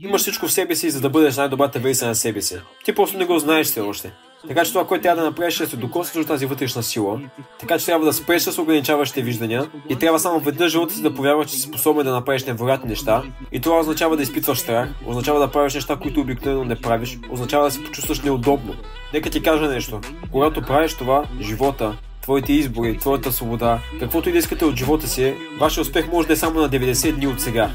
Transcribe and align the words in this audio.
Имаш 0.00 0.20
всичко 0.20 0.46
в 0.46 0.52
себе 0.52 0.74
си, 0.74 0.90
за 0.90 1.00
да 1.00 1.10
бъдеш 1.10 1.36
най-добрата 1.36 1.78
версия 1.78 2.08
на 2.08 2.14
себе 2.14 2.42
си. 2.42 2.56
Ти 2.84 2.94
просто 2.94 3.18
не 3.18 3.24
го 3.24 3.38
знаеш 3.38 3.66
все 3.66 3.80
още. 3.80 4.12
Така 4.48 4.64
че 4.64 4.72
това, 4.72 4.86
което 4.86 5.02
трябва 5.02 5.22
да 5.22 5.28
направиш 5.28 5.60
е 5.60 5.64
да 5.64 5.70
се 5.70 5.76
докоснеш 5.76 6.24
до 6.24 6.28
тази 6.28 6.46
вътрешна 6.46 6.82
сила. 6.82 7.20
Така 7.60 7.78
че 7.78 7.86
трябва 7.86 8.06
да 8.06 8.12
спреш 8.12 8.42
с 8.42 8.58
ограничаващите 8.58 9.22
виждания 9.22 9.70
и 9.88 9.96
трябва 9.96 10.18
само 10.18 10.40
веднъж 10.40 10.72
живота 10.72 10.94
си 10.94 11.02
да 11.02 11.14
повярваш, 11.14 11.50
че 11.50 11.56
си 11.56 11.60
способен 11.60 12.04
да 12.04 12.12
направиш 12.12 12.44
невероятни 12.44 12.88
неща. 12.88 13.22
И 13.52 13.60
това 13.60 13.78
означава 13.80 14.16
да 14.16 14.22
изпитваш 14.22 14.58
страх, 14.58 14.88
означава 15.06 15.40
да 15.40 15.50
правиш 15.50 15.74
неща, 15.74 15.96
които 15.96 16.20
обикновено 16.20 16.64
не 16.64 16.76
правиш, 16.76 17.18
означава 17.30 17.64
да 17.64 17.70
се 17.70 17.84
почувстваш 17.84 18.20
неудобно. 18.20 18.74
Нека 19.14 19.30
ти 19.30 19.42
кажа 19.42 19.68
нещо. 19.68 20.00
Когато 20.32 20.62
правиш 20.62 20.94
това, 20.94 21.24
живота, 21.40 21.96
твоите 22.22 22.52
избори, 22.52 22.98
твоята 22.98 23.32
свобода, 23.32 23.78
каквото 24.00 24.28
и 24.28 24.32
да 24.32 24.38
искате 24.38 24.64
от 24.64 24.76
живота 24.76 25.08
си, 25.08 25.34
вашия 25.60 25.82
успех 25.82 26.08
може 26.08 26.28
да 26.28 26.32
е 26.32 26.36
само 26.36 26.60
на 26.60 26.70
90 26.70 27.12
дни 27.12 27.26
от 27.26 27.40
сега. 27.40 27.70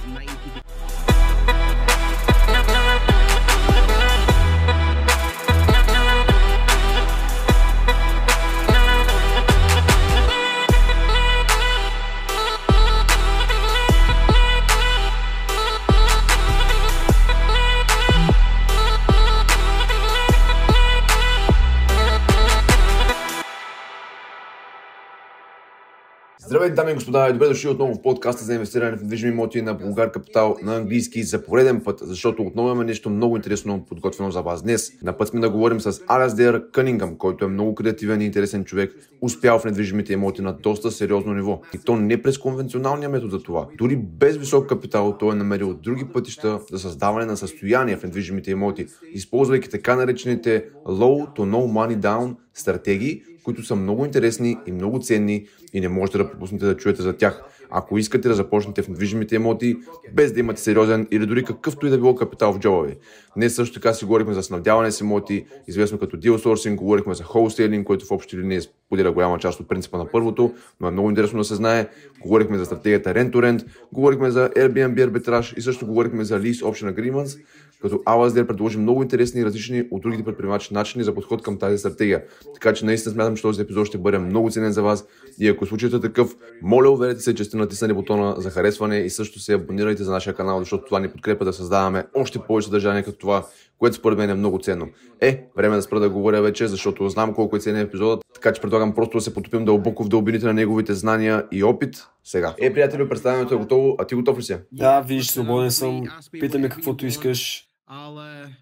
Здравейте, 26.63 26.81
дами 26.81 26.91
и 26.91 26.95
господа, 26.95 27.29
и 27.29 27.33
добре 27.33 27.47
дошли 27.47 27.69
отново 27.69 27.93
в 27.93 28.01
подкаста 28.01 28.43
за 28.43 28.53
инвестиране 28.53 28.97
в 28.97 29.01
недвижими 29.01 29.31
имоти 29.31 29.61
на 29.61 29.73
Българ 29.73 30.11
Капитал 30.11 30.55
на 30.63 30.75
английски 30.75 31.23
за 31.23 31.45
пореден 31.45 31.81
път, 31.81 31.99
защото 32.01 32.43
отново 32.43 32.67
имаме 32.67 32.85
нещо 32.85 33.09
много 33.09 33.35
интересно 33.35 33.85
подготвено 33.89 34.31
за 34.31 34.41
вас 34.41 34.63
днес. 34.63 34.91
На 35.03 35.17
път 35.17 35.27
сме 35.27 35.39
да 35.39 35.49
говорим 35.49 35.81
с 35.81 36.01
Алаздер 36.07 36.71
Кънингъм, 36.71 37.17
който 37.17 37.45
е 37.45 37.47
много 37.47 37.75
креативен 37.75 38.21
и 38.21 38.25
интересен 38.25 38.63
човек, 38.65 38.95
успял 39.21 39.59
в 39.59 39.65
недвижимите 39.65 40.13
имоти 40.13 40.41
на 40.41 40.53
доста 40.53 40.91
сериозно 40.91 41.33
ниво. 41.33 41.61
И 41.73 41.77
то 41.77 41.95
не 41.95 42.21
през 42.21 42.37
конвенционалния 42.37 43.09
метод 43.09 43.31
за 43.31 43.43
това. 43.43 43.67
Дори 43.77 43.95
без 43.95 44.37
висок 44.37 44.69
капитал 44.69 45.17
той 45.19 45.31
е 45.31 45.35
намерил 45.35 45.73
други 45.73 46.05
пътища 46.13 46.59
за 46.71 46.79
създаване 46.79 47.25
на 47.25 47.37
състояние 47.37 47.97
в 47.97 48.03
недвижимите 48.03 48.51
имоти, 48.51 48.87
използвайки 49.13 49.69
така 49.69 49.95
наречените 49.95 50.65
low 50.85 51.37
to 51.37 51.39
no 51.39 51.87
money 51.87 51.97
down 51.97 52.35
стратегии, 52.53 53.21
които 53.43 53.63
са 53.63 53.75
много 53.75 54.05
интересни 54.05 54.57
и 54.67 54.71
много 54.71 54.99
ценни 54.99 55.45
и 55.73 55.81
не 55.81 55.89
можете 55.89 56.17
да 56.17 56.29
пропуснете 56.29 56.65
да 56.65 56.77
чуете 56.77 57.01
за 57.01 57.17
тях. 57.17 57.43
Ако 57.69 57.97
искате 57.97 58.27
да 58.27 58.33
започнете 58.33 58.81
в 58.81 58.87
недвижимите 58.87 59.35
имоти, 59.35 59.77
без 60.13 60.33
да 60.33 60.39
имате 60.39 60.61
сериозен 60.61 61.07
или 61.11 61.25
дори 61.25 61.43
какъвто 61.43 61.87
и 61.87 61.89
да 61.89 61.97
било 61.97 62.15
капитал 62.15 62.53
в 62.53 62.59
джоба 62.59 62.81
ви. 62.87 62.97
Днес 63.37 63.55
също 63.55 63.73
така 63.73 63.93
си 63.93 64.05
говорихме 64.05 64.33
за 64.33 64.43
снабдяване 64.43 64.91
с 64.91 65.01
имоти, 65.01 65.45
известно 65.67 65.97
като 65.97 66.17
sourcing, 66.17 66.75
говорихме 66.75 67.13
за 67.13 67.23
wholesaling, 67.23 67.83
който 67.83 68.05
в 68.05 68.11
общи 68.11 68.37
линии 68.37 68.59
споделя 68.93 69.11
голяма 69.11 69.39
част 69.39 69.59
от 69.59 69.67
принципа 69.67 69.97
на 69.97 70.05
първото, 70.05 70.53
но 70.81 70.87
е 70.87 70.91
много 70.91 71.09
интересно 71.09 71.39
да 71.39 71.43
се 71.43 71.55
знае. 71.55 71.87
Говорихме 72.21 72.57
за 72.57 72.65
стратегията 72.65 73.13
Rent-to-Rent, 73.13 73.65
говорихме 73.93 74.31
за 74.31 74.49
Airbnb 74.49 75.03
арбитраж 75.03 75.53
и 75.57 75.61
също 75.61 75.87
говорихме 75.87 76.23
за 76.23 76.39
Lease 76.39 76.63
Option 76.63 76.95
Agreements, 76.95 77.39
като 77.81 78.01
Алаздер 78.05 78.47
предложи 78.47 78.77
много 78.77 79.01
интересни 79.03 79.41
и 79.41 79.45
различни 79.45 79.83
от 79.91 80.01
другите 80.01 80.23
предприемачи 80.23 80.73
начини 80.73 81.03
за 81.03 81.15
подход 81.15 81.43
към 81.43 81.59
тази 81.59 81.77
стратегия. 81.77 82.23
Така 82.53 82.73
че 82.73 82.85
наистина 82.85 83.13
смятам, 83.13 83.35
че 83.35 83.41
този 83.41 83.61
епизод 83.61 83.87
ще 83.87 83.97
бъде 83.97 84.17
много 84.17 84.51
ценен 84.51 84.71
за 84.71 84.83
вас 84.83 85.05
и 85.39 85.47
ако 85.49 85.65
случаят 85.65 85.93
е 85.93 85.99
такъв, 85.99 86.35
моля 86.61 86.89
уверете 86.89 87.21
се, 87.21 87.35
че 87.35 87.43
сте 87.43 87.57
натиснали 87.57 87.93
бутона 87.93 88.35
за 88.37 88.49
харесване 88.49 88.97
и 88.97 89.09
също 89.09 89.39
се 89.39 89.53
абонирайте 89.53 90.03
за 90.03 90.11
нашия 90.11 90.33
канал, 90.33 90.59
защото 90.59 90.85
това 90.85 90.99
ни 90.99 91.09
подкрепа 91.09 91.45
да 91.45 91.53
създаваме 91.53 92.05
още 92.13 92.39
повече 92.39 92.65
съдържание 92.65 93.03
като 93.03 93.17
това, 93.17 93.45
което 93.83 93.95
според 93.95 94.17
мен 94.17 94.29
е 94.29 94.33
много 94.33 94.59
ценно. 94.59 94.87
Е, 95.21 95.45
време 95.57 95.75
да 95.75 95.81
спра 95.81 95.99
да 95.99 96.09
говоря 96.09 96.41
вече, 96.41 96.67
защото 96.67 97.09
знам 97.09 97.33
колко 97.33 97.55
е 97.55 97.59
ценен 97.59 97.81
епизодът, 97.81 98.21
така 98.33 98.53
че 98.53 98.61
предлагам 98.61 98.95
просто 98.95 99.17
да 99.17 99.21
се 99.21 99.33
потопим 99.33 99.65
дълбоко 99.65 100.03
в 100.03 100.07
дълбините 100.07 100.45
на 100.45 100.53
неговите 100.53 100.93
знания 100.93 101.45
и 101.51 101.63
опит 101.63 102.07
сега. 102.23 102.55
Е, 102.59 102.73
приятели, 102.73 103.09
представянето 103.09 103.55
е 103.55 103.57
готово, 103.57 103.95
а 103.99 104.05
ти 104.05 104.15
готов 104.15 104.37
ли 104.37 104.43
си? 104.43 104.55
Да, 104.71 105.01
виж, 105.01 105.27
свободен 105.27 105.71
съм. 105.71 106.03
Питаме 106.31 106.69
каквото 106.69 107.05
искаш. 107.05 107.67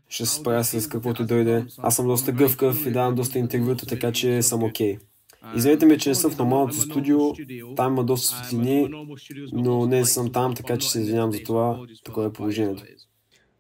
Ще 0.10 0.26
се 0.26 0.36
справя 0.36 0.64
с 0.64 0.90
каквото 0.90 1.26
дойде. 1.26 1.66
Аз 1.78 1.96
съм 1.96 2.08
доста 2.08 2.32
гъвкав 2.32 2.86
и 2.86 2.92
давам 2.92 3.16
доста 3.16 3.40
интервюта, 3.40 3.86
така 3.86 4.12
че 4.12 4.42
съм 4.42 4.64
окей. 4.64 4.98
Okay. 4.98 5.56
Извинете 5.56 5.86
ме, 5.86 5.98
че 5.98 6.10
не 6.10 6.16
съм 6.16 6.32
в 6.32 6.38
нормалното 6.38 6.76
студио, 6.76 7.20
там 7.76 7.94
има 7.94 8.04
доста 8.04 8.36
светлини, 8.36 8.90
но 9.54 9.86
не 9.86 10.06
съм 10.06 10.32
там, 10.32 10.54
така 10.54 10.78
че 10.78 10.90
се 10.90 11.00
извинявам 11.02 11.32
за 11.32 11.44
това. 11.44 11.80
Такова 12.06 12.28
е 12.28 12.34
положението. 12.34 12.84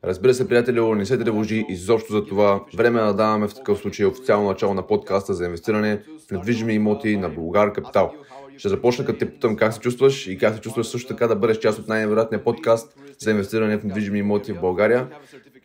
Разбира 0.03 0.33
се, 0.33 0.47
приятели, 0.47 0.81
не 0.81 1.05
се 1.05 1.17
тревожи 1.17 1.65
изобщо 1.69 2.13
за 2.13 2.25
това. 2.25 2.63
Време 2.75 2.99
е 2.99 3.03
да 3.03 3.13
даваме 3.13 3.47
в 3.47 3.55
такъв 3.55 3.79
случай 3.79 4.05
официално 4.05 4.47
начало 4.47 4.73
на 4.73 4.87
подкаста 4.87 5.33
за 5.33 5.45
инвестиране 5.45 6.03
в 6.27 6.31
недвижими 6.31 6.73
имоти 6.73 7.17
на 7.17 7.29
Българ 7.29 7.73
Капитал. 7.73 8.13
Ще 8.57 8.69
започна 8.69 9.05
като 9.05 9.19
те 9.19 9.31
питам 9.33 9.55
как 9.55 9.73
се 9.73 9.79
чувстваш 9.79 10.27
и 10.27 10.37
как 10.37 10.55
се 10.55 10.61
чувстваш 10.61 10.87
също 10.87 11.07
така 11.07 11.27
да 11.27 11.35
бъдеш 11.35 11.57
част 11.57 11.79
от 11.79 11.87
най-невероятния 11.87 12.43
подкаст 12.43 12.95
за 13.19 13.31
инвестиране 13.31 13.77
в 13.77 13.83
недвижими 13.83 14.19
имоти 14.19 14.53
в 14.53 14.61
България. 14.61 15.07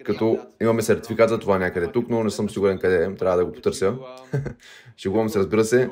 Като 0.04 0.38
имаме 0.62 0.82
сертификат 0.82 1.28
за 1.28 1.38
това 1.38 1.58
някъде 1.58 1.86
тук, 1.86 2.10
но 2.10 2.24
не 2.24 2.30
съм 2.30 2.50
сигурен 2.50 2.78
къде 2.78 3.04
е. 3.04 3.14
Трябва 3.14 3.36
да 3.36 3.44
го 3.44 3.52
потърся. 3.52 3.94
Шегувам 4.96 5.28
се, 5.28 5.38
разбира 5.38 5.64
се. 5.64 5.90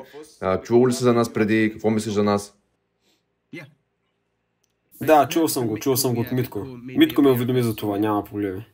Чувал 0.63 0.87
ли 0.87 0.93
си 0.93 1.03
за 1.03 1.13
нас 1.13 1.33
преди? 1.33 1.69
Какво 1.73 1.89
мислиш 1.89 2.13
за 2.13 2.23
нас? 2.23 2.53
Да, 5.01 5.27
чувал 5.27 5.47
съм 5.47 5.67
го, 5.67 5.77
чувал 5.77 5.97
съм 5.97 6.15
го 6.15 6.21
от 6.21 6.31
Митко. 6.31 6.65
Митко 6.83 7.21
ме 7.21 7.29
уведоми 7.29 7.63
за 7.63 7.75
това, 7.75 7.97
няма 7.97 8.23
проблеми. 8.23 8.65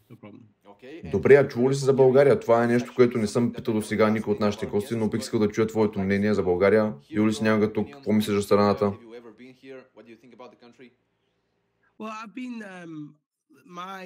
Добре, 1.11 1.35
а 1.35 1.47
чувал 1.47 1.69
ли 1.69 1.75
си 1.75 1.85
за 1.85 1.93
България? 1.93 2.39
Това 2.39 2.63
е 2.63 2.67
нещо, 2.67 2.93
което 2.95 3.17
не 3.17 3.27
съм 3.27 3.53
питал 3.53 3.73
до 3.73 3.81
сега 3.81 4.09
никой 4.09 4.33
от 4.33 4.39
нашите 4.39 4.65
гости, 4.65 4.95
но 4.95 5.09
бих 5.09 5.21
искал 5.21 5.39
да 5.39 5.47
чуя 5.47 5.67
твоето 5.67 5.99
мнение 5.99 6.33
за 6.33 6.43
България. 6.43 6.93
Юли 7.09 7.33
си 7.33 7.43
някога 7.43 7.73
тук, 7.73 7.87
какво 7.91 8.11
мислиш 8.11 8.35
за 8.35 8.41
страната? 8.41 8.93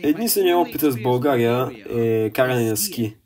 Единственият 0.04 0.68
опит 0.68 0.82
с 0.82 1.02
България 1.04 1.72
е 1.90 2.32
каране 2.34 2.70
на 2.70 2.78
ски. 2.78 3.18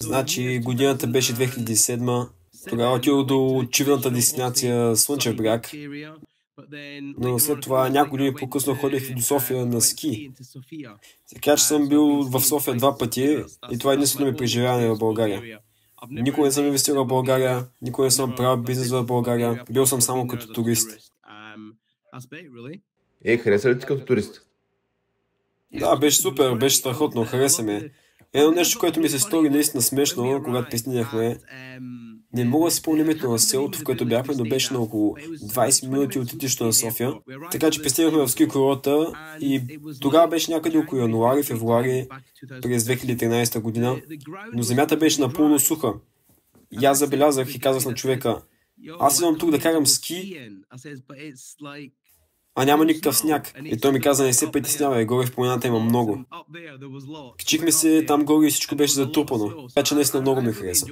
Значи 0.00 0.60
годината 0.64 1.06
беше 1.06 1.32
2007. 1.34 2.28
Тогава 2.68 2.94
отидох 2.94 3.26
до 3.26 3.66
чивната 3.70 4.10
дестинация 4.10 4.96
Слънчев 4.96 5.36
бряг. 5.36 5.70
Но 7.18 7.38
след 7.38 7.60
това 7.60 7.88
няколко 7.88 8.16
дни 8.16 8.34
по-късно 8.34 8.74
ходих 8.74 9.14
до 9.14 9.22
София 9.22 9.66
на 9.66 9.80
ски. 9.80 10.30
Така 11.34 11.56
че 11.56 11.64
съм 11.64 11.88
бил 11.88 12.22
в 12.22 12.40
София 12.40 12.76
два 12.76 12.98
пъти 12.98 13.44
и 13.72 13.78
това 13.78 13.92
е 13.92 13.94
единствено 13.94 14.30
ми 14.30 14.36
преживяване 14.36 14.88
в 14.88 14.98
България. 14.98 15.58
Никога 16.10 16.46
не 16.46 16.52
съм 16.52 16.66
инвестирал 16.66 17.04
в 17.04 17.08
България, 17.08 17.66
никога 17.82 18.04
не 18.04 18.10
съм 18.10 18.34
правил 18.36 18.62
бизнес 18.62 18.90
в 18.90 19.04
България, 19.04 19.64
бил 19.70 19.86
съм 19.86 20.00
само 20.00 20.26
като 20.28 20.52
турист. 20.52 21.12
Е, 23.24 23.38
хареса 23.38 23.70
ли 23.70 23.78
ти 23.78 23.86
като 23.86 24.04
турист? 24.04 24.42
Да, 25.72 25.96
беше 25.96 26.18
супер, 26.18 26.54
беше 26.54 26.76
страхотно, 26.76 27.24
хареса 27.24 27.62
ме. 27.62 27.90
Едно 28.32 28.50
нещо, 28.50 28.78
което 28.78 29.00
ми 29.00 29.08
се 29.08 29.18
стори 29.18 29.50
наистина 29.50 29.82
смешно, 29.82 30.42
когато 30.44 30.70
пристигнахме, 30.70 31.38
не 32.32 32.44
мога 32.44 32.64
да 32.64 32.70
спомня 32.70 33.00
името 33.00 33.30
на 33.30 33.38
селото, 33.38 33.78
в 33.78 33.84
което 33.84 34.06
бяхме, 34.06 34.34
но 34.38 34.44
беше 34.44 34.72
на 34.72 34.80
около 34.80 35.16
20 35.16 35.88
минути 35.88 36.18
от 36.18 36.34
летището 36.34 36.64
на 36.64 36.72
София. 36.72 37.12
Така 37.52 37.70
че 37.70 37.82
пристигнахме 37.82 38.18
в 38.22 38.28
ски 38.28 38.48
курорта 38.48 39.12
и 39.40 39.62
тогава 40.00 40.28
беше 40.28 40.50
някъде 40.50 40.78
около 40.78 41.00
януари, 41.00 41.42
февруари 41.42 42.08
през 42.62 42.84
2013 42.84 43.60
година, 43.60 44.00
но 44.52 44.62
земята 44.62 44.96
беше 44.96 45.20
напълно 45.20 45.58
суха. 45.58 45.94
И 46.80 46.86
аз 46.86 46.98
забелязах 46.98 47.54
и 47.54 47.60
казах 47.60 47.84
на 47.84 47.94
човека, 47.94 48.42
аз 49.00 49.18
идвам 49.18 49.38
тук 49.38 49.50
да 49.50 49.58
карам 49.58 49.86
ски, 49.86 50.38
а 52.58 52.64
няма 52.64 52.84
никакъв 52.84 53.16
сняг. 53.16 53.52
И 53.64 53.80
той 53.80 53.92
ми 53.92 54.00
каза, 54.00 54.24
не 54.24 54.32
се 54.32 54.52
притеснявай, 54.52 55.04
горе 55.04 55.26
в 55.26 55.34
планината 55.34 55.66
има 55.66 55.80
много. 55.80 56.24
Качихме 57.38 57.72
се 57.72 58.04
там 58.06 58.24
горе 58.24 58.46
и 58.46 58.50
всичко 58.50 58.76
беше 58.76 58.94
затрупано. 58.94 59.68
Така 59.74 59.84
че 59.84 59.94
наистина 59.94 60.20
много 60.20 60.42
ми 60.42 60.52
хареса. 60.52 60.86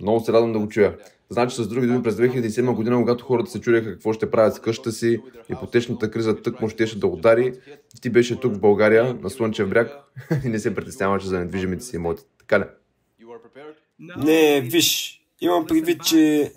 Много 0.00 0.20
се 0.20 0.32
радвам 0.32 0.52
да 0.52 0.58
го 0.58 0.68
чуя. 0.68 0.96
Значи 1.30 1.56
с 1.56 1.68
други 1.68 1.86
думи, 1.86 2.02
през 2.02 2.14
2007 2.14 2.74
година, 2.74 2.96
когато 2.96 3.24
хората 3.24 3.50
се 3.50 3.60
чудеха 3.60 3.92
какво 3.92 4.12
ще 4.12 4.30
правят 4.30 4.54
с 4.54 4.60
къщата 4.60 4.92
си, 4.92 5.20
ипотечната 5.48 6.10
криза 6.10 6.42
тъкмо 6.42 6.68
щеше 6.68 6.98
да 6.98 7.06
удари, 7.06 7.52
ти 8.02 8.10
беше 8.10 8.40
тук 8.40 8.54
в 8.54 8.60
България, 8.60 9.14
на 9.22 9.30
Слънчев 9.30 9.68
бряг 9.68 9.90
и 10.44 10.48
не 10.48 10.58
се 10.58 10.74
притесняваше 10.74 11.26
за 11.26 11.38
недвижимите 11.38 11.84
си 11.84 11.96
имоти. 11.96 12.22
Така 12.38 12.60
ли? 12.60 12.64
Не, 14.16 14.60
виж, 14.60 15.20
имам 15.40 15.66
предвид, 15.66 16.04
че 16.04 16.52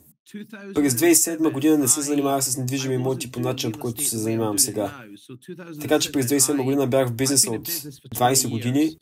през 0.75 0.93
2007 0.93 1.51
година 1.51 1.77
не 1.77 1.87
се 1.87 2.01
занимавах 2.01 2.43
с 2.43 2.57
недвижими 2.57 2.95
имоти 2.95 3.31
по 3.31 3.39
начин, 3.39 3.71
по 3.71 3.79
който 3.79 4.03
се 4.03 4.17
занимавам 4.17 4.59
сега. 4.59 5.05
Така 5.81 5.99
че 5.99 6.11
през 6.11 6.25
2007 6.25 6.63
година 6.63 6.87
бях 6.87 7.09
в 7.09 7.13
бизнеса 7.13 7.51
от 7.51 7.67
20 7.67 8.49
години, 8.49 8.97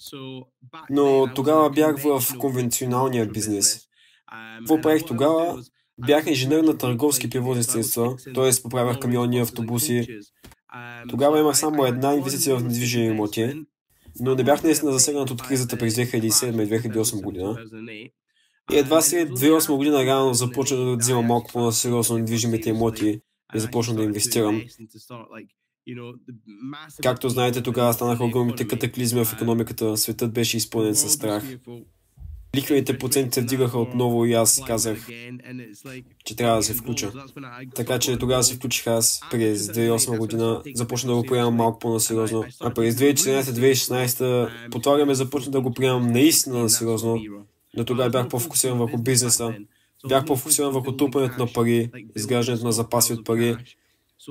но 0.89 1.33
тогава 1.35 1.69
бях 1.69 2.03
в 2.03 2.23
конвенционалния 2.39 3.25
бизнес. 3.25 3.79
Какво 4.59 4.81
правих 4.81 5.05
тогава? 5.05 5.63
Бях 6.05 6.27
инженер 6.27 6.63
на 6.63 6.77
търговски 6.77 7.29
превозни 7.29 7.63
средства, 7.63 8.15
т.е. 8.35 8.61
поправях 8.63 8.99
камиони, 8.99 9.39
автобуси. 9.39 10.07
Тогава 11.09 11.39
имах 11.39 11.57
само 11.57 11.85
една 11.85 12.13
инвестиция 12.13 12.55
в 12.55 12.63
недвижими 12.63 13.05
имоти, 13.05 13.53
но 14.19 14.35
не 14.35 14.43
бях 14.43 14.63
наистина 14.63 14.91
засегнат 14.91 15.29
от 15.29 15.41
кризата 15.41 15.77
през 15.77 15.95
2007 15.95 16.63
и 16.63 16.91
2008 16.91 17.21
година. 17.21 17.57
И 18.71 18.77
едва 18.77 19.01
след 19.01 19.29
2008 19.29 19.77
година 19.77 20.03
реално 20.05 20.33
започнах 20.33 20.79
да 20.79 20.95
взимам 20.95 21.25
малко 21.25 21.51
по-насериозно 21.53 22.17
недвижимите 22.17 22.69
имоти 22.69 23.21
и 23.55 23.59
започнах 23.59 23.97
да 23.97 24.03
инвестирам. 24.03 24.61
Както 27.03 27.29
знаете, 27.29 27.61
тогава 27.61 27.93
станаха 27.93 28.23
огромните 28.23 28.67
катаклизми 28.67 29.25
в 29.25 29.33
економиката, 29.33 29.97
светът 29.97 30.33
беше 30.33 30.57
изпълнен 30.57 30.95
със 30.95 31.13
страх. 31.13 31.43
Лихвените 32.55 32.97
проценти 32.97 33.33
се 33.33 33.41
вдигаха 33.41 33.79
отново 33.79 34.25
и 34.25 34.33
аз 34.33 34.61
казах, 34.67 35.07
че 36.25 36.35
трябва 36.35 36.57
да 36.57 36.63
се 36.63 36.73
включа. 36.73 37.11
Така 37.75 37.99
че 37.99 38.17
тогава 38.17 38.43
се 38.43 38.55
включих 38.55 38.87
аз 38.87 39.21
през 39.31 39.67
2008 39.67 40.17
година, 40.17 40.61
започна 40.75 41.09
да 41.09 41.15
го 41.15 41.23
приемам 41.23 41.55
малко 41.55 41.79
по-насериозно. 41.79 42.43
А 42.59 42.73
през 42.73 42.95
2014-2016 42.95 44.69
по 44.71 44.79
това 44.79 44.95
време 44.95 45.15
започна 45.15 45.51
да 45.51 45.61
го 45.61 45.73
приемам 45.73 46.07
наистина 46.07 46.59
на 46.59 46.69
сериозно, 46.69 47.21
но 47.77 47.85
тогава 47.85 48.09
бях 48.09 48.27
по-фокусиран 48.27 48.77
върху 48.77 48.97
бизнеса, 48.97 49.53
бях 50.09 50.25
по-фокусиран 50.25 50.71
върху 50.71 50.97
трупането 50.97 51.39
на 51.39 51.53
пари, 51.53 51.91
изграждането 52.15 52.65
на 52.65 52.71
запаси 52.71 53.13
от 53.13 53.25
пари, 53.25 53.57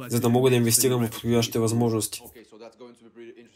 за 0.08 0.20
да 0.20 0.28
мога 0.28 0.50
да 0.50 0.56
инвестирам 0.56 1.06
в 1.06 1.10
подходящите 1.10 1.58
възможности. 1.58 2.22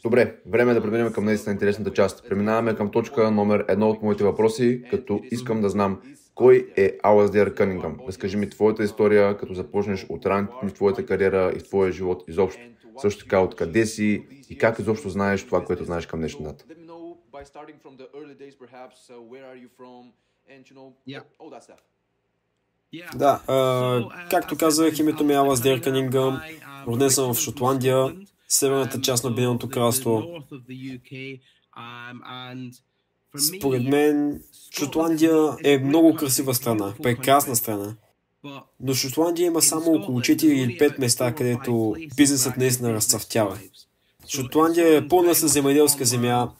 Добре, 0.03 0.35
време 0.45 0.71
е 0.71 0.73
да 0.73 0.81
преминем 0.81 1.13
към 1.13 1.25
наистина 1.25 1.53
интересната 1.53 1.93
част. 1.93 2.29
Преминаваме 2.29 2.75
към 2.75 2.91
точка 2.91 3.31
номер 3.31 3.65
едно 3.67 3.89
от 3.89 4.01
моите 4.01 4.23
въпроси, 4.23 4.81
като 4.91 5.21
искам 5.31 5.61
да 5.61 5.69
знам 5.69 6.01
кой 6.35 6.67
е 6.77 6.97
Алаздер 7.03 7.53
Кънингъм. 7.53 7.97
Разкажи 8.07 8.37
ми 8.37 8.49
твоята 8.49 8.83
история, 8.83 9.37
като 9.37 9.53
започнеш 9.53 10.05
от 10.09 10.25
ранните 10.25 10.53
в 10.63 10.73
твоята 10.73 11.05
кариера 11.05 11.53
и 11.55 11.59
в 11.59 11.63
твоя 11.63 11.91
живот 11.91 12.23
изобщо. 12.27 12.61
Също 13.01 13.23
така, 13.23 13.39
откъде 13.39 13.85
си 13.85 14.25
и 14.49 14.57
как 14.57 14.79
изобщо 14.79 15.09
знаеш 15.09 15.45
това, 15.45 15.65
което 15.65 15.83
знаеш 15.83 16.05
към 16.05 16.19
днешна 16.19 16.45
дата. 16.45 16.65
Да, 23.15 23.41
а, 23.47 24.27
както 24.29 24.57
казах, 24.57 24.99
името 24.99 25.23
ми 25.23 25.33
е 25.33 25.35
Алаздер 25.35 25.81
Кънингъм. 25.81 26.41
Роден 26.87 27.09
съм 27.11 27.33
в 27.33 27.37
Шотландия 27.39 28.15
северната 28.47 29.01
част 29.01 29.23
на 29.23 29.29
Обединеното 29.29 29.69
кралство. 29.69 30.23
Според 33.57 33.83
мен, 33.83 34.43
Шотландия 34.77 35.57
е 35.63 35.77
много 35.79 36.15
красива 36.15 36.53
страна, 36.53 36.93
прекрасна 37.03 37.55
страна. 37.55 37.95
Но 38.79 38.93
Шотландия 38.93 39.45
има 39.45 39.61
само 39.61 39.91
около 39.93 40.19
4 40.19 40.43
или 40.43 40.77
5 40.77 40.99
места, 40.99 41.35
където 41.35 41.95
бизнесът 42.17 42.57
наистина 42.57 42.93
разцъфтява. 42.93 43.59
Шотландия 44.27 44.97
е 44.97 45.07
пълна 45.07 45.35
с 45.35 45.47
земеделска 45.47 46.05
земя, 46.05 46.51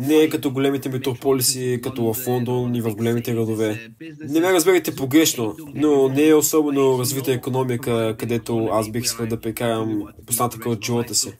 не 0.00 0.16
е 0.16 0.28
като 0.28 0.50
големите 0.50 0.88
метрополиси, 0.88 1.80
като 1.82 2.14
в 2.14 2.26
Лондон 2.26 2.74
и 2.74 2.80
в 2.80 2.94
големите 2.94 3.34
градове. 3.34 3.90
Не 4.28 4.40
ме 4.40 4.52
разберете 4.52 4.96
погрешно, 4.96 5.56
но 5.74 6.08
не 6.08 6.28
е 6.28 6.34
особено 6.34 6.98
развита 6.98 7.32
економика, 7.32 8.16
където 8.18 8.64
аз 8.72 8.90
бих 8.90 9.04
искал 9.04 9.26
да 9.26 9.40
прекарам 9.40 10.02
остатъка 10.28 10.70
от 10.70 10.84
живота 10.84 11.14
си. 11.14 11.32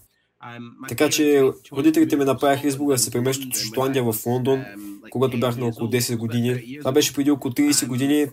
Така 0.88 1.11
че 1.11 1.43
родителите 1.73 2.17
ми 2.17 2.25
направиха 2.25 2.69
избора 2.69 2.94
да 2.94 2.99
се 2.99 3.11
преместят 3.11 3.47
от 3.47 3.56
Шотландия 3.56 4.12
в 4.12 4.26
Лондон, 4.26 4.65
когато 5.11 5.41
бях 5.41 5.56
на 5.56 5.67
около 5.67 5.91
10 5.91 6.17
години. 6.17 6.79
Това 6.79 6.93
беше 6.93 7.15
преди 7.15 7.31
около 7.31 7.53
30 7.53 7.87
години. 7.87 8.26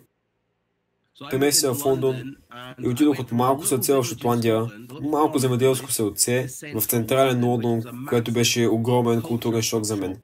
Преместих 1.29 1.69
в 1.69 1.85
Лондон 1.85 2.35
и 2.83 2.87
отидох 2.87 3.19
от 3.19 3.31
малко 3.31 3.65
сърце 3.65 3.93
в 3.93 4.03
Шотландия, 4.03 4.65
малко 5.01 5.39
земеделско 5.39 5.91
сърце, 5.91 6.47
в 6.75 6.85
централен 6.85 7.45
Лондон, 7.45 7.81
което 8.09 8.31
беше 8.31 8.67
огромен 8.67 9.21
културен 9.21 9.61
шок 9.61 9.83
за 9.83 9.95
мен. 9.95 10.17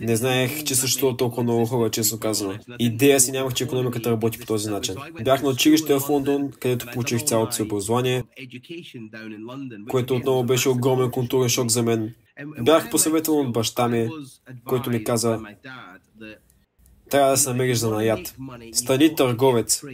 Не 0.00 0.16
знаех, 0.16 0.64
че 0.64 0.74
съществува 0.74 1.16
толкова 1.16 1.42
много 1.42 1.66
хора, 1.66 1.90
честно 1.90 2.20
казано. 2.20 2.58
Идея 2.78 3.20
си 3.20 3.32
нямах, 3.32 3.54
че 3.54 3.64
економиката 3.64 4.10
работи 4.10 4.38
по 4.38 4.46
този 4.46 4.70
начин. 4.70 4.94
Бях 5.24 5.42
на 5.42 5.48
училище 5.48 5.94
в 5.94 6.08
Лондон, 6.08 6.50
където 6.60 6.86
получих 6.92 7.24
цялото 7.24 7.52
си 7.52 7.62
образование, 7.62 8.24
което 9.90 10.14
отново 10.16 10.44
беше 10.44 10.68
огромен 10.68 11.10
културен 11.10 11.48
шок 11.48 11.68
за 11.68 11.82
мен. 11.82 12.14
Бях 12.60 12.90
посъветван 12.90 13.46
от 13.46 13.52
баща 13.52 13.88
ми, 13.88 14.08
който 14.64 14.90
ми 14.90 15.04
каза, 15.04 15.40
трябва 17.12 17.30
да 17.30 17.36
се 17.36 17.48
намериш 17.48 17.78
за 17.78 17.90
наят. 17.90 18.36
Стани 18.72 19.14
търговец. 19.14 19.84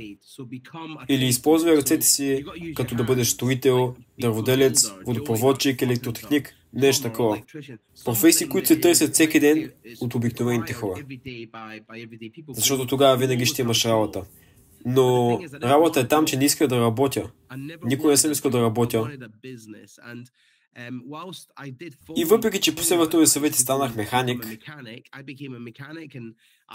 Или 1.09 1.25
използвай 1.25 1.77
ръцете 1.77 2.07
си, 2.07 2.45
като 2.77 2.95
да 2.95 3.05
бъдеш 3.05 3.29
строител, 3.29 3.95
дърводелец, 4.21 4.93
водопроводчик, 5.07 5.83
електротехник, 5.83 6.55
нещо 6.73 7.03
такова. 7.03 7.43
Професии, 8.05 8.49
които 8.49 8.69
се 8.69 8.81
търсят 8.81 9.15
всеки 9.15 9.41
ден 9.41 9.73
от 10.01 10.15
обикновените 10.15 10.73
хора. 10.73 11.05
Защото 12.49 12.87
тогава 12.87 13.17
винаги 13.17 13.47
ще 13.47 13.63
имаш 13.63 13.85
работа. 13.85 14.25
Но 14.87 15.41
работа 15.63 16.01
е 16.01 16.09
там, 16.09 16.27
че 16.27 16.37
не 16.37 16.45
иска 16.45 16.69
да 16.69 16.81
работя. 16.81 17.31
Никой 17.85 18.11
не 18.11 18.17
съм 18.17 18.33
искал 18.33 18.51
да 18.51 18.63
работя. 18.63 19.11
И 22.17 22.25
въпреки, 22.25 22.61
че 22.61 22.75
последвах 22.75 23.11
този 23.11 23.33
съвет 23.33 23.57
и 23.57 23.59
станах 23.59 23.97
механик, 23.97 24.47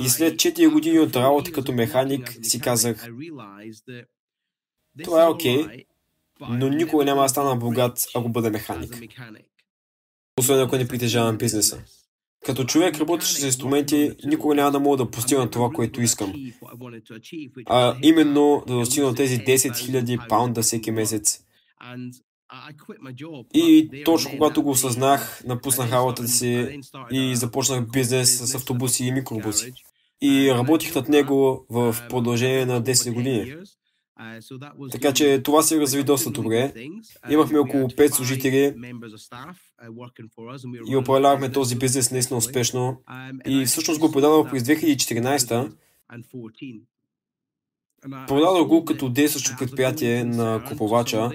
и 0.01 0.09
след 0.09 0.35
4 0.35 0.71
години 0.71 0.99
от 0.99 1.15
работа 1.15 1.51
като 1.51 1.71
механик 1.71 2.39
си 2.43 2.59
казах, 2.59 3.07
това 5.03 5.23
е 5.23 5.27
окей, 5.27 5.57
okay, 5.57 5.85
но 6.49 6.69
никога 6.69 7.05
няма 7.05 7.21
да 7.21 7.29
стана 7.29 7.55
богат, 7.55 8.05
ако 8.15 8.29
бъда 8.29 8.51
механик. 8.51 9.01
Освен 10.39 10.59
ако 10.59 10.75
не 10.77 10.87
притежавам 10.87 11.37
бизнеса. 11.37 11.83
Като 12.45 12.63
човек, 12.63 12.99
работещ 12.99 13.37
с 13.37 13.43
инструменти, 13.43 14.11
никога 14.25 14.55
няма 14.55 14.71
да 14.71 14.79
мога 14.79 14.97
да 14.97 15.11
постигна 15.11 15.49
това, 15.49 15.69
което 15.69 16.01
искам. 16.01 16.33
А 17.65 17.97
именно 18.03 18.63
да 18.67 18.73
достигна 18.73 19.15
тези 19.15 19.37
10 19.37 19.55
000 19.55 20.27
паунда 20.29 20.61
всеки 20.61 20.91
месец. 20.91 21.43
И 23.53 23.89
точно 24.05 24.31
когато 24.31 24.63
го 24.63 24.69
осъзнах, 24.69 25.43
напуснах 25.47 25.91
работата 25.91 26.27
си 26.27 26.79
и 27.11 27.35
започнах 27.35 27.91
бизнес 27.91 28.37
с 28.37 28.55
автобуси 28.55 29.05
и 29.05 29.11
микробуси. 29.11 29.73
И 30.21 30.51
работих 30.51 30.95
над 30.95 31.09
него 31.09 31.65
в 31.69 31.95
продължение 32.09 32.65
на 32.65 32.81
10 32.81 33.13
години. 33.13 33.55
Така 34.91 35.13
че 35.13 35.41
това 35.43 35.61
се 35.61 35.79
разви 35.79 36.03
доста 36.03 36.31
добре. 36.31 36.73
Имахме 37.29 37.59
около 37.59 37.87
5 37.87 38.11
служители 38.11 38.75
и 40.89 40.97
управлявахме 40.97 41.51
този 41.51 41.75
бизнес 41.75 42.11
наистина 42.11 42.37
успешно. 42.37 43.01
И 43.47 43.65
всъщност 43.65 43.99
го 43.99 44.11
продадох 44.11 44.49
през 44.49 44.63
2014 44.63 45.71
Продадох 48.27 48.67
го 48.67 48.85
като 48.85 49.09
действащо 49.09 49.55
предприятие 49.59 50.23
на 50.23 50.63
купувача 50.67 51.31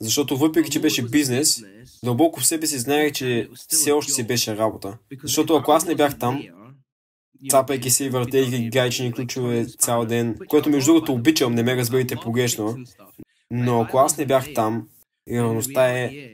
защото 0.00 0.36
въпреки, 0.36 0.70
че 0.70 0.80
беше 0.80 1.02
бизнес, 1.02 1.64
дълбоко 2.04 2.40
в 2.40 2.46
себе 2.46 2.66
си 2.66 2.78
знаех, 2.78 3.12
че 3.12 3.48
все 3.68 3.92
още 3.92 4.12
си 4.12 4.26
беше 4.26 4.56
работа. 4.56 4.98
Защото 5.22 5.54
ако 5.54 5.72
аз 5.72 5.86
не 5.86 5.94
бях 5.94 6.18
там, 6.18 6.42
цапайки 7.50 7.90
си 7.90 8.04
и 8.04 8.08
въртейки 8.08 8.70
гайчени 8.70 9.12
ключове 9.12 9.64
цял 9.64 10.06
ден, 10.06 10.38
което 10.48 10.70
между 10.70 10.92
другото 10.92 11.12
обичам, 11.12 11.54
не 11.54 11.62
ме 11.62 11.76
разберете 11.76 12.16
погрешно, 12.16 12.78
но 13.50 13.80
ако 13.80 13.98
аз 13.98 14.18
не 14.18 14.26
бях 14.26 14.54
там, 14.54 14.88
реалността 15.30 15.88
е, 15.98 16.30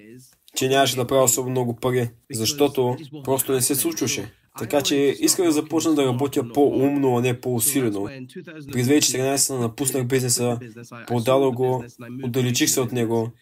че 0.57 0.69
нямаше 0.69 0.97
да 0.97 1.07
правя 1.07 1.23
особено 1.23 1.51
много 1.51 1.77
пари, 1.77 2.11
защото 2.33 2.97
просто 3.25 3.53
не 3.53 3.63
се 3.63 3.75
случваше. 3.75 4.33
Така 4.59 4.83
че 4.83 4.97
исках 4.97 5.47
да 5.47 5.53
започна 5.53 5.95
да 5.95 6.07
работя 6.07 6.53
по-умно, 6.53 7.17
а 7.17 7.21
не 7.21 7.41
по-усилено. 7.41 8.05
През 8.73 8.87
2014 8.87 9.59
напуснах 9.59 10.07
бизнеса, 10.07 10.59
продадох 11.07 11.55
го, 11.55 11.85
отдалечих 12.25 12.71
се 12.71 12.81
от 12.81 12.93
него 12.93 13.33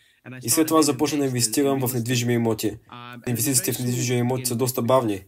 и 0.43 0.51
след 0.51 0.69
това 0.69 0.83
започна 0.83 1.19
да 1.19 1.25
инвестирам 1.25 1.89
в 1.89 1.95
недвижими 1.95 2.35
имоти. 2.35 2.77
Инвестициите 3.29 3.73
в 3.73 3.79
недвижими 3.79 4.19
имоти 4.19 4.47
са 4.47 4.57
доста 4.57 4.83
бавни. 4.83 5.25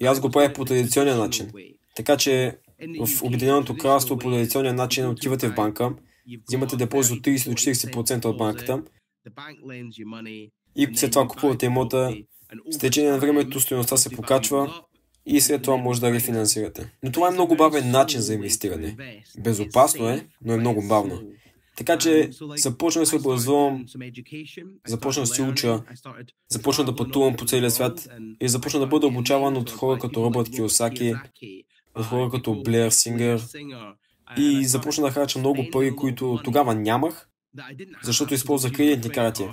И 0.00 0.06
аз 0.06 0.20
го 0.20 0.30
правя 0.30 0.52
по 0.52 0.64
традиционен 0.64 1.18
начин. 1.18 1.50
Така 1.96 2.16
че 2.16 2.58
в 3.00 3.22
Обединеното 3.22 3.76
кралство 3.76 4.18
по 4.18 4.30
традиционен 4.30 4.76
начин 4.76 5.08
отивате 5.08 5.48
в 5.48 5.54
банка, 5.54 5.94
взимате 6.48 6.76
депозит 6.76 7.16
от 7.16 7.24
30 7.24 7.48
до 7.48 7.54
40% 7.54 8.24
от 8.24 8.38
банката 8.38 8.82
и 10.76 10.88
след 10.94 11.12
това 11.12 11.28
купувате 11.28 11.66
имота 11.66 12.16
с 12.70 12.78
течение 12.78 13.10
на 13.10 13.18
времето 13.18 13.60
стоеността 13.60 13.96
се 13.96 14.10
покачва 14.10 14.82
и 15.26 15.40
след 15.40 15.62
това 15.62 15.76
може 15.76 16.00
да 16.00 16.12
рефинансирате. 16.12 16.92
Но 17.02 17.12
това 17.12 17.28
е 17.28 17.30
много 17.30 17.56
бавен 17.56 17.90
начин 17.90 18.20
за 18.20 18.34
инвестиране. 18.34 18.96
Безопасно 19.38 20.08
е, 20.08 20.26
но 20.44 20.52
е 20.52 20.56
много 20.56 20.88
бавно. 20.88 21.22
Така 21.76 21.98
че 21.98 22.30
започнах 22.56 23.02
да 23.02 23.06
се 23.06 23.16
образувам, 23.16 23.86
започнах 24.86 25.26
да 25.26 25.34
се 25.34 25.42
уча, 25.42 25.82
започнах 26.48 26.86
да 26.86 26.96
пътувам 26.96 27.36
по 27.36 27.46
целия 27.46 27.70
свят 27.70 28.08
и 28.40 28.48
започнах 28.48 28.80
да 28.80 28.86
бъда 28.86 29.06
обучаван 29.06 29.56
от 29.56 29.70
хора 29.70 29.98
като 29.98 30.24
Робърт 30.24 30.50
Киосаки, 30.50 31.14
от 31.94 32.04
хора 32.04 32.30
като 32.30 32.62
Блеер 32.62 32.90
Сингер 32.90 33.42
и 34.38 34.64
започна 34.64 35.04
да 35.04 35.10
харча 35.10 35.38
много 35.38 35.66
пари, 35.72 35.96
които 35.96 36.40
тогава 36.44 36.74
нямах, 36.74 37.28
защото 38.02 38.34
използвах 38.34 38.72
кредитни 38.72 39.10
карти. 39.10 39.44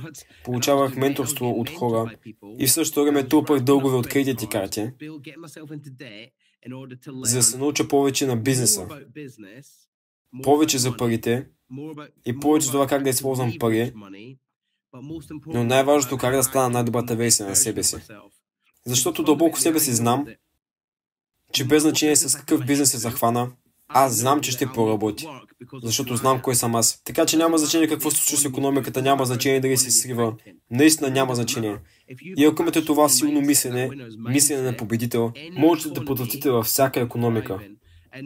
Получавах 0.43 0.95
менторство 0.95 1.49
от 1.49 1.69
хора. 1.69 2.15
И 2.59 2.67
в 2.67 2.71
същото 2.71 3.03
време 3.03 3.27
трупах 3.27 3.59
дългове 3.59 3.97
от 3.97 4.07
кредитни 4.07 4.49
карти, 4.49 4.91
за 7.23 7.37
да 7.37 7.43
се 7.43 7.57
науча 7.57 7.87
повече 7.87 8.25
на 8.25 8.35
бизнеса, 8.35 8.87
повече 10.43 10.77
за 10.77 10.97
парите 10.97 11.47
и 12.25 12.39
повече 12.39 12.65
за 12.65 12.71
това 12.71 12.87
как 12.87 13.03
да 13.03 13.09
използвам 13.09 13.53
пари, 13.59 13.93
но 15.47 15.63
най-важното 15.63 16.17
как 16.17 16.35
да 16.35 16.43
стана 16.43 16.69
най-добрата 16.69 17.15
версия 17.15 17.49
на 17.49 17.55
себе 17.55 17.83
си. 17.83 17.95
Защото 18.85 19.23
дълбоко 19.23 19.57
в 19.57 19.61
себе 19.61 19.79
си 19.79 19.93
знам, 19.93 20.27
че 21.53 21.65
без 21.65 21.83
значение 21.83 22.15
с 22.15 22.37
какъв 22.37 22.65
бизнес 22.65 22.91
се 22.91 22.97
захвана, 22.97 23.51
аз 23.87 24.15
знам, 24.15 24.41
че 24.41 24.51
ще 24.51 24.67
проработи. 24.67 25.27
Защото 25.83 26.15
знам 26.15 26.41
кой 26.41 26.55
съм 26.55 26.75
аз. 26.75 27.01
Така 27.03 27.25
че 27.25 27.37
няма 27.37 27.57
значение 27.57 27.87
какво 27.87 28.11
се 28.11 28.17
случва 28.17 28.37
с 28.37 28.45
економиката, 28.45 29.01
няма 29.01 29.25
значение 29.25 29.59
дали 29.59 29.77
се 29.77 29.91
срива. 29.91 30.33
Наистина 30.71 31.09
няма 31.09 31.35
значение. 31.35 31.77
И 32.37 32.45
ако 32.45 32.61
имате 32.61 32.85
това 32.85 33.09
силно 33.09 33.41
мислене, 33.41 33.89
мислене 34.29 34.61
на 34.61 34.77
победител, 34.77 35.31
можете 35.57 35.89
да 35.89 36.05
потратите 36.05 36.49
във 36.49 36.65
всяка 36.65 36.99
економика. 36.99 37.59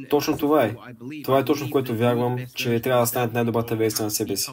Точно 0.09 0.37
това 0.37 0.63
е. 0.63 0.75
Това 1.23 1.39
е 1.39 1.45
точно 1.45 1.69
което 1.69 1.95
вярвам, 1.97 2.37
че 2.55 2.79
трябва 2.79 3.01
да 3.01 3.07
станете 3.07 3.33
най-добрата 3.33 3.75
версия 3.75 4.03
на 4.03 4.11
себе 4.11 4.37
си. 4.37 4.51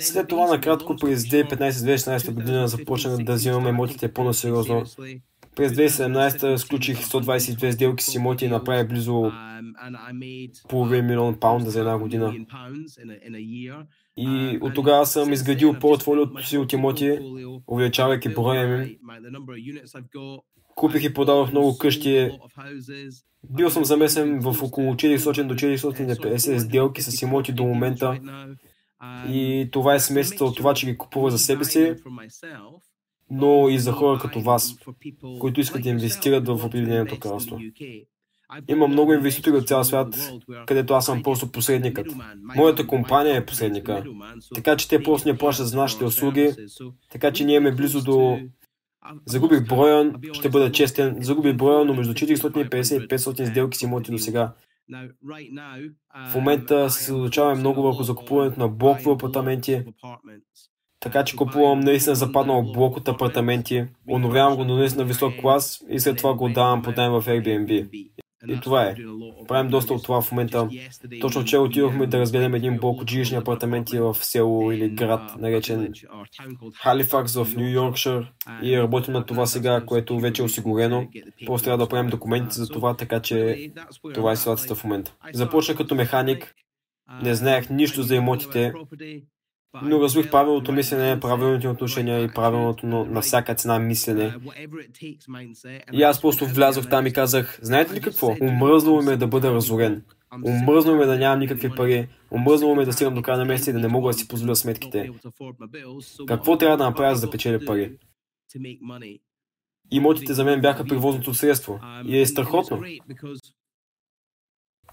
След 0.00 0.28
това, 0.28 0.46
накратко, 0.46 0.96
през 0.96 1.22
2015-2016 1.22 2.30
година 2.30 2.68
започнах 2.68 3.16
да 3.16 3.34
взимам 3.34 3.66
емотите 3.66 4.12
по-насериозно. 4.12 4.84
През 5.56 5.72
2017 5.72 6.56
сключих 6.56 6.98
122 6.98 7.70
сделки 7.70 8.04
с 8.04 8.14
имоти 8.14 8.44
и 8.44 8.48
направих 8.48 8.88
близо 8.88 9.32
половин 10.68 11.06
милион 11.06 11.40
паунда 11.40 11.70
за 11.70 11.80
една 11.80 11.98
година. 11.98 12.34
И 14.16 14.58
от 14.62 14.74
тогава 14.74 15.06
съм 15.06 15.32
изградил 15.32 15.74
портфолиото 15.78 16.46
си 16.46 16.58
от 16.58 16.72
имоти, 16.72 17.18
увеличавайки 17.66 18.28
броя 18.28 18.84
им. 18.84 18.96
Купих 20.74 21.04
и 21.04 21.14
продадох 21.14 21.50
много 21.50 21.78
къщи. 21.78 22.30
Бил 23.50 23.70
съм 23.70 23.84
замесен 23.84 24.40
в 24.40 24.62
около 24.62 24.94
400 24.94 25.46
до 25.46 25.54
450 25.54 26.56
сделки 26.56 27.02
с 27.02 27.22
имоти 27.22 27.52
до 27.52 27.64
момента. 27.64 28.18
И 29.28 29.68
това 29.72 29.94
е 29.94 30.00
смесица 30.00 30.44
от 30.44 30.56
това, 30.56 30.74
че 30.74 30.86
ги 30.86 30.98
купува 30.98 31.30
за 31.30 31.38
себе 31.38 31.64
си, 31.64 31.94
но 33.30 33.68
и 33.68 33.78
за 33.78 33.92
хора 33.92 34.18
като 34.18 34.40
вас, 34.40 34.76
които 35.38 35.60
искат 35.60 35.82
да 35.82 35.88
инвестират 35.88 36.48
в 36.48 36.64
Обединеното 36.64 37.18
кралство. 37.18 37.58
Има 38.68 38.88
много 38.88 39.12
инвеститори 39.12 39.56
от 39.56 39.68
цял 39.68 39.84
свят, 39.84 40.32
където 40.66 40.94
аз 40.94 41.06
съм 41.06 41.22
просто 41.22 41.52
посредникът. 41.52 42.06
Моята 42.56 42.86
компания 42.86 43.36
е 43.36 43.46
посредника. 43.46 44.04
Така 44.54 44.76
че 44.76 44.88
те 44.88 45.02
просто 45.02 45.28
не 45.28 45.38
плащат 45.38 45.68
за 45.68 45.76
нашите 45.76 46.04
услуги. 46.04 46.54
Така 47.10 47.32
че 47.32 47.44
ние 47.44 47.56
имаме 47.56 47.76
близо 47.76 48.04
до... 48.04 48.38
Загубих 49.26 49.68
броя, 49.68 50.12
ще 50.32 50.48
бъда 50.48 50.72
честен, 50.72 51.16
загубих 51.20 51.56
броя, 51.56 51.84
но 51.84 51.94
между 51.94 52.12
450 52.12 53.04
и 53.04 53.08
500 53.08 53.50
сделки 53.50 53.78
си 53.78 53.84
имоти 53.84 54.10
до 54.10 54.18
сега. 54.18 54.52
В 56.30 56.34
момента 56.34 56.90
се 56.90 56.98
съсредоточаваме 56.98 57.60
много 57.60 57.82
върху 57.82 58.02
закупуването 58.02 58.60
на 58.60 58.68
блокови 58.68 59.10
апартаменти, 59.10 59.82
така 61.00 61.24
че 61.24 61.36
купувам 61.36 61.80
наистина 61.80 62.14
западнал 62.14 62.62
блок 62.62 62.96
от 62.96 63.08
апартаменти, 63.08 63.84
оновявам 64.10 64.56
го 64.56 64.64
до 64.64 64.76
наистина 64.76 65.04
висок 65.04 65.34
клас 65.40 65.80
и 65.90 66.00
след 66.00 66.16
това 66.16 66.34
го 66.34 66.48
давам 66.48 66.82
под 66.82 66.96
найем 66.96 67.12
в 67.12 67.26
Airbnb. 67.26 67.88
И 68.48 68.60
това 68.60 68.84
е. 68.84 68.94
Правим 69.48 69.70
доста 69.70 69.94
от 69.94 70.02
това 70.02 70.22
в 70.22 70.32
момента. 70.32 70.68
Точно 71.20 71.42
вчера 71.42 71.60
отидохме 71.60 72.06
да 72.06 72.18
разгледаме 72.18 72.56
един 72.56 72.78
блок 72.78 73.00
от 73.00 73.10
жилищни 73.10 73.36
апартаменти 73.36 73.98
в 73.98 74.14
село 74.14 74.72
или 74.72 74.88
град, 74.88 75.36
наречен 75.38 75.92
Халифакс 76.74 77.34
в 77.34 77.56
Нью 77.56 77.68
Йоркшир. 77.68 78.32
И 78.62 78.78
работим 78.78 79.14
на 79.14 79.26
това 79.26 79.46
сега, 79.46 79.84
което 79.86 80.20
вече 80.20 80.42
е 80.42 80.44
осигурено. 80.44 81.06
Просто 81.46 81.64
трябва 81.64 81.84
да 81.84 81.88
правим 81.88 82.10
документите 82.10 82.54
за 82.54 82.68
това, 82.68 82.96
така 82.96 83.20
че 83.20 83.70
това 84.14 84.32
е 84.32 84.36
ситуацията 84.36 84.74
в 84.74 84.84
момента. 84.84 85.14
Започна 85.32 85.76
като 85.76 85.94
механик. 85.94 86.54
Не 87.22 87.34
знаех 87.34 87.70
нищо 87.70 88.02
за 88.02 88.14
имотите, 88.14 88.72
но 89.82 90.00
развих 90.00 90.30
правилното 90.30 90.72
мислене, 90.72 91.20
правилните 91.20 91.68
отношения 91.68 92.24
и 92.24 92.28
правилното 92.28 92.86
на, 92.86 93.04
на 93.04 93.20
всяка 93.20 93.54
цена 93.54 93.78
мислене. 93.78 94.34
И 95.92 96.02
аз 96.02 96.20
просто 96.20 96.46
влязох 96.46 96.88
там 96.88 97.06
и 97.06 97.12
казах, 97.12 97.58
знаете 97.62 97.94
ли 97.94 98.00
какво? 98.00 98.36
Умръзнало 98.40 99.02
ме 99.02 99.16
да 99.16 99.26
бъда 99.26 99.52
разорен. 99.52 100.04
Умръзнало 100.44 100.98
ме 100.98 101.06
да 101.06 101.18
нямам 101.18 101.38
никакви 101.38 101.70
пари. 101.70 102.08
Умръзнало 102.30 102.74
ме 102.74 102.84
да 102.84 102.92
стигам 102.92 103.14
до 103.14 103.22
края 103.22 103.38
на 103.38 103.44
месеца 103.44 103.70
и 103.70 103.72
да 103.72 103.78
не 103.80 103.88
мога 103.88 104.12
да 104.12 104.18
си 104.18 104.28
позволя 104.28 104.54
сметките. 104.54 105.10
Какво 106.26 106.58
трябва 106.58 106.76
да 106.76 106.84
направя, 106.84 107.14
за 107.14 107.26
да 107.26 107.30
печеля 107.30 107.64
пари? 107.66 107.92
Имотите 109.90 110.34
за 110.34 110.44
мен 110.44 110.60
бяха 110.60 110.84
превозното 110.84 111.34
средство. 111.34 111.80
И 112.06 112.20
е 112.20 112.26
страхотно 112.26 112.82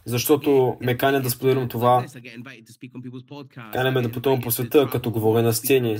защото 0.07 0.77
ме 0.81 0.97
каня 0.97 1.21
да 1.21 1.29
споделям 1.29 1.67
това. 1.67 2.05
Каня 3.73 3.91
ме 3.91 4.01
да 4.01 4.11
пътувам 4.11 4.41
по 4.41 4.51
света, 4.51 4.87
като 4.91 5.11
говоря 5.11 5.41
на 5.43 5.53
сцени. 5.53 5.97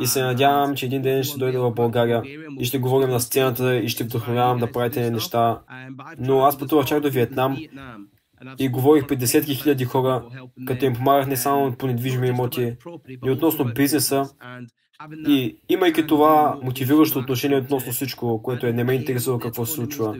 И 0.00 0.06
се 0.06 0.22
надявам, 0.22 0.74
че 0.74 0.86
един 0.86 1.02
ден 1.02 1.24
ще 1.24 1.38
дойда 1.38 1.60
в 1.60 1.74
България 1.74 2.22
и 2.60 2.64
ще 2.64 2.78
говорим 2.78 3.10
на 3.10 3.20
сцената 3.20 3.76
и 3.76 3.88
ще 3.88 4.04
вдъхновявам 4.04 4.58
да 4.58 4.72
правите 4.72 5.10
неща. 5.10 5.60
Но 6.18 6.40
аз 6.40 6.58
пътувах 6.58 6.86
чак 6.86 7.02
до 7.02 7.10
Виетнам 7.10 7.56
и 8.58 8.68
говорих 8.68 9.06
при 9.06 9.16
десетки 9.16 9.54
хиляди 9.54 9.84
хора, 9.84 10.24
като 10.66 10.84
им 10.84 10.94
помагах 10.94 11.26
не 11.26 11.36
само 11.36 11.72
по 11.72 11.86
недвижими 11.86 12.28
имоти, 12.28 12.76
но 13.22 13.28
и 13.28 13.30
относно 13.30 13.72
бизнеса. 13.74 14.24
И 15.28 15.60
имайки 15.68 16.06
това 16.06 16.58
мотивиращо 16.62 17.18
отношение 17.18 17.58
относно 17.58 17.92
всичко, 17.92 18.42
което 18.42 18.66
е 18.66 18.72
не 18.72 18.84
ме 18.84 18.92
интересува 18.92 19.38
какво 19.38 19.66
се 19.66 19.72
случва, 19.72 20.16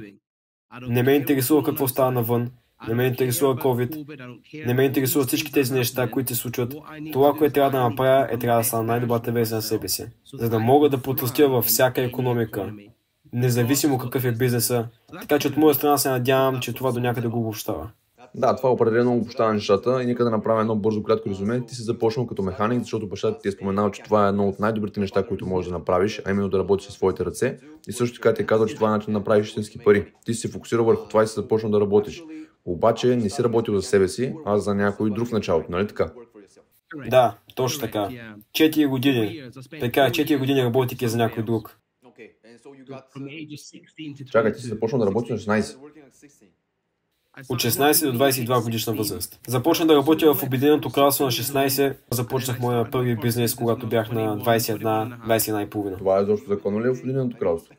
не 0.89 1.03
ме 1.03 1.13
интересува 1.13 1.63
какво 1.63 1.89
става 1.89 2.11
навън, 2.11 2.51
не 2.89 2.95
ме 2.95 3.05
интересува 3.05 3.57
COVID, 3.57 4.67
не 4.67 4.75
ме 4.75 4.85
интересуват 4.85 5.29
всички 5.29 5.53
тези 5.53 5.75
неща, 5.75 6.11
които 6.11 6.35
се 6.35 6.41
случват. 6.41 6.75
Това, 7.13 7.33
което 7.33 7.55
трябва 7.55 7.71
да 7.71 7.89
направя, 7.89 8.29
е 8.31 8.39
трябва 8.39 8.61
да 8.61 8.65
стана 8.65 8.83
най-добрата 8.83 9.33
версия 9.33 9.57
на 9.57 9.63
себе 9.63 9.89
си, 9.89 10.07
за 10.35 10.51
да 10.51 10.59
мога 10.59 10.89
да 10.89 10.99
потръстя 10.99 11.49
във 11.49 11.65
всяка 11.65 12.03
економика, 12.03 12.73
независимо 13.33 13.99
какъв 13.99 14.25
е 14.25 14.33
бизнеса. 14.33 14.89
Така 15.21 15.39
че 15.39 15.49
от 15.49 15.57
моя 15.57 15.75
страна 15.75 15.99
се 15.99 16.11
надявам, 16.11 16.61
че 16.61 16.73
това 16.73 16.93
до 16.93 17.01
някъде 17.01 17.29
го 17.29 17.41
обобщава. 17.41 17.91
Да, 18.35 18.57
това 18.57 18.71
определено 18.71 19.15
обобщава 19.15 19.55
нещата 19.55 20.03
и 20.03 20.07
нека 20.07 20.25
да 20.25 20.31
направим 20.31 20.61
едно 20.61 20.77
бързо 20.77 21.03
кратко 21.03 21.31
резюме. 21.31 21.67
Ти 21.67 21.75
си 21.75 21.83
започнал 21.83 22.27
като 22.27 22.43
механик, 22.43 22.81
защото 22.81 23.09
бащата 23.09 23.39
ти 23.39 23.49
е 23.49 23.51
споменал, 23.51 23.91
че 23.91 24.03
това 24.03 24.27
е 24.27 24.29
едно 24.29 24.49
от 24.49 24.61
най-добрите 24.61 25.01
неща, 25.01 25.27
които 25.27 25.47
можеш 25.47 25.71
да 25.71 25.79
направиш, 25.79 26.23
а 26.25 26.31
именно 26.31 26.49
да 26.49 26.59
работиш 26.59 26.87
със 26.87 26.95
своите 26.95 27.25
ръце. 27.25 27.59
И 27.89 27.93
също 27.93 28.17
така 28.17 28.35
ти 28.35 28.43
е 28.43 28.47
казал, 28.47 28.67
че 28.67 28.75
това 28.75 28.89
е 28.89 28.91
начин 28.91 29.13
да 29.13 29.19
направиш 29.19 29.49
истински 29.49 29.79
пари. 29.79 30.13
Ти 30.25 30.35
си 30.35 30.49
фокусирал 30.49 30.85
върху 30.85 31.09
това 31.09 31.23
и 31.23 31.27
си 31.27 31.35
започнал 31.35 31.73
да 31.73 31.81
работиш. 31.81 32.23
Обаче 32.69 33.17
не 33.17 33.31
си 33.31 33.45
работил 33.45 33.77
за 33.77 33.83
себе 33.83 34.09
си, 34.09 34.35
а 34.45 34.59
за 34.59 34.75
някой 34.75 35.11
друг 35.11 35.33
началото, 35.33 35.71
нали 35.71 35.87
така? 35.87 36.13
Да, 37.09 37.37
точно 37.55 37.81
така. 37.81 38.09
Четири 38.53 38.87
години. 38.87 39.43
Така, 39.81 40.13
четири 40.13 40.39
години 40.39 40.65
работейки 40.65 41.09
за 41.09 41.17
някой 41.17 41.43
друг. 41.43 41.79
Чакай, 44.33 44.53
ти 44.53 44.61
си 44.61 44.69
започнал 44.69 45.01
да 45.01 45.07
работиш 45.07 45.47
на 45.47 45.57
16. 45.63 45.77
От 47.49 47.59
16 47.59 48.13
до 48.13 48.19
22 48.19 48.63
годишна 48.63 48.95
възраст. 48.95 49.41
Започна 49.49 49.87
да 49.87 49.95
работя 49.95 50.35
в 50.35 50.43
Обединеното 50.43 50.91
кралство 50.91 51.25
на 51.25 51.31
16. 51.31 51.97
Започнах 52.11 52.61
моя 52.61 52.91
първи 52.91 53.17
бизнес, 53.17 53.55
когато 53.55 53.87
бях 53.87 54.13
на 54.13 54.39
21, 54.39 55.27
21 55.27 55.67
и 55.67 55.71
половина. 55.71 55.97
Това 55.97 56.19
е 56.19 56.25
защо 56.25 56.47
законно 56.49 56.81
ли 56.81 56.89
е 56.89 56.95
в 56.95 56.99
Обединеното 56.99 57.37
кралство? 57.39 57.75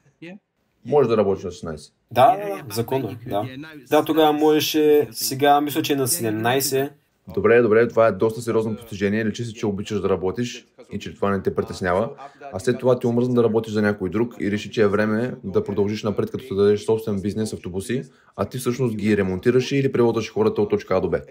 Може 0.86 1.10
да 1.10 1.18
работиш 1.18 1.44
на 1.44 1.52
16. 1.52 1.92
Да, 2.12 2.38
да, 2.38 2.64
да, 2.64 2.74
законно. 2.74 3.16
Да. 3.28 3.48
да, 3.90 4.06
тогава 4.06 4.34
можеше, 4.34 5.08
сега 5.12 5.62
мисля, 5.62 5.82
че 5.82 5.94
е 5.94 5.96
на 5.96 6.08
17. 6.08 6.90
Добре, 7.34 7.62
добре, 7.62 7.88
това 7.88 8.08
е 8.08 8.12
доста 8.12 8.42
сериозно 8.42 8.76
постижение. 8.76 9.26
Личи 9.26 9.46
се, 9.46 9.54
че 9.54 9.66
обичаш 9.66 10.02
да 10.02 10.10
работиш 10.10 10.68
и 10.92 11.00
че 11.00 11.16
това 11.16 11.30
не 11.30 11.44
те 11.44 11.56
притеснява. 11.56 12.10
А 12.54 12.60
след 12.60 12.80
това 12.80 13.00
ти 13.00 13.08
омръзна 13.08 13.36
да 13.36 13.44
работиш 13.44 13.74
за 13.74 13.82
някой 13.82 14.10
друг 14.10 14.36
и 14.40 14.52
реши, 14.52 14.72
че 14.72 14.82
е 14.82 14.88
време 14.88 15.34
да 15.44 15.64
продължиш 15.64 16.04
напред, 16.04 16.32
като 16.32 16.56
да 16.56 16.64
дадеш 16.64 16.86
собствен 16.86 17.22
бизнес, 17.22 17.54
автобуси, 17.54 18.04
а 18.36 18.46
ти 18.46 18.58
всъщност 18.58 18.96
ги 18.96 19.18
ремонтираш 19.18 19.72
или 19.72 19.92
превозваш 19.92 20.34
хората 20.34 20.62
от 20.62 20.70
точка 20.70 20.96
А 20.98 21.02
до 21.02 21.10
Б. 21.10 21.22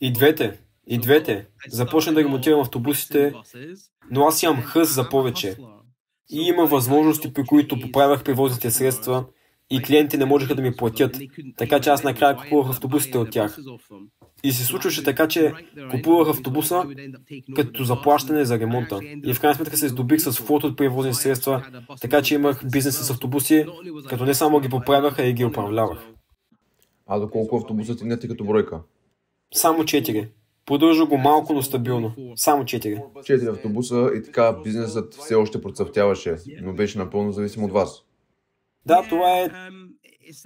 И 0.00 0.12
двете. 0.12 0.58
И 0.86 0.98
двете. 0.98 1.46
Започна 1.68 2.12
да 2.12 2.20
ремонтирам 2.24 2.60
автобусите, 2.60 3.34
но 4.10 4.26
аз 4.26 4.42
имам 4.42 4.62
хъс 4.62 4.94
за 4.94 5.08
повече. 5.08 5.56
И 6.32 6.40
има 6.48 6.66
възможности, 6.66 7.32
при 7.32 7.44
които 7.44 7.80
поправях 7.80 8.24
превозните 8.24 8.70
средства 8.70 9.24
и 9.70 9.82
клиенти 9.82 10.16
не 10.16 10.24
можеха 10.24 10.54
да 10.54 10.62
ми 10.62 10.76
платят. 10.76 11.16
Така 11.56 11.80
че 11.80 11.90
аз 11.90 12.04
накрая 12.04 12.36
купувах 12.36 12.70
автобусите 12.70 13.18
от 13.18 13.30
тях. 13.30 13.58
И 14.44 14.52
се 14.52 14.64
случваше 14.64 15.04
така, 15.04 15.28
че 15.28 15.52
купувах 15.90 16.28
автобуса 16.28 16.84
като 17.56 17.84
заплащане 17.84 18.44
за 18.44 18.58
ремонта. 18.58 19.00
И 19.24 19.34
в 19.34 19.40
крайна 19.40 19.54
сметка 19.54 19.76
се 19.76 19.88
здобих 19.88 20.20
с 20.20 20.32
фото 20.32 20.66
от 20.66 20.76
превозни 20.76 21.14
средства, 21.14 21.66
така 22.00 22.22
че 22.22 22.34
имах 22.34 22.62
бизнес 22.72 22.98
с 22.98 23.10
автобуси, 23.10 23.66
като 24.08 24.24
не 24.24 24.34
само 24.34 24.60
ги 24.60 24.68
поправяха 24.68 25.26
и 25.26 25.32
ги 25.32 25.44
управлявах. 25.44 25.98
А 27.06 27.18
доколко 27.18 27.56
автобусът 27.56 28.20
ти 28.20 28.28
като 28.28 28.44
бройка? 28.44 28.80
Само 29.54 29.82
4. 29.82 30.28
Поддържа 30.66 31.06
го 31.06 31.18
малко, 31.18 31.52
но 31.52 31.62
стабилно. 31.62 32.12
Само 32.36 32.62
4. 32.62 33.02
4 33.14 33.50
автобуса 33.50 34.10
и 34.16 34.22
така 34.22 34.56
бизнесът 34.64 35.14
все 35.14 35.34
още 35.34 35.62
процъфтяваше, 35.62 36.36
но 36.62 36.72
беше 36.72 36.98
напълно 36.98 37.32
зависим 37.32 37.64
от 37.64 37.72
вас. 37.72 38.02
Да, 38.86 39.02
това 39.08 39.38
е 39.38 39.48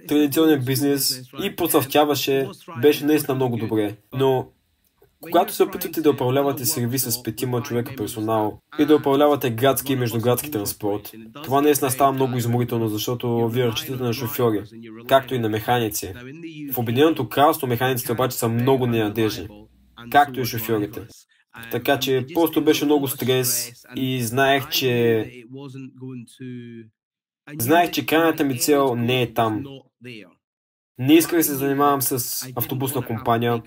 традиционен 0.08 0.64
бизнес 0.64 1.23
и 1.44 1.56
процъфтяваше, 1.56 2.49
беше 2.82 3.04
наистина 3.04 3.35
много 3.35 3.56
добре. 3.56 3.96
Но 4.14 4.49
когато 5.20 5.52
се 5.54 5.62
опитвате 5.62 6.00
да 6.00 6.11
управлявате 6.11 6.64
сервиса 6.64 7.12
с 7.12 7.23
петима 7.23 7.62
човека 7.62 7.94
персонал 7.96 8.58
и 8.78 8.85
да 8.85 8.96
управлявате 8.96 9.50
градски 9.50 9.92
и 9.92 9.96
междуградски 9.96 10.50
транспорт, 10.50 11.12
това 11.44 11.61
наистина 11.61 11.90
става 11.90 12.12
много 12.12 12.37
изморително, 12.37 12.88
защото 12.88 13.49
вие 13.49 13.66
разчитате 13.66 14.02
на 14.02 14.12
шофьори, 14.12 14.62
както 15.08 15.35
и 15.35 15.38
на 15.38 15.49
механици. 15.49 16.12
В 16.73 16.78
Обединеното 16.78 17.28
кралство 17.28 17.66
механиците 17.66 18.12
обаче 18.12 18.37
са 18.37 18.49
много 18.49 18.87
ненадежни, 18.87 19.49
както 20.11 20.41
и 20.41 20.45
шофьорите. 20.45 21.07
Така 21.71 21.99
че 21.99 22.27
просто 22.35 22.65
беше 22.65 22.85
много 22.85 23.09
стрес 23.09 23.73
и 23.97 24.23
знаех, 24.23 24.69
че 24.69 25.31
Знаех, 27.59 27.91
че 27.91 28.07
крайната 28.07 28.45
ми 28.45 28.59
цел 28.59 28.95
не 28.95 29.23
е 29.23 29.35
там. 29.35 29.65
Не 30.99 31.15
исках 31.15 31.39
да 31.39 31.45
се 31.45 31.55
занимавам 31.55 32.03
с 32.03 32.43
автобусна 32.57 33.07
компания 33.07 33.63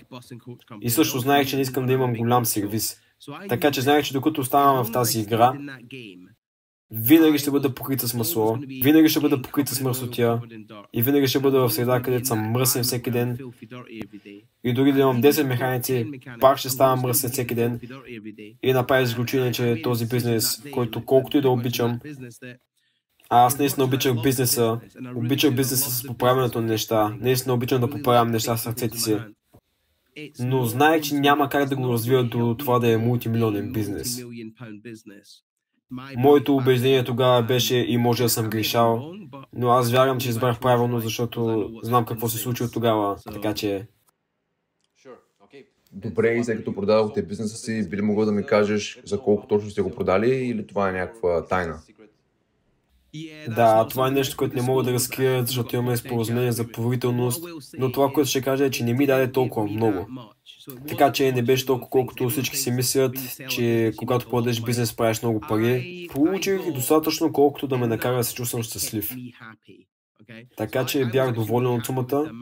и 0.80 0.90
също 0.90 1.18
знаех, 1.18 1.48
че 1.48 1.56
не 1.56 1.62
искам 1.62 1.86
да 1.86 1.92
имам 1.92 2.12
голям 2.12 2.44
сервис. 2.44 3.00
Така 3.48 3.70
че 3.70 3.80
знаех, 3.80 4.04
че 4.04 4.12
докато 4.12 4.40
оставам 4.40 4.84
в 4.84 4.92
тази 4.92 5.20
игра, 5.20 5.52
винаги 6.90 7.38
ще 7.38 7.50
бъда 7.50 7.74
покрита 7.74 8.08
с 8.08 8.14
масло, 8.14 8.58
винаги 8.82 9.08
ще 9.08 9.20
бъда 9.20 9.42
покрита 9.42 9.74
с 9.74 9.80
мърсотия 9.80 10.40
и 10.92 11.02
винаги 11.02 11.26
ще 11.26 11.38
бъда 11.38 11.60
в 11.60 11.70
среда, 11.70 12.02
където 12.02 12.26
съм 12.26 12.38
мръсен 12.38 12.82
всеки 12.82 13.10
ден. 13.10 13.38
И 14.64 14.74
дори 14.74 14.92
да 14.92 15.00
имам 15.00 15.22
10 15.22 15.42
механици, 15.42 16.10
пак 16.40 16.58
ще 16.58 16.68
ставам 16.68 17.00
мръсен 17.00 17.30
всеки 17.30 17.54
ден. 17.54 17.80
И 18.62 18.72
направя 18.72 19.02
изключение, 19.02 19.52
че 19.52 19.82
този 19.82 20.08
бизнес, 20.08 20.62
който 20.72 21.04
колкото 21.04 21.38
и 21.38 21.40
да 21.40 21.50
обичам, 21.50 22.00
аз 23.28 23.58
наистина 23.58 23.84
обичах 23.84 24.22
бизнеса. 24.22 24.80
Обичах 25.16 25.54
бизнеса 25.54 25.90
с 25.90 26.06
поправянето 26.06 26.60
на 26.60 26.66
неща. 26.66 27.16
Наистина 27.20 27.54
обичам 27.54 27.80
да 27.80 27.90
поправям 27.90 28.30
неща 28.30 28.56
с 28.56 28.66
ръцете 28.66 28.98
си. 28.98 29.16
Но 30.40 30.64
знаех, 30.64 31.02
че 31.02 31.14
няма 31.14 31.48
как 31.48 31.68
да 31.68 31.76
го 31.76 31.92
развия 31.92 32.24
до 32.24 32.56
това 32.58 32.78
да 32.78 32.92
е 32.92 32.96
мултимилионен 32.96 33.72
бизнес. 33.72 34.24
Моето 36.16 36.56
убеждение 36.56 37.04
тогава 37.04 37.42
беше 37.42 37.76
и 37.76 37.96
може 37.96 38.22
да 38.22 38.28
съм 38.28 38.50
грешал, 38.50 39.12
но 39.52 39.70
аз 39.70 39.92
вярвам, 39.92 40.18
че 40.18 40.28
избрах 40.28 40.60
правилно, 40.60 41.00
защото 41.00 41.70
знам 41.82 42.04
какво 42.04 42.28
се 42.28 42.38
случи 42.38 42.62
от 42.62 42.72
тогава, 42.72 43.16
така 43.32 43.54
че... 43.54 43.86
Добре, 45.92 46.34
и 46.34 46.44
след 46.44 46.56
като 46.56 46.74
продадохте 46.74 47.22
бизнеса 47.22 47.56
си, 47.56 47.88
би 47.90 47.96
ли 47.96 48.02
могъл 48.02 48.24
да 48.24 48.32
ми 48.32 48.46
кажеш 48.46 49.00
за 49.04 49.20
колко 49.20 49.46
точно 49.46 49.70
сте 49.70 49.82
го 49.82 49.90
продали 49.90 50.30
или 50.30 50.66
това 50.66 50.88
е 50.88 50.92
някаква 50.92 51.46
тайна? 51.46 51.80
Да, 53.48 53.88
това 53.88 54.08
е 54.08 54.10
нещо, 54.10 54.36
което 54.36 54.56
не 54.56 54.62
мога 54.62 54.82
да 54.82 54.92
разкрия, 54.92 55.44
защото 55.46 55.76
имаме 55.76 55.96
споразумение 55.96 56.52
за 56.52 56.68
поверителност, 56.72 57.44
но 57.78 57.92
това, 57.92 58.12
което 58.12 58.30
ще 58.30 58.42
кажа 58.42 58.64
е, 58.64 58.70
че 58.70 58.84
не 58.84 58.94
ми 58.94 59.06
даде 59.06 59.32
толкова 59.32 59.66
много. 59.66 60.06
Така 60.88 61.12
че 61.12 61.32
не 61.32 61.42
беше 61.42 61.66
толкова, 61.66 61.90
колкото 61.90 62.28
всички 62.28 62.56
си 62.56 62.70
мислят, 62.70 63.16
че 63.48 63.92
когато 63.96 64.28
продадеш 64.28 64.62
бизнес 64.62 64.96
правиш 64.96 65.22
много 65.22 65.40
пари. 65.40 66.06
Получих 66.12 66.72
достатъчно, 66.72 67.32
колкото 67.32 67.66
да 67.66 67.78
ме 67.78 67.86
накара 67.86 68.16
да 68.16 68.24
се 68.24 68.34
чувствам 68.34 68.62
щастлив. 68.62 69.16
Така 70.56 70.86
че 70.86 71.04
бях 71.04 71.32
доволен 71.32 71.72
от 71.72 71.86
сумата. 71.86 72.32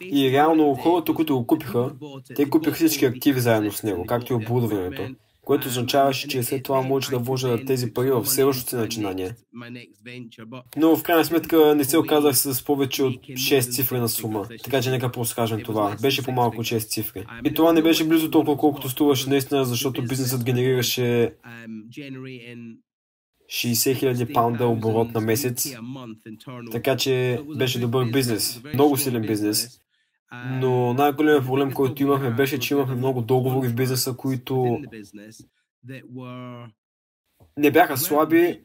И 0.00 0.30
реално 0.32 0.74
хората, 0.74 1.14
които 1.14 1.38
го 1.38 1.46
купиха, 1.46 1.92
те 2.36 2.50
купиха 2.50 2.74
всички 2.74 3.04
активи 3.04 3.40
заедно 3.40 3.72
с 3.72 3.82
него, 3.82 4.06
както 4.06 4.32
и 4.32 4.36
оборудването 4.36 5.08
което 5.44 5.68
означаваше, 5.68 6.28
че 6.28 6.42
след 6.42 6.62
това 6.62 6.82
може 6.82 7.10
да 7.10 7.18
вложа 7.18 7.64
тези 7.64 7.94
пари 7.94 8.10
в 8.10 8.26
следващото 8.26 8.70
си 8.70 8.76
начинание. 8.76 9.34
Но 10.76 10.96
в 10.96 11.02
крайна 11.02 11.24
сметка 11.24 11.74
не 11.74 11.84
се 11.84 11.98
оказах 11.98 12.38
с 12.38 12.64
повече 12.64 13.02
от 13.02 13.14
6 13.14 13.72
цифри 13.72 13.98
на 13.98 14.08
сума, 14.08 14.48
така 14.64 14.82
че 14.82 14.90
нека 14.90 15.12
просто 15.12 15.34
кажем 15.34 15.62
това. 15.62 15.96
Беше 16.02 16.24
по-малко 16.24 16.60
от 16.60 16.66
6 16.66 16.88
цифри. 16.88 17.24
И 17.44 17.54
това 17.54 17.72
не 17.72 17.82
беше 17.82 18.08
близо 18.08 18.30
толкова, 18.30 18.56
колкото 18.56 18.88
струваше 18.88 19.30
наистина, 19.30 19.64
защото 19.64 20.02
бизнесът 20.02 20.44
генерираше 20.44 21.34
60 23.52 24.14
000 24.14 24.32
паунда 24.32 24.66
оборот 24.66 25.14
на 25.14 25.20
месец, 25.20 25.76
така 26.72 26.96
че 26.96 27.40
беше 27.56 27.80
добър 27.80 28.10
бизнес, 28.10 28.60
много 28.74 28.96
силен 28.96 29.22
бизнес. 29.22 29.78
Но 30.32 30.94
най-големият 30.94 31.46
проблем, 31.46 31.72
който 31.72 32.02
имахме, 32.02 32.30
беше, 32.30 32.58
че 32.58 32.74
имахме 32.74 32.94
много 32.94 33.22
договори 33.22 33.68
в 33.68 33.74
бизнеса, 33.74 34.16
които 34.16 34.78
не 37.56 37.70
бяха 37.70 37.96
слаби, 37.96 38.60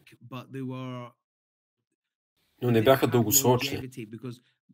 но 2.61 2.71
не 2.71 2.81
бяха 2.81 3.07
дългосрочни. 3.07 3.89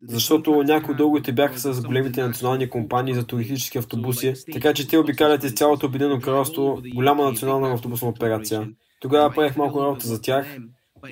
Защото 0.02 0.62
някои 0.62 0.94
договорите 0.94 1.32
бяха 1.32 1.58
с 1.58 1.82
големите 1.82 2.22
национални 2.22 2.70
компании 2.70 3.14
за 3.14 3.26
туристически 3.26 3.78
автобуси, 3.78 4.34
така 4.52 4.74
че 4.74 4.88
те 4.88 4.98
обикалят 4.98 5.44
из 5.44 5.54
цялото 5.54 5.86
Обединено 5.86 6.20
кралство 6.20 6.82
голяма 6.94 7.24
национална 7.24 7.72
автобусна 7.72 8.08
операция. 8.08 8.68
Тогава 9.00 9.34
правих 9.34 9.56
малко 9.56 9.82
работа 9.82 10.06
за 10.06 10.20
тях, 10.20 10.56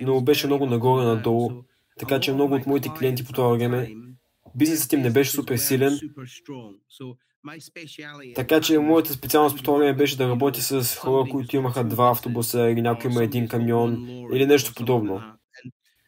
но 0.03 0.21
беше 0.21 0.47
много 0.47 0.67
нагоре-надолу, 0.67 1.51
така 1.99 2.21
че 2.21 2.33
много 2.33 2.55
от 2.55 2.67
моите 2.67 2.89
клиенти 2.99 3.25
по 3.25 3.33
това 3.33 3.49
време 3.49 3.95
бизнесът 4.55 4.93
им 4.93 5.01
не 5.01 5.11
беше 5.11 5.31
супер 5.31 5.57
силен. 5.57 5.99
Така 8.35 8.61
че 8.61 8.79
моята 8.79 9.13
специалност 9.13 9.57
по 9.57 9.63
това 9.63 9.79
време 9.79 9.97
беше 9.97 10.17
да 10.17 10.29
работя 10.29 10.63
с 10.63 10.97
хора, 10.97 11.31
които 11.31 11.57
имаха 11.57 11.85
два 11.85 12.11
автобуса 12.11 12.71
или 12.71 12.83
някой 12.83 13.11
има 13.11 13.25
един 13.25 13.49
камион 13.49 14.07
или 14.33 14.47
нещо 14.47 14.73
подобно. 14.77 15.23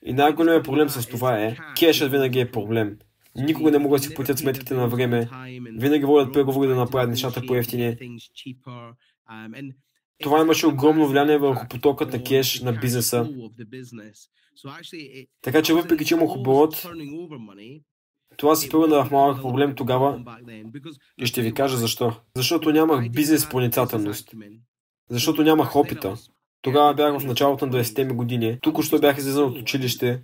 И 0.06 0.12
най-големият 0.12 0.64
проблем 0.64 0.88
с 0.88 1.06
това 1.06 1.38
е, 1.38 1.56
кешът 1.78 2.10
винаги 2.10 2.40
е 2.40 2.50
проблем. 2.50 2.98
Никога 3.36 3.70
не 3.70 3.78
могат 3.78 4.02
да 4.02 4.08
си 4.08 4.14
платят 4.14 4.38
сметките 4.38 4.74
на 4.74 4.88
време. 4.88 5.28
Винаги 5.76 6.04
водят 6.04 6.32
преговори 6.32 6.68
да 6.68 6.74
направят 6.74 7.10
нещата 7.10 7.42
по-ефтини. 7.46 7.96
Това 10.22 10.40
имаше 10.40 10.66
огромно 10.66 11.08
влияние 11.08 11.38
върху 11.38 11.68
потокът 11.68 12.12
на 12.12 12.24
кеш 12.24 12.60
на 12.60 12.72
бизнеса. 12.72 13.30
Така 15.42 15.62
че 15.62 15.74
въпреки, 15.74 16.04
че 16.04 16.14
имах 16.14 16.36
оборот, 16.36 16.86
това 18.36 18.54
се 18.56 18.68
превърна 18.68 19.04
в 19.04 19.10
малък 19.10 19.42
проблем 19.42 19.74
тогава 19.74 20.24
и 21.18 21.26
ще 21.26 21.42
ви 21.42 21.54
кажа 21.54 21.76
защо. 21.76 22.12
Защото 22.36 22.72
нямах 22.72 23.10
бизнес 23.10 23.48
проницателност. 23.48 24.30
Защото 25.10 25.42
нямах 25.42 25.76
опита. 25.76 26.14
Тогава 26.62 26.94
бях 26.94 27.18
в 27.20 27.26
началото 27.26 27.66
на 27.66 27.72
20-те 27.72 28.04
ми 28.04 28.12
години. 28.12 28.58
Тук 28.62 28.82
що 28.82 28.98
бях 28.98 29.18
излизан 29.18 29.44
от 29.44 29.58
училище. 29.58 30.22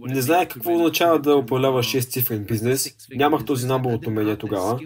Не 0.00 0.22
знаех 0.22 0.48
какво 0.48 0.74
означава 0.74 1.18
да 1.18 1.36
управляваш 1.36 1.86
6 1.86 2.00
цифрен 2.00 2.44
бизнес. 2.44 2.96
Нямах 3.10 3.44
този 3.44 3.66
набор 3.66 3.92
от 3.92 4.06
умения 4.06 4.36
тогава. 4.36 4.80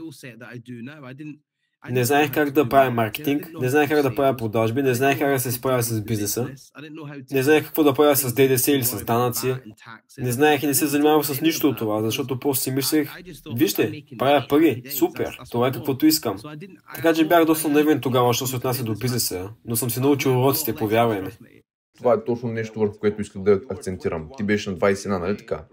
Не 1.91 2.05
знаех 2.05 2.33
как 2.33 2.51
да 2.51 2.69
правя 2.69 2.91
маркетинг, 2.91 3.51
не 3.61 3.69
знаех 3.69 3.89
как 3.89 4.03
да 4.03 4.15
правя 4.15 4.37
продажби, 4.37 4.83
не 4.83 4.95
знаех 4.95 5.19
как 5.19 5.31
да 5.31 5.41
се 5.41 5.53
справя 5.53 5.83
с 5.83 6.01
бизнеса, 6.01 6.49
не 7.33 7.43
знаех 7.43 7.65
какво 7.65 7.85
да 7.85 7.95
правя 7.95 8.17
с 8.17 8.35
ДДС 8.35 8.73
или 8.73 8.85
с 8.85 9.05
данъци, 9.05 9.55
не 10.19 10.33
знаех 10.33 10.63
и 10.63 10.67
не 10.67 10.75
се 10.75 10.87
занимавах 10.87 11.27
с 11.27 11.41
нищо 11.41 11.69
от 11.69 11.79
това, 11.79 12.03
защото 12.03 12.39
просто 12.39 12.63
си 12.63 12.71
мислех, 12.71 13.11
вижте, 13.57 14.03
правя 14.19 14.47
пари, 14.49 14.83
супер, 14.91 15.39
това 15.51 15.69
е 15.69 15.73
каквото 15.73 16.07
искам. 16.07 16.37
Така 16.95 17.15
че 17.15 17.29
бях 17.29 17.45
доста 17.45 17.69
наивен 17.69 18.01
тогава, 18.01 18.35
що 18.35 18.47
се 18.47 18.57
отнася 18.57 18.85
до 18.85 18.95
бизнеса, 18.95 19.51
но 19.65 19.77
съм 19.77 19.91
си 19.91 20.01
научил 20.01 20.41
уроците, 20.41 20.75
повярвай 20.75 21.21
ми. 21.21 21.31
Това 21.99 22.13
е 22.13 22.25
точно 22.25 22.49
нещо, 22.49 22.81
върху 22.81 22.99
което 22.99 23.21
исках 23.21 23.43
да 23.43 23.61
акцентирам. 23.71 24.29
Ти 24.37 24.43
беше 24.43 24.71
на 24.71 24.77
21, 24.77 25.19
нали 25.19 25.37
така? 25.37 25.65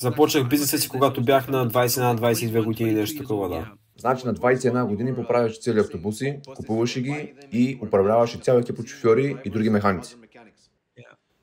Започнах 0.00 0.48
бизнеса 0.48 0.78
си, 0.78 0.88
когато 0.88 1.22
бях 1.22 1.48
на 1.48 1.70
21-22 1.70 2.64
години, 2.64 2.92
нещо 2.92 3.22
такова, 3.22 3.48
да. 3.48 3.72
Значи 3.96 4.26
на 4.26 4.34
21 4.34 4.86
години 4.86 5.14
поправяше 5.14 5.60
цели 5.60 5.80
автобуси, 5.80 6.38
купуваше 6.56 7.00
ги 7.00 7.34
и 7.52 7.78
управляваше 7.82 8.38
цял 8.38 8.58
екип 8.58 8.78
от 8.78 8.86
шофьори 8.86 9.36
и 9.44 9.50
други 9.50 9.70
механици. 9.70 10.16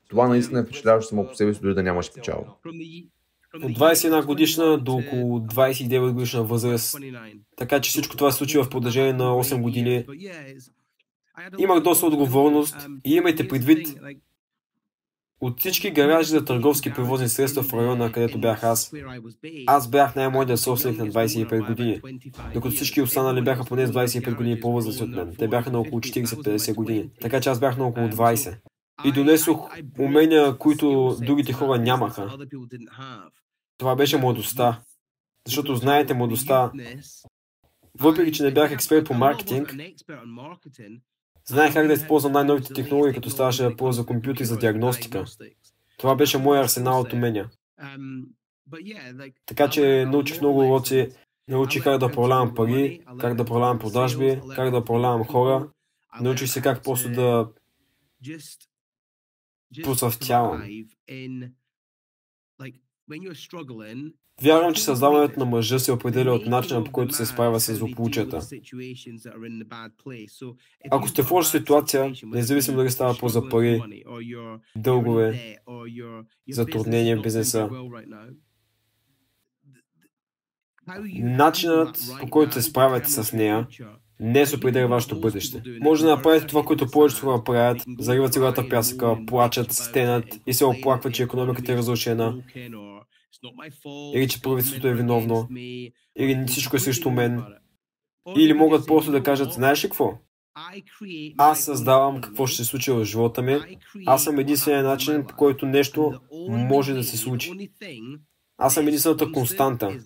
Това 0.08 0.28
наистина 0.28 0.60
е 0.60 0.62
впечатляващо 0.62 1.08
само 1.08 1.28
по 1.28 1.34
себе 1.34 1.54
си, 1.54 1.60
дори 1.60 1.74
да 1.74 1.82
нямаш 1.82 2.12
печал. 2.14 2.56
От 3.62 3.72
21 3.72 4.26
годишна 4.26 4.78
до 4.78 4.92
около 4.92 5.38
29 5.40 6.12
годишна 6.12 6.44
възраст. 6.44 6.96
Така 7.56 7.80
че 7.80 7.90
всичко 7.90 8.16
това 8.16 8.30
се 8.30 8.38
случи 8.38 8.58
в 8.58 8.70
продължение 8.70 9.12
на 9.12 9.24
8 9.24 9.60
години. 9.60 10.06
Имах 11.58 11.82
доста 11.82 12.06
отговорност 12.06 12.76
и 13.04 13.14
имайте 13.14 13.48
предвид, 13.48 14.00
От 15.42 15.60
всички 15.60 15.90
гаражи 15.90 16.30
за 16.30 16.44
търговски 16.44 16.92
превозни 16.92 17.28
средства 17.28 17.62
в 17.62 17.72
района, 17.72 18.12
където 18.12 18.40
бях 18.40 18.64
аз, 18.64 18.92
аз 19.66 19.90
бях 19.90 20.16
най-младият 20.16 20.60
собственик 20.60 20.98
на 20.98 21.06
25 21.06 21.66
години, 21.66 22.00
докато 22.54 22.74
всички 22.74 23.02
останали 23.02 23.42
бяха 23.42 23.64
поне 23.64 23.86
с 23.86 23.92
25 23.92 24.36
години 24.36 24.60
по-възрастни 24.60 25.04
от 25.04 25.10
мен. 25.10 25.34
Те 25.38 25.48
бяха 25.48 25.70
на 25.70 25.80
около 25.80 26.00
40-50 26.00 26.74
години. 26.74 27.10
Така 27.20 27.40
че 27.40 27.48
аз 27.48 27.60
бях 27.60 27.76
на 27.76 27.86
около 27.86 28.08
20. 28.08 28.58
И 29.04 29.12
донесох 29.12 29.70
умения, 29.98 30.58
които 30.58 31.16
другите 31.20 31.52
хора 31.52 31.78
нямаха. 31.78 32.36
Това 33.78 33.96
беше 33.96 34.18
младостта. 34.18 34.80
Защото 35.46 35.76
знаете, 35.76 36.14
младостта, 36.14 36.72
въпреки 38.00 38.32
че 38.32 38.42
не 38.42 38.52
бях 38.52 38.72
експерт 38.72 39.06
по 39.06 39.14
маркетинг, 39.14 39.74
знаех 41.44 41.72
как 41.72 41.86
да 41.86 41.92
използвам 41.92 42.32
най-новите 42.32 42.74
технологии, 42.74 43.14
като 43.14 43.30
ставаше 43.30 43.64
въпрос 43.64 43.96
за 43.96 44.06
компютри 44.06 44.44
за 44.44 44.58
диагностика. 44.58 45.24
Това 45.98 46.14
беше 46.16 46.38
моя 46.38 46.62
арсенал 46.62 47.00
от 47.00 47.12
умения. 47.12 47.50
Така 49.46 49.70
че 49.70 50.06
научих 50.06 50.40
много 50.40 50.58
уроци, 50.58 51.08
научих 51.48 51.84
как 51.84 51.98
да 51.98 52.06
управлявам 52.06 52.54
пари, 52.54 53.00
как 53.20 53.34
да 53.34 53.42
управлявам 53.42 53.78
продажби, 53.78 54.40
как 54.56 54.70
да 54.70 54.78
управлявам 54.78 55.24
хора. 55.24 55.68
Научих 56.20 56.48
се 56.48 56.62
как 56.62 56.82
просто 56.82 57.12
да 57.12 57.48
процъфтявам. 59.82 60.62
Вярвам, 64.40 64.74
че 64.74 64.84
създаването 64.84 65.40
на 65.40 65.46
мъжа 65.46 65.78
се 65.78 65.92
определя 65.92 66.32
от 66.32 66.46
начина 66.46 66.84
по 66.84 66.92
който 66.92 67.14
се 67.14 67.26
справя 67.26 67.60
с 67.60 67.74
злополучията. 67.74 68.40
Ако 70.90 71.08
сте 71.08 71.22
в 71.22 71.30
лоша 71.30 71.50
ситуация, 71.50 72.12
независимо 72.24 72.76
дали 72.76 72.90
става 72.90 73.18
по 73.18 73.28
за 73.28 73.48
пари, 73.48 73.82
дългове, 74.76 75.56
затруднения 76.50 77.18
в 77.18 77.22
бизнеса, 77.22 77.68
начинът 81.18 81.98
по 82.20 82.30
който 82.30 82.54
се 82.54 82.62
справяте 82.62 83.10
с 83.10 83.32
нея 83.32 83.66
не 84.22 84.46
се 84.46 84.56
определя 84.56 84.88
вашето 84.88 85.20
бъдеще. 85.20 85.62
Може 85.80 86.04
да 86.04 86.10
направите 86.10 86.46
това, 86.46 86.62
което 86.62 86.90
повечето 86.90 87.26
хора 87.26 87.44
правят, 87.44 87.82
зариват 87.98 88.32
цигата 88.32 88.62
в 88.62 88.68
пясъка, 88.68 89.16
плачат, 89.26 89.72
стенат 89.72 90.24
и 90.46 90.54
се 90.54 90.64
оплакват, 90.64 91.14
че 91.14 91.22
економиката 91.22 91.72
е 91.72 91.76
разрушена, 91.76 92.34
или 94.14 94.28
че 94.28 94.42
правителството 94.42 94.88
е 94.88 94.94
виновно, 94.94 95.48
или 96.18 96.44
всичко 96.46 96.76
е 96.76 96.80
срещу 96.80 97.10
мен. 97.10 97.44
Или 98.36 98.52
могат 98.52 98.86
просто 98.86 99.10
да 99.10 99.22
кажат, 99.22 99.52
знаеш 99.52 99.84
ли 99.84 99.88
какво? 99.88 100.18
Аз 101.38 101.64
създавам 101.64 102.20
какво 102.20 102.46
ще 102.46 102.56
се 102.56 102.64
случи 102.64 102.90
в 102.90 103.04
живота 103.04 103.42
ми. 103.42 103.58
Аз 104.06 104.24
съм 104.24 104.38
единствения 104.38 104.82
начин, 104.82 105.26
по 105.28 105.36
който 105.36 105.66
нещо 105.66 106.20
може 106.48 106.94
да 106.94 107.04
се 107.04 107.16
случи. 107.16 107.70
Аз 108.58 108.74
съм 108.74 108.88
единствената 108.88 109.32
константа. 109.32 109.98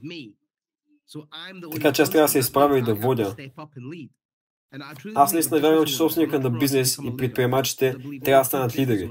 Така 1.73 1.93
че 1.93 2.03
аз 2.03 2.11
трябва 2.11 2.25
да 2.25 2.29
се 2.29 2.39
изправя 2.39 2.79
и 2.79 2.83
да 2.83 2.95
водя. 2.95 3.37
Аз 5.15 5.33
наистина 5.33 5.61
вярвам, 5.61 5.87
че 5.87 5.95
собственика 5.95 6.41
на 6.41 6.51
бизнес 6.51 6.99
и 7.05 7.17
предприемачите 7.17 7.97
трябва 8.25 8.41
да 8.41 8.45
станат 8.45 8.79
лидери. 8.79 9.11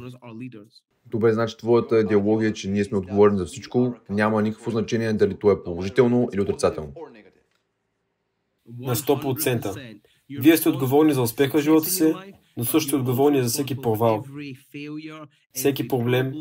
Добре, 1.16 1.34
значи 1.34 1.58
твоята 1.58 2.00
идеология 2.00 2.50
е, 2.50 2.54
че 2.54 2.70
ние 2.70 2.84
сме 2.84 2.98
отговорни 2.98 3.38
за 3.38 3.46
всичко, 3.46 3.96
няма 4.10 4.42
никакво 4.42 4.72
значение 4.72 5.14
дали 5.14 5.38
то 5.40 5.52
е 5.52 5.64
положително 5.64 6.30
или 6.34 6.42
отрицателно. 6.42 6.94
На 8.80 8.96
100%. 8.96 10.00
Вие 10.40 10.58
сте 10.58 10.70
отговорни 10.70 11.14
за 11.14 11.22
успеха 11.22 11.58
в 11.58 11.62
живота 11.62 11.90
си, 11.90 12.14
но 12.58 12.66
също 12.66 12.88
сте 12.88 12.96
отговорни 12.96 13.44
за 13.44 13.50
всеки 13.50 13.76
провал, 13.76 14.24
всеки 15.54 15.88
проблем. 15.88 16.34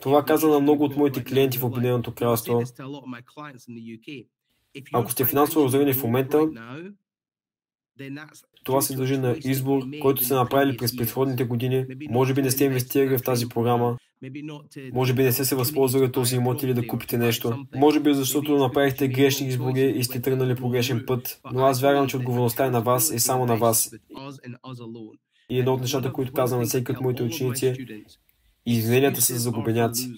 Това 0.00 0.24
каза 0.24 0.48
на 0.48 0.60
много 0.60 0.84
от 0.84 0.96
моите 0.96 1.24
клиенти 1.24 1.58
в 1.58 1.64
Обединеното 1.64 2.14
кралство. 2.14 2.62
Ако 4.92 5.12
сте 5.12 5.24
финансово 5.24 5.64
разорени 5.64 5.92
в 5.92 6.02
момента, 6.02 6.50
това 8.64 8.80
се 8.80 8.96
дължи 8.96 9.18
на 9.18 9.36
избор, 9.44 9.82
който 10.02 10.24
сте 10.24 10.34
направили 10.34 10.76
през 10.76 10.96
предходните 10.96 11.44
години. 11.44 11.86
Може 12.10 12.34
би 12.34 12.42
не 12.42 12.50
сте 12.50 12.64
инвестирали 12.64 13.18
в 13.18 13.22
тази 13.22 13.48
програма. 13.48 13.98
Може 14.92 15.14
би 15.14 15.22
не 15.22 15.32
сте 15.32 15.44
се 15.44 15.54
възползвали 15.54 16.04
от 16.04 16.12
този 16.12 16.36
имот 16.36 16.62
или 16.62 16.74
да 16.74 16.86
купите 16.86 17.18
нещо. 17.18 17.66
Може 17.74 18.00
би 18.00 18.14
защото 18.14 18.56
направихте 18.56 19.08
грешни 19.08 19.48
избори 19.48 19.94
и 19.96 20.04
сте 20.04 20.20
тръгнали 20.20 20.54
по 20.54 20.68
грешен 20.68 21.04
път. 21.06 21.40
Но 21.52 21.64
аз 21.64 21.80
вярвам, 21.80 22.08
че 22.08 22.16
отговорността 22.16 22.66
е 22.66 22.70
на 22.70 22.80
вас 22.80 23.10
и 23.10 23.18
само 23.18 23.46
на 23.46 23.56
вас. 23.56 23.94
И 25.50 25.58
едно 25.58 25.74
от 25.74 25.80
нещата, 25.80 26.12
които 26.12 26.32
казвам 26.32 26.60
на 26.60 26.66
всеки 26.66 26.92
от 26.92 27.00
моите 27.00 27.22
ученици 27.22 27.66
е 27.66 27.76
извиненията 28.66 29.22
са 29.22 29.32
за 29.34 29.38
загубеняци. 29.38 30.10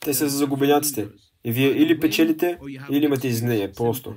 Те 0.00 0.14
са 0.14 0.28
за 0.28 0.38
загубеняците. 0.38 1.08
И 1.44 1.52
вие 1.52 1.68
или 1.68 2.00
печелите, 2.00 2.58
или 2.90 3.04
имате 3.04 3.28
извинения. 3.28 3.72
Просто. 3.72 4.14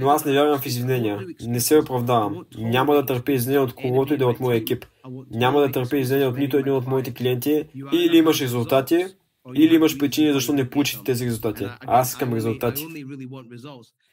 Но 0.00 0.08
аз 0.08 0.24
не 0.24 0.32
вярвам 0.32 0.60
в 0.60 0.66
извинения. 0.66 1.26
Не 1.46 1.60
се 1.60 1.78
оправдавам. 1.78 2.44
Няма 2.58 2.94
да 2.94 3.06
търпя 3.06 3.32
извинения 3.32 3.62
от 3.62 3.74
когото 3.74 4.14
и 4.14 4.16
да 4.16 4.24
е 4.24 4.26
от 4.26 4.40
моя 4.40 4.56
екип. 4.56 4.84
Няма 5.30 5.60
да 5.60 5.72
търпя 5.72 5.96
извинения 5.96 6.28
от 6.28 6.36
нито 6.36 6.56
един 6.56 6.72
от 6.72 6.86
моите 6.86 7.14
клиенти. 7.14 7.64
Или 7.92 8.16
имаш 8.16 8.40
резултати, 8.40 9.06
или 9.54 9.74
имаш 9.74 9.98
причини 9.98 10.32
защо 10.32 10.52
не 10.52 10.70
получите 10.70 11.04
тези 11.04 11.26
резултати. 11.26 11.66
Аз 11.86 12.10
искам 12.10 12.34
резултати. 12.34 12.86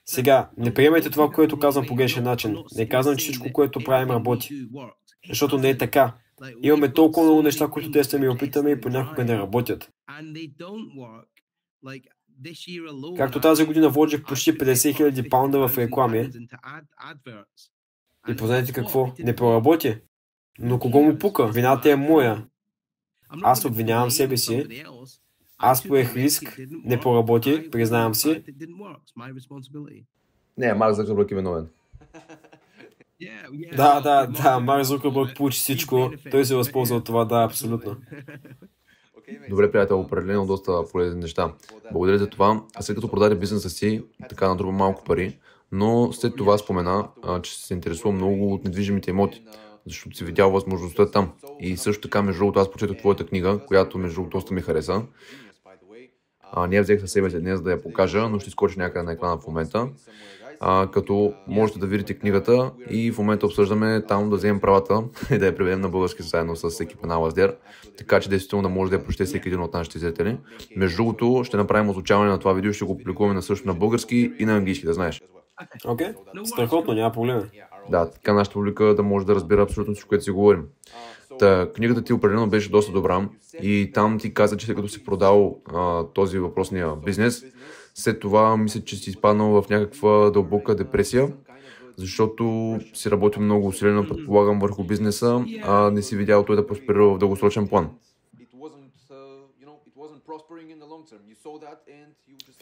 Сега, 0.06 0.50
не 0.58 0.74
приемайте 0.74 1.10
това, 1.10 1.30
което 1.30 1.60
казвам 1.60 1.86
по 1.88 1.96
грешен 1.96 2.24
начин. 2.24 2.58
Не 2.78 2.90
казвам, 2.90 3.16
че 3.16 3.24
всичко, 3.24 3.54
което 3.54 3.80
правим, 3.80 4.12
работи. 4.12 4.68
Защото 5.30 5.58
не 5.58 5.70
е 5.70 5.78
така. 5.78 6.14
Имаме 6.64 6.94
толкова 6.94 7.26
много 7.26 7.42
неща, 7.42 7.68
които 7.68 7.92
тестваме 7.92 8.26
и 8.26 8.30
опитаме 8.30 8.72
и 8.72 8.82
понякога 8.82 9.26
не 9.26 9.38
работят. 9.38 9.92
Както 13.18 13.40
тази 13.42 13.66
година 13.66 13.90
вложих 13.90 14.24
почти 14.24 14.58
50 14.58 15.12
000 15.12 15.30
паунда 15.30 15.68
в 15.68 15.78
реклами. 15.78 16.30
И 18.30 18.36
познаете 18.36 18.74
какво? 18.74 19.14
Не 19.20 19.36
проработи. 19.36 19.98
Но 20.60 20.80
кого 20.80 21.02
му 21.02 21.20
пука? 21.20 21.48
Вината 21.48 21.92
е 21.92 21.96
моя. 21.96 22.46
Аз 23.44 23.66
обвинявам 23.66 24.12
себе 24.12 24.38
си. 24.38 24.84
Аз 25.58 25.88
поех 25.88 26.16
риск, 26.16 26.60
не 26.84 27.00
проработи, 27.00 27.70
признавам 27.72 28.16
си. 28.16 28.44
Не, 30.58 30.74
Марк 30.74 30.96
Закърбърг 30.96 31.32
е 31.32 31.36
виновен. 31.36 31.70
Да, 33.76 34.02
да, 34.02 34.28
да, 34.28 34.60
Марк 34.60 34.84
Зукърбърг 34.84 35.36
получи 35.36 35.60
всичко. 35.60 36.12
Той 36.32 36.46
се 36.46 36.56
възползва 36.56 36.96
от 36.96 37.06
това, 37.06 37.26
да, 37.26 37.44
абсолютно. 37.50 37.98
Добре, 39.50 39.72
приятел, 39.72 40.00
определено 40.00 40.46
доста 40.46 40.84
полезни 40.92 41.22
неща. 41.22 41.54
Благодаря 41.92 42.18
за 42.18 42.28
това. 42.28 42.64
А 42.76 42.82
след 42.82 42.96
като 42.96 43.12
продаде 43.12 43.36
бизнеса 43.36 43.70
си, 43.70 44.04
така 44.30 44.50
натрупа 44.50 44.72
малко 44.72 45.04
пари, 45.04 45.40
но 45.72 46.14
след 46.14 46.36
това 46.36 46.58
спомена, 46.58 47.08
а, 47.24 47.42
че 47.42 47.66
се 47.66 47.74
интересува 47.74 48.12
много 48.12 48.54
от 48.54 48.64
недвижимите 48.64 49.10
имоти, 49.10 49.44
защото 49.86 50.18
си 50.18 50.24
видял 50.24 50.52
възможността 50.52 51.12
там. 51.12 51.32
И 51.60 51.78
също 51.78 52.02
така, 52.02 52.22
между 52.22 52.40
другото, 52.40 52.60
аз 52.60 52.72
прочетох 52.72 52.98
твоята 52.98 53.26
книга, 53.26 53.60
която 53.68 53.98
между 53.98 54.16
другото 54.16 54.38
доста 54.38 54.54
ми 54.54 54.62
хареса. 54.62 55.02
А, 56.52 56.68
не 56.68 56.76
я 56.76 56.82
взех 56.82 57.02
със 57.02 57.12
себе 57.12 57.30
си 57.30 57.40
днес 57.40 57.62
да 57.62 57.72
я 57.72 57.82
покажа, 57.82 58.30
но 58.30 58.40
ще 58.40 58.50
скочи 58.50 58.80
някъде 58.80 59.04
на 59.04 59.12
екрана 59.12 59.38
в 59.38 59.48
момента 59.48 59.90
а, 60.68 60.88
като 60.92 61.34
можете 61.48 61.80
да 61.80 61.88
видите 61.88 62.14
книгата 62.14 62.72
и 62.90 63.12
в 63.12 63.18
момента 63.18 63.46
обсъждаме 63.46 64.02
там 64.08 64.30
да 64.30 64.36
вземем 64.36 64.62
правата 64.62 65.04
и 65.32 65.38
да 65.38 65.46
я 65.46 65.56
преведем 65.56 65.82
на 65.82 65.90
български 65.90 66.24
заедно 66.24 66.56
с 66.56 66.80
екипа 66.80 67.08
на 67.08 67.16
Лаздер, 67.16 67.56
така 67.98 68.20
че 68.20 68.30
действително 68.30 68.64
да 68.64 68.70
може 68.70 68.90
да 68.90 68.96
я 68.96 69.04
прочете 69.04 69.26
всеки 69.26 69.48
един 69.48 69.62
от 69.62 69.74
нашите 69.74 70.00
зрители. 70.00 70.38
Между 70.76 70.98
другото, 70.98 71.44
ще 71.44 71.58
направим 71.58 71.90
озвучаване 71.90 72.30
на 72.30 72.40
това 72.40 72.54
видео, 72.54 72.74
ще 72.74 72.86
го 72.86 72.98
публикуваме 72.98 73.36
на 73.36 73.42
също 73.42 73.68
на 73.68 73.74
български 73.74 74.34
и 74.40 74.46
на 74.46 74.56
английски, 74.56 74.86
да 74.86 74.94
знаеш. 74.94 75.22
Окей, 75.86 76.08
okay. 76.08 76.46
страхотно, 76.46 76.94
няма 76.94 77.12
проблем. 77.12 77.42
Да, 77.90 78.12
така 78.12 78.34
нашата 78.34 78.54
публика 78.54 78.84
да 78.96 79.04
може 79.04 79.26
да 79.26 79.36
разбира 79.36 79.62
абсолютно 79.62 79.94
всичко, 79.94 80.10
което 80.10 80.24
си 80.24 80.32
говорим. 80.32 80.64
Та, 81.40 81.70
книгата 81.76 82.02
ти 82.02 82.14
определено 82.14 82.50
беше 82.50 82.72
доста 82.72 82.92
добра 82.92 83.30
и 83.62 83.92
там 83.94 84.20
ти 84.20 84.34
каза, 84.34 84.58
че 84.58 84.66
след 84.66 84.76
като 84.76 84.88
си 84.88 85.06
продал 85.06 85.60
а, 85.74 86.04
този 86.04 86.40
въпросния 86.40 86.92
бизнес, 87.06 87.46
след 87.96 88.20
това 88.20 88.58
мисля, 88.58 88.82
че 88.82 88.96
си 88.96 89.10
изпаднал 89.10 89.62
в 89.62 89.70
някаква 89.70 90.30
дълбока 90.30 90.76
депресия, 90.76 91.34
защото 91.98 92.78
си 92.94 93.12
работил 93.12 93.42
много 93.42 93.68
усилено, 93.68 94.08
предполагам, 94.08 94.60
върху 94.60 94.84
бизнеса, 94.84 95.46
а 95.64 95.92
не 95.92 96.02
си 96.02 96.16
видял 96.16 96.46
той 96.46 96.56
да 96.56 96.68
просперира 96.68 97.10
в 97.10 97.18
дългосрочен 97.18 97.68
план. 97.68 97.90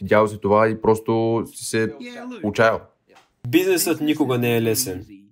Видял 0.01 0.27
си 0.27 0.37
това 0.41 0.69
и 0.69 0.81
просто 0.81 1.43
си 1.53 1.65
се 1.65 1.95
отчаял. 2.43 2.79
Бизнесът 3.47 4.01
никога 4.01 4.37
не 4.37 4.57
е 4.57 4.61
лесен. 4.61 5.22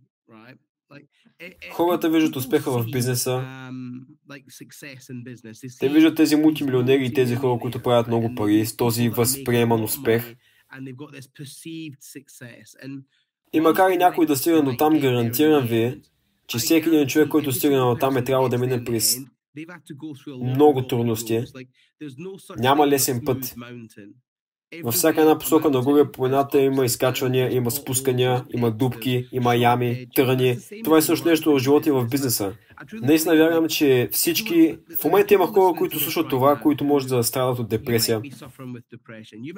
Хората 1.71 2.10
виждат 2.10 2.36
успеха 2.36 2.71
в 2.71 2.86
бизнеса. 2.91 3.43
Те 5.80 5.89
виждат 5.89 6.17
тези 6.17 6.36
мултимилионери 6.36 7.06
и 7.06 7.13
тези 7.13 7.36
хора, 7.36 7.60
които 7.60 7.82
правят 7.82 8.08
много 8.08 8.36
пари 8.36 8.65
с 8.65 8.77
този 8.77 9.10
възприеман 9.10 9.84
успех. 9.84 10.36
И 13.54 13.60
макар 13.60 13.91
и 13.91 13.97
някой 13.97 14.25
да 14.25 14.36
стигне 14.36 14.62
до 14.62 14.75
там, 14.77 14.99
гарантирам 14.99 15.67
ви, 15.67 16.01
че 16.47 16.58
всеки 16.58 16.89
един 16.89 17.08
човек, 17.08 17.30
който 17.30 17.51
стигне 17.51 17.77
до 17.77 17.97
там 17.99 18.17
е 18.17 18.23
трябвало 18.23 18.49
да 18.49 18.58
мине 18.58 18.84
през 18.84 19.17
много 20.41 20.88
трудности. 20.88 21.43
Няма 22.58 22.88
лесен 22.88 23.21
път. 23.25 23.56
Във 24.84 24.93
всяка 24.93 25.21
една 25.21 25.39
посока 25.39 25.69
нагоре 25.69 26.12
по 26.12 26.25
едната 26.25 26.62
има 26.62 26.86
изкачвания, 26.86 27.55
има 27.55 27.71
спускания, 27.71 28.45
има 28.53 28.71
дупки, 28.71 29.27
има 29.31 29.55
ями, 29.55 30.07
търни. 30.15 30.57
Това 30.84 30.97
е 30.97 31.01
също 31.01 31.27
нещо 31.27 31.53
в 31.53 31.60
живота 31.60 31.89
и 31.89 31.91
в 31.91 32.05
бизнеса. 32.05 32.53
Наистина 32.93 33.36
вярвам, 33.36 33.67
че 33.67 34.10
всички... 34.12 34.77
В 34.99 35.03
момента 35.03 35.34
има 35.34 35.47
хора, 35.47 35.77
които 35.77 35.99
слушат 35.99 36.29
това, 36.29 36.55
които 36.55 36.84
може 36.84 37.07
да 37.07 37.23
страдат 37.23 37.60
от 37.60 37.69
депресия, 37.69 38.21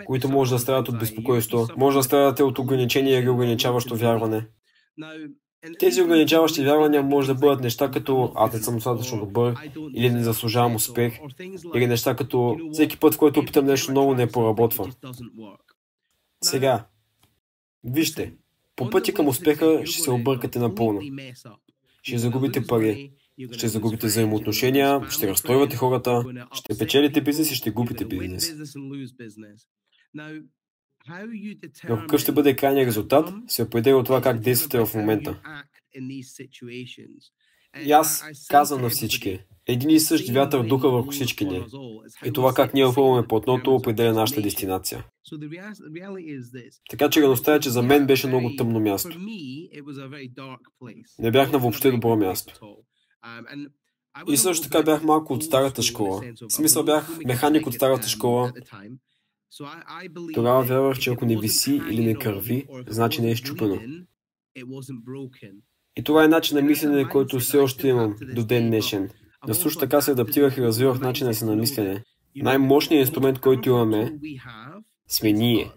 които 0.06 0.30
може 0.30 0.52
да 0.52 0.60
страдат 0.60 0.90
от 0.90 1.00
безпокойство, 1.00 1.68
може 1.78 1.98
да 1.98 2.04
страдат 2.04 2.40
от 2.40 2.60
ограничение 2.60 3.20
или 3.20 3.30
ограничаващо 3.30 3.96
вярване. 3.96 4.48
Тези 5.80 6.02
ограничаващи 6.02 6.64
вярвания 6.64 7.04
може 7.04 7.28
да 7.28 7.36
бъдат 7.36 7.62
неща 7.62 7.92
като 7.92 8.32
аз 8.36 8.54
не 8.54 8.60
съм 8.60 8.76
достатъчно 8.76 9.20
добър, 9.20 9.56
или 9.96 10.10
не 10.10 10.24
заслужавам 10.24 10.76
успех, 10.76 11.20
или 11.76 11.88
неща 11.88 12.16
като 12.16 12.58
всеки 12.74 13.00
път, 13.00 13.14
в 13.14 13.18
който 13.18 13.40
опитам 13.40 13.66
нещо 13.66 13.92
ново, 13.92 14.14
не 14.14 14.32
поработва. 14.32 14.92
Сега, 16.44 16.86
вижте, 17.84 18.34
по 18.76 18.90
пътя 18.90 19.14
към 19.14 19.28
успеха 19.28 19.82
ще 19.86 20.02
се 20.02 20.12
объркате 20.12 20.60
напълно. 20.60 21.02
Ще 22.04 22.18
загубите 22.18 22.68
пари, 22.68 23.12
ще 23.52 23.68
загубите 23.68 24.08
взаимоотношения, 24.08 25.10
ще 25.10 25.28
разстройвате 25.28 25.76
хората, 25.76 26.24
ще 26.54 26.78
печелите 26.78 27.22
бизнес 27.22 27.52
и 27.52 27.56
ще 27.56 27.72
губите 27.72 28.06
бизнес. 28.06 28.54
Но 31.90 31.98
какъв 31.98 32.22
ще 32.22 32.32
бъде 32.32 32.56
крайният 32.56 32.88
резултат, 32.88 33.34
се 33.48 33.64
определя 33.64 33.98
от 33.98 34.06
това 34.06 34.22
как 34.22 34.40
действате 34.40 34.86
в 34.86 34.94
момента. 34.96 35.42
И 37.86 37.92
аз 37.92 38.24
казвам 38.50 38.82
на 38.82 38.90
всички, 38.90 39.40
един 39.68 39.90
и 39.90 40.00
същ 40.00 40.30
вятър 40.30 40.64
духа 40.64 40.90
върху 40.90 41.12
всички 41.12 41.46
ни. 41.46 41.66
И 42.26 42.34
това 42.34 42.54
как 42.54 42.74
ние 42.74 42.86
опълваме 42.86 43.28
плотното 43.28 43.76
определя 43.76 44.14
нашата 44.14 44.42
дестинация. 44.42 45.06
Така 46.90 47.10
че 47.10 47.22
реалността 47.22 47.56
е, 47.56 47.60
че 47.60 47.70
за 47.70 47.82
мен 47.82 48.08
беше 48.08 48.28
много 48.28 48.56
тъмно 48.56 48.80
място. 48.80 49.20
Не 51.20 51.32
бях 51.32 51.52
на 51.52 51.60
въобще 51.60 51.92
добро 51.92 52.16
място. 52.16 52.78
И 54.30 54.38
също 54.38 54.70
така 54.70 54.84
бях 54.84 55.04
малко 55.04 55.34
от 55.34 55.44
старата 55.44 55.82
школа. 55.82 56.22
В 56.50 56.54
смисъл 56.54 56.84
бях 56.84 57.20
механик 57.26 57.68
от 57.68 57.74
старата 57.74 58.08
школа. 58.08 58.54
Тогава 60.34 60.64
вярвах, 60.64 61.00
че 61.00 61.12
ако 61.12 61.26
не 61.26 61.38
виси 61.38 61.82
или 61.92 62.06
не 62.06 62.16
кърви, 62.16 62.68
значи 62.88 63.22
не 63.22 63.28
е 63.28 63.32
изчупено. 63.32 63.80
И 65.96 66.04
това 66.04 66.24
е 66.24 66.28
начин 66.28 66.58
на 66.58 66.64
мислене, 66.64 67.10
който 67.10 67.40
все 67.40 67.58
още 67.58 67.88
имам 67.88 68.16
до 68.36 68.46
ден 68.46 68.68
днешен. 68.68 69.10
Но 69.48 69.54
също 69.54 69.80
така 69.80 70.02
се 70.02 70.12
адаптирах 70.12 70.58
и 70.58 70.62
развивах 70.62 71.00
начина 71.00 71.34
си 71.34 71.46
на 71.46 71.56
мислене. 71.56 72.04
Най-мощният 72.36 73.08
инструмент, 73.08 73.40
който 73.40 73.70
имаме, 73.70 74.20
сме 75.08 75.32
ние. 75.32 75.72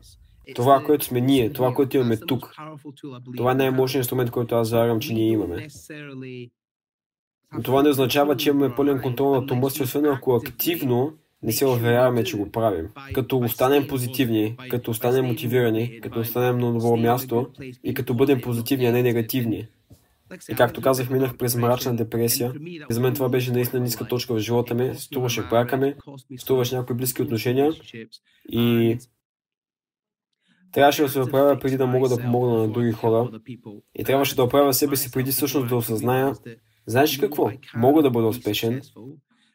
Това, 0.55 0.83
което 0.85 1.05
сме 1.05 1.21
ние, 1.21 1.53
това, 1.53 1.75
което 1.75 1.97
имаме 1.97 2.17
тук, 2.17 2.55
това 3.37 3.53
е 3.53 3.55
най-мощният 3.55 4.05
инструмент, 4.05 4.31
който 4.31 4.55
аз 4.55 4.71
вярвам, 4.71 5.01
че 5.01 5.15
ние 5.15 5.29
имаме. 5.29 5.69
Но 7.53 7.63
това 7.63 7.83
не 7.83 7.89
означава, 7.89 8.37
че 8.37 8.49
имаме 8.49 8.75
пълен 8.75 9.03
контрол 9.03 9.35
на 9.35 9.47
това, 9.47 9.67
освен 9.67 10.07
ако 10.07 10.35
активно 10.35 11.13
не 11.47 11.53
се 11.53 11.67
уверяваме, 11.67 12.25
че 12.25 12.37
го 12.37 12.51
правим. 12.51 12.89
Като 13.15 13.39
останем 13.39 13.87
позитивни, 13.87 14.57
като 14.71 14.91
останем 14.91 15.25
мотивирани, 15.25 16.01
като 16.01 16.21
останем 16.21 16.59
на 16.59 16.73
добро 16.73 16.97
място 16.97 17.51
и 17.85 17.95
като 17.95 18.15
бъдем 18.15 18.41
позитивни, 18.41 18.87
а 18.87 18.93
не 18.93 19.03
негативни. 19.03 19.69
И 20.51 20.55
както 20.55 20.81
казах, 20.81 21.11
минах 21.11 21.37
през 21.37 21.57
мрачна 21.57 21.97
депресия. 21.97 22.53
И 22.67 22.85
за 22.91 23.01
мен 23.01 23.15
това 23.15 23.29
беше 23.29 23.53
наистина 23.53 23.83
ниска 23.83 24.09
точка 24.09 24.35
в 24.35 24.39
живота 24.39 24.75
ми. 24.75 24.95
Струваше 24.95 25.43
брака 25.51 25.77
ми, 25.77 25.95
струваше 26.39 26.77
някои 26.77 26.97
близки 26.97 27.23
отношения. 27.23 27.73
И 28.53 28.99
трябваше 30.73 31.03
да 31.03 31.09
се 31.09 31.21
оправя 31.21 31.59
преди 31.59 31.77
да 31.77 31.87
мога 31.87 32.09
да 32.09 32.17
помогна 32.17 32.59
на 32.59 32.69
други 32.69 32.93
хора. 32.93 33.31
И 33.95 34.05
трябваше 34.05 34.37
да 34.37 34.45
оправя 34.45 34.75
себе 34.75 34.97
си 34.97 35.11
преди 35.11 35.31
всъщност 35.31 35.69
да 35.69 35.77
осъзная, 35.77 36.35
знаеш 36.87 37.17
ли 37.17 37.21
какво? 37.21 37.51
Мога 37.77 38.03
да 38.03 38.11
бъда 38.11 38.27
успешен, 38.27 38.81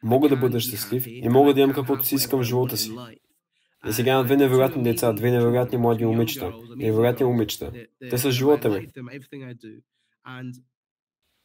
мога 0.02 0.28
да 0.28 0.36
бъда 0.36 0.60
щастлив 0.60 1.06
и 1.06 1.28
мога 1.28 1.54
да 1.54 1.60
имам 1.60 1.74
каквото 1.74 2.04
си 2.04 2.14
искам 2.14 2.40
в 2.40 2.42
живота 2.42 2.76
си. 2.76 2.92
И 3.88 3.92
сега 3.92 4.16
на 4.16 4.24
две 4.24 4.36
невероятни 4.36 4.82
деца, 4.82 5.12
две 5.12 5.30
невероятни 5.30 5.78
млади 5.78 6.06
момичета, 6.06 6.52
невероятни 6.76 7.26
момичета. 7.26 7.72
Те 8.10 8.18
са 8.18 8.30
живота 8.30 8.68
ми. 8.70 8.88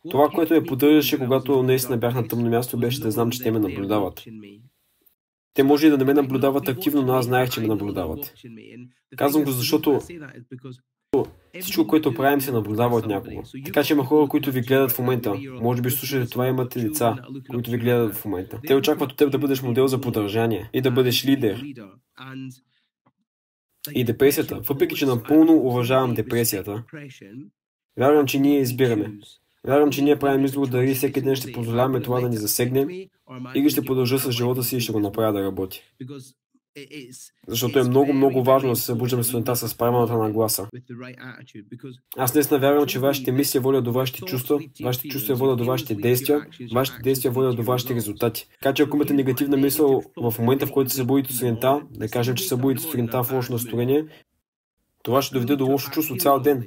Това, 0.10 0.30
което 0.30 0.54
ме 0.54 0.64
поддържаше, 0.64 1.18
когато 1.18 1.64
наистина 1.64 1.98
бях 1.98 2.16
на 2.16 2.28
тъмно 2.28 2.50
място, 2.50 2.80
беше 2.80 3.02
да 3.02 3.12
знам, 3.12 3.32
че 3.32 3.44
те 3.44 3.52
ме 3.52 3.60
наблюдават. 3.60 4.24
Те 5.54 5.64
може 5.64 5.88
и 5.88 5.90
да 5.90 5.98
не 5.98 6.04
ме 6.04 6.14
наблюдават 6.14 6.68
активно, 6.68 7.02
но 7.02 7.14
аз 7.14 7.26
знаех, 7.26 7.50
че 7.50 7.62
ме 7.62 7.68
наблюдават. 7.68 8.34
Казвам 9.18 9.44
го, 9.44 9.52
защото 9.52 10.02
всичко, 11.62 11.88
което 11.88 12.14
правим, 12.14 12.42
се 12.42 12.52
наблюдава 12.52 12.96
от 12.98 13.06
някого. 13.06 13.44
Така 13.66 13.84
че 13.84 13.94
има 13.94 14.06
хора, 14.06 14.28
които 14.28 14.52
ви 14.52 14.62
гледат 14.62 14.92
в 14.92 15.00
момента. 15.00 15.36
Може 15.62 15.82
би 15.82 15.92
слушате 15.92 16.30
това, 16.30 16.48
имате 16.48 16.80
лица, 16.80 17.16
които 17.50 17.72
ви 17.72 17.78
гледат 17.78 18.16
в 18.16 18.26
момента. 18.26 18.60
Те 18.68 18.76
очакват 18.76 19.12
от 19.12 19.18
теб 19.18 19.32
да 19.32 19.38
бъдеш 19.38 19.62
модел 19.62 19.88
за 19.88 20.02
поддържание 20.02 20.70
и 20.74 20.82
да 20.82 20.92
бъдеш 20.92 21.26
лидер. 21.26 21.64
И 23.96 24.04
депресията, 24.04 24.60
въпреки 24.70 24.96
че 24.96 25.06
напълно 25.06 25.54
уважавам 25.54 26.14
депресията, 26.14 26.84
вярвам, 28.00 28.26
че 28.26 28.40
ние 28.40 28.60
избираме. 28.60 29.12
Вярвам, 29.68 29.92
че 29.92 30.02
ние 30.02 30.20
правим 30.20 30.46
избор 30.46 30.68
дали 30.68 30.96
всеки 30.96 31.22
ден 31.22 31.36
ще 31.36 31.52
позволяваме 31.52 32.02
това 32.02 32.22
да 32.22 32.30
ни 32.30 32.38
засегне 32.38 33.10
или 33.56 33.70
ще 33.70 33.82
продължа 33.82 34.20
с 34.20 34.32
живота 34.32 34.64
си 34.64 34.78
и 34.78 34.80
ще 34.80 34.92
го 34.92 35.00
направя 35.00 35.34
да 35.34 35.44
работи. 35.44 35.84
Защото 37.48 37.80
е 37.80 37.84
много, 37.84 38.14
много 38.14 38.44
важно 38.44 38.70
да 38.70 38.76
се 38.76 38.86
събуждаме 38.86 39.24
сутринта 39.24 39.56
с 39.56 39.78
правилната 39.78 40.18
нагласа. 40.18 40.68
Аз 42.18 42.36
наистина 42.36 42.60
вярвам, 42.60 42.88
че 42.88 43.00
вашите 43.00 43.32
мисли 43.32 43.60
водят 43.60 43.84
до 43.84 43.92
вашите 43.92 44.22
чувства, 44.22 44.60
вашите 44.84 45.08
чувства 45.08 45.36
водят 45.36 45.58
до 45.58 45.66
вашите 45.66 45.96
действия, 45.96 46.48
вашите 46.74 46.98
действия 47.04 47.32
водят 47.32 47.56
до 47.56 47.64
вашите 47.64 47.96
резултати. 47.96 48.48
Така 48.62 48.74
че 48.74 48.84
ако 48.84 48.96
имате 48.96 49.14
негативна 49.14 49.58
мисъл 49.58 50.02
в 50.18 50.36
момента, 50.40 50.66
в 50.66 50.72
който 50.72 50.90
се 50.90 50.98
събудите 50.98 51.34
сутринта, 51.34 51.82
да 51.92 52.10
кажем, 52.10 52.36
че 52.36 52.44
се 52.44 52.50
събудите 52.50 52.82
сутринта 52.82 53.24
в 53.24 53.32
лошо 53.32 53.54
настроение, 53.54 54.06
това 55.04 55.22
ще 55.22 55.34
доведе 55.34 55.56
до 55.56 55.66
лошо 55.66 55.92
чувство 55.92 56.18
цял 56.18 56.40
ден. 56.40 56.64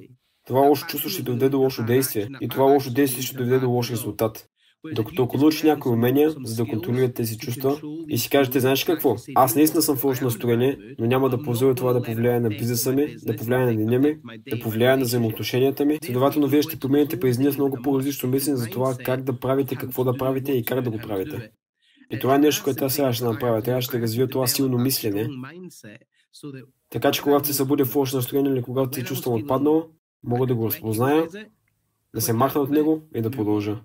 Това 0.46 0.60
лошо 0.60 0.86
чувство 0.86 1.10
ще 1.10 1.22
доведе 1.22 1.48
до 1.48 1.58
лошо 1.58 1.84
действие 1.84 2.28
и 2.40 2.48
това 2.48 2.64
лошо 2.64 2.92
действие 2.92 3.22
ще 3.22 3.36
доведе 3.36 3.58
до 3.58 3.70
лош 3.70 3.90
резултат. 3.90 4.49
Докато 4.94 5.22
ако 5.22 5.38
научиш 5.38 5.62
някои 5.62 5.92
умения, 5.92 6.34
за 6.44 6.64
да 6.64 6.70
контролират 6.70 7.14
тези 7.14 7.38
чувства 7.38 7.80
и 8.08 8.18
си 8.18 8.30
кажете, 8.30 8.60
знаеш 8.60 8.84
какво, 8.84 9.16
аз 9.34 9.56
наистина 9.56 9.82
съм 9.82 9.96
в 9.96 10.04
лошо 10.04 10.24
настроение, 10.24 10.78
но 10.98 11.06
няма 11.06 11.28
да 11.28 11.42
позволя 11.42 11.74
това 11.74 11.92
да 11.92 12.02
повлияе 12.02 12.40
на 12.40 12.48
бизнеса 12.48 12.92
ми, 12.92 13.16
да 13.26 13.36
повлияе 13.36 13.66
на 13.66 13.76
деня 13.76 13.98
ми, 13.98 14.16
да 14.50 14.58
повлияе 14.58 14.96
на 14.96 15.04
взаимоотношенията 15.04 15.84
ми. 15.84 15.98
Следователно, 16.04 16.48
вие 16.48 16.62
ще 16.62 16.78
промените 16.78 17.20
през 17.20 17.38
деня 17.38 17.52
с 17.52 17.58
много 17.58 17.78
по-различно 17.82 18.28
мислене 18.28 18.56
за 18.56 18.66
това 18.66 18.94
как 19.04 19.22
да 19.22 19.38
правите, 19.38 19.76
какво 19.76 20.04
да 20.04 20.16
правите 20.16 20.52
и 20.52 20.64
как 20.64 20.82
да 20.82 20.90
го 20.90 20.98
правите. 20.98 21.50
И 22.10 22.18
това 22.18 22.34
е 22.34 22.38
нещо, 22.38 22.64
което 22.64 22.84
аз 22.84 22.94
сега 22.94 23.12
ще 23.12 23.24
направя. 23.24 23.62
Трябва 23.62 23.82
ще 23.82 24.00
развия 24.00 24.28
това 24.28 24.46
силно 24.46 24.78
мислене. 24.78 25.28
Така 26.90 27.10
че 27.10 27.22
когато 27.22 27.46
се 27.46 27.54
събудя 27.54 27.84
в 27.84 27.96
лошо 27.96 28.16
настроение 28.16 28.52
или 28.52 28.62
когато 28.62 28.94
се 28.94 29.04
чувствам 29.04 29.34
отпаднал, 29.34 29.86
мога 30.24 30.46
да 30.46 30.54
го 30.54 30.66
разпозная, 30.66 31.28
да 32.14 32.20
се 32.20 32.32
махна 32.32 32.60
от 32.60 32.70
него 32.70 33.02
и 33.14 33.22
да 33.22 33.30
продължа. 33.30 33.80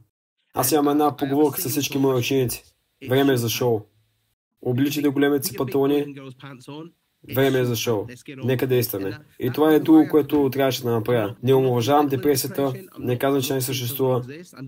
Аз 0.55 0.71
имам 0.71 0.87
една 0.87 1.15
поговорка 1.15 1.61
с 1.61 1.69
всички 1.69 1.97
мои 1.97 2.15
ученици. 2.15 2.63
Време 3.09 3.33
е 3.33 3.37
за 3.37 3.49
шоу. 3.49 3.81
Обличайте 4.61 5.09
големите 5.09 5.47
си 5.47 5.55
панталони. 5.55 6.05
Време 7.35 7.59
е 7.59 7.65
за 7.65 7.75
шоу. 7.75 8.07
Нека 8.43 8.67
действаме. 8.67 9.19
И 9.39 9.51
това 9.51 9.73
е 9.73 9.79
друго, 9.79 10.07
което 10.11 10.49
трябваше 10.49 10.83
да 10.83 10.91
направя. 10.91 11.35
Не 11.43 11.53
омалважавам 11.53 12.07
депресията, 12.07 12.73
не 12.99 13.17
казвам, 13.17 13.41
че 13.41 13.53
не 13.53 13.61
съществува. 13.61 14.21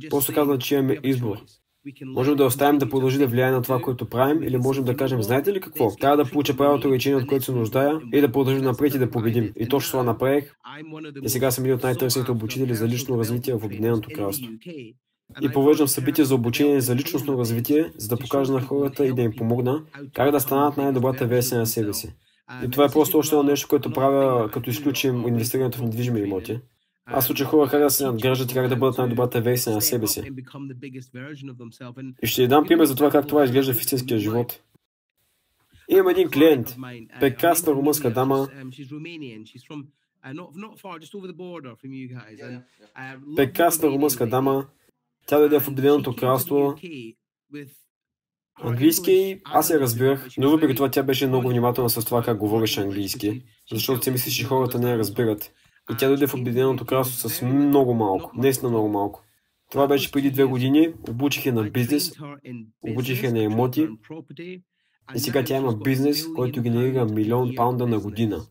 Просто 0.10 0.34
казвам, 0.34 0.60
че 0.60 0.76
имаме 0.76 0.98
избор. 1.04 1.38
Можем 2.06 2.36
да 2.36 2.46
оставим 2.46 2.78
да 2.78 2.90
продължи 2.90 3.18
да 3.18 3.28
влияе 3.28 3.52
на 3.52 3.62
това, 3.62 3.82
което 3.82 4.10
правим, 4.10 4.44
или 4.44 4.58
можем 4.58 4.84
да 4.84 4.98
кажем, 4.98 5.24
знаете 5.24 5.54
ли 5.54 5.62
какво? 5.62 5.96
Трябва 5.96 6.18
да 6.18 6.32
получа 6.32 6.58
правилното 6.58 6.92
лечение, 6.92 7.18
от 7.18 7.28
което 7.28 7.46
се 7.46 7.52
нуждая, 7.52 8.00
и 8.14 8.22
да 8.22 8.32
продължим 8.32 8.64
напред 8.64 8.96
и 8.96 9.00
да 9.00 9.12
победим. 9.12 9.54
И 9.60 9.68
точно 9.68 9.92
това 9.92 10.04
направих. 10.04 10.56
И 11.24 11.30
сега 11.30 11.52
съм 11.52 11.64
един 11.64 11.76
от 11.76 11.84
най-търсените 11.84 12.32
обучители 12.32 12.76
за 12.76 12.88
лично 12.88 13.18
развитие 13.18 13.54
в 13.54 13.66
Обединеното 13.66 14.10
кралство. 14.16 14.48
И 15.42 15.50
провеждам 15.50 15.88
събития 15.88 16.26
за 16.26 16.36
обучение 16.36 16.82
за 16.82 16.96
личностно 16.96 17.38
развитие, 17.38 17.92
за 17.98 18.08
да 18.08 18.18
покажа 18.18 18.54
на 18.54 18.62
хората 18.62 19.06
и 19.06 19.14
да 19.14 19.22
им 19.22 19.36
помогна 19.38 19.84
как 20.14 20.32
да 20.32 20.40
станат 20.40 20.78
най-добрата 20.78 21.28
версия 21.28 21.60
на 21.60 21.66
себе 21.66 21.94
си. 21.94 22.14
И 22.66 22.70
това 22.72 22.86
е 22.86 22.90
просто 22.90 23.18
още 23.18 23.36
едно 23.36 23.44
нещо, 23.44 23.68
което 23.68 23.94
правя, 23.94 24.52
като 24.52 24.70
изключим 24.70 25.28
инвестирането 25.28 25.78
в 25.78 25.82
недвижими 25.82 26.20
имоти. 26.22 26.60
Аз 27.06 27.30
уча 27.30 27.46
хора 27.46 27.70
как 27.70 27.82
да 27.82 27.90
се 27.90 28.06
надграждат 28.06 28.52
и 28.52 28.54
как 28.54 28.68
да 28.68 28.76
бъдат 28.76 28.98
най-добрата 28.98 29.42
версия 29.42 29.74
на 29.74 29.82
себе 29.82 30.08
си. 30.08 30.32
И 32.24 32.28
ще 32.28 32.42
ви 32.42 32.48
дам 32.48 32.66
пример 32.68 32.86
за 32.86 32.96
това 32.96 33.12
как 33.12 33.28
това 33.28 33.44
изглежда 33.44 33.74
в 33.74 33.80
истинския 33.82 34.20
живот. 34.20 34.62
Имам 35.90 36.08
един 36.08 36.30
клиент, 36.30 36.76
прекрасна 37.20 37.74
румънска 37.74 38.14
дама, 38.14 38.48
прекрасна 43.36 43.90
румънска 43.90 44.28
дама, 44.28 44.66
тя 45.28 45.40
дойде 45.40 45.60
в 45.60 45.68
Обединеното 45.68 46.16
кралство 46.16 46.76
Английски 48.62 49.42
аз 49.46 49.70
я 49.70 49.80
разбирах, 49.80 50.28
но 50.38 50.50
въпреки 50.50 50.76
това 50.76 50.92
тя 50.92 51.04
беше 51.04 51.28
много 51.28 51.50
внимателна 51.50 51.90
с 51.90 52.06
това 52.06 52.24
как 52.24 52.38
говореше 52.38 52.82
английски, 52.82 53.42
защото 53.72 54.04
си 54.04 54.12
мисли, 54.12 54.32
че 54.32 54.44
хората 54.44 54.80
не 54.80 54.92
я 54.92 54.98
разбират. 54.98 55.54
И 55.92 55.98
тя 55.98 56.08
дойде 56.08 56.28
в 56.28 56.34
Обединеното 56.34 56.86
кралство 56.86 57.30
с 57.30 57.42
много 57.42 57.94
малко, 57.94 58.32
наистина 58.36 58.70
много 58.70 58.88
малко. 58.88 59.24
Това 59.72 59.88
беше 59.88 60.12
преди 60.12 60.32
две 60.32 60.44
години, 60.44 60.94
обучих 61.10 61.46
я 61.46 61.54
на 61.54 61.64
бизнес, 61.70 62.12
обучих 62.82 63.24
я 63.24 63.32
на 63.32 63.44
емоти 63.44 63.88
и 65.16 65.20
сега 65.20 65.44
тя 65.44 65.58
има 65.58 65.78
бизнес, 65.78 66.28
който 66.36 66.62
генерира 66.62 67.06
милион 67.06 67.56
паунда 67.56 67.88
на 67.88 68.00
година. 68.00 68.42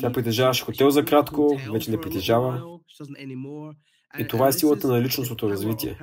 Тя 0.00 0.12
притежаваше 0.12 0.64
хотел 0.64 0.90
за 0.90 1.04
кратко, 1.04 1.60
вече 1.72 1.90
не 1.90 2.00
притежава. 2.00 2.78
И 4.18 4.28
това 4.28 4.48
е 4.48 4.52
силата 4.52 4.88
на 4.88 5.02
личностното 5.02 5.50
развитие. 5.50 5.98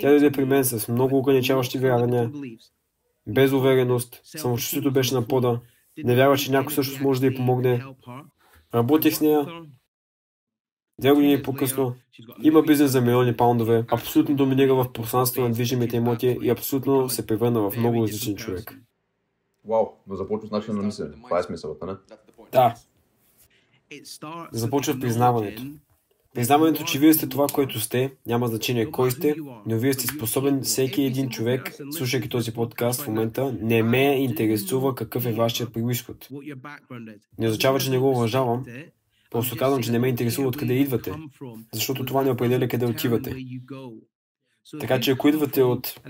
Тя 0.00 0.10
дойде 0.10 0.32
при 0.32 0.44
мен 0.44 0.64
с 0.64 0.88
много 0.88 1.18
ограничаващи 1.18 1.78
вярвания, 1.78 2.30
без 3.26 3.52
увереност, 3.52 4.20
самочувствието 4.24 4.92
беше 4.92 5.14
на 5.14 5.26
пода, 5.26 5.60
не 6.04 6.16
вярва, 6.16 6.36
че 6.36 6.50
някой 6.50 6.72
също 6.72 7.02
може 7.02 7.20
да 7.20 7.26
й 7.26 7.34
помогне. 7.34 7.84
Работих 8.74 9.14
с 9.14 9.20
нея, 9.20 9.46
Две 11.00 11.12
години 11.12 11.42
по-късно 11.42 11.94
има 12.42 12.62
бизнес 12.62 12.90
за 12.90 13.00
милиони 13.00 13.36
паундове, 13.36 13.84
абсолютно 13.92 14.36
доминира 14.36 14.74
в 14.74 14.92
пространството 14.92 15.48
на 15.48 15.54
движимите 15.54 15.96
имоти 15.96 16.38
и 16.42 16.50
абсолютно 16.50 17.08
се 17.08 17.26
превърна 17.26 17.70
в 17.70 17.76
много 17.76 18.02
различен 18.02 18.36
човек. 18.36 18.80
Вау, 19.64 19.86
но 20.06 20.16
започва 20.16 20.48
с 20.48 20.50
начин 20.50 20.74
на 20.74 20.82
мислене. 20.82 21.14
Това 21.24 21.38
е 21.38 21.42
смисълът, 21.42 21.82
не? 21.82 21.92
Да. 22.52 22.74
Започва 24.52 24.94
в 24.94 25.00
признаването. 25.00 25.62
Признаването, 26.34 26.84
че 26.84 26.98
вие 26.98 27.14
сте 27.14 27.28
това, 27.28 27.46
което 27.46 27.80
сте, 27.80 28.12
няма 28.26 28.48
значение 28.48 28.90
кой 28.90 29.10
сте, 29.10 29.34
но 29.66 29.78
вие 29.78 29.92
сте 29.92 30.06
способен 30.06 30.62
всеки 30.62 31.02
един 31.02 31.28
човек, 31.30 31.74
слушайки 31.90 32.28
този 32.28 32.52
подкаст 32.52 33.00
в 33.00 33.08
момента, 33.08 33.56
не 33.60 33.82
ме 33.82 34.22
интересува 34.22 34.94
какъв 34.94 35.26
е 35.26 35.32
вашия 35.32 35.72
происход. 35.72 36.28
Не 37.38 37.46
означава, 37.46 37.78
че 37.78 37.90
не 37.90 37.98
го 37.98 38.10
уважавам, 38.10 38.64
Просто 39.30 39.56
казвам, 39.56 39.82
че 39.82 39.92
не 39.92 39.98
ме 39.98 40.08
интересува 40.08 40.48
откъде 40.48 40.74
идвате, 40.74 41.12
защото 41.72 42.04
това 42.04 42.22
не 42.22 42.30
определя 42.30 42.68
къде 42.68 42.86
отивате. 42.86 43.36
Така 44.80 45.00
че 45.00 45.10
ако 45.10 45.28
идвате 45.28 45.62
от 45.62 46.00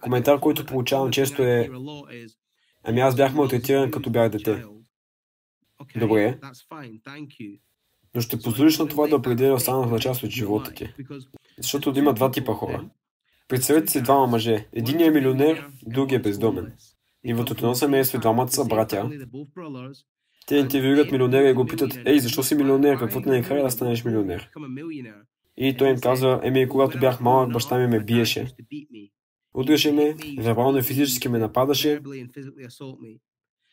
коментар, 0.00 0.40
който 0.40 0.66
получавам 0.66 1.10
често 1.10 1.42
е 1.42 1.70
Ами 2.84 3.00
аз 3.00 3.16
бях 3.16 3.34
малтретиран 3.34 3.90
като 3.90 4.10
бях 4.10 4.28
дете. 4.28 4.64
Добре. 5.96 6.38
Но 8.14 8.20
ще 8.20 8.40
позволиш 8.40 8.78
на 8.78 8.88
това 8.88 9.06
да 9.06 9.16
определя 9.16 9.54
останалата 9.54 10.02
част 10.02 10.22
от 10.22 10.30
живота 10.30 10.72
ти. 10.74 10.94
Защото 11.58 11.98
има 11.98 12.14
два 12.14 12.30
типа 12.30 12.52
хора. 12.52 12.84
Представете 13.48 13.90
си 13.90 14.02
двама 14.02 14.26
мъже. 14.26 14.66
Единият 14.72 15.16
е 15.16 15.18
милионер, 15.18 15.66
другият 15.86 16.26
е 16.26 16.28
бездомен. 16.28 16.72
И 17.24 17.34
в 17.34 17.46
едно 17.50 17.74
семейство 17.74 18.18
двамата 18.18 18.48
са 18.48 18.64
братя. 18.64 19.10
Те 20.46 20.56
интервюират 20.56 21.12
милионера 21.12 21.48
и 21.48 21.52
го 21.52 21.66
питат, 21.66 21.98
ей, 22.04 22.18
защо 22.18 22.42
си 22.42 22.54
милионер, 22.54 22.98
какво 22.98 23.20
те 23.20 23.30
не 23.30 23.42
кара 23.42 23.62
да 23.62 23.70
станеш 23.70 24.04
милионер? 24.04 24.50
И 25.56 25.76
той 25.76 25.90
им 25.90 26.00
казва, 26.00 26.40
еми, 26.42 26.68
когато 26.68 26.98
бях 26.98 27.20
малък, 27.20 27.52
баща 27.52 27.78
ми 27.78 27.86
ме 27.86 28.00
биеше. 28.00 28.54
Удряше 29.54 29.92
ме, 29.92 30.14
вербално 30.38 30.78
и 30.78 30.82
физически 30.82 31.28
ме 31.28 31.38
нападаше. 31.38 32.00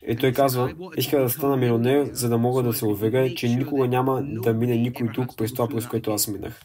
И 0.08 0.16
той 0.16 0.32
казва, 0.32 0.74
иска 0.96 1.20
да 1.20 1.30
стана 1.30 1.56
милионер, 1.56 2.10
за 2.12 2.28
да 2.28 2.38
мога 2.38 2.62
да 2.62 2.72
се 2.72 2.86
уверя, 2.86 3.34
че 3.34 3.48
никога 3.48 3.88
няма 3.88 4.22
да 4.22 4.54
мине 4.54 4.76
никой 4.76 5.08
друг 5.08 5.36
през 5.36 5.52
това, 5.52 5.68
през 5.68 5.86
което 5.86 6.12
аз 6.12 6.28
минах. 6.28 6.62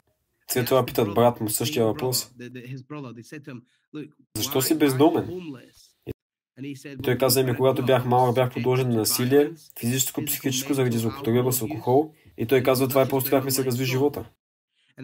След 0.51 0.67
това 0.67 0.85
питат 0.85 1.13
брат 1.13 1.41
му 1.41 1.49
същия 1.49 1.85
въпрос. 1.85 2.31
Защо 4.35 4.61
си 4.61 4.77
бездомен? 4.77 5.29
Той 7.03 7.17
каза 7.17 7.43
ми, 7.43 7.55
когато 7.55 7.85
бях 7.85 8.05
малък, 8.05 8.35
бях 8.35 8.53
подложен 8.53 8.89
на 8.89 8.95
насилие, 8.95 9.51
физическо, 9.79 10.25
психическо, 10.25 10.73
заради 10.73 10.97
злоупотреба 10.97 11.51
с 11.51 11.61
алкохол. 11.61 12.13
И 12.37 12.45
той 12.47 12.63
казва, 12.63 12.87
това 12.87 13.01
е 13.01 13.07
просто 13.07 13.29
как 13.29 13.45
ми 13.45 13.51
се 13.51 13.65
разви 13.65 13.85
живота. 13.85 14.29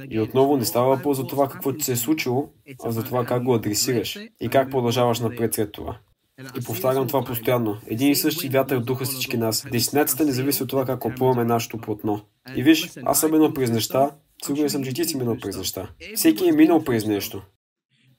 И 0.10 0.20
отново 0.20 0.58
не 0.58 0.66
става 0.66 0.96
въпрос 0.96 1.18
за 1.18 1.28
това 1.28 1.50
какво 1.50 1.74
ти 1.74 1.84
се 1.84 1.92
е 1.92 1.96
случило, 1.96 2.50
а 2.84 2.92
за 2.92 3.04
това 3.04 3.26
как 3.26 3.44
го 3.44 3.56
адресираш 3.56 4.20
и 4.42 4.50
как 4.50 4.72
продължаваш 4.72 5.20
напред 5.20 5.54
след 5.54 5.72
това. 5.72 6.00
И 6.40 6.64
повтарям 6.66 7.08
това 7.08 7.24
постоянно. 7.24 7.78
Един 7.88 8.12
и 8.12 8.16
същи 8.16 8.50
вятър 8.50 8.80
духа 8.80 9.06
всички 9.06 9.38
нас. 9.38 9.66
Дестинацията 9.72 10.26
не 10.26 10.32
зависи 10.32 10.64
от 10.64 10.70
това 10.70 10.86
как 10.86 11.06
опъваме 11.06 11.44
нашето 11.44 11.78
плотно. 11.78 12.22
И 12.56 12.64
виж, 12.64 12.92
аз 13.06 13.20
съм 13.20 13.32
минал 13.32 13.54
през 13.54 13.72
неща, 13.72 14.12
сигурен 14.46 14.70
съм, 14.70 14.84
че 14.84 14.94
ти 14.94 15.06
си 15.06 15.18
минал 15.18 15.38
през 15.38 15.58
неща. 15.58 15.90
Всеки 16.16 16.50
е 16.50 16.52
минал 16.52 16.84
през 16.84 17.06
нещо. 17.06 17.42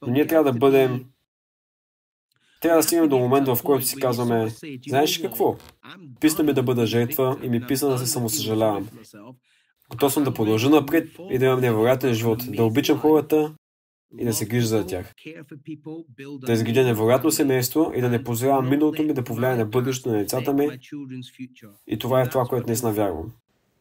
Но 0.03 0.13
ние 0.13 0.27
трябва 0.27 0.53
да 0.53 0.59
бъдем 0.59 1.05
трябва 2.61 2.79
да 2.79 2.83
стигнем 2.83 3.09
до 3.09 3.19
момента, 3.19 3.55
в 3.55 3.63
който 3.63 3.87
си 3.87 3.97
казваме, 3.97 4.49
знаеш 4.89 5.19
какво? 5.19 5.57
Писна 6.21 6.45
ми 6.45 6.53
да 6.53 6.63
бъда 6.63 6.87
жертва 6.87 7.39
и 7.43 7.49
ми 7.49 7.67
писна 7.67 7.89
да 7.89 7.99
се 7.99 8.07
самосъжалявам. 8.07 8.89
Готов 9.91 10.13
съм 10.13 10.25
да 10.25 10.35
продължа 10.35 10.71
напред 10.71 11.09
и 11.31 11.39
да 11.39 11.45
имам 11.45 11.61
невероятен 11.61 12.15
живот, 12.15 12.43
да 12.49 12.65
обичам 12.65 12.99
хората 12.99 13.55
и 14.19 14.25
да 14.25 14.33
се 14.33 14.47
грижа 14.47 14.67
за 14.67 14.87
тях. 14.87 15.15
Да 16.19 16.53
изградя 16.53 16.85
невероятно 16.85 17.31
семейство 17.31 17.93
и 17.95 18.01
да 18.01 18.09
не 18.09 18.25
позволявам 18.25 18.71
миналото 18.71 19.03
ми 19.03 19.15
да 19.15 19.25
повлияе 19.25 19.57
на 19.57 19.65
бъдещето 19.65 20.09
на 20.09 20.19
децата 20.19 20.53
ми. 20.53 20.69
И 21.87 21.99
това 21.99 22.23
е 22.23 22.29
това, 22.29 22.45
което 22.45 22.67
днес 22.67 22.83
навярвам. 22.83 23.33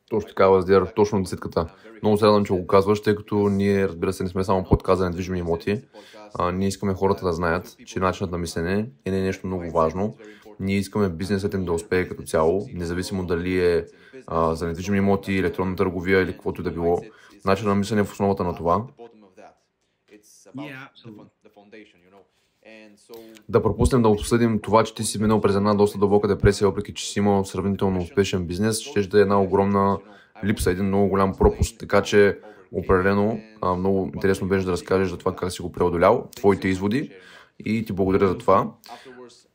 Точно 0.09 0.27
така, 0.27 0.45
Лаздер, 0.45 0.85
точно 0.95 1.23
десетката. 1.23 1.67
Много 2.01 2.17
се 2.17 2.25
радвам, 2.25 2.45
че 2.45 2.53
го 2.53 2.67
казваш, 2.67 3.01
тъй 3.01 3.15
като 3.15 3.35
ние, 3.35 3.87
разбира 3.87 4.13
се, 4.13 4.23
не 4.23 4.29
сме 4.29 4.43
само 4.43 4.63
подкаст 4.63 4.99
за 4.99 5.05
недвижими 5.05 5.39
имоти. 5.39 5.81
А, 6.33 6.51
ние 6.51 6.67
искаме 6.67 6.93
хората 6.93 7.25
да 7.25 7.33
знаят, 7.33 7.75
че 7.85 7.99
начинът 7.99 8.31
на 8.31 8.37
мислене 8.37 8.89
е 9.05 9.11
не 9.11 9.21
нещо 9.21 9.47
много 9.47 9.71
важно. 9.71 10.15
Ние 10.59 10.77
искаме 10.77 11.09
бизнесът 11.09 11.53
им 11.53 11.65
да 11.65 11.73
успее 11.73 12.07
като 12.07 12.23
цяло, 12.23 12.67
независимо 12.73 13.25
дали 13.25 13.65
е 13.65 13.85
а, 14.27 14.55
за 14.55 14.67
недвижими 14.67 14.97
имоти, 14.97 15.37
електронна 15.37 15.75
търговия 15.75 16.21
или 16.21 16.31
каквото 16.31 16.61
и 16.61 16.63
да 16.63 16.71
било. 16.71 17.01
Начинът 17.45 17.69
на 17.69 17.75
мислене 17.75 18.01
е 18.01 18.03
в 18.03 18.11
основата 18.11 18.43
на 18.43 18.55
това. 18.55 18.85
Да 23.49 23.63
пропуснем 23.63 24.01
да 24.01 24.09
обсъдим 24.09 24.59
това, 24.59 24.83
че 24.83 24.95
ти 24.95 25.03
си 25.03 25.21
минал 25.21 25.41
през 25.41 25.55
една 25.55 25.73
доста 25.73 25.97
дълбока 25.99 26.27
депресия, 26.27 26.67
въпреки 26.67 26.93
че 26.93 27.09
си 27.09 27.19
имал 27.19 27.45
сравнително 27.45 27.99
успешен 28.01 28.45
бизнес, 28.45 28.79
ще 28.79 29.01
да 29.01 29.17
е 29.19 29.21
една 29.21 29.41
огромна 29.41 29.97
липса, 30.43 30.71
един 30.71 30.85
много 30.85 31.07
голям 31.07 31.33
пропуск. 31.37 31.75
Така 31.79 32.01
че 32.01 32.39
определено 32.71 33.39
много 33.77 34.11
интересно 34.13 34.47
беше 34.47 34.65
да 34.65 34.71
разкажеш 34.71 35.09
за 35.09 35.17
това 35.17 35.35
как 35.35 35.51
си 35.51 35.61
го 35.61 35.71
преодолял, 35.71 36.29
твоите 36.35 36.67
изводи 36.67 37.11
и 37.65 37.85
ти 37.85 37.93
благодаря 37.93 38.27
за 38.27 38.37
това. 38.37 38.71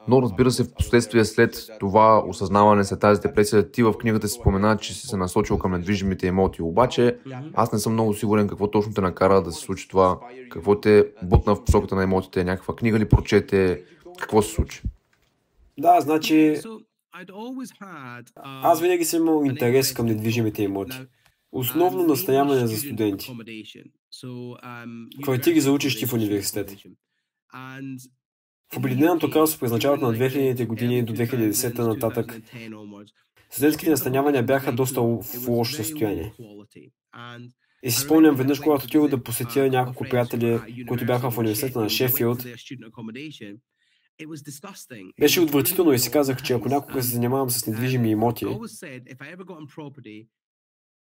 Но 0.08 0.22
разбира 0.22 0.50
се, 0.50 0.64
в 0.64 0.74
последствие 0.74 1.24
след 1.24 1.66
това 1.80 2.24
осъзнаване 2.26 2.84
след 2.84 3.00
тази 3.00 3.20
депресия, 3.20 3.70
ти 3.70 3.82
в 3.82 3.92
книгата 3.92 4.28
си 4.28 4.38
спомена, 4.40 4.76
че 4.76 4.94
си 4.94 5.06
се 5.06 5.16
насочил 5.16 5.58
към 5.58 5.72
недвижимите 5.72 6.26
имоти. 6.26 6.62
Обаче 6.62 7.18
аз 7.54 7.72
не 7.72 7.78
съм 7.78 7.92
много 7.92 8.14
сигурен 8.14 8.48
какво 8.48 8.70
точно 8.70 8.94
те 8.94 9.00
накара 9.00 9.42
да 9.42 9.52
се 9.52 9.60
случи 9.60 9.88
това, 9.88 10.20
какво 10.50 10.80
те 10.80 11.06
бутна 11.22 11.54
в 11.54 11.64
посоката 11.64 11.94
на 11.94 12.02
имотите, 12.02 12.44
някаква 12.44 12.76
книга 12.76 12.98
ли 12.98 13.08
прочете, 13.08 13.82
какво 14.18 14.42
се 14.42 14.54
случи? 14.54 14.82
Да, 15.78 16.00
значи 16.00 16.56
аз 18.44 18.80
винаги 18.80 19.04
съм 19.04 19.22
имал 19.22 19.44
интерес 19.44 19.92
към 19.92 20.06
недвижимите 20.06 20.62
имоти. 20.62 20.96
Основно 21.52 22.06
настояване 22.06 22.66
за 22.66 22.76
студенти. 22.76 23.32
Квартири 25.22 25.60
за 25.60 25.72
учещи 25.72 26.06
в 26.06 26.12
университет. 26.12 26.76
В 28.72 28.76
Обединеното 28.76 29.30
кралство 29.30 29.60
през 29.60 29.72
началото 29.72 30.06
на 30.06 30.18
2000-те 30.18 30.66
години 30.66 31.02
до 31.04 31.12
2010 31.12 31.78
нататък 31.78 32.40
студентските 33.50 33.90
настанявания 33.90 34.42
бяха 34.42 34.72
доста 34.72 35.02
в 35.02 35.24
лошо 35.48 35.74
състояние. 35.76 36.32
И 37.82 37.90
си 37.90 38.00
спомням 38.00 38.36
веднъж, 38.36 38.60
когато 38.60 38.84
отидох 38.84 39.08
да 39.08 39.22
посетя 39.22 39.68
няколко 39.68 40.04
приятели, 40.04 40.60
които 40.88 41.06
бяха 41.06 41.30
в 41.30 41.38
университета 41.38 41.80
на 41.80 41.88
Шефилд, 41.88 42.44
беше 45.20 45.40
отвратително 45.40 45.92
и 45.92 45.98
си 45.98 46.10
казах, 46.10 46.42
че 46.42 46.52
ако 46.52 46.68
някога 46.68 47.02
се 47.02 47.08
занимавам 47.10 47.50
с 47.50 47.66
недвижими 47.66 48.10
имоти, 48.10 48.46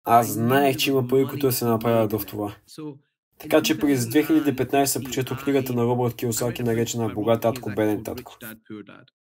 аз 0.04 0.28
знаех, 0.32 0.76
че 0.76 0.90
има 0.90 1.06
пари, 1.08 1.26
които 1.26 1.46
да 1.46 1.52
се 1.52 1.64
направят 1.64 2.12
в 2.12 2.26
това. 2.26 2.56
Така 3.42 3.62
че 3.62 3.78
през 3.78 4.04
2015 4.04 5.04
прочетох 5.04 5.44
книгата 5.44 5.72
на 5.72 5.82
Робърт 5.82 6.14
Киосаки, 6.14 6.62
наречена 6.62 7.08
Богат 7.08 7.42
татко, 7.42 7.72
беден 7.76 8.04
татко. 8.04 8.36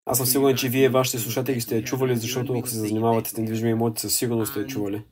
Аз 0.07 0.19
съм 0.19 0.27
сигурен, 0.27 0.57
че 0.57 0.69
вие, 0.69 0.89
вашите 0.89 1.19
слушатели, 1.19 1.61
сте 1.61 1.77
я 1.77 1.85
чували, 1.85 2.17
защото 2.17 2.55
ако 2.55 2.69
се 2.69 2.77
занимавате 2.77 3.31
с 3.31 3.37
недвижими 3.37 3.71
имоти, 3.71 4.01
със 4.01 4.17
сигурност 4.17 4.51
сте 4.51 4.61
я 4.61 4.67
чували. 4.67 5.03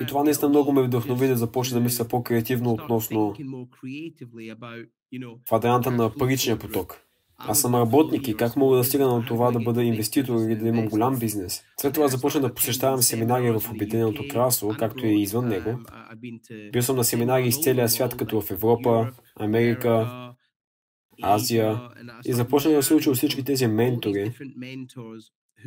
И 0.00 0.06
това 0.06 0.24
наистина 0.24 0.48
много 0.48 0.72
ме 0.72 0.82
вдъхнови 0.82 1.28
да 1.28 1.36
започна 1.36 1.74
да 1.74 1.80
мисля 1.80 2.08
по-креативно 2.08 2.72
относно 2.72 3.34
квадранта 5.46 5.90
на 5.90 6.14
паричния 6.14 6.58
поток. 6.58 7.00
Аз 7.48 7.60
съм 7.60 7.74
работник 7.74 8.28
и 8.28 8.36
как 8.36 8.56
мога 8.56 8.76
да 8.76 8.84
стигна 8.84 9.16
на 9.16 9.24
това 9.24 9.50
да 9.50 9.60
бъда 9.60 9.82
инвеститор 9.82 10.34
или 10.34 10.56
да 10.56 10.68
имам 10.68 10.88
голям 10.88 11.18
бизнес. 11.18 11.62
След 11.80 11.94
това 11.94 12.08
започна 12.08 12.40
да 12.40 12.54
посещавам 12.54 13.02
семинари 13.02 13.50
в 13.50 13.70
Обединеното 13.70 14.24
кралство, 14.30 14.74
както 14.78 15.06
и 15.06 15.22
извън 15.22 15.48
него. 15.48 15.78
Бил 16.72 16.82
съм 16.82 16.96
на 16.96 17.04
семинари 17.04 17.46
из 17.48 17.60
целия 17.60 17.88
свят, 17.88 18.16
като 18.16 18.40
в 18.40 18.50
Европа, 18.50 19.12
Америка, 19.36 20.08
Азия 21.22 21.80
и 22.24 22.32
започнах 22.32 22.74
да 22.74 22.82
се 22.82 22.94
уча 22.94 23.10
от 23.10 23.16
всички 23.16 23.44
тези 23.44 23.66
ментори, 23.66 24.32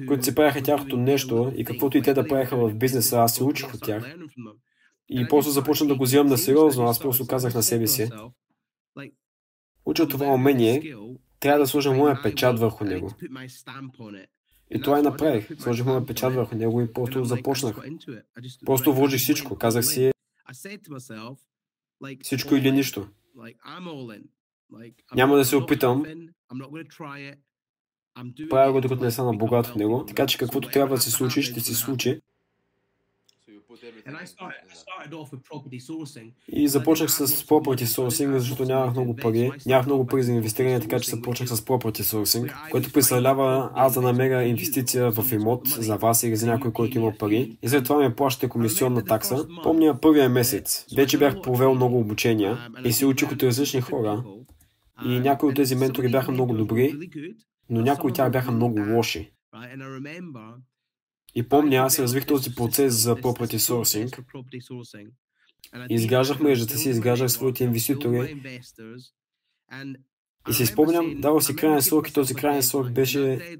които 0.07 0.23
си 0.23 0.35
правяха 0.35 0.63
тяхното 0.63 0.97
нещо 0.97 1.51
и 1.55 1.65
каквото 1.65 1.97
и 1.97 2.01
те 2.01 2.13
да 2.13 2.27
правяха 2.27 2.57
в 2.57 2.75
бизнеса, 2.75 3.17
аз 3.17 3.35
се 3.35 3.43
учих 3.43 3.73
от 3.73 3.81
тях. 3.81 4.15
И 5.09 5.27
после 5.29 5.51
започна 5.51 5.87
да 5.87 5.95
го 5.95 6.03
взимам 6.03 6.27
на 6.27 6.37
сериозно, 6.37 6.83
аз 6.83 6.99
просто 6.99 7.27
казах 7.27 7.53
на 7.55 7.63
себе 7.63 7.87
си. 7.87 8.09
Уча 9.85 10.07
това 10.07 10.27
умение, 10.27 10.95
трябва 11.45 11.59
да 11.59 11.67
сложа 11.67 11.91
моя 11.91 12.21
печат 12.23 12.59
върху 12.59 12.83
него. 12.83 13.11
И 14.71 14.81
това 14.81 14.99
и 14.99 15.01
направих. 15.01 15.47
Сложих 15.59 15.85
моя 15.85 16.05
печат 16.05 16.33
върху 16.33 16.55
него 16.55 16.81
и 16.81 16.93
просто 16.93 17.25
започнах. 17.25 17.75
Просто 18.65 18.93
вложих 18.93 19.21
всичко. 19.21 19.57
Казах 19.57 19.85
си 19.85 20.11
всичко 22.23 22.55
или 22.55 22.71
нищо. 22.71 23.07
Няма 25.15 25.35
да 25.35 25.45
се 25.45 25.55
опитам. 25.55 26.05
Правя 28.49 28.71
го 28.71 28.81
докато 28.81 29.03
не 29.03 29.11
стана 29.11 29.33
богат 29.33 29.67
в 29.67 29.75
него. 29.75 30.05
Така 30.05 30.27
че 30.27 30.37
каквото 30.37 30.69
трябва 30.69 30.95
да 30.95 31.01
се 31.01 31.11
случи, 31.11 31.41
ще 31.41 31.59
се 31.59 31.75
случи. 31.75 32.21
И 36.51 36.67
започнах 36.67 37.11
с 37.11 37.27
property 37.27 37.83
sourcing, 37.83 38.37
защото 38.37 38.63
нямах 38.63 38.91
много 38.91 39.15
пари. 39.15 39.51
Нямах 39.65 39.85
много 39.85 40.05
пари 40.07 40.23
за 40.23 40.31
инвестиране, 40.31 40.79
така 40.79 40.99
че 40.99 41.09
започнах 41.09 41.49
с 41.49 41.61
property 41.61 42.01
sourcing, 42.01 42.69
което 42.71 42.91
представлява 42.91 43.71
аз 43.75 43.93
да 43.93 44.01
намеря 44.01 44.43
инвестиция 44.43 45.11
в 45.11 45.31
имот 45.31 45.67
за 45.67 45.95
вас 45.97 46.23
или 46.23 46.35
за 46.35 46.47
някой, 46.47 46.73
който 46.73 46.97
има 46.97 47.13
пари. 47.19 47.57
И 47.61 47.69
след 47.69 47.83
това 47.83 48.07
ми 48.09 48.15
плащате 48.15 48.49
комисионна 48.49 49.05
такса. 49.05 49.47
Помня 49.63 49.99
първия 50.01 50.29
месец. 50.29 50.85
Вече 50.95 51.17
бях 51.17 51.41
провел 51.41 51.75
много 51.75 51.99
обучения 51.99 52.69
и 52.85 52.91
се 52.93 53.05
учих 53.05 53.31
от 53.31 53.43
различни 53.43 53.81
хора. 53.81 54.23
И 55.05 55.19
някои 55.19 55.49
от 55.49 55.55
тези 55.55 55.75
ментори 55.75 56.11
бяха 56.11 56.31
много 56.31 56.53
добри, 56.53 56.93
но 57.69 57.81
някои 57.81 58.09
от 58.09 58.15
тях 58.15 58.31
бяха 58.31 58.51
много 58.51 58.79
лоши. 58.95 59.31
И 61.35 61.49
помня, 61.49 61.75
аз 61.75 61.99
развих 61.99 62.25
този 62.25 62.55
процес 62.55 62.93
за 62.93 63.15
property 63.15 63.57
sourcing. 63.57 64.19
Изграждах 65.89 66.39
мрежата 66.39 66.77
си, 66.77 66.89
изграждах 66.89 67.31
своите 67.31 67.63
инвеститори. 67.63 68.41
И 70.49 70.53
си 70.53 70.65
спомням, 70.65 71.21
давах 71.21 71.43
си 71.43 71.55
крайен 71.55 71.81
срок 71.81 72.09
и 72.09 72.13
този 72.13 72.35
крайен 72.35 72.63
срок 72.63 72.91
беше 72.91 73.55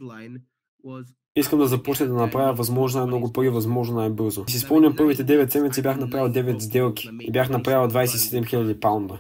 Искам 1.38 1.60
да 1.60 1.68
започна 1.68 2.08
да 2.08 2.14
направя 2.14 2.54
възможно 2.54 3.00
най-много 3.00 3.34
пари, 3.34 3.50
възможно 3.50 3.96
най-бързо. 3.96 4.44
И 4.48 4.52
си 4.52 4.60
спомням, 4.60 4.96
първите 4.96 5.26
9 5.26 5.52
седмици 5.52 5.82
бях 5.82 5.98
направил 5.98 6.34
9 6.34 6.60
сделки 6.60 7.10
и 7.22 7.32
бях 7.32 7.50
направил 7.50 7.90
27 7.90 8.44
000 8.44 8.80
паунда. 8.80 9.20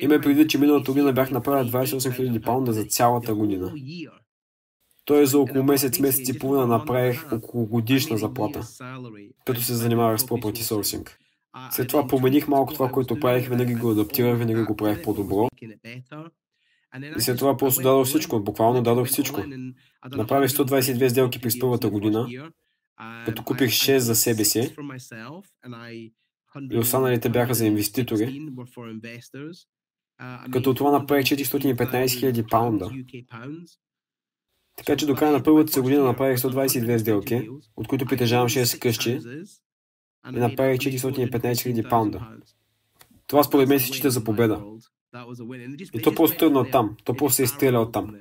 Има 0.00 0.20
предвид, 0.20 0.50
че 0.50 0.58
миналата 0.58 0.92
година 0.92 1.12
бях 1.12 1.30
направил 1.30 1.72
28 1.72 1.98
000 1.98 2.44
паунда 2.44 2.72
за 2.72 2.84
цялата 2.84 3.34
година. 3.34 3.72
Той 5.08 5.26
за 5.26 5.38
около 5.38 5.64
месец, 5.64 5.98
месец 6.00 6.28
и 6.28 6.38
половина 6.38 6.66
направих 6.66 7.32
около 7.32 7.66
годишна 7.66 8.18
заплата, 8.18 8.60
като 9.44 9.60
се 9.60 9.74
занимавах 9.74 10.20
с 10.20 10.26
property 10.26 10.56
sourcing. 10.56 11.10
След 11.70 11.88
това 11.88 12.06
промених 12.06 12.48
малко 12.48 12.74
това, 12.74 12.90
което 12.90 13.20
правих, 13.20 13.48
винаги 13.48 13.74
го 13.74 13.90
адаптирах, 13.90 14.38
винаги 14.38 14.62
го 14.62 14.76
правих 14.76 15.02
по-добро. 15.02 15.48
И 17.16 17.20
след 17.20 17.38
това 17.38 17.56
просто 17.56 17.82
дадох 17.82 18.06
всичко, 18.06 18.40
буквално 18.40 18.82
дадох 18.82 19.08
всичко. 19.08 19.44
Направих 20.16 20.50
122 20.50 21.08
сделки 21.08 21.40
през 21.40 21.58
първата 21.58 21.90
година, 21.90 22.28
като 23.26 23.44
купих 23.44 23.70
6 23.70 23.96
за 23.96 24.14
себе 24.14 24.44
си 24.44 24.76
и 26.70 26.78
останалите 26.78 27.28
бяха 27.28 27.54
за 27.54 27.66
инвеститори, 27.66 28.40
като 30.52 30.74
това 30.74 30.90
направих 30.90 31.24
415 31.24 32.06
000 32.06 32.50
паунда. 32.50 32.90
Така 34.78 34.96
че 34.96 35.06
до 35.06 35.14
края 35.14 35.32
на 35.32 35.42
първата 35.42 35.72
си 35.72 35.80
година 35.80 36.04
направих 36.04 36.38
122 36.38 36.96
сделки, 36.96 37.48
от 37.76 37.88
които 37.88 38.06
притежавам 38.06 38.48
6 38.48 38.78
къщи 38.78 39.20
и 40.34 40.38
направих 40.38 40.78
415 40.78 41.30
000 41.30 41.88
паунда. 41.88 42.28
Това 43.26 43.44
според 43.44 43.68
мен 43.68 43.80
се 43.80 43.90
чита 43.90 44.10
за 44.10 44.24
победа. 44.24 44.62
И 45.94 46.02
то 46.02 46.14
просто 46.14 46.38
тръгна 46.38 46.60
от 46.60 46.70
там. 46.70 46.96
То 47.04 47.14
просто 47.14 47.36
се 47.36 47.42
изстреля 47.42 47.80
от 47.80 47.92
там. 47.92 48.14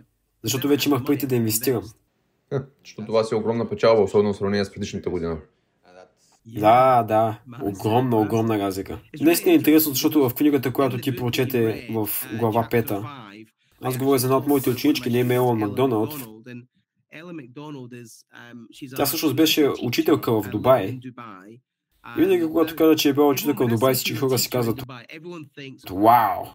Защото 0.43 0.68
вече 0.68 0.89
имах 0.89 1.05
парите 1.05 1.28
да 1.28 1.36
инвестирам. 1.36 1.84
Защото 2.84 3.05
това 3.05 3.24
си 3.24 3.36
е 3.36 3.38
огромна 3.38 3.70
печалба, 3.70 4.01
особено 4.01 4.34
в 4.34 4.38
сравнение 4.38 4.66
с 4.66 4.74
предишната 4.74 5.10
година. 5.10 5.38
Да, 6.45 7.03
да. 7.03 7.39
Огромна, 7.62 8.18
огромна 8.18 8.60
разлика. 8.60 8.99
Днес 9.20 9.45
е 9.45 9.49
интересно, 9.49 9.91
защото 9.91 10.30
в 10.30 10.34
книгата, 10.34 10.74
която 10.74 10.97
ти 10.97 11.16
прочете 11.16 11.88
в 11.91 12.10
глава 12.39 12.68
5, 12.72 13.26
аз 13.82 13.97
говоря 13.97 14.19
за 14.19 14.28
една 14.28 14.38
от 14.38 14.47
моите 14.47 14.69
ученички, 14.69 15.09
не 15.09 15.19
е 15.19 15.36
Елън 15.36 15.57
Макдоналд. 15.59 16.13
Тя 18.95 19.05
всъщност 19.05 19.36
беше 19.36 19.69
учителка 19.84 20.32
в 20.41 20.49
Дубай. 20.49 20.99
И 22.17 22.21
винаги, 22.21 22.45
когато 22.45 22.75
каза, 22.75 22.95
че 22.95 23.09
е 23.09 23.13
била 23.13 23.28
учителка 23.28 23.65
в 23.65 23.69
Дубай, 23.69 23.93
всички 23.93 24.15
хора 24.15 24.39
си 24.39 24.49
казват 24.49 24.84
Вау! 25.91 26.45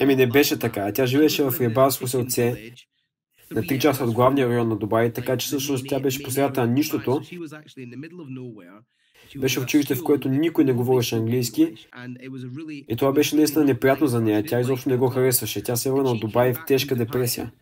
Еми 0.00 0.16
не 0.16 0.26
беше 0.26 0.58
така. 0.58 0.92
Тя 0.92 1.06
живееше 1.06 1.44
в 1.44 1.60
рибарско 1.60 2.06
селце 2.06 2.72
на 3.50 3.62
3 3.62 3.78
часа 3.78 4.04
от 4.04 4.12
главния 4.12 4.48
район 4.48 4.68
на 4.68 4.76
Дубай, 4.76 5.12
така 5.12 5.36
че 5.36 5.46
всъщност 5.46 5.86
тя 5.88 6.00
беше 6.00 6.22
посредата 6.22 6.60
на 6.60 6.66
нищото 6.72 7.22
беше 9.38 9.60
в 9.60 9.62
училище, 9.62 9.94
в 9.94 10.04
което 10.04 10.28
никой 10.28 10.64
не 10.64 10.72
говореше 10.72 11.16
английски. 11.16 11.74
И 12.88 12.96
това 12.96 13.12
беше 13.12 13.36
наистина 13.36 13.64
неприятно 13.64 14.06
за 14.06 14.20
нея. 14.20 14.44
Тя 14.46 14.60
изобщо 14.60 14.88
не 14.88 14.96
го 14.96 15.08
харесваше. 15.08 15.62
Тя 15.62 15.76
се 15.76 15.90
върна 15.90 16.10
от 16.10 16.20
Дубай 16.20 16.54
в 16.54 16.64
тежка 16.66 16.96
депресия. 16.96 17.52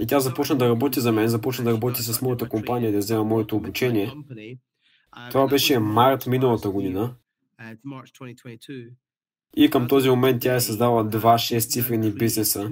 И 0.00 0.06
тя 0.06 0.20
започна 0.20 0.56
да 0.56 0.68
работи 0.68 1.00
за 1.00 1.12
мен, 1.12 1.28
започна 1.28 1.64
да 1.64 1.72
работи 1.72 2.02
с 2.02 2.22
моята 2.22 2.48
компания, 2.48 2.92
да 2.92 2.98
взема 2.98 3.24
моето 3.24 3.56
обучение. 3.56 4.12
Това 5.30 5.46
беше 5.46 5.78
март 5.78 6.26
миналата 6.26 6.70
година. 6.70 7.14
И 9.56 9.70
към 9.70 9.88
този 9.88 10.08
момент 10.08 10.42
тя 10.42 10.54
е 10.54 10.60
създала 10.60 11.04
два 11.04 11.34
6 11.34 11.58
цифрени 11.70 12.10
бизнеса. 12.10 12.70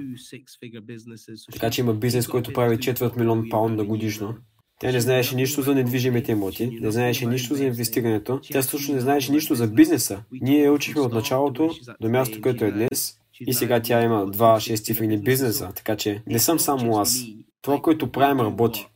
Така 1.51 1.69
че 1.69 1.81
има 1.81 1.93
бизнес, 1.93 2.27
който 2.27 2.53
прави 2.53 2.79
четвърт 2.79 3.15
милион 3.15 3.49
паунда 3.49 3.83
годишно. 3.83 4.37
Тя 4.81 4.91
не 4.91 5.01
знаеше 5.01 5.35
нищо 5.35 5.61
за 5.61 5.75
недвижимите 5.75 6.31
имоти, 6.31 6.79
не 6.81 6.91
знаеше 6.91 7.25
нищо 7.25 7.55
за 7.55 7.65
инвестирането, 7.65 8.39
тя 8.43 8.61
също 8.61 8.93
не 8.93 8.99
знаеше 8.99 9.31
нищо 9.31 9.55
за 9.55 9.67
бизнеса. 9.67 10.23
Ние 10.31 10.63
я 10.63 10.73
учихме 10.73 11.01
от 11.01 11.13
началото 11.13 11.69
до 12.01 12.09
място, 12.09 12.41
което 12.41 12.65
е 12.65 12.71
днес 12.71 13.17
и 13.39 13.53
сега 13.53 13.81
тя 13.81 14.03
има 14.03 14.25
два 14.25 14.59
шестцифрени 14.59 15.17
бизнеса, 15.17 15.71
така 15.75 15.95
че 15.95 16.21
не 16.27 16.39
съм 16.39 16.59
само 16.59 16.97
аз. 16.97 17.23
Това, 17.61 17.81
което 17.81 18.11
правим, 18.11 18.39
работи. 18.39 18.87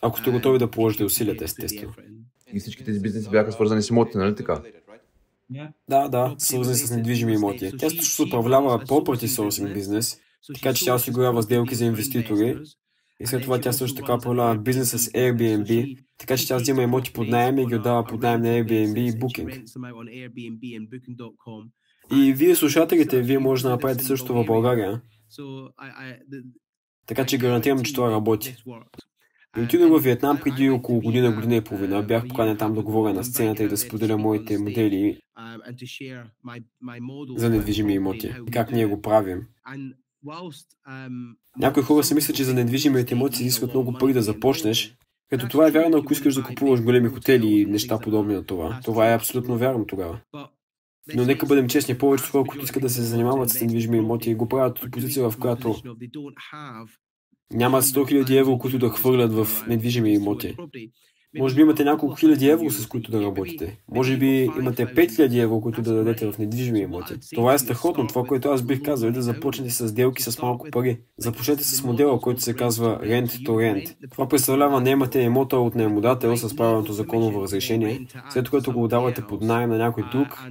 Ако 0.00 0.18
сте 0.18 0.30
готови 0.30 0.58
да 0.58 0.70
положите 0.70 1.04
усилията, 1.04 1.44
естествено. 1.44 1.92
И 2.52 2.60
всички 2.60 2.84
тези 2.84 3.00
бизнеси 3.00 3.30
бяха 3.30 3.52
свързани 3.52 3.82
с 3.82 3.88
имоти, 3.90 4.18
нали 4.18 4.34
така? 4.34 4.62
Да, 5.88 6.08
да, 6.08 6.34
свързани 6.38 6.76
с 6.76 6.90
недвижими 6.90 7.32
имоти. 7.32 7.72
Тя 7.78 7.90
също 7.90 8.22
управлява 8.22 8.80
property 8.80 9.26
sourcing 9.26 9.74
бизнес, 9.74 10.20
така 10.54 10.74
че 10.74 10.84
тя 10.84 10.94
осигурява 10.94 11.42
сделки 11.42 11.74
за 11.74 11.84
инвеститори 11.84 12.56
и 13.20 13.26
след 13.26 13.42
това 13.42 13.60
тя 13.60 13.72
също 13.72 13.96
така 13.96 14.14
управлява 14.14 14.58
бизнес 14.58 14.90
с 14.90 14.98
Airbnb, 14.98 15.98
така 16.18 16.36
че 16.36 16.48
тя 16.48 16.56
взима 16.56 16.82
имоти 16.82 17.12
под 17.12 17.28
найем 17.28 17.58
и 17.58 17.66
ги 17.66 17.74
отдава 17.74 18.04
под 18.04 18.22
найем 18.22 18.40
на 18.40 18.48
Airbnb 18.48 18.98
и 18.98 19.12
Booking. 19.12 19.64
И 22.12 22.32
вие 22.32 22.54
слушателите, 22.54 23.22
вие 23.22 23.38
може 23.38 23.62
да 23.62 23.70
направите 23.70 24.04
също 24.04 24.34
в 24.34 24.44
България. 24.44 25.02
Така 27.06 27.26
че 27.26 27.38
гарантирам, 27.38 27.82
че 27.82 27.94
това 27.94 28.10
работи. 28.10 28.56
И 29.58 29.60
отидох 29.60 30.00
в 30.00 30.02
Виетнам 30.02 30.38
преди 30.44 30.70
около 30.70 31.00
година, 31.00 31.32
година 31.32 31.56
и 31.56 31.60
половина. 31.60 32.02
Бях 32.02 32.28
поканен 32.28 32.56
там 32.56 32.74
да 32.74 32.82
говоря 32.82 33.14
на 33.14 33.24
сцената 33.24 33.64
и 33.64 33.68
да 33.68 33.76
споделя 33.76 34.18
моите 34.18 34.58
модели 34.58 35.18
за 37.36 37.50
недвижими 37.50 37.94
имоти. 37.94 38.34
И 38.48 38.50
как 38.50 38.72
ние 38.72 38.86
го 38.86 39.02
правим. 39.02 39.46
Някои 41.58 41.82
хора 41.82 42.04
си 42.04 42.14
мислят, 42.14 42.36
че 42.36 42.44
за 42.44 42.54
недвижимите 42.54 43.14
имоти 43.14 43.44
искат 43.44 43.74
много 43.74 43.92
пари 43.92 44.12
да 44.12 44.22
започнеш, 44.22 44.96
като 45.30 45.48
това 45.48 45.68
е 45.68 45.70
вярно, 45.70 45.98
ако 45.98 46.12
искаш 46.12 46.34
да 46.34 46.42
купуваш 46.42 46.82
големи 46.82 47.08
хотели 47.08 47.60
и 47.60 47.66
неща 47.66 47.98
подобни 47.98 48.34
на 48.34 48.44
това. 48.44 48.80
Това 48.84 49.10
е 49.10 49.14
абсолютно 49.14 49.58
вярно 49.58 49.86
тогава. 49.86 50.20
Но 51.14 51.24
нека 51.24 51.46
бъдем 51.46 51.68
честни, 51.68 51.98
повечето 51.98 52.30
хора, 52.30 52.44
които 52.48 52.64
искат 52.64 52.82
да 52.82 52.90
се 52.90 53.02
занимават 53.02 53.50
с 53.50 53.60
недвижими 53.60 53.98
имоти, 53.98 54.34
го 54.34 54.48
правят 54.48 54.82
от 54.82 54.90
позиция, 54.90 55.30
в 55.30 55.38
която 55.38 55.76
нямат 57.52 57.84
100 57.84 58.24
000 58.24 58.40
евро, 58.40 58.58
които 58.58 58.78
да 58.78 58.88
хвърлят 58.88 59.32
в 59.32 59.66
недвижими 59.66 60.14
имоти. 60.14 60.56
Може 61.36 61.54
би 61.54 61.60
имате 61.60 61.84
няколко 61.84 62.14
хиляди 62.14 62.48
евро, 62.48 62.70
с 62.70 62.86
които 62.86 63.10
да 63.10 63.22
работите. 63.22 63.78
Може 63.94 64.16
би 64.16 64.50
имате 64.58 64.86
5000 64.86 65.42
евро, 65.42 65.60
които 65.60 65.82
да 65.82 65.94
дадете 65.94 66.32
в 66.32 66.38
недвижими 66.38 66.80
имоти. 66.80 67.14
Това 67.34 67.54
е 67.54 67.58
страхотно. 67.58 68.06
Това, 68.06 68.24
което 68.24 68.48
аз 68.48 68.62
бих 68.62 68.82
казал 68.82 69.08
е 69.08 69.12
да 69.12 69.22
започнете 69.22 69.70
с 69.70 69.88
сделки 69.88 70.22
с 70.22 70.42
малко 70.42 70.66
пари. 70.70 70.98
Започнете 71.18 71.64
с 71.64 71.84
модела, 71.84 72.20
който 72.20 72.40
се 72.40 72.54
казва 72.54 73.00
Rent 73.02 73.26
to 73.26 73.48
Rent. 73.48 74.10
Това 74.10 74.28
представлява 74.28 74.80
не 74.80 74.90
имате 74.90 75.20
имота 75.20 75.58
от 75.58 75.74
наемодател 75.74 76.36
с 76.36 76.56
правилното 76.56 76.92
законово 76.92 77.42
разрешение, 77.42 78.06
след 78.30 78.50
което 78.50 78.72
го 78.72 78.84
отдавате 78.84 79.22
под 79.28 79.42
найем 79.42 79.70
на 79.70 79.78
някой 79.78 80.04
друг 80.12 80.42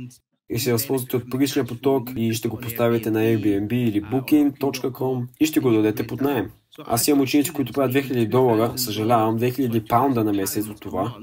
и 0.49 0.59
се 0.59 0.71
възползвате 0.71 1.17
от 1.17 1.29
паричния 1.29 1.65
поток 1.65 2.11
и 2.15 2.33
ще 2.33 2.47
го 2.47 2.57
поставите 2.57 3.11
на 3.11 3.19
Airbnb 3.19 3.73
или 3.73 4.01
Booking.com 4.01 5.27
и 5.39 5.45
ще 5.45 5.59
го 5.59 5.71
дадете 5.71 6.07
под 6.07 6.21
найем. 6.21 6.49
Аз 6.85 7.07
имам 7.07 7.21
ученици, 7.21 7.53
които 7.53 7.73
правят 7.73 7.93
2000 7.93 8.29
долара, 8.29 8.77
съжалявам, 8.77 9.39
2000 9.39 9.89
паунда 9.89 10.23
на 10.23 10.33
месец 10.33 10.67
от 10.67 10.81
това. 10.81 11.17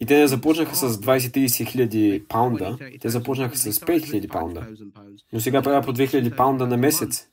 И 0.00 0.06
те 0.06 0.18
не 0.18 0.26
започнаха 0.26 0.76
с 0.76 0.98
20-30 0.98 1.70
хиляди 1.70 2.24
паунда, 2.28 2.78
те 3.00 3.08
започнаха 3.08 3.56
с 3.56 3.72
5 3.72 4.06
хиляди 4.06 4.28
паунда. 4.28 4.66
Но 5.32 5.40
сега 5.40 5.62
правят 5.62 5.84
по 5.84 5.92
2000 5.92 6.36
паунда 6.36 6.66
на 6.66 6.76
месец. 6.76 7.28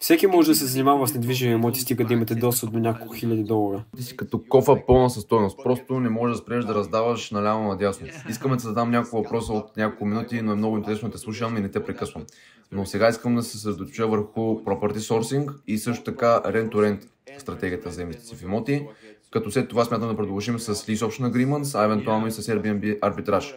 Всеки 0.00 0.26
може 0.26 0.48
да 0.48 0.54
се 0.54 0.66
занимава 0.66 1.08
с 1.08 1.14
недвижими 1.14 1.52
имоти, 1.52 1.80
стига 1.80 2.04
да 2.04 2.12
имате 2.12 2.34
достъп 2.34 2.72
до 2.72 2.78
няколко 2.78 3.14
хиляди 3.14 3.42
долара. 3.42 3.84
Ти 3.96 4.02
си 4.02 4.16
като 4.16 4.42
кофа 4.48 4.76
пълна 4.86 5.10
със 5.10 5.22
стойност. 5.22 5.58
Просто 5.64 6.00
не 6.00 6.08
можеш 6.08 6.36
да 6.36 6.42
спреш 6.42 6.64
да 6.64 6.74
раздаваш 6.74 7.30
наляво 7.30 7.68
надясно. 7.68 8.06
Искаме 8.28 8.56
да 8.56 8.60
задам 8.60 8.90
няколко 8.90 9.16
въпроса 9.16 9.52
от 9.52 9.76
няколко 9.76 10.04
минути, 10.04 10.42
но 10.42 10.52
е 10.52 10.54
много 10.54 10.76
интересно 10.76 11.08
да 11.08 11.12
те 11.12 11.18
слушам 11.18 11.56
и 11.56 11.60
не 11.60 11.68
те 11.68 11.84
прекъсвам. 11.84 12.24
Но 12.72 12.86
сега 12.86 13.08
искам 13.08 13.34
да 13.34 13.42
се 13.42 13.50
съсредоточа 13.50 14.06
върху 14.06 14.40
property 14.40 14.98
sourcing 14.98 15.52
и 15.66 15.78
също 15.78 16.04
така 16.04 16.40
rent-to-rent 16.44 17.04
стратегията 17.38 17.90
за 17.90 18.02
инвестиции 18.02 18.36
в 18.36 18.42
имоти, 18.42 18.86
като 19.30 19.50
след 19.50 19.68
това 19.68 19.84
смятам 19.84 20.08
да 20.08 20.16
продължим 20.16 20.58
с 20.58 20.74
Lease 20.74 21.06
Option 21.06 21.32
Agreements, 21.32 21.80
а 21.80 21.84
евентуално 21.84 22.26
и 22.26 22.30
с 22.30 22.42
Airbnb 22.42 22.98
арбитраж. 23.02 23.54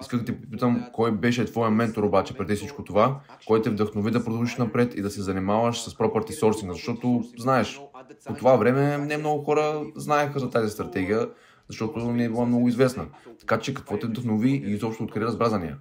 Исках 0.00 0.20
да 0.20 0.24
те 0.24 0.40
попитам, 0.40 0.86
кой 0.92 1.12
беше 1.12 1.44
твоя 1.44 1.70
ментор 1.70 2.02
обаче 2.02 2.34
преди 2.34 2.54
всичко 2.54 2.84
това, 2.84 3.20
кой 3.46 3.62
те 3.62 3.70
вдъхнови 3.70 4.10
да 4.10 4.24
продължиш 4.24 4.56
напред 4.56 4.94
и 4.94 5.02
да 5.02 5.10
се 5.10 5.22
занимаваш 5.22 5.80
с 5.80 5.94
property 5.94 6.30
sourcing, 6.30 6.72
защото 6.72 7.24
знаеш, 7.38 7.80
по 8.26 8.34
това 8.34 8.56
време 8.56 8.98
не 8.98 9.16
много 9.16 9.44
хора 9.44 9.84
знаеха 9.96 10.38
за 10.38 10.50
тази 10.50 10.70
стратегия, 10.70 11.28
защото 11.68 11.98
не 11.98 12.24
е 12.24 12.28
била 12.28 12.46
много 12.46 12.68
известна. 12.68 13.06
Така 13.40 13.58
че 13.58 13.74
какво 13.74 13.98
те 13.98 14.06
вдъхнови 14.06 14.50
и 14.50 14.70
изобщо 14.70 15.04
откъде 15.04 15.26
разбра 15.26 15.48
за 15.48 15.58
нея? 15.58 15.78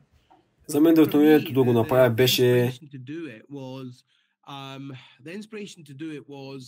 За 0.67 0.81
мен 0.81 0.93
вдъхновението 0.93 1.53
да 1.53 1.63
го 1.63 1.73
направя 1.73 2.09
беше, 2.09 2.73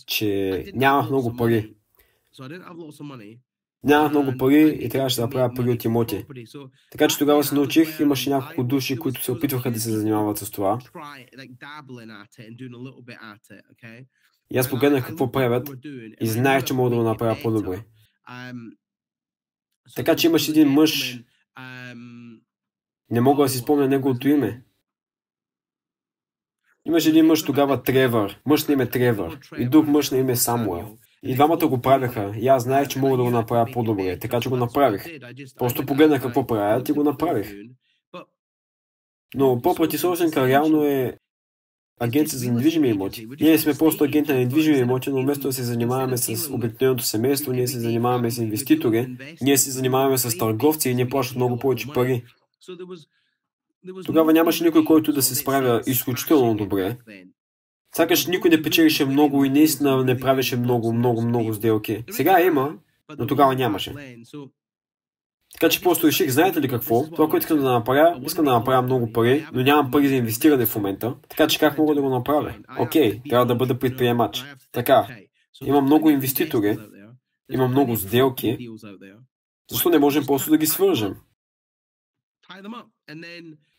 че 0.06 0.64
нямах 0.74 1.10
много 1.10 1.36
пари. 1.36 1.74
Нямах 3.86 4.10
много 4.10 4.38
пари 4.38 4.78
и 4.80 4.88
трябваше 4.88 5.16
да 5.16 5.22
направя 5.22 5.54
пари 5.54 5.70
от 5.70 5.84
имоти. 5.84 6.26
Така 6.90 7.08
че 7.08 7.18
тогава 7.18 7.44
се 7.44 7.54
научих, 7.54 8.00
имаше 8.00 8.30
няколко 8.30 8.64
души, 8.64 8.98
които 8.98 9.24
се 9.24 9.32
опитваха 9.32 9.70
да 9.70 9.80
се 9.80 9.90
занимават 9.90 10.38
с 10.38 10.50
това. 10.50 10.78
И 14.50 14.58
аз 14.58 14.70
погледнах 14.70 15.06
какво 15.06 15.32
правят 15.32 15.70
и 16.20 16.26
знаех, 16.26 16.64
че 16.64 16.74
мога 16.74 16.90
да 16.90 16.96
го 16.96 17.02
направя 17.02 17.36
по-добре. 17.42 17.84
Така 19.96 20.16
че 20.16 20.26
имаше 20.26 20.50
един 20.50 20.68
мъж, 20.68 21.18
не 23.10 23.20
мога 23.20 23.42
да 23.42 23.48
си 23.48 23.58
спомня 23.58 23.88
неговото 23.88 24.28
име. 24.28 24.64
Имаше 26.84 27.08
един 27.08 27.26
мъж 27.26 27.44
тогава 27.44 27.82
Тревър, 27.82 28.40
мъж 28.46 28.66
на 28.66 28.72
име 28.72 28.88
Тревър 28.88 29.38
и 29.58 29.68
друг 29.68 29.86
мъж 29.86 30.10
на 30.10 30.18
име 30.18 30.36
Самуел. 30.36 30.98
И 31.26 31.34
двамата 31.34 31.66
го 31.68 31.80
правяха. 31.80 32.32
И 32.40 32.48
аз 32.48 32.62
знаех, 32.62 32.88
че 32.88 32.98
мога 32.98 33.16
да 33.16 33.22
го 33.22 33.30
направя 33.30 33.66
по-добре, 33.72 34.18
така 34.18 34.40
че 34.40 34.48
го 34.48 34.56
направих. 34.56 35.06
Просто 35.58 35.86
погледнах 35.86 36.22
какво 36.22 36.46
правят 36.46 36.88
и 36.88 36.92
го 36.92 37.04
направих. 37.04 37.54
Но 39.34 39.62
по-прати 39.62 39.98
реално 40.36 40.84
е 40.84 41.18
агенция 42.00 42.38
за 42.38 42.52
недвижими 42.52 42.88
имоти. 42.88 43.26
Ние 43.40 43.58
сме 43.58 43.74
просто 43.74 44.04
агенти 44.04 44.32
на 44.32 44.38
недвижими 44.38 44.78
имоти, 44.78 45.10
но 45.10 45.22
вместо 45.22 45.46
да 45.46 45.52
се 45.52 45.62
занимаваме 45.62 46.16
с 46.16 46.50
обикновеното 46.50 47.04
семейство, 47.04 47.52
ние 47.52 47.66
се 47.66 47.80
занимаваме 47.80 48.30
с 48.30 48.38
инвеститори, 48.38 49.16
ние 49.40 49.58
се 49.58 49.70
занимаваме 49.70 50.18
с 50.18 50.38
търговци 50.38 50.90
и 50.90 50.94
ние 50.94 51.08
плащат 51.08 51.36
много 51.36 51.58
повече 51.58 51.88
пари. 51.94 52.24
Тогава 54.06 54.32
нямаше 54.32 54.64
никой, 54.64 54.84
който 54.84 55.12
да 55.12 55.22
се 55.22 55.34
справя 55.34 55.82
изключително 55.86 56.54
добре. 56.54 56.96
Сякаш 57.94 58.26
никой 58.26 58.50
не 58.50 58.62
печелише 58.62 59.04
много 59.04 59.44
и 59.44 59.50
наистина 59.50 60.04
не 60.04 60.18
правеше 60.18 60.56
много, 60.56 60.92
много, 60.92 61.22
много 61.22 61.52
сделки. 61.52 62.04
Сега 62.10 62.40
има, 62.40 62.74
но 63.18 63.26
тогава 63.26 63.54
нямаше. 63.54 63.94
Така 65.52 65.68
че 65.68 65.82
просто 65.82 66.06
реших, 66.06 66.30
знаете 66.30 66.60
ли 66.60 66.68
какво? 66.68 67.10
Това, 67.10 67.28
което 67.28 67.44
искам 67.44 67.58
да 67.58 67.72
направя, 67.72 68.20
искам 68.24 68.44
да 68.44 68.52
направя 68.52 68.82
много 68.82 69.12
пари, 69.12 69.46
но 69.52 69.62
нямам 69.62 69.90
пари 69.90 70.08
за 70.08 70.14
инвестиране 70.14 70.66
в 70.66 70.76
момента. 70.76 71.16
Така 71.28 71.46
че 71.46 71.58
как 71.58 71.78
мога 71.78 71.94
да 71.94 72.02
го 72.02 72.10
направя? 72.10 72.54
Окей, 72.78 73.12
okay, 73.12 73.30
трябва 73.30 73.46
да 73.46 73.54
бъда 73.54 73.78
предприемач. 73.78 74.44
Така, 74.72 75.06
има 75.64 75.80
много 75.80 76.10
инвеститори, 76.10 76.78
има 77.52 77.68
много 77.68 77.96
сделки. 77.96 78.68
Защо 79.70 79.90
не 79.90 79.98
можем 79.98 80.26
просто 80.26 80.50
да 80.50 80.58
ги 80.58 80.66
свържем? 80.66 81.16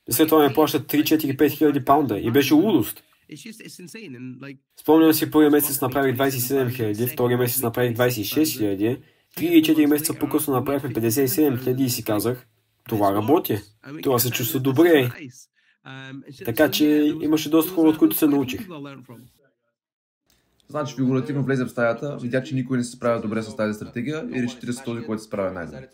И 0.10 0.14
след 0.14 0.30
това 0.30 0.48
ме 0.48 0.54
плащат 0.54 0.92
3, 0.92 1.02
4, 1.02 1.38
5 1.38 1.50
хиляди 1.50 1.86
паунда 1.86 2.20
и 2.20 2.32
беше 2.32 2.54
лудост. 2.54 3.04
Спомням 4.80 5.14
си, 5.14 5.32
първият 5.32 5.52
месец 5.52 5.82
направих 5.82 6.16
27 6.16 6.76
хиляди, 6.76 7.08
втория 7.08 7.38
месец 7.38 7.62
направих 7.62 7.98
26 7.98 8.58
хиляди, 8.58 9.02
3 9.38 9.42
или 9.42 9.64
4 9.64 9.86
месеца 9.86 10.14
по-късно 10.14 10.54
направихме 10.54 10.90
57 10.90 11.64
хиляди 11.64 11.84
и 11.84 11.90
си 11.90 12.04
казах, 12.04 12.48
това 12.90 13.14
работи. 13.14 13.58
Това 14.04 14.20
се 14.20 14.32
чувства 14.32 14.60
добре. 14.60 15.12
Um, 15.88 16.46
така 16.46 16.72
че 16.72 17.14
имаше 17.22 17.50
доста 17.50 17.72
хора, 17.72 17.90
от 17.90 17.98
които 17.98 18.16
се 18.16 18.28
научих. 18.28 18.68
Значи 20.70 20.96
фигуративно 20.96 21.44
влезе 21.44 21.66
в 21.66 21.70
стаята, 21.70 22.18
видя, 22.22 22.44
че 22.44 22.56
никой 22.56 22.78
не 22.78 22.84
се 22.84 22.92
справя 22.92 23.22
добре 23.22 23.44
с 23.44 23.56
тази 23.56 23.74
стратегия 23.74 24.30
и 24.36 24.44
реши 24.44 24.60
да 24.66 24.74
се 24.74 24.84
този, 24.84 25.06
който 25.06 25.22
се 25.22 25.28
справя 25.28 25.52
най-добре. 25.52 25.90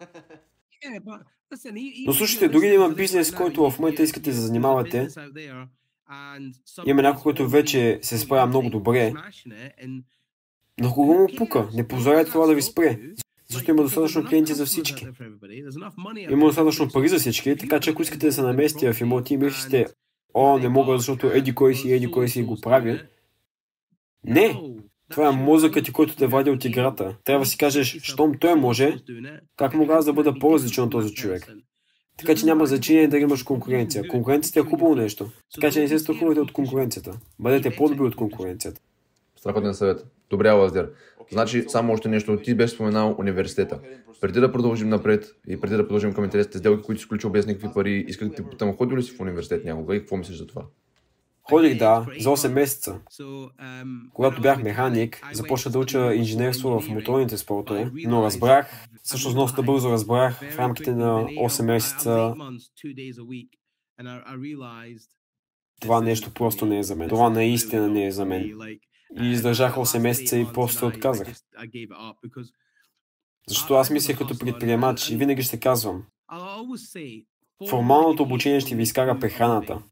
Но 2.06 2.12
слушайте, 2.12 2.48
дори 2.48 2.68
да 2.68 2.74
има 2.74 2.88
бизнес, 2.88 3.34
който 3.34 3.70
в 3.70 3.78
момента 3.78 4.02
искате 4.02 4.30
да 4.30 4.36
занимавате, 4.36 5.08
има 6.86 7.02
някой, 7.02 7.22
който 7.22 7.48
вече 7.48 7.98
се 8.02 8.18
справя 8.18 8.46
много 8.46 8.70
добре, 8.70 9.12
но 10.80 10.92
кого 10.92 11.14
му 11.14 11.28
пука? 11.36 11.68
Не 11.74 11.88
позволяйте 11.88 12.30
това 12.30 12.46
да 12.46 12.54
ви 12.54 12.62
спре. 12.62 13.00
Защото 13.48 13.70
има 13.70 13.82
достатъчно 13.82 14.24
клиенти 14.24 14.54
за 14.54 14.66
всички. 14.66 15.06
Има 16.30 16.46
достатъчно 16.46 16.88
пари 16.92 17.08
за 17.08 17.18
всички, 17.18 17.56
така 17.56 17.80
че 17.80 17.90
ако 17.90 18.02
искате 18.02 18.26
да 18.26 18.32
се 18.32 18.42
наместите 18.42 18.92
в 18.92 19.00
имоти 19.00 19.34
и 19.34 19.36
мислите, 19.36 19.86
о, 20.34 20.58
не 20.58 20.68
мога, 20.68 20.98
защото 20.98 21.26
еди 21.26 21.54
кой 21.54 21.74
си, 21.74 21.92
еди 21.92 22.10
кой 22.10 22.28
си 22.28 22.42
го 22.42 22.60
прави. 22.60 23.00
Не! 24.24 24.62
Това 25.12 25.28
е 25.28 25.30
мозъкът 25.30 25.84
ти, 25.84 25.92
който 25.92 26.16
те 26.16 26.26
вади 26.26 26.50
от 26.50 26.64
играта. 26.64 27.16
Трябва 27.24 27.44
да 27.44 27.50
си 27.50 27.58
кажеш, 27.58 27.98
щом 28.02 28.32
той 28.40 28.54
може, 28.54 28.96
как 29.56 29.74
мога 29.74 29.94
аз 29.94 30.04
да 30.04 30.12
бъда 30.12 30.38
по-различен 30.38 30.84
от 30.84 30.90
този 30.90 31.14
човек? 31.14 31.52
Така 32.18 32.34
че 32.34 32.46
няма 32.46 32.66
значение 32.66 33.08
да 33.08 33.18
имаш 33.18 33.42
конкуренция. 33.42 34.08
Конкуренцията 34.08 34.60
е 34.60 34.62
хубаво 34.62 34.94
нещо. 34.94 35.30
Така 35.54 35.70
че 35.70 35.80
не 35.80 35.88
се 35.88 35.98
страхувайте 35.98 36.40
от 36.40 36.52
конкуренцията. 36.52 37.18
Бъдете 37.38 37.76
по-добри 37.76 38.02
от 38.02 38.16
конкуренцията. 38.16 38.80
Страхотен 39.36 39.74
съвет. 39.74 40.06
Добре, 40.30 40.50
Лаздер. 40.50 40.90
Значи, 41.32 41.64
само 41.68 41.92
още 41.92 42.08
нещо. 42.08 42.36
Ти 42.36 42.54
беше 42.54 42.74
споменал 42.74 43.16
университета. 43.18 43.80
Преди 44.20 44.40
да 44.40 44.52
продължим 44.52 44.88
напред 44.88 45.34
и 45.48 45.60
преди 45.60 45.76
да 45.76 45.82
продължим 45.82 46.14
към 46.14 46.24
интересните 46.24 46.58
сделки, 46.58 46.82
които 46.82 47.00
си 47.00 47.06
включил 47.06 47.30
без 47.30 47.46
никакви 47.46 47.68
пари, 47.74 48.04
исках 48.08 48.28
да 48.28 48.34
те 48.34 48.42
питам, 48.50 48.76
ходил 48.76 48.96
ли 48.96 49.02
си 49.02 49.16
в 49.16 49.20
университет 49.20 49.64
някога 49.64 49.96
и 49.96 49.98
какво 49.98 50.16
мислиш 50.16 50.36
за 50.36 50.46
това? 50.46 50.62
Ходих, 51.50 51.78
да, 51.78 52.06
за 52.20 52.30
8 52.30 52.48
месеца. 52.48 53.00
Когато 54.14 54.40
бях 54.40 54.62
механик, 54.62 55.26
започна 55.32 55.70
да 55.70 55.78
уча 55.78 56.14
инженерство 56.14 56.80
в 56.80 56.88
моторните 56.88 57.38
спортове, 57.38 57.90
но 57.94 58.22
разбрах, 58.22 58.86
всъщност 59.02 59.36
доста 59.36 59.62
бързо 59.62 59.90
разбрах 59.90 60.52
в 60.52 60.58
рамките 60.58 60.94
на 60.94 61.24
8 61.24 61.62
месеца 61.62 62.34
това 65.80 66.00
нещо 66.00 66.34
просто 66.34 66.66
не 66.66 66.78
е 66.78 66.82
за 66.82 66.96
мен. 66.96 67.08
Това 67.08 67.30
наистина 67.30 67.88
не 67.88 68.06
е 68.06 68.12
за 68.12 68.24
мен. 68.24 68.52
И 69.20 69.30
издържах 69.30 69.74
8 69.74 69.98
месеца 69.98 70.36
и 70.36 70.46
после 70.54 70.86
отказах. 70.86 71.28
Защото 73.48 73.74
аз 73.74 73.90
мислех 73.90 74.18
като 74.18 74.38
предприемач 74.38 75.10
и 75.10 75.16
винаги 75.16 75.42
ще 75.42 75.60
казвам. 75.60 76.04
Формалното 77.68 78.22
обучение 78.22 78.60
ще 78.60 78.74
ви 78.74 78.82
изкара 78.82 79.18
прехраната. 79.18 79.82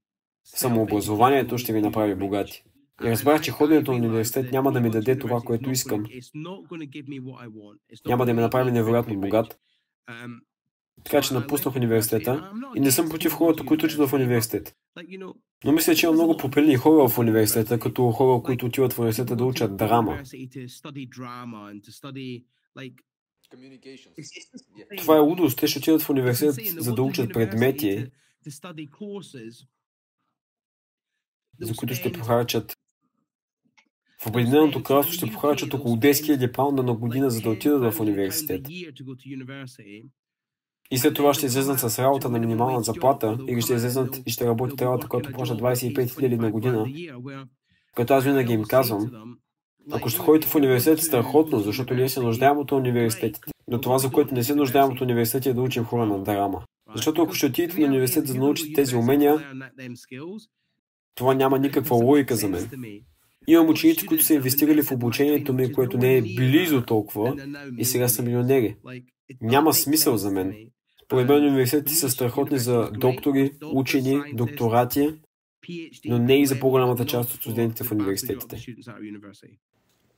Самообразованието 0.45 1.59
ще 1.59 1.73
ви 1.73 1.81
направи 1.81 2.15
богати. 2.15 2.65
И 3.05 3.11
разбрах, 3.11 3.43
че 3.43 3.51
ходенето 3.51 3.93
на 3.93 3.99
университет 3.99 4.53
няма 4.53 4.73
да 4.73 4.81
ми 4.81 4.91
даде 4.91 5.19
това, 5.19 5.41
което 5.41 5.71
искам. 5.71 6.05
Няма 8.07 8.27
да 8.27 8.35
ме 8.35 8.41
направи 8.41 8.71
невероятно 8.71 9.21
богат. 9.21 9.59
Така 11.05 11.23
че 11.23 11.35
напуснах 11.35 11.77
университета 11.77 12.53
и 12.77 12.81
не 12.81 12.91
съм 12.91 13.09
против 13.09 13.33
хората, 13.33 13.65
които 13.65 13.87
учат 13.87 14.09
в 14.09 14.13
университет. 14.13 14.77
Но 15.65 15.73
мисля, 15.73 15.95
че 15.95 16.07
има 16.07 16.13
много 16.13 16.37
попелни 16.37 16.77
хора 16.77 17.09
в 17.09 17.19
университета, 17.19 17.79
като 17.79 18.11
хора, 18.11 18.43
които 18.43 18.67
отиват 18.67 18.93
в 18.93 18.99
университета 18.99 19.37
да 19.37 19.45
учат 19.45 19.77
драма. 19.77 20.23
Това 24.99 25.17
е 25.17 25.21
лудост. 25.21 25.59
Те 25.59 25.67
ще 25.67 25.79
отидат 25.79 26.03
в 26.03 26.11
университет, 26.11 26.55
за 26.79 26.95
да 26.95 27.03
учат 27.03 27.33
предмети, 27.33 28.07
за 31.61 31.75
които 31.77 31.95
ще 31.95 32.13
похарчат 32.13 32.77
В 34.23 34.27
Обединеното 34.27 34.83
кралство 34.83 35.15
ще 35.15 35.33
похарчат 35.33 35.75
около 35.75 35.97
10 35.97 36.11
000 36.11 36.53
паунда 36.53 36.83
на 36.83 36.95
година, 36.95 37.31
за 37.31 37.41
да 37.41 37.51
отидат 37.51 37.95
в 37.95 38.01
университет. 38.01 38.67
И 40.91 40.99
след 40.99 41.15
това 41.15 41.35
ще 41.35 41.47
излезнат 41.47 41.79
с 41.81 41.99
работа 41.99 42.29
на 42.29 42.39
минимална 42.39 42.81
заплата 42.81 43.39
или 43.49 43.63
ще 43.63 43.75
излезнат 43.75 44.23
и 44.27 44.31
ще 44.31 44.47
работят 44.47 44.83
работа, 44.83 45.09
която 45.09 45.33
плаща 45.33 45.57
25 45.57 45.95
000 45.95 46.37
на 46.37 46.51
година. 46.51 46.87
Като 47.97 48.15
аз 48.15 48.25
винаги 48.25 48.53
им 48.53 48.63
казвам, 48.63 49.11
ако 49.91 50.09
ще 50.09 50.19
ходите 50.19 50.47
в 50.47 50.55
университет, 50.55 50.99
е 50.99 51.03
страхотно, 51.03 51.61
защото 51.61 51.95
ние 51.95 52.09
се 52.09 52.21
нуждаем 52.21 52.59
от 52.59 52.73
университетите. 52.73 53.51
Но 53.69 53.81
това, 53.81 53.99
за 53.99 54.11
което 54.11 54.35
не 54.35 54.45
се 54.45 54.55
нуждаем 54.55 54.93
от 54.93 55.01
университет 55.01 55.47
е 55.47 55.55
да 55.55 55.63
учим 55.63 55.85
хора 55.85 56.07
на 56.07 56.23
драма. 56.23 56.63
Защото 56.95 57.23
ако 57.23 57.35
ще 57.35 57.47
отидете 57.47 57.81
на 57.81 57.87
университет 57.87 58.27
за 58.27 58.35
да 58.35 58.41
научите 58.41 58.73
тези 58.73 58.97
умения, 58.97 59.53
това 61.15 61.35
няма 61.35 61.59
никаква 61.59 61.97
логика 61.97 62.37
за 62.37 62.49
мен. 62.49 62.71
Имам 63.47 63.69
ученици, 63.69 64.07
които 64.07 64.25
са 64.25 64.35
инвестирали 64.35 64.83
в 64.83 64.93
обучението 64.93 65.53
ми, 65.53 65.73
което 65.73 65.99
не 65.99 66.17
е 66.17 66.23
близо 66.23 66.83
толкова 66.83 67.37
и 67.79 67.85
сега 67.85 68.09
са 68.09 68.23
милионери. 68.23 68.77
Няма 69.41 69.75
смисъл 69.75 70.17
за 70.17 70.31
мен. 70.31 70.55
Според 71.05 71.29
мен 71.29 71.45
университетите 71.45 71.95
са 71.95 72.11
страхотни 72.11 72.59
за 72.59 72.91
доктори, 72.91 73.53
учени, 73.73 74.23
докторати, 74.35 75.15
но 76.05 76.19
не 76.19 76.41
и 76.41 76.47
за 76.47 76.61
по-голямата 76.61 77.07
част 77.07 77.35
от 77.35 77.41
студентите 77.41 77.85
в 77.85 77.93
университетите. 77.93 78.57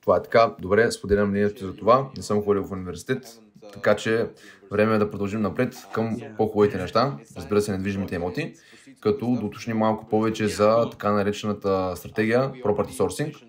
Това 0.00 0.16
е 0.16 0.22
така. 0.22 0.54
Добре, 0.60 0.90
споделям 0.90 1.30
мнението 1.30 1.66
за 1.66 1.76
това. 1.76 2.10
Не 2.16 2.22
съм 2.22 2.42
ходил 2.42 2.64
в 2.64 2.72
университет, 2.72 3.40
така 3.72 3.96
че 3.96 4.26
време 4.70 4.94
е 4.94 4.98
да 4.98 5.10
продължим 5.10 5.40
напред 5.42 5.74
към 5.92 6.20
по-хубавите 6.36 6.78
неща, 6.78 7.18
разбира 7.36 7.60
се, 7.60 7.72
недвижимите 7.72 8.14
имоти, 8.14 8.54
като 9.00 9.36
да 9.40 9.46
уточним 9.46 9.76
малко 9.76 10.08
повече 10.08 10.48
за 10.48 10.90
така 10.90 11.12
наречената 11.12 11.92
стратегия 11.96 12.52
Property 12.52 12.90
Sourcing. 12.90 13.42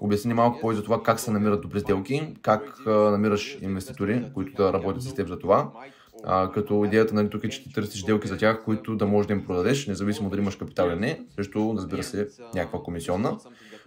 Обясни 0.00 0.34
малко 0.34 0.60
повече 0.60 0.76
за 0.76 0.84
това 0.84 1.02
как 1.02 1.20
се 1.20 1.30
намират 1.30 1.60
добри 1.60 1.80
сделки, 1.80 2.34
как 2.42 2.86
намираш 2.86 3.58
инвеститори, 3.60 4.24
които 4.34 4.52
да 4.62 4.72
работят 4.72 5.02
с 5.02 5.14
теб 5.14 5.28
за 5.28 5.38
това, 5.38 5.70
а, 6.24 6.52
като 6.52 6.84
идеята 6.84 7.14
нали, 7.14 7.30
тук 7.30 7.44
е, 7.44 7.48
че 7.48 7.62
ти 7.62 7.72
търсиш 7.72 8.02
сделки 8.02 8.28
за 8.28 8.36
тях, 8.36 8.64
които 8.64 8.96
да 8.96 9.06
можеш 9.06 9.26
да 9.26 9.32
им 9.32 9.46
продадеш, 9.46 9.86
независимо 9.86 10.30
дали 10.30 10.40
имаш 10.40 10.56
капитал 10.56 10.88
или 10.88 11.00
не, 11.00 11.20
също, 11.36 11.74
разбира 11.76 12.02
се, 12.02 12.28
някаква 12.54 12.82
комисионна. 12.82 13.38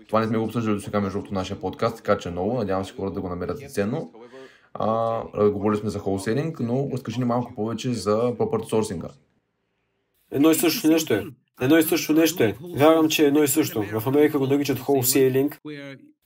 Това 0.08 0.20
не 0.20 0.28
сме 0.28 0.38
го 0.38 0.44
обсъждали 0.44 0.76
до 0.76 0.82
сега 0.82 1.00
между 1.00 1.18
другото 1.18 1.34
нашия 1.34 1.60
подкаст, 1.60 1.98
така 1.98 2.18
че 2.18 2.30
е 2.30 2.32
много, 2.32 2.58
надявам 2.58 2.86
се 2.86 2.94
хората 2.94 3.14
да 3.14 3.22
го 3.22 3.30
намерят 3.30 3.72
ценно. 3.72 4.12
А, 4.74 5.22
говорили 5.50 5.80
сме 5.80 5.90
за 5.90 6.00
холсейнинг, 6.00 6.60
но 6.60 6.90
разкажи 6.94 7.20
ни 7.20 7.26
малко 7.26 7.56
повече 7.56 7.94
за 7.94 8.18
property 8.18 8.72
sourcing. 8.72 9.10
Едно 10.32 10.52
и 10.52 10.56
също 10.56 10.88
нещо 10.88 11.14
е. 11.14 11.26
Едно 11.62 11.78
и 11.78 11.84
също 11.84 12.14
нещо 12.14 12.44
е. 12.44 12.56
Вярвам, 12.76 13.10
че 13.10 13.24
е 13.24 13.28
едно 13.28 13.44
и 13.44 13.48
също. 13.48 13.84
В 13.84 14.08
Америка 14.08 14.40
го 14.40 14.48
наричат 14.48 14.80
wholesaling. 14.80 15.58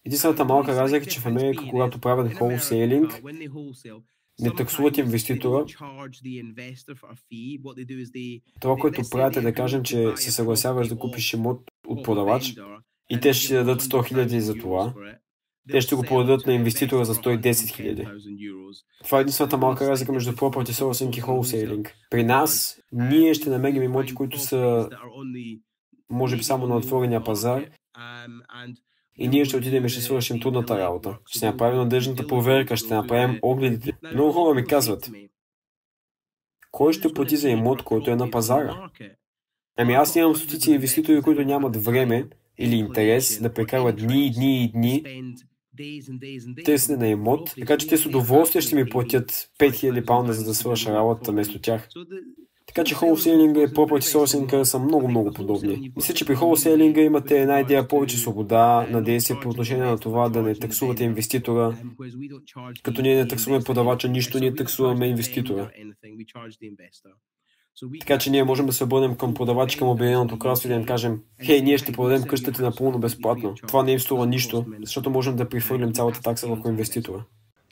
Единствената 0.06 0.46
малка 0.46 0.76
разлика 0.76 1.04
е, 1.06 1.08
че 1.08 1.20
в 1.20 1.26
Америка, 1.26 1.64
когато 1.70 2.00
правят 2.00 2.32
wholesaling, 2.34 3.22
не 4.40 4.52
таксуват 4.56 4.98
инвеститора. 4.98 5.66
Това, 8.62 8.76
което 8.76 9.02
правят 9.12 9.36
е 9.36 9.42
да 9.42 9.54
кажем, 9.54 9.84
че 9.84 10.14
се 10.16 10.32
съгласяваш 10.32 10.88
да 10.88 10.98
купиш 10.98 11.34
имот 11.34 11.62
от 11.88 12.04
продавач 12.04 12.54
и 13.10 13.20
те 13.20 13.34
ще 13.34 13.54
дадат 13.54 13.82
100 13.82 14.14
000 14.14 14.38
за 14.38 14.56
това. 14.56 14.94
Те 15.72 15.82
ще 15.82 15.96
го 15.96 16.04
продадат 16.04 16.46
на 16.46 16.54
инвеститора 16.54 17.06
за 17.06 17.16
110 17.16 17.52
000. 17.52 18.72
Това 19.04 19.18
е 19.18 19.22
единствената 19.22 19.58
малка 19.58 19.90
разлика 19.90 20.12
между 20.12 20.32
property 20.32 20.72
sourcing 20.72 21.18
и 21.18 21.22
wholesaling. 21.22 21.92
При 22.10 22.24
нас, 22.24 22.80
ние 22.92 23.34
ще 23.34 23.50
намерим 23.50 23.84
имоти, 23.84 24.16
които 24.16 24.40
са 24.40 24.90
може 26.10 26.38
би 26.38 26.44
само 26.44 26.68
на 26.68 26.76
отворения 26.76 27.24
пазар 27.24 27.66
и 29.18 29.28
ние 29.28 29.46
ще 29.46 29.58
отидем 29.58 29.86
и 29.86 29.90
ще 29.90 30.02
свършим 30.02 30.40
трудната 30.40 30.78
работа. 30.78 31.18
Ще 31.26 31.46
направим 31.46 31.78
надежната 31.78 32.28
проверка, 32.28 32.78
ще 32.78 32.94
направим 32.94 33.40
огледите. 33.42 33.92
Много 34.14 34.32
хора 34.32 34.56
ми 34.56 34.66
казват, 34.66 35.12
кой 36.72 36.94
ще 36.94 37.14
плати 37.14 37.38
за 37.38 37.50
имот, 37.50 37.84
който 37.84 38.12
е 38.12 38.16
на 38.16 38.32
пазара? 38.32 38.90
Ами 39.78 39.94
аз 39.94 40.16
имам 40.16 40.36
стотици 40.36 40.72
инвеститори, 40.72 41.22
които 41.22 41.42
нямат 41.42 41.76
време 41.76 42.30
или 42.58 42.76
интерес 42.76 43.42
да 43.42 43.54
прекарват 43.54 43.96
дни 43.96 44.26
и 44.26 44.32
дни 44.32 44.64
и 44.64 44.72
дни 44.72 45.04
търсене 46.66 46.98
на 46.98 47.08
имот, 47.08 47.54
така 47.60 47.78
че 47.78 47.88
те 47.88 47.98
с 47.98 48.06
удоволствие 48.06 48.62
ще 48.62 48.76
ми 48.76 48.90
платят 48.90 49.32
5000 49.60 50.06
паунда, 50.06 50.34
за 50.34 50.46
да 50.46 50.54
свърша 50.54 50.94
работа 50.94 51.32
вместо 51.32 51.62
тях. 51.62 51.90
Така 52.68 52.84
че 52.84 52.96
холселинга 52.96 53.62
и 53.62 53.68
property 53.68 54.00
sourcing 54.00 54.64
са 54.64 54.80
много, 54.80 55.08
много 55.08 55.32
подобни. 55.34 55.92
Мисля, 55.96 56.14
че 56.14 56.26
при 56.26 56.36
холселинга 56.36 57.02
имате 57.02 57.42
една 57.42 57.60
идея 57.60 57.88
повече 57.88 58.18
свобода 58.18 58.88
на 58.92 59.04
действие 59.04 59.40
по 59.42 59.50
отношение 59.50 59.86
на 59.86 59.98
това 59.98 60.30
да 60.30 60.42
не 60.42 60.56
таксувате 60.56 61.04
инвеститора. 61.04 61.78
Като 62.84 63.02
ние 63.02 63.16
не 63.16 63.28
таксуваме 63.28 63.64
продавача, 63.64 64.08
нищо 64.08 64.40
ние 64.40 64.56
таксуваме 64.56 65.08
инвеститора. 65.08 65.72
Така 68.00 68.18
че 68.18 68.30
ние 68.30 68.44
можем 68.44 68.66
да 68.66 68.74
се 68.74 68.84
обърнем 68.84 69.16
към 69.16 69.34
продавачи 69.34 69.78
към 69.78 69.88
Обединеното 69.88 70.40
кралство 70.40 70.68
и 70.68 70.70
да 70.70 70.76
им 70.76 70.86
кажем, 70.86 71.20
хей, 71.46 71.62
ние 71.62 71.78
ще 71.78 71.92
продадем 71.92 72.24
къщата 72.24 72.62
напълно 72.62 73.00
безплатно. 73.00 73.56
Това 73.68 73.84
не 73.84 73.92
им 73.92 74.00
струва 74.00 74.28
нищо, 74.28 74.66
защото 74.80 75.10
можем 75.10 75.36
да 75.36 75.50
прихвърлим 75.50 75.94
цялата 75.94 76.22
такса 76.22 76.48
върху 76.48 76.70
инвеститора. 76.70 77.24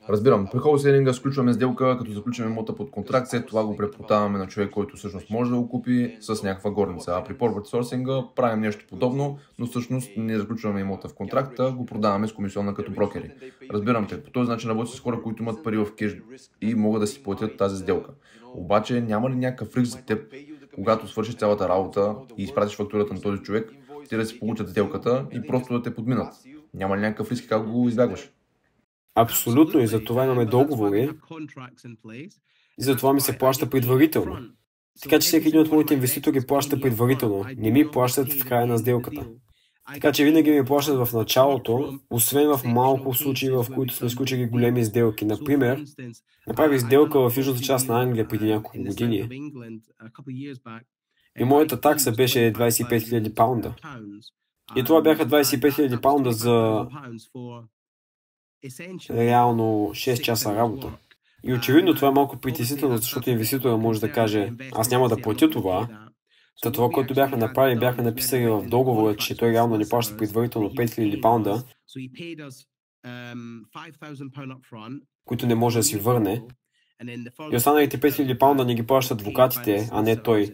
Разбирам. 0.10 0.48
При 0.52 0.60
холселинга 0.60 1.14
сключваме 1.14 1.54
сделка, 1.54 1.98
като 1.98 2.12
заключваме 2.12 2.52
имота 2.52 2.76
под 2.76 2.92
контракт, 2.92 3.28
след 3.28 3.48
това 3.48 3.66
го 3.66 3.78
препродаваме 3.78 4.40
на 4.40 4.48
човек, 4.48 4.72
който 4.72 4.98
всъщност 4.98 5.30
може 5.30 5.52
да 5.52 5.58
го 5.58 5.70
купи 5.70 6.18
с 6.20 6.44
някаква 6.44 6.72
горница. 6.72 7.14
А 7.16 7.24
при 7.24 7.34
property 7.34 7.66
сорсинга 7.66 8.24
правим 8.36 8.62
нещо 8.62 8.86
подобно, 8.90 9.38
но 9.60 9.66
всъщност 9.66 10.12
не 10.18 10.40
заключваме 10.40 10.82
имота 10.82 11.08
в 11.08 11.14
контракта, 11.14 11.72
го 11.72 11.86
продаваме 11.86 12.28
с 12.28 12.34
комисионна 12.34 12.74
като 12.74 12.92
брокери. 12.92 13.32
Разбирам 13.74 14.08
те. 14.08 14.24
По 14.24 14.32
този 14.32 14.50
начин 14.50 14.70
работя 14.70 14.92
с 14.92 15.00
хора, 15.00 15.22
които 15.22 15.44
имат 15.44 15.64
пари 15.64 15.78
в 15.78 15.88
кеш 15.96 16.18
и 16.62 16.76
могат 16.76 17.02
да 17.02 17.08
си 17.08 17.24
платят 17.24 17.58
тази 17.58 17.78
сделка. 17.78 18.12
Обаче 18.54 19.02
няма 19.02 19.30
ли 19.30 19.36
някакъв 19.36 19.78
риск 19.78 19.92
за 19.92 20.06
теб, 20.06 20.34
когато 20.76 21.08
свършиш 21.08 21.36
цялата 21.36 21.70
работа 21.70 22.16
и 22.38 22.44
изпратиш 22.44 22.76
фактурата 22.76 23.14
на 23.14 23.22
този 23.22 23.42
човек, 23.42 23.74
ти 24.10 24.18
да 24.18 24.26
си 24.26 24.40
получат 24.40 24.70
сделката 24.70 25.26
и 25.32 25.42
просто 25.42 25.74
да 25.74 25.82
те 25.82 25.96
подминат? 25.96 26.34
Няма 26.74 26.98
ли 26.98 27.02
някакъв 27.02 27.32
риск 27.32 27.50
как 27.50 27.72
го 27.72 27.88
избягваш? 27.88 28.32
Абсолютно 29.16 29.80
и 29.80 29.88
за 29.88 30.04
това 30.04 30.26
имаме 30.26 30.46
договори. 30.46 31.10
И 32.80 32.84
за 32.84 32.96
това 32.96 33.14
ми 33.14 33.22
се 33.22 33.38
плаща 33.38 33.70
предварително. 33.70 34.38
Така 35.02 35.20
че 35.20 35.28
всеки 35.28 35.48
един 35.48 35.60
от 35.60 35.72
моите 35.72 35.94
инвеститори 35.94 36.42
плаща 36.48 36.82
предварително. 36.82 37.46
Не 37.58 37.72
ми 37.72 37.92
плащат 37.92 38.34
в 38.34 38.48
края 38.48 38.66
на 38.66 38.78
сделката. 38.78 39.28
Така 39.94 40.12
че 40.12 40.24
винаги 40.24 40.52
ми 40.52 40.66
плащат 40.66 41.08
в 41.08 41.14
началото, 41.14 42.00
освен 42.10 42.58
в 42.58 42.64
малко 42.66 43.14
случаи, 43.14 43.50
в 43.50 43.66
които 43.76 43.94
сме 43.94 44.10
сключили 44.10 44.46
големи 44.46 44.86
сделки. 44.86 45.26
Например, 45.26 45.84
направих 46.48 46.82
сделка 46.82 47.30
в 47.30 47.38
южната 47.38 47.62
част 47.62 47.88
на 47.90 48.02
Англия 48.02 48.28
преди 48.28 48.46
няколко 48.46 48.78
години. 48.78 49.30
И 51.40 51.44
моята 51.44 51.82
такса 51.82 52.12
беше 52.12 52.40
25 52.40 52.98
000 52.98 53.34
паунда. 53.34 53.76
И 54.76 54.84
това 54.84 55.02
бяха 55.02 55.26
25 55.26 55.60
000 55.60 56.02
паунда 56.02 56.32
за 56.32 56.88
реално 59.12 59.64
6 59.94 60.22
часа 60.22 60.56
работа. 60.56 60.92
И 61.44 61.54
очевидно 61.54 61.94
това 61.94 62.08
е 62.08 62.12
малко 62.12 62.38
притеснително, 62.38 62.98
защото 62.98 63.30
инвеститора 63.30 63.78
може 63.78 64.00
да 64.00 64.12
каже, 64.12 64.52
аз 64.76 64.92
няма 64.92 65.10
да 65.10 65.18
платя 65.22 65.50
това. 65.50 65.88
Та 66.62 66.72
това, 66.72 66.90
което 66.90 67.14
бяхме 67.14 67.38
направили, 67.38 67.80
бяхме 67.80 68.04
написали 68.04 68.48
в 68.48 68.66
договора, 68.70 69.16
че 69.16 69.38
той 69.38 69.52
реално 69.52 69.78
ни 69.78 69.86
плаща 69.90 70.18
предварително 70.18 70.70
5000 70.70 71.22
паунда, 71.22 71.64
които 75.26 75.48
не 75.48 75.56
може 75.56 75.80
да 75.80 75.84
си 75.84 75.98
върне. 75.98 76.44
И 77.52 77.56
останалите 77.56 78.00
5000 78.00 78.38
паунда 78.40 78.66
не 78.66 78.76
ги 78.76 78.86
плащат 78.88 79.20
адвокатите, 79.20 79.90
а 79.92 80.02
не 80.02 80.22
той. 80.24 80.54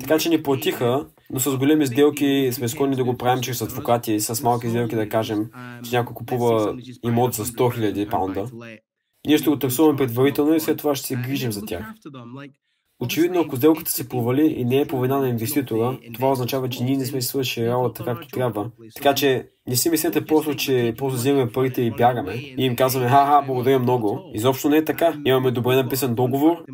Така 0.00 0.18
че 0.18 0.28
ни 0.28 0.42
платиха, 0.42 1.08
но 1.30 1.40
с 1.40 1.56
големи 1.56 1.86
сделки 1.86 2.50
сме 2.52 2.68
склонни 2.68 2.96
да 2.96 3.04
го 3.04 3.16
правим 3.16 3.42
чрез 3.42 3.62
адвокати, 3.62 4.20
с 4.20 4.42
малки 4.42 4.68
сделки 4.68 4.94
да 4.96 5.08
кажем, 5.08 5.50
че 5.84 5.96
някой 5.96 6.14
купува 6.14 6.76
имот 7.04 7.34
за 7.34 7.44
100 7.44 7.54
000 7.54 8.10
паунда. 8.10 8.50
Ние 9.26 9.38
ще 9.38 9.50
го 9.50 9.58
таксуваме 9.58 9.96
предварително 9.98 10.54
и 10.54 10.60
след 10.60 10.78
това 10.78 10.94
ще 10.94 11.06
се 11.06 11.16
грижим 11.16 11.52
за 11.52 11.66
тях. 11.66 11.94
Очевидно, 13.00 13.40
ако 13.40 13.56
сделката 13.56 13.90
се 13.90 14.08
провали 14.08 14.46
и 14.46 14.64
не 14.64 14.80
е 14.80 14.86
по 14.86 15.00
вина 15.00 15.18
на 15.18 15.28
инвеститора, 15.28 15.98
това 16.14 16.30
означава, 16.30 16.68
че 16.68 16.84
ние 16.84 16.96
не 16.96 17.06
сме 17.06 17.22
свършили 17.22 17.68
работа 17.68 18.04
както 18.04 18.28
трябва. 18.28 18.70
Така 18.94 19.14
че 19.14 19.48
не 19.66 19.76
си 19.76 19.90
мислете 19.90 20.26
просто, 20.26 20.56
че 20.56 20.94
просто 20.98 21.16
взимаме 21.16 21.52
парите 21.52 21.82
и 21.82 21.90
бягаме 21.90 22.32
и 22.34 22.64
им 22.64 22.76
казваме, 22.76 23.08
ха-ха, 23.08 23.46
благодаря 23.46 23.78
много. 23.78 24.30
Изобщо 24.34 24.68
не 24.68 24.76
е 24.76 24.84
така. 24.84 25.20
Имаме 25.24 25.50
добре 25.50 25.76
написан 25.76 26.14
договор, 26.14 26.64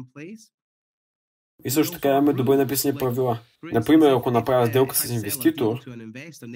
и 1.65 1.71
също 1.71 1.93
така 1.93 2.09
имаме 2.09 2.33
добре 2.33 2.57
написани 2.57 2.99
правила. 2.99 3.39
Например, 3.73 4.11
ако 4.11 4.31
направя 4.31 4.67
сделка 4.67 4.97
с 4.97 5.11
инвеститор 5.11 5.81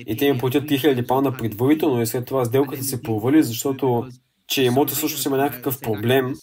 и 0.06 0.16
те 0.16 0.26
им 0.26 0.38
платят 0.38 0.64
3000 0.64 1.06
паунда 1.06 1.32
предварително 1.32 2.02
и 2.02 2.06
след 2.06 2.26
това 2.26 2.44
сделката 2.44 2.82
се 2.82 3.02
провали, 3.02 3.42
защото 3.42 4.06
че 4.46 4.62
имота 4.62 4.94
също 4.94 5.28
има 5.28 5.36
някакъв 5.36 5.80
проблем, 5.80 6.34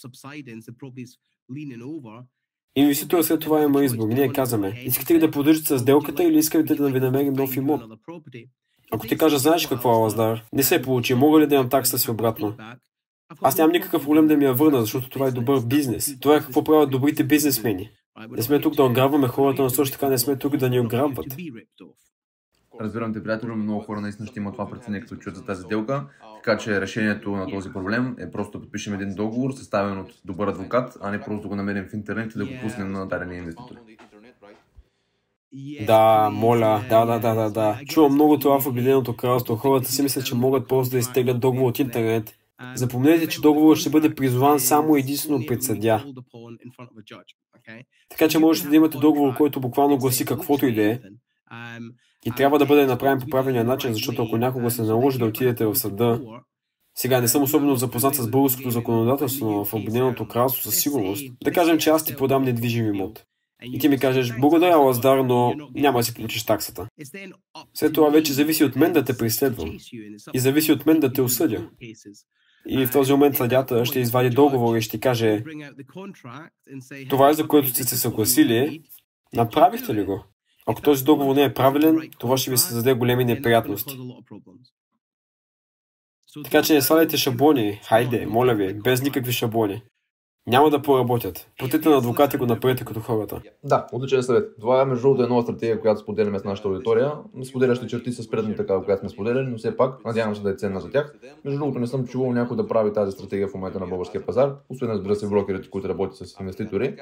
Инвеститор 2.76 3.22
след 3.22 3.40
това 3.40 3.62
има 3.62 3.84
избор. 3.84 4.08
Ние 4.08 4.34
казваме, 4.34 4.82
искате 4.86 5.14
ли 5.14 5.20
да 5.20 5.32
продължите 5.32 5.68
с 5.68 5.80
сделката 5.80 6.24
или 6.24 6.38
искате 6.38 6.76
да 6.76 6.90
ви 6.90 7.00
намерим 7.00 7.34
нов 7.34 7.56
имот? 7.56 7.82
Ако 8.92 9.08
ти 9.08 9.18
кажа, 9.18 9.38
знаеш 9.38 9.68
какво 9.68 9.92
е 9.92 9.96
Лаздар, 9.96 10.44
не 10.54 10.64
се 10.64 10.82
получи, 10.82 11.14
мога 11.14 11.40
ли 11.40 11.48
да 11.48 11.56
имам 11.56 11.70
такса 11.70 12.00
си 12.00 12.12
обратно? 12.12 12.56
Аз 13.42 13.58
нямам 13.58 13.72
никакъв 13.72 14.04
проблем 14.04 14.28
да 14.28 14.38
ми 14.38 14.46
я 14.46 14.54
върна, 14.54 14.82
защото 14.82 15.10
това 15.10 15.28
е 15.28 15.32
добър 15.32 15.66
бизнес. 15.66 16.20
Това 16.20 16.36
е 16.36 16.40
какво 16.40 16.64
правят 16.64 16.92
добрите 16.92 17.24
бизнесмени. 17.24 17.90
Не 18.30 18.42
сме 18.42 18.62
тук 18.62 18.76
да 18.76 18.84
ограбваме 18.84 19.28
хората, 19.28 19.62
но 19.62 19.70
също 19.70 19.94
така 19.94 20.10
не 20.10 20.18
сме 20.18 20.36
тук 20.36 20.58
да 20.58 20.70
ни 20.70 20.80
ограбват. 20.80 21.26
Разбирам 22.82 23.14
те, 23.14 23.24
приятели, 23.24 23.52
много 23.52 23.82
хора 23.82 24.02
наистина 24.02 24.28
ще 24.28 24.40
имат 24.40 24.54
това 24.54 24.70
преценение, 24.70 25.02
като 25.02 25.16
чуят 25.16 25.36
за 25.36 25.46
тази 25.46 25.62
сделка. 25.62 26.08
Така 26.44 26.58
че 26.58 26.82
решението 26.82 27.32
на 27.32 27.50
този 27.50 27.74
проблем 27.74 28.16
е 28.20 28.32
просто 28.32 28.58
да 28.58 28.64
подпишем 28.64 28.94
един 28.94 29.16
договор, 29.16 29.52
съставен 29.52 30.00
от 30.00 30.12
добър 30.26 30.48
адвокат, 30.48 30.98
а 31.02 31.12
не 31.12 31.22
просто 31.22 31.42
да 31.42 31.48
го 31.48 31.56
намерим 31.56 31.86
в 31.86 31.94
интернет 31.94 32.36
и 32.36 32.38
да 32.38 32.46
го 32.46 32.52
пуснем 32.64 32.92
на 32.92 33.08
дадения 33.08 33.38
инвеститор. 33.38 33.76
Да, 35.86 36.30
моля, 36.30 36.86
да, 36.90 37.06
да, 37.06 37.20
да, 37.20 37.36
да, 37.36 37.50
да. 37.50 37.80
Чувам 37.88 38.14
много 38.14 38.40
това 38.40 38.60
в 38.60 38.68
Обединеното 38.68 39.16
кралство. 39.16 39.56
Хората 39.56 39.92
си 39.92 40.04
мислят, 40.04 40.26
че 40.26 40.36
могат 40.36 40.68
просто 40.68 40.92
да 40.92 41.00
изтеглят 41.00 41.40
договор 41.40 41.70
от 41.70 41.80
интернет. 41.80 42.36
Запомнете, 42.76 43.28
че 43.28 43.42
договорът 43.42 43.78
ще 43.78 43.90
бъде 43.90 44.16
призован 44.16 44.60
само 44.60 44.96
единствено 44.96 45.46
пред 45.48 45.64
съдя. 45.64 46.06
Така 48.10 48.28
че 48.28 48.40
можете 48.40 48.70
да 48.70 48.76
имате 48.76 48.98
договор, 48.98 49.36
който 49.38 49.60
буквално 49.60 49.98
гласи 49.98 50.26
каквото 50.26 50.66
и 50.66 50.76
да 50.76 50.84
е. 50.84 51.00
И 52.26 52.32
трябва 52.32 52.60
да 52.60 52.66
бъде 52.66 52.86
направен 52.86 53.20
по 53.20 53.28
правилния 53.28 53.64
начин, 53.64 53.94
защото 53.94 54.24
ако 54.24 54.38
някога 54.38 54.72
се 54.72 54.82
наложи 54.82 55.20
да 55.20 55.26
отидете 55.26 55.66
в 55.66 55.76
съда, 55.76 56.22
сега 56.96 57.22
не 57.22 57.28
съм 57.28 57.44
особено 57.44 57.76
запознат 57.76 58.16
с 58.16 58.30
българското 58.30 58.70
законодателство, 58.70 59.52
но 59.52 59.66
в 59.66 59.74
Обединеното 59.74 60.28
кралство 60.28 60.64
със 60.64 60.76
сигурност. 60.76 61.26
Да 61.44 61.52
кажем, 61.52 61.78
че 61.78 61.90
аз 61.90 62.06
ти 62.06 62.16
продам 62.16 62.44
недвижим 62.44 62.86
имот. 62.86 63.26
И 63.64 63.80
ти 63.80 63.90
ми 63.90 64.00
кажеш, 64.00 64.34
благодаря, 64.40 64.78
Лаздар, 64.78 65.18
но 65.18 65.54
няма 65.76 66.00
да 66.00 66.04
си 66.04 66.14
получиш 66.14 66.46
таксата. 66.46 66.88
След 67.74 67.94
това 67.94 68.10
вече 68.10 68.34
зависи 68.34 68.64
от 68.64 68.76
мен 68.76 68.94
да 68.94 69.04
те 69.04 69.18
преследвам. 69.18 69.78
И 70.34 70.40
зависи 70.40 70.72
от 70.72 70.86
мен 70.86 71.00
да 71.00 71.14
те 71.14 71.22
осъдя. 71.22 71.70
И 72.68 72.86
в 72.86 72.92
този 72.92 73.12
момент 73.12 73.36
съдята 73.36 73.86
ще 73.86 74.00
извади 74.00 74.30
договор 74.30 74.78
и 74.78 74.82
ще 74.82 75.00
каже, 75.00 75.44
това 77.10 77.30
е 77.30 77.34
за 77.34 77.48
което 77.48 77.68
сте 77.68 77.84
се 77.84 77.98
съгласили, 77.98 78.82
направихте 79.34 79.94
ли 79.94 80.04
го? 80.04 80.26
Ако 80.66 80.82
този 80.82 81.04
договор 81.04 81.36
не 81.36 81.44
е 81.44 81.54
правилен, 81.54 82.12
това 82.20 82.38
ще 82.38 82.52
ви 82.52 82.58
създаде 82.58 82.94
големи 82.94 83.26
неприятности. 83.26 83.98
Така 86.44 86.64
че 86.64 86.74
не 86.74 86.82
сваляйте 86.82 87.18
шаблони, 87.18 87.80
хайде, 87.84 88.26
моля 88.26 88.54
ви, 88.54 88.74
без 88.74 89.02
никакви 89.02 89.32
шаблони 89.32 89.82
няма 90.48 90.70
да 90.70 90.82
поработят. 90.82 91.48
Платите 91.60 91.90
на 91.90 91.98
адвокати 91.98 92.38
го 92.38 92.46
направете 92.46 92.86
като 92.86 93.00
хората. 93.00 93.42
Да, 93.64 93.88
отличен 93.94 94.24
съвет. 94.24 94.50
Това 94.60 94.82
е 94.82 94.86
между 94.86 95.02
другото 95.02 95.24
една 95.24 95.42
стратегия, 95.42 95.82
която 95.82 96.02
споделяме 96.02 96.40
с 96.40 96.44
нашата 96.44 96.68
аудитория. 96.68 97.12
Споделящи 97.44 97.88
черти 97.88 98.12
с 98.12 98.30
предни 98.30 98.56
такава, 98.56 98.86
която 98.86 99.00
сме 99.00 99.10
споделяли, 99.10 99.48
но 99.48 99.58
все 99.58 99.78
пак 99.78 100.06
надявам 100.06 100.36
се 100.36 100.42
да 100.42 100.50
е 100.50 100.54
ценна 100.54 100.80
за 100.80 100.90
тях. 100.90 101.16
Между 101.46 101.60
другото 101.60 101.80
не 101.80 101.88
съм 101.88 102.08
чувал 102.08 102.32
някой 102.32 102.58
да 102.58 102.68
прави 102.68 102.94
тази 102.94 103.12
стратегия 103.12 103.48
в 103.48 103.54
момента 103.54 103.80
на 103.80 103.88
българския 103.88 104.26
пазар, 104.26 104.56
освен 104.70 104.90
разбира 104.90 105.16
се 105.16 105.28
брокерите, 105.28 105.70
които 105.70 105.90
работят 105.90 106.18
с 106.18 106.40
инвеститори. 106.40 106.96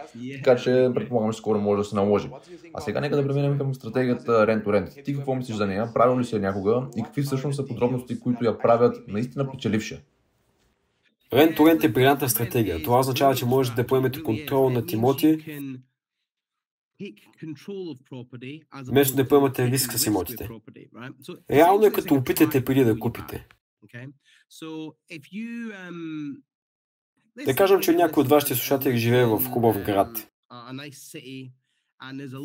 Така 0.44 0.56
че 0.56 0.92
предполагам, 0.96 1.32
че 1.32 1.38
скоро 1.38 1.60
може 1.60 1.78
да 1.78 1.84
се 1.84 1.96
наложи. 1.96 2.30
А 2.74 2.82
сега 2.82 3.02
нека 3.02 3.16
да 3.16 3.28
преминем 3.28 3.58
към 3.58 3.76
стратегията 3.76 4.32
Rent 4.32 4.64
to 4.64 4.68
Rent. 4.68 5.04
Ти 5.04 5.16
какво 5.16 5.36
мислиш 5.36 5.58
за 5.58 5.68
нея? 5.68 5.90
Правил 5.94 6.20
ли 6.20 6.26
си 6.26 6.36
я 6.36 6.42
някога? 6.42 6.84
И 6.98 7.04
какви 7.04 7.22
всъщност 7.22 7.56
са 7.56 7.66
подробности, 7.66 8.20
които 8.20 8.46
я 8.46 8.58
правят 8.58 8.98
наистина 9.08 9.52
печеливша? 9.52 10.02
Рент 11.34 11.58
to 11.58 11.62
Rent 11.62 11.84
е 11.84 11.92
брилянтна 11.92 12.30
стратегия. 12.30 12.84
Това 12.84 13.00
означава, 13.00 13.36
че 13.36 13.46
можете 13.46 13.76
да 13.76 13.88
поемете 13.88 14.24
контрол 14.24 14.70
над 14.70 14.92
имоти, 14.92 15.62
вместо 18.88 19.16
да 19.16 19.28
поемате 19.28 19.68
риск 19.68 19.94
с 19.94 20.06
имотите. 20.06 20.50
Реално 21.52 21.86
е 21.86 21.92
като 21.92 22.16
опитате 22.16 22.66
преди 22.66 22.84
да 22.84 23.00
купите. 23.00 23.48
Да 27.46 27.56
кажем, 27.56 27.80
че 27.80 27.94
някой 27.94 28.22
от 28.22 28.30
вашите 28.30 28.56
слушатели 28.56 28.98
живее 28.98 29.26
в 29.26 29.44
хубав 29.50 29.84
град. 29.84 30.32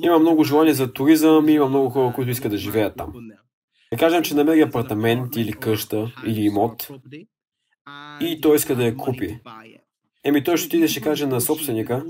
Има 0.03 0.19
много 0.19 0.45
желание 0.45 0.75
за 0.75 0.93
туризъм 0.93 1.49
и 1.49 1.53
има 1.53 1.69
много 1.69 1.91
хора, 1.91 2.13
които 2.15 2.31
искат 2.31 2.51
да 2.51 2.59
живеят 2.59 2.97
там. 2.97 3.13
Да 3.93 3.99
кажем, 3.99 4.23
че 4.23 4.35
намери 4.35 4.61
апартамент 4.61 5.37
или 5.37 5.53
къща 5.53 6.15
или 6.27 6.41
имот 6.41 6.91
и 8.21 8.41
той 8.41 8.57
иска 8.57 8.77
да 8.77 8.85
я 8.85 8.97
купи. 8.97 9.41
Еми 10.25 10.45
той 10.45 10.57
ще 10.57 10.67
отиде 10.67 10.89
ще 10.89 11.01
каже 11.01 11.27
на 11.27 11.41
собственика, 11.41 12.05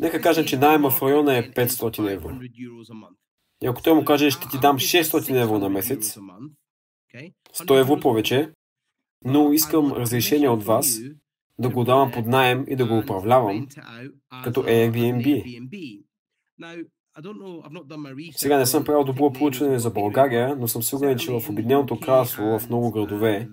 нека 0.00 0.20
кажем, 0.20 0.44
че 0.44 0.58
найема 0.58 0.90
в 0.90 1.02
района 1.02 1.36
е 1.36 1.50
500 1.50 2.12
евро. 2.12 2.38
И 3.62 3.66
ако 3.66 3.82
той 3.82 3.94
му 3.94 4.04
каже, 4.04 4.30
ще 4.30 4.48
ти 4.48 4.58
дам 4.58 4.78
600 4.78 5.42
евро 5.42 5.58
на 5.58 5.68
месец, 5.68 6.18
100 7.54 7.80
евро 7.80 8.00
повече, 8.00 8.52
но 9.24 9.52
искам 9.52 9.92
разрешение 9.92 10.48
от 10.48 10.64
вас 10.64 11.00
да 11.58 11.68
го 11.68 11.84
давам 11.84 12.12
под 12.12 12.26
найем 12.26 12.64
и 12.68 12.76
да 12.76 12.86
го 12.86 12.98
управлявам 12.98 13.68
като 14.44 14.62
Airbnb. 14.62 15.44
Сега 18.38 18.58
не 18.58 18.66
съм 18.66 18.84
правил 18.84 19.04
добро 19.04 19.32
проучване 19.32 19.78
за 19.78 19.90
България, 19.90 20.56
но 20.56 20.68
съм 20.68 20.82
сигурен, 20.82 21.18
че 21.18 21.32
в 21.32 21.48
Обединеното 21.48 22.00
кралство, 22.00 22.58
в 22.58 22.68
много 22.68 22.90
градове, 22.90 23.48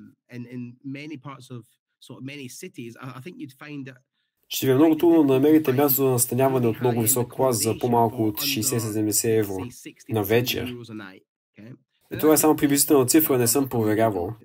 ще 4.48 4.66
ви 4.66 4.72
е 4.72 4.76
много 4.76 4.98
трудно 4.98 5.24
да 5.24 5.34
намерите 5.34 5.74
място 5.74 5.96
за 5.96 6.10
настаняване 6.10 6.68
от 6.68 6.82
много 6.82 7.02
висок 7.02 7.34
клас 7.34 7.64
за 7.64 7.78
по-малко 7.80 8.24
от 8.24 8.42
60-70 8.42 9.40
евро 9.40 9.58
на 10.10 10.24
вечер. 10.24 10.76
И 12.14 12.18
това 12.20 12.34
е 12.34 12.38
само 12.38 12.56
приблизителна 12.56 13.06
цифра, 13.06 13.38
не 13.38 13.48
съм 13.48 13.70
проверявал. 13.70 14.36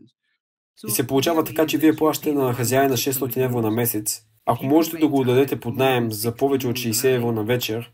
И 0.88 0.90
се 0.90 1.06
получава 1.06 1.44
така, 1.44 1.66
че 1.66 1.78
вие 1.78 1.96
плащате 1.96 2.32
на 2.32 2.54
хазяина 2.54 2.96
600 2.96 3.44
евро 3.44 3.62
на 3.62 3.70
месец, 3.70 4.22
ако 4.47 4.66
можете 4.66 4.97
да 4.99 5.09
го 5.09 5.24
дадете 5.24 5.61
под 5.61 5.76
найем 5.76 6.12
за 6.12 6.36
повече 6.36 6.68
от 6.68 6.76
60 6.76 7.14
евро 7.16 7.32
на 7.32 7.44
вечер, 7.44 7.92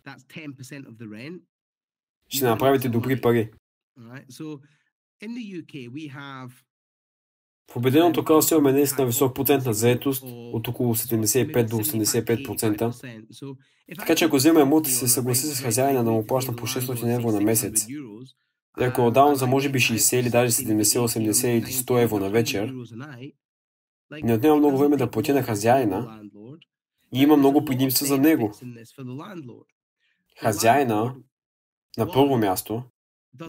ще 2.29 2.45
направите 2.45 2.89
добри 2.89 3.21
пари. 3.21 3.51
В 7.71 7.77
Обединеното 7.77 8.25
кралство 8.25 8.55
имаме 8.55 8.73
наистина 8.73 9.07
висок 9.07 9.35
процент 9.35 9.65
на 9.67 9.75
заетост 9.75 10.23
от 10.27 10.69
около 10.69 10.95
75 10.95 11.71
до 11.71 11.77
85%. 11.77 12.97
Така 13.99 14.15
че 14.15 14.25
ако 14.25 14.37
взема 14.37 14.61
емот 14.61 14.89
и 14.89 14.91
се 14.91 15.09
съгласи 15.09 15.47
с 15.47 15.61
хазяина 15.63 16.05
да 16.05 16.11
му 16.11 16.27
плаща 16.27 16.57
по 16.57 16.67
600 16.67 17.17
евро 17.17 17.33
на 17.33 17.41
месец, 17.41 17.87
и 18.81 18.85
ако 18.85 19.07
отдавам 19.07 19.35
за 19.35 19.47
може 19.47 19.71
би 19.71 19.79
60 19.79 20.21
или 20.21 20.31
даже 20.31 20.53
70, 20.53 20.83
80 20.83 21.47
или 21.49 21.67
100 21.67 22.03
евро 22.03 22.19
на 22.19 22.31
вечер, 22.31 22.75
не 24.23 24.35
отнема 24.35 24.57
много 24.57 24.79
време 24.79 24.97
да 24.97 25.11
платя 25.11 25.35
на 25.35 25.43
хазяина 25.43 26.21
и 27.15 27.23
има 27.23 27.37
много 27.37 27.65
предимства 27.65 28.07
за 28.07 28.19
него. 28.19 28.53
Хазяина, 30.41 31.15
на 31.99 32.13
първо 32.13 32.39
място, 32.39 32.83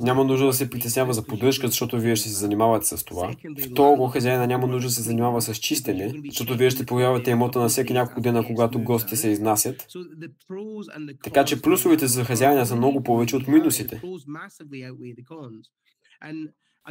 няма 0.02 0.24
нужда 0.24 0.46
да 0.46 0.54
се 0.54 0.70
притеснява 0.70 1.14
за 1.14 1.26
поддръжка, 1.26 1.68
защото 1.68 2.00
вие 2.00 2.16
ще 2.16 2.30
се 2.30 2.36
занимавате 2.36 2.86
с 2.86 3.06
това. 3.06 3.36
Второ, 3.72 4.08
хазяина 4.08 4.48
няма 4.48 4.68
нужда 4.68 4.88
да 4.88 4.94
се 4.94 5.02
занимава 5.02 5.42
с 5.42 5.56
чистене, 5.56 6.14
защото 6.26 6.58
вие 6.58 6.70
ще 6.70 6.86
проявявате 6.86 7.32
емота 7.32 7.60
на 7.60 7.70
всеки 7.70 7.94
няколко 7.94 8.22
дена, 8.22 8.46
когато 8.48 8.84
гостите 8.84 9.16
се 9.16 9.30
изнасят. 9.30 9.88
Така 11.24 11.46
че 11.46 11.62
плюсовете 11.62 12.08
за 12.08 12.24
хазяина 12.24 12.66
са 12.66 12.76
много 12.76 13.04
повече 13.04 13.36
от 13.36 13.48
минусите. 13.48 14.02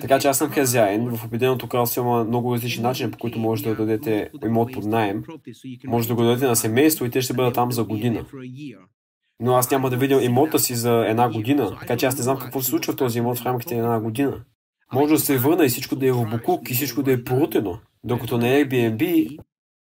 Така 0.00 0.18
че 0.18 0.28
аз 0.28 0.38
съм 0.38 0.50
хазяин. 0.50 1.16
В 1.16 1.24
Обединеното 1.24 1.68
кралство 1.68 2.00
има 2.00 2.24
много 2.24 2.54
различни 2.54 2.82
начини, 2.82 3.10
по 3.10 3.18
които 3.18 3.38
можете 3.38 3.68
да 3.68 3.76
дадете 3.76 4.30
имот 4.44 4.72
под 4.72 4.84
найем. 4.84 5.24
Може 5.86 6.08
да 6.08 6.14
го 6.14 6.22
дадете 6.22 6.46
на 6.46 6.56
семейство 6.56 7.04
и 7.04 7.10
те 7.10 7.22
ще 7.22 7.34
бъдат 7.34 7.54
там 7.54 7.72
за 7.72 7.84
година. 7.84 8.24
Но 9.40 9.54
аз 9.54 9.70
няма 9.70 9.90
да 9.90 9.96
видя 9.96 10.22
имота 10.22 10.58
си 10.58 10.74
за 10.74 11.04
една 11.08 11.30
година, 11.30 11.76
така 11.80 11.96
че 11.96 12.06
аз 12.06 12.16
не 12.16 12.22
знам 12.22 12.38
какво 12.38 12.60
се 12.60 12.70
случва 12.70 12.92
в 12.92 12.96
този 12.96 13.18
имот 13.18 13.38
в 13.38 13.46
рамките 13.46 13.74
на 13.74 13.80
една 13.80 14.00
година. 14.00 14.44
Може 14.92 15.14
да 15.14 15.20
се 15.20 15.38
върна 15.38 15.64
и 15.64 15.68
всичко 15.68 15.96
да 15.96 16.06
е 16.06 16.12
в 16.12 16.26
букук 16.30 16.70
и 16.70 16.74
всичко 16.74 17.02
да 17.02 17.12
е 17.12 17.24
порутено. 17.24 17.78
Докато 18.04 18.38
на 18.38 18.44
Airbnb 18.44 19.38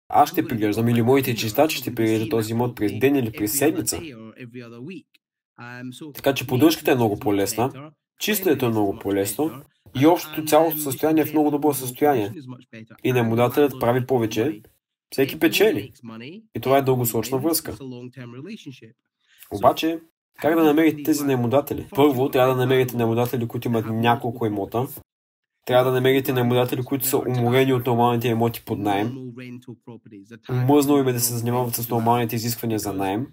аз 0.09 0.30
ще 0.30 0.49
приглеждам 0.49 0.88
или 0.88 1.03
моите 1.03 1.34
чистачи 1.34 1.76
ще 1.76 1.95
приглеждат 1.95 2.30
този 2.30 2.53
имот 2.53 2.76
през 2.76 2.99
ден 2.99 3.16
или 3.16 3.32
през 3.32 3.59
седмица. 3.59 4.01
Така 6.14 6.34
че 6.34 6.47
поддръжката 6.47 6.93
е 6.93 6.95
много 6.95 7.18
по-лесна, 7.18 7.93
чистенето 8.20 8.66
е 8.66 8.68
много 8.68 8.99
по-лесно 8.99 9.51
и 10.01 10.07
общото 10.07 10.45
цялото 10.45 10.78
състояние 10.78 11.22
е 11.22 11.26
в 11.26 11.32
много 11.32 11.51
добро 11.51 11.74
състояние. 11.74 12.32
И 13.05 13.12
наемодателят 13.12 13.80
прави 13.80 14.07
повече, 14.07 14.62
всеки 15.11 15.38
печели. 15.38 15.93
И 16.55 16.61
това 16.61 16.78
е 16.78 16.82
дългосрочна 16.82 17.38
връзка. 17.38 17.76
Обаче, 19.53 20.01
как 20.40 20.57
да 20.57 20.64
намерите 20.64 21.03
тези 21.03 21.24
наемодатели? 21.24 21.86
Първо, 21.90 22.28
трябва 22.28 22.55
да 22.55 22.61
намерите 22.61 22.97
наемодатели, 22.97 23.49
които 23.49 23.68
имат 23.68 23.86
няколко 23.86 24.47
имота. 24.47 24.86
Трябва 25.66 25.84
да 25.84 25.93
намерите 25.93 26.32
наемодатели, 26.32 26.82
които 26.82 27.07
са 27.07 27.18
уморени 27.18 27.72
от 27.72 27.86
нормалните 27.86 28.28
имоти 28.28 28.64
под 28.64 28.78
найем. 28.78 29.12
Умръзнало 30.51 31.01
им 31.01 31.09
е 31.09 31.12
да 31.12 31.20
се 31.20 31.34
занимават 31.34 31.74
с 31.74 31.88
нормалните 31.88 32.36
изисквания 32.36 32.78
за 32.78 32.93
найем. 32.93 33.26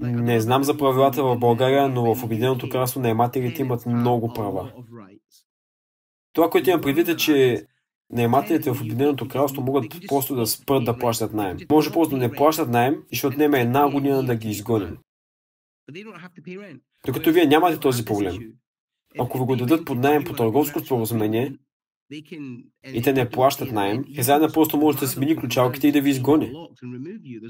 Не 0.00 0.40
знам 0.40 0.64
за 0.64 0.76
правилата 0.76 1.24
в 1.24 1.38
България, 1.38 1.88
но 1.88 2.14
в 2.14 2.24
Обединеното 2.24 2.68
кралство 2.68 3.00
наемателите 3.00 3.62
имат 3.62 3.86
много 3.86 4.32
права. 4.32 4.72
Това, 6.32 6.50
което 6.50 6.70
имам 6.70 6.80
предвид 6.80 7.08
е, 7.08 7.16
че 7.16 7.66
наемателите 8.10 8.70
в 8.70 8.80
Обединеното 8.80 9.28
кралство 9.28 9.62
могат 9.62 9.84
просто 10.08 10.34
да 10.34 10.46
спрат 10.46 10.84
да 10.84 10.98
плащат 10.98 11.32
найем. 11.32 11.58
Може 11.70 11.92
просто 11.92 12.16
да 12.16 12.28
не 12.28 12.32
плащат 12.32 12.68
найем 12.68 13.02
и 13.10 13.16
ще 13.16 13.26
отнеме 13.26 13.60
една 13.60 13.90
година 13.90 14.24
да 14.24 14.36
ги 14.36 14.50
изгоним. 14.50 14.98
Докато 17.06 17.32
вие 17.32 17.46
нямате 17.46 17.80
този 17.80 18.04
проблем. 18.04 18.38
Ако 19.18 19.38
ви 19.38 19.44
го 19.44 19.56
дадат 19.56 19.84
под 19.84 19.98
найем 19.98 20.24
по 20.24 20.32
търговско 20.32 20.80
споразумение 20.80 21.52
и 22.92 23.02
те 23.02 23.12
не 23.12 23.30
плащат 23.30 23.72
найем, 23.72 24.04
хазяйна 24.16 24.52
просто 24.52 24.76
може 24.76 24.98
да 24.98 25.08
смени 25.08 25.36
ключалките 25.36 25.88
и 25.88 25.92
да 25.92 26.00
ви 26.00 26.10
изгони. 26.10 26.52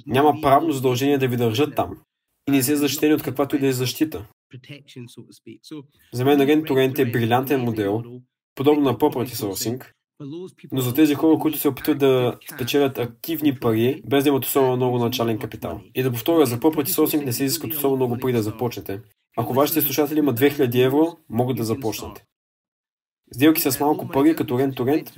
Няма 0.06 0.40
правно 0.42 0.72
задължение 0.72 1.18
да 1.18 1.28
ви 1.28 1.36
държат 1.36 1.74
там. 1.76 1.98
И 2.48 2.50
не 2.50 2.62
се 2.62 2.76
защитени 2.76 3.14
от 3.14 3.22
каквато 3.22 3.56
и 3.56 3.58
да 3.58 3.66
е 3.66 3.72
защита. 3.72 4.26
За 6.12 6.24
мен 6.24 6.38
to 6.38 6.70
Rent 6.70 6.98
е 6.98 7.10
брилянтен 7.10 7.60
модел, 7.60 8.02
подобно 8.54 8.82
на 8.82 8.94
property 8.94 9.34
sourcing, 9.34 9.90
но 10.72 10.80
за 10.80 10.94
тези 10.94 11.14
хора, 11.14 11.38
които 11.38 11.58
се 11.58 11.68
опитват 11.68 11.98
да 11.98 12.38
спечелят 12.54 12.98
активни 12.98 13.60
пари, 13.60 14.02
без 14.06 14.24
да 14.24 14.28
имат 14.28 14.44
особено 14.44 14.76
много 14.76 14.98
начален 14.98 15.38
капитал. 15.38 15.80
И 15.94 16.02
да 16.02 16.12
повторя, 16.12 16.46
за 16.46 16.58
property 16.58 16.88
sourcing 16.88 17.24
не 17.24 17.32
се 17.32 17.44
изискат 17.44 17.74
особено 17.74 17.96
много 17.96 18.18
пари 18.18 18.32
да 18.32 18.42
започнете. 18.42 19.00
Ако 19.36 19.54
вашите 19.54 19.80
слушатели 19.80 20.18
имат 20.18 20.40
2000 20.40 20.86
евро, 20.86 21.16
могат 21.28 21.56
да 21.56 21.64
започнат. 21.64 22.24
Сделки 23.34 23.60
с 23.60 23.80
малко 23.80 24.08
пари, 24.08 24.36
като 24.36 24.58
рент 24.58 24.74
to 24.74 24.86
рент, 24.86 25.12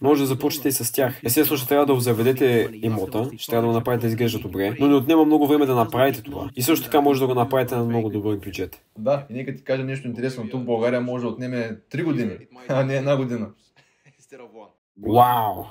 може 0.00 0.22
да 0.22 0.26
започнете 0.26 0.68
и 0.68 0.72
с 0.72 0.92
тях. 0.92 1.20
Естествено, 1.24 1.58
ще 1.58 1.68
трябва 1.68 1.86
да 1.86 2.00
заведете 2.00 2.68
имота, 2.72 3.30
ще 3.36 3.50
трябва 3.50 3.62
да 3.62 3.68
го 3.68 3.78
направите 3.78 4.06
да 4.06 4.08
изглежда 4.08 4.38
добре, 4.38 4.76
но 4.80 4.88
не 4.88 4.94
отнема 4.94 5.24
много 5.24 5.46
време 5.46 5.66
да 5.66 5.74
направите 5.74 6.22
това. 6.22 6.50
И 6.56 6.62
също 6.62 6.84
така 6.84 7.00
може 7.00 7.20
да 7.20 7.26
го 7.26 7.34
направите 7.34 7.76
на 7.76 7.84
много 7.84 8.10
добър 8.10 8.36
бюджет. 8.36 8.84
Да, 8.98 9.26
и 9.30 9.34
нека 9.34 9.54
ти 9.54 9.64
кажа 9.64 9.84
нещо 9.84 10.08
интересно. 10.08 10.48
Тук 10.48 10.62
в 10.62 10.64
България 10.64 11.00
може 11.00 11.24
да 11.24 11.30
отнеме 11.30 11.78
3 11.92 12.04
години, 12.04 12.36
а 12.68 12.84
не 12.84 12.96
една 12.96 13.16
година. 13.16 13.50
Вау! 15.08 15.64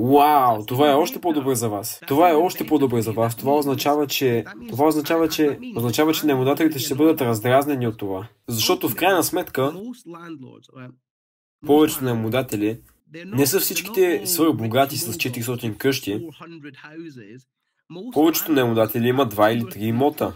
Вау, 0.00 0.66
това 0.66 0.90
е 0.90 0.94
още 0.94 1.20
по-добре 1.20 1.54
за 1.54 1.68
вас. 1.68 2.00
Това 2.08 2.30
е 2.30 2.34
още 2.34 2.66
по-добре 2.66 3.02
за 3.02 3.12
вас. 3.12 3.36
Това 3.36 3.56
означава, 3.56 4.06
че 4.06 4.44
това 4.68 4.86
означава, 4.86 5.28
че 5.28 5.58
означава, 5.76 6.12
че 6.12 6.26
наемодателите 6.26 6.78
ще 6.78 6.94
бъдат 6.94 7.20
раздразнени 7.20 7.86
от 7.86 7.98
това. 7.98 8.28
Защото 8.48 8.88
в 8.88 8.94
крайна 8.94 9.22
сметка 9.22 9.74
повечето 11.66 12.04
наемодатели 12.04 12.80
не 13.26 13.46
са 13.46 13.60
всичките 13.60 14.24
богати 14.54 14.96
с 14.96 15.12
400 15.12 15.76
къщи. 15.76 16.26
Повечето 18.12 18.52
наемодатели 18.52 19.08
имат 19.08 19.34
2 19.34 19.52
или 19.52 19.62
3 19.62 19.76
имота. 19.76 20.32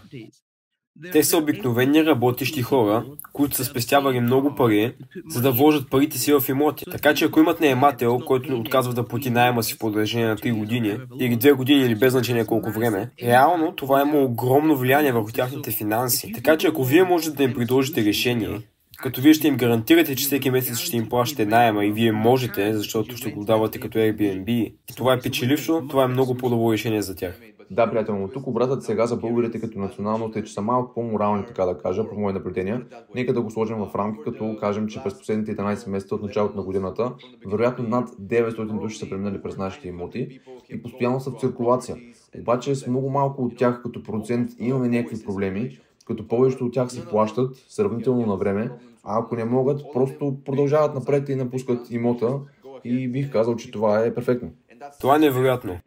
Те 1.12 1.24
са 1.24 1.38
обикновени 1.38 2.04
работещи 2.04 2.62
хора, 2.62 3.04
които 3.32 3.56
са 3.56 3.64
спестявали 3.64 4.20
много 4.20 4.54
пари, 4.54 4.94
за 5.28 5.42
да 5.42 5.52
вложат 5.52 5.90
парите 5.90 6.18
си 6.18 6.32
в 6.32 6.44
имоти. 6.48 6.84
Така 6.90 7.14
че 7.14 7.24
ако 7.24 7.40
имат 7.40 7.60
наемател, 7.60 8.18
който 8.18 8.60
отказва 8.60 8.94
да 8.94 9.08
плати 9.08 9.30
найема 9.30 9.62
си 9.62 9.74
в 9.74 9.78
продължение 9.78 10.26
на 10.26 10.36
3 10.36 10.58
години, 10.58 10.98
или 11.20 11.36
2 11.36 11.52
години, 11.54 11.84
или 11.84 11.94
без 11.94 12.12
значение 12.12 12.46
колко 12.46 12.70
време, 12.70 13.10
реално 13.22 13.72
това 13.72 14.00
има 14.00 14.18
огромно 14.18 14.76
влияние 14.76 15.12
върху 15.12 15.32
тяхните 15.32 15.70
финанси. 15.70 16.32
Така 16.32 16.56
че 16.56 16.66
ако 16.66 16.84
вие 16.84 17.04
можете 17.04 17.36
да 17.36 17.42
им 17.42 17.54
предложите 17.54 18.04
решение, 18.04 18.60
като 19.02 19.20
вие 19.20 19.34
ще 19.34 19.48
им 19.48 19.56
гарантирате, 19.56 20.16
че 20.16 20.24
всеки 20.24 20.50
месец 20.50 20.78
ще 20.78 20.96
им 20.96 21.08
плащате 21.08 21.46
найема 21.46 21.84
и 21.84 21.92
вие 21.92 22.12
можете, 22.12 22.74
защото 22.74 23.16
ще 23.16 23.30
го 23.30 23.44
давате 23.44 23.80
като 23.80 23.98
Airbnb, 23.98 24.74
това 24.96 25.12
е 25.12 25.20
печелившо, 25.20 25.82
това 25.90 26.04
е 26.04 26.08
много 26.08 26.34
по-добро 26.34 26.72
решение 26.72 27.02
за 27.02 27.14
тях. 27.14 27.40
Да, 27.70 27.90
приятел, 27.90 28.18
но 28.18 28.28
тук 28.28 28.46
обратът 28.46 28.82
сега 28.82 29.06
за 29.06 29.16
българите 29.16 29.60
като 29.60 29.78
националност 29.78 30.36
е, 30.36 30.44
че 30.44 30.52
са 30.52 30.62
малко 30.62 30.94
по-морални, 30.94 31.44
така 31.46 31.64
да 31.64 31.78
кажа, 31.78 32.08
по 32.08 32.20
мои 32.20 32.32
наблюдения. 32.32 32.82
Нека 33.14 33.32
да 33.32 33.42
го 33.42 33.50
сложим 33.50 33.76
в 33.76 33.90
рамки, 33.94 34.18
като 34.24 34.56
кажем, 34.60 34.86
че 34.86 35.02
през 35.02 35.18
последните 35.18 35.56
11 35.56 35.88
месеца 35.88 36.14
от 36.14 36.22
началото 36.22 36.56
на 36.56 36.62
годината, 36.62 37.12
вероятно 37.46 37.88
над 37.88 38.08
900 38.08 38.80
души 38.80 38.98
са 38.98 39.08
преминали 39.08 39.42
през 39.42 39.56
нашите 39.56 39.88
имоти 39.88 40.40
и 40.70 40.82
постоянно 40.82 41.20
са 41.20 41.30
в 41.30 41.40
циркулация. 41.40 41.96
Обаче 42.38 42.74
с 42.74 42.86
много 42.86 43.10
малко 43.10 43.44
от 43.44 43.56
тях 43.56 43.82
като 43.82 44.02
процент 44.02 44.50
имаме 44.58 44.88
някакви 44.88 45.24
проблеми, 45.24 45.78
като 46.06 46.28
повечето 46.28 46.66
от 46.66 46.72
тях 46.72 46.92
се 46.92 47.06
плащат 47.06 47.56
сравнително 47.68 48.26
на 48.26 48.36
време, 48.36 48.70
а 49.02 49.18
ако 49.18 49.36
не 49.36 49.44
могат, 49.44 49.82
просто 49.92 50.38
продължават 50.44 50.94
напред 50.94 51.28
и 51.28 51.34
напускат 51.34 51.90
имота 51.90 52.40
и 52.84 53.08
бих 53.08 53.32
казал, 53.32 53.56
че 53.56 53.70
това 53.70 54.04
е 54.04 54.14
перфектно. 54.14 54.52
Това 55.00 55.16
е 55.16 55.18
невероятно. 55.18 55.78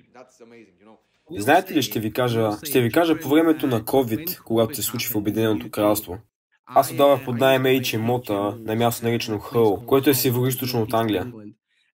Знаете 1.32 1.74
ли, 1.74 1.82
ще 1.82 1.99
ви 1.99 2.13
кажа, 2.13 2.49
ще 2.63 2.82
ви 2.82 2.91
кажа 2.91 3.20
по 3.20 3.30
времето 3.30 3.68
на 3.68 3.82
COVID, 3.82 4.43
когато 4.43 4.76
се 4.76 4.82
случи 4.82 5.07
в 5.07 5.16
Обединеното 5.16 5.72
кралство. 5.72 6.18
Аз 6.66 6.91
отдавах 6.91 7.26
под 7.26 7.36
найем 7.36 7.63
H 7.63 7.95
имота 7.95 8.57
на 8.59 8.76
място 8.76 9.05
наречено 9.05 9.39
Хъл, 9.39 9.84
което 9.86 10.09
е 10.09 10.13
северо 10.13 10.49
от 10.76 10.93
Англия. 10.93 11.34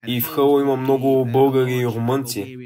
И 0.08 0.22
в 0.22 0.28
Хъл 0.28 0.62
има 0.62 0.76
много 0.78 1.26
българи 1.26 1.74
и 1.74 1.88
румънци. 1.88 2.58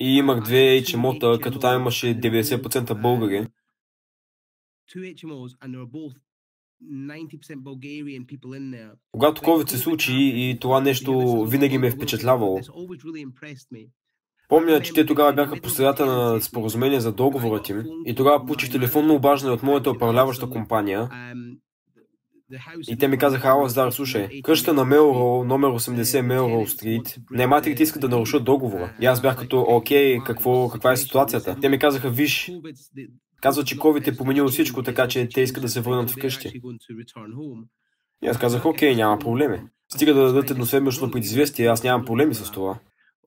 И 0.00 0.16
имах 0.16 0.40
две 0.40 0.56
H 0.56 0.94
имота, 0.94 1.38
като 1.42 1.58
там 1.58 1.80
имаше 1.80 2.20
90% 2.20 3.00
българи. 3.00 3.46
Когато 9.12 9.42
COVID 9.42 9.70
се 9.70 9.78
случи 9.78 10.12
и 10.34 10.58
това 10.60 10.80
нещо 10.80 11.44
винаги 11.50 11.78
ме 11.78 11.86
е 11.86 11.90
впечатлявало, 11.90 12.60
Помня, 14.48 14.80
че 14.82 14.92
те 14.92 15.06
тогава 15.06 15.32
бяха 15.32 15.60
по 15.60 15.70
средата 15.70 16.06
на 16.06 16.40
споразумение 16.40 17.00
за 17.00 17.12
договорът 17.12 17.68
им. 17.68 17.82
и 18.06 18.14
тогава 18.14 18.46
получих 18.46 18.70
телефонно 18.72 19.14
обаждане 19.14 19.54
от 19.54 19.62
моята 19.62 19.90
управляваща 19.90 20.50
компания. 20.50 21.08
и 22.88 22.96
те 22.98 23.08
ми 23.08 23.18
казаха, 23.18 23.48
Ала, 23.48 23.68
Здар, 23.68 23.90
слушай, 23.90 24.42
къща 24.42 24.74
на 24.74 24.84
Мелроу, 24.84 25.44
номер 25.44 25.68
80 25.68 26.20
Мелроу 26.20 26.66
Стрит, 26.66 27.16
наемателите 27.30 27.82
искат 27.82 28.00
да 28.00 28.08
нарушат 28.08 28.44
договора. 28.44 28.92
И 29.00 29.06
аз 29.06 29.22
бях 29.22 29.36
като, 29.38 29.60
окей, 29.68 30.18
какво, 30.18 30.68
каква 30.68 30.92
е 30.92 30.96
ситуацията? 30.96 31.56
Те 31.60 31.68
ми 31.68 31.78
казаха, 31.78 32.10
виж, 32.10 32.50
казва, 33.42 33.64
че 33.64 33.78
COVID 33.78 34.08
е 34.08 34.16
поменил 34.16 34.48
всичко, 34.48 34.82
така 34.82 35.08
че 35.08 35.28
те 35.28 35.40
искат 35.40 35.62
да 35.62 35.68
се 35.68 35.80
върнат 35.80 36.10
вкъщи. 36.10 36.60
И 38.24 38.28
аз 38.28 38.38
казах, 38.38 38.66
окей, 38.66 38.94
няма 38.94 39.18
проблеми. 39.18 39.60
Стига 39.94 40.14
да 40.14 40.22
дадат 40.22 40.50
едноседмично 40.50 41.10
предизвестие, 41.10 41.66
аз 41.66 41.82
нямам 41.82 42.04
проблеми 42.04 42.34
с 42.34 42.50
това. 42.50 42.78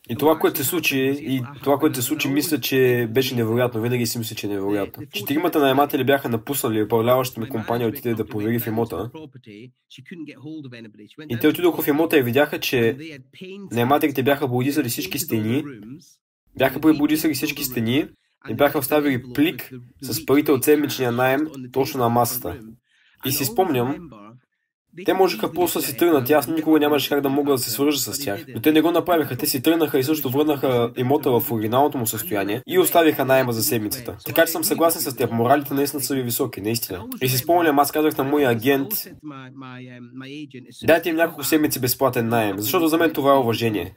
И 0.10 0.16
това, 0.16 0.40
което 0.40 0.58
се 0.58 0.64
случи, 0.64 0.98
и 1.22 1.42
това, 1.64 1.78
което 1.78 1.96
се 1.96 2.02
случи, 2.02 2.28
мисля, 2.28 2.60
че 2.60 3.08
беше 3.12 3.36
невероятно. 3.36 3.82
Винаги 3.82 4.06
си 4.06 4.18
мисля, 4.18 4.36
че 4.36 4.48
е 4.48 4.50
невероятно. 4.50 5.04
Четиримата 5.14 5.60
наематели 5.60 6.04
бяха 6.04 6.30
напуснали, 6.30 6.84
управляващата 6.84 7.42
ми 7.42 7.50
компания 7.50 7.90
отиде 7.90 8.16
да 8.16 8.26
провери 8.26 8.60
в 8.60 8.68
имота. 8.68 9.10
И 11.30 11.40
те 11.42 11.48
отидоха 11.48 11.82
в 11.82 11.88
имота 11.88 12.18
и 12.18 12.22
видяха, 12.22 12.60
че 12.60 12.98
наемателите 13.72 14.24
бяха 14.24 14.48
бодисали 14.48 14.90
всички 14.90 15.20
стени, 15.20 15.64
бяха 16.58 16.82
пребодисали 16.82 17.34
всички 17.34 17.64
стени 17.64 18.08
и 18.50 18.54
бяха 18.54 18.82
вставили 18.82 19.34
плик 19.34 19.72
с 20.02 20.26
парите 20.26 20.52
от 20.52 20.64
седмичния 20.64 21.12
найем 21.12 21.48
точно 21.72 22.00
на 22.00 22.10
масата. 22.10 22.60
И 23.26 23.32
си 23.32 23.46
спомням, 23.46 24.10
те 25.06 25.14
можеха 25.14 25.52
просто 25.52 25.80
да 25.80 25.86
си 25.86 25.98
тръгнат. 25.98 26.30
Аз 26.30 26.48
никога 26.48 26.80
нямаше 26.80 27.10
как 27.10 27.22
да 27.22 27.30
мога 27.30 27.52
да 27.52 27.58
се 27.58 27.72
свържа 27.72 27.98
с 27.98 28.20
тях. 28.20 28.46
Но 28.56 28.62
те 28.62 28.72
не 28.72 28.82
го 28.82 28.92
направиха. 28.92 29.38
Те 29.38 29.46
си 29.46 29.62
тръгнаха 29.62 30.00
и 30.00 30.04
също 30.04 30.30
върнаха 30.30 30.92
имота 30.98 31.40
в 31.40 31.52
оригиналното 31.52 31.98
му 31.98 32.08
състояние 32.08 32.62
и 32.68 32.80
оставиха 32.80 33.26
найема 33.26 33.54
за 33.54 33.64
седмицата. 33.64 34.18
Така 34.26 34.46
че 34.46 34.52
съм 34.52 34.64
съгласен 34.64 35.02
с 35.02 35.16
теб. 35.16 35.32
Моралите 35.32 35.74
наистина 35.74 36.04
са 36.04 36.16
ви 36.16 36.22
високи, 36.22 36.62
наистина. 36.62 37.06
И 37.22 37.30
си 37.30 37.38
спомням, 37.38 37.80
аз 37.80 37.92
казах 37.92 38.18
на 38.18 38.24
моя 38.24 38.50
агент, 38.50 38.88
дайте 40.84 41.10
им 41.10 41.16
няколко 41.16 41.44
седмици 41.44 41.80
безплатен 41.80 42.28
найем, 42.28 42.60
защото 42.60 42.88
за 42.88 42.98
мен 42.98 43.14
това 43.14 43.34
е 43.34 43.38
уважение. 43.38 43.94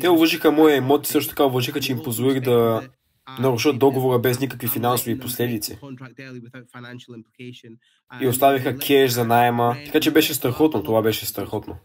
Те 0.00 0.08
уважиха 0.08 0.52
моя 0.52 0.76
имот 0.76 1.06
и 1.06 1.10
също 1.10 1.28
така 1.28 1.44
уважиха, 1.44 1.80
че 1.80 1.92
им 1.92 2.02
позволих 2.02 2.40
да 2.40 2.82
нарушат 3.40 3.78
договора 3.78 4.18
без 4.18 4.40
никакви 4.40 4.68
финансови 4.68 5.18
последици. 5.18 5.78
И 8.20 8.28
оставиха 8.28 8.76
кеш 8.78 9.10
за 9.10 9.24
найема, 9.24 9.76
така 9.86 10.00
че 10.00 10.12
беше 10.12 10.34
страхотно, 10.34 10.82
това 10.82 11.02
беше 11.02 11.26
страхотно. 11.26 11.76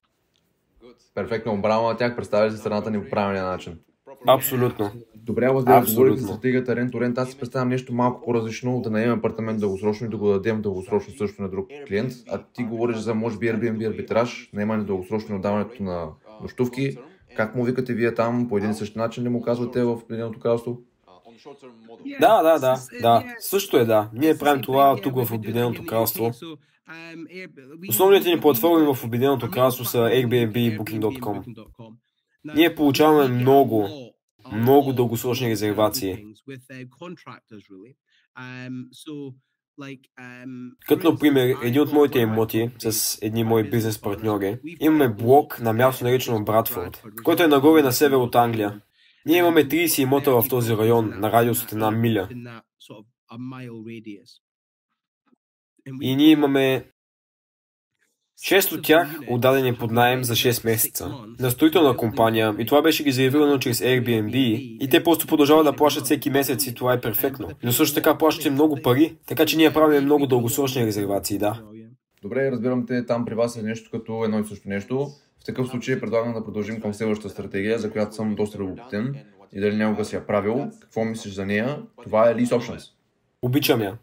Перфектно, 1.16 1.62
браво 1.62 1.88
на 1.88 1.98
тях, 1.98 2.16
представяш 2.16 2.54
се 2.54 2.58
страната 2.58 2.92
ни 2.92 3.04
по 3.04 3.10
правилния 3.10 3.46
начин. 3.46 3.80
Абсолютно. 4.28 4.92
Добре, 5.16 5.46
аз 5.46 5.64
да 5.64 5.86
говорите 5.88 6.22
за 6.22 6.28
стратегията 6.28 6.76
рент 6.76 6.96
рент. 6.96 7.18
Аз 7.18 7.30
си 7.30 7.38
представям 7.40 7.70
нещо 7.70 7.94
малко 7.94 8.22
по-различно, 8.26 8.82
да 8.82 8.90
наемем 8.90 9.20
апартамент 9.20 9.60
дългосрочно 9.60 10.08
и 10.08 10.10
да 10.10 10.18
го 10.18 10.28
дадем 10.28 10.62
дългосрочно 10.62 11.14
също 11.14 11.42
на 11.42 11.50
друг 11.50 11.68
клиент. 11.88 12.14
А 12.30 12.44
ти 12.54 12.64
говориш 12.64 12.98
за, 12.98 13.16
може 13.16 13.38
би, 13.38 13.46
Airbnb 13.46 13.90
арбитраж, 13.90 14.50
наемане 14.54 14.84
дългосрочно 14.84 15.36
и 15.36 15.38
отдаването 15.38 15.84
на 15.84 16.10
нощувки. 16.42 16.98
Как 17.38 17.56
му 17.56 17.64
викате 17.64 17.94
вие 17.94 18.14
там? 18.14 18.50
По 18.50 18.58
един 18.58 18.70
и 18.70 18.74
същи 18.74 18.98
начин 18.98 19.24
ли 19.24 19.30
му 19.30 19.42
казвате 19.42 19.84
в 19.84 19.92
Обединеното 19.92 20.40
кралство? 20.40 20.82
Да, 22.20 22.42
да, 22.44 22.60
да, 22.60 22.78
да. 23.02 23.24
Също 23.40 23.78
е 23.78 23.86
да. 23.86 24.10
Ние 24.14 24.38
правим 24.38 24.62
това 24.64 24.96
тук 25.02 25.16
в 25.26 25.34
Обединеното 25.34 25.86
кралство. 25.86 26.32
Основните 27.90 28.30
ни 28.30 28.42
платформи 28.42 28.94
в 28.94 29.04
Обединеното 29.04 29.52
кралство 29.52 29.86
са 29.86 29.98
Airbnb 29.98 30.58
и 30.58 30.78
Booking.com. 30.80 31.44
Ние 32.56 32.76
получаваме 32.76 33.28
много, 33.28 33.88
много 34.52 34.94
дългосрочни 34.94 35.50
резервации. 35.50 36.26
Като, 40.88 41.12
например, 41.12 41.56
един 41.64 41.82
от 41.82 41.92
моите 41.94 42.20
имоти 42.20 42.70
с 42.80 43.18
едни 43.22 43.44
мои 43.44 43.70
бизнес 43.70 44.02
партньори, 44.02 44.58
имаме 44.80 45.10
блок 45.10 45.60
на 45.60 45.74
място 45.74 46.04
наречено 46.04 46.44
Братфорд, 46.44 47.04
който 47.24 47.44
е 47.44 47.48
нагоре 47.48 47.82
на 47.82 47.92
север 47.92 48.16
от 48.18 48.36
Англия. 48.36 48.82
Ние 49.28 49.38
имаме 49.38 49.68
30 49.68 50.02
имота 50.02 50.32
в 50.32 50.46
този 50.50 50.74
район 50.74 51.14
на 51.20 51.32
радиус 51.32 51.64
от 51.64 51.72
една 51.72 51.92
миля. 51.92 52.30
И 56.02 56.16
ние 56.16 56.30
имаме 56.30 56.86
Шест 58.44 58.72
от 58.72 58.84
тях 58.84 59.20
отдадени 59.30 59.76
под 59.76 59.92
найем 59.92 60.24
за 60.24 60.34
6 60.34 60.66
месеца 60.66 61.12
на 61.40 61.52
строителна 61.52 61.98
компания 61.98 62.56
и 62.60 62.66
това 62.66 62.82
беше 62.82 63.04
ги 63.04 63.12
заявено 63.12 63.60
чрез 63.60 63.80
Airbnb 63.80 64.36
и 64.82 64.90
те 64.90 65.04
просто 65.04 65.28
продължават 65.28 65.66
да 65.66 65.74
плащат 65.74 66.06
всеки 66.06 66.30
месец 66.30 66.68
и 66.68 66.74
това 66.74 66.94
е 66.94 67.02
перфектно. 67.02 67.50
Но 67.64 67.72
също 67.72 67.96
така 67.96 68.18
плащате 68.18 68.50
много 68.50 68.80
пари, 68.84 69.18
така 69.28 69.46
че 69.46 69.58
ние 69.58 69.74
правим 69.74 70.04
много 70.04 70.28
дългосрочни 70.28 70.86
резервации, 70.86 71.38
да. 71.38 71.62
Добре, 72.22 72.52
разбирам 72.52 72.86
те 72.86 73.06
там 73.06 73.26
при 73.26 73.36
вас 73.36 73.58
е 73.58 73.62
нещо 73.62 73.92
като 73.92 74.24
едно 74.24 74.40
и 74.40 74.44
също 74.44 74.70
нещо. 74.70 75.08
Такъв 75.48 75.68
случай 75.68 76.00
предлагам 76.00 76.34
да 76.34 76.46
продължим 76.46 76.82
към 76.82 76.94
следващата 76.94 77.30
стратегия, 77.30 77.80
за 77.80 77.92
която 77.92 78.16
съм 78.16 78.36
доста 78.36 78.58
любопитен 78.58 79.16
и 79.54 79.60
дали 79.60 79.76
някога 79.76 80.06
си 80.06 80.16
я 80.16 80.28
правил. 80.28 80.72
Какво 80.82 81.06
мислиш 81.06 81.34
за 81.34 81.46
нея? 81.46 81.82
Това 82.04 82.30
е 82.30 82.36
Lease 82.36 82.60
Options. 82.60 82.90
Обичам 83.42 83.82
я. 83.82 83.98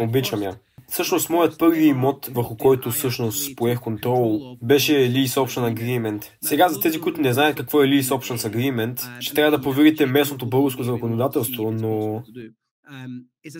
Обичам 0.00 0.42
я. 0.42 0.56
Всъщност, 0.88 1.30
моят 1.30 1.58
първи 1.58 1.86
имот, 1.86 2.26
върху 2.26 2.56
който 2.56 2.90
всъщност 2.90 3.56
поех 3.56 3.80
контрол, 3.80 4.56
беше 4.62 4.92
Lease 4.92 5.26
Option 5.26 5.74
Agreement. 5.74 6.24
Сега 6.40 6.68
за 6.68 6.80
тези, 6.80 7.00
които 7.00 7.20
не 7.20 7.32
знаят 7.32 7.56
какво 7.56 7.82
е 7.82 7.86
Lease 7.86 8.18
Options 8.18 8.52
Agreement, 8.52 9.20
ще 9.20 9.34
трябва 9.34 9.58
да 9.58 9.62
проверите 9.62 10.06
местното 10.06 10.46
българско 10.46 10.82
законодателство, 10.82 11.70
но... 11.70 12.22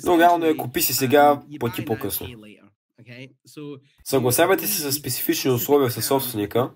Но 0.07 0.19
реално 0.19 0.47
е 0.47 0.57
купи 0.57 0.83
си 0.83 0.93
сега, 0.93 1.43
плати 1.61 1.85
по-късно. 1.85 2.27
Съгласявайте 4.05 4.67
се 4.67 4.83
с 4.83 4.93
специфични 4.93 5.51
условия 5.51 5.91
със 5.91 6.07
собственика 6.07 6.71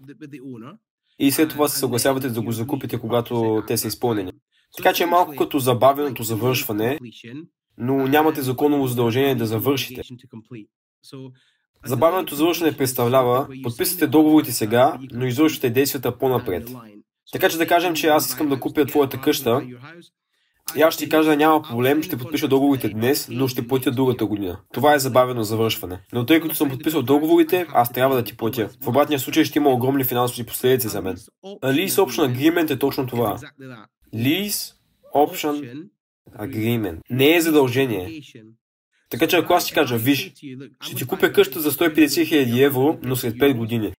и 1.18 1.30
след 1.30 1.50
това 1.50 1.68
се 1.68 1.78
съгласявате 1.78 2.28
да 2.28 2.42
го 2.42 2.52
закупите, 2.52 2.98
когато 2.98 3.62
те 3.66 3.76
са 3.76 3.88
изпълнени. 3.88 4.32
Така 4.76 4.92
че 4.92 5.02
е 5.02 5.06
малко 5.06 5.36
като 5.36 5.58
забавеното 5.58 6.22
завършване, 6.22 6.98
но 7.78 8.08
нямате 8.08 8.42
законово 8.42 8.86
задължение 8.86 9.34
да 9.34 9.46
завършите. 9.46 10.02
Забавеното 11.84 12.34
завършване 12.34 12.76
представлява, 12.76 13.48
подписвате 13.62 14.06
договорите 14.06 14.52
сега, 14.52 14.98
но 15.12 15.26
извършвате 15.26 15.70
действията 15.70 16.18
по-напред. 16.18 16.70
Така 17.32 17.48
че 17.48 17.58
да 17.58 17.66
кажем, 17.66 17.94
че 17.94 18.06
аз 18.06 18.28
искам 18.28 18.48
да 18.48 18.60
купя 18.60 18.86
твоята 18.86 19.20
къща, 19.20 19.66
и 20.76 20.82
аз 20.82 20.94
ще 20.94 21.04
ти 21.04 21.10
кажа, 21.10 21.36
няма 21.36 21.62
проблем, 21.62 22.02
ще 22.02 22.16
подпиша 22.16 22.48
договорите 22.48 22.88
днес, 22.88 23.28
но 23.30 23.48
ще 23.48 23.68
платя 23.68 23.90
другата 23.90 24.26
година. 24.26 24.60
Това 24.72 24.94
е 24.94 24.98
забавено 24.98 25.42
завършване. 25.42 26.00
Но 26.12 26.26
тъй 26.26 26.40
като 26.40 26.54
съм 26.54 26.68
подписал 26.68 27.02
договорите, 27.02 27.66
аз 27.72 27.92
трябва 27.92 28.16
да 28.16 28.24
ти 28.24 28.36
платя. 28.36 28.70
В 28.80 28.88
обратния 28.88 29.18
случай 29.18 29.44
ще 29.44 29.58
има 29.58 29.70
огромни 29.70 30.04
финансови 30.04 30.46
последици 30.46 30.88
за 30.88 31.02
мен. 31.02 31.16
А 31.62 31.72
Lease 31.72 31.88
Option 31.88 32.34
Agreement 32.34 32.70
е 32.70 32.78
точно 32.78 33.06
това. 33.06 33.38
Lease 34.14 34.74
Option 35.14 35.86
Agreement. 36.38 36.98
Не 37.10 37.36
е 37.36 37.40
задължение. 37.40 38.20
Така 39.10 39.26
че 39.26 39.36
ако 39.36 39.52
аз 39.52 39.66
ти 39.66 39.72
кажа, 39.74 39.96
виж, 39.96 40.32
ще 40.80 40.94
ти 40.96 41.06
купя 41.06 41.32
къща 41.32 41.60
за 41.60 41.72
150 41.72 42.06
000 42.06 42.66
евро, 42.66 42.98
но 43.02 43.16
след 43.16 43.34
5 43.34 43.56
години. 43.56 43.92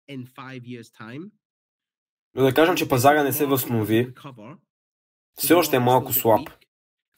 Но 2.35 2.43
да 2.43 2.55
кажем, 2.55 2.77
че 2.77 2.89
пазара 2.89 3.23
не 3.23 3.33
се 3.33 3.47
възстанови, 3.47 4.09
все 5.39 5.55
още 5.55 5.77
е 5.77 5.81
малко 5.81 6.13
слаб. 6.13 6.51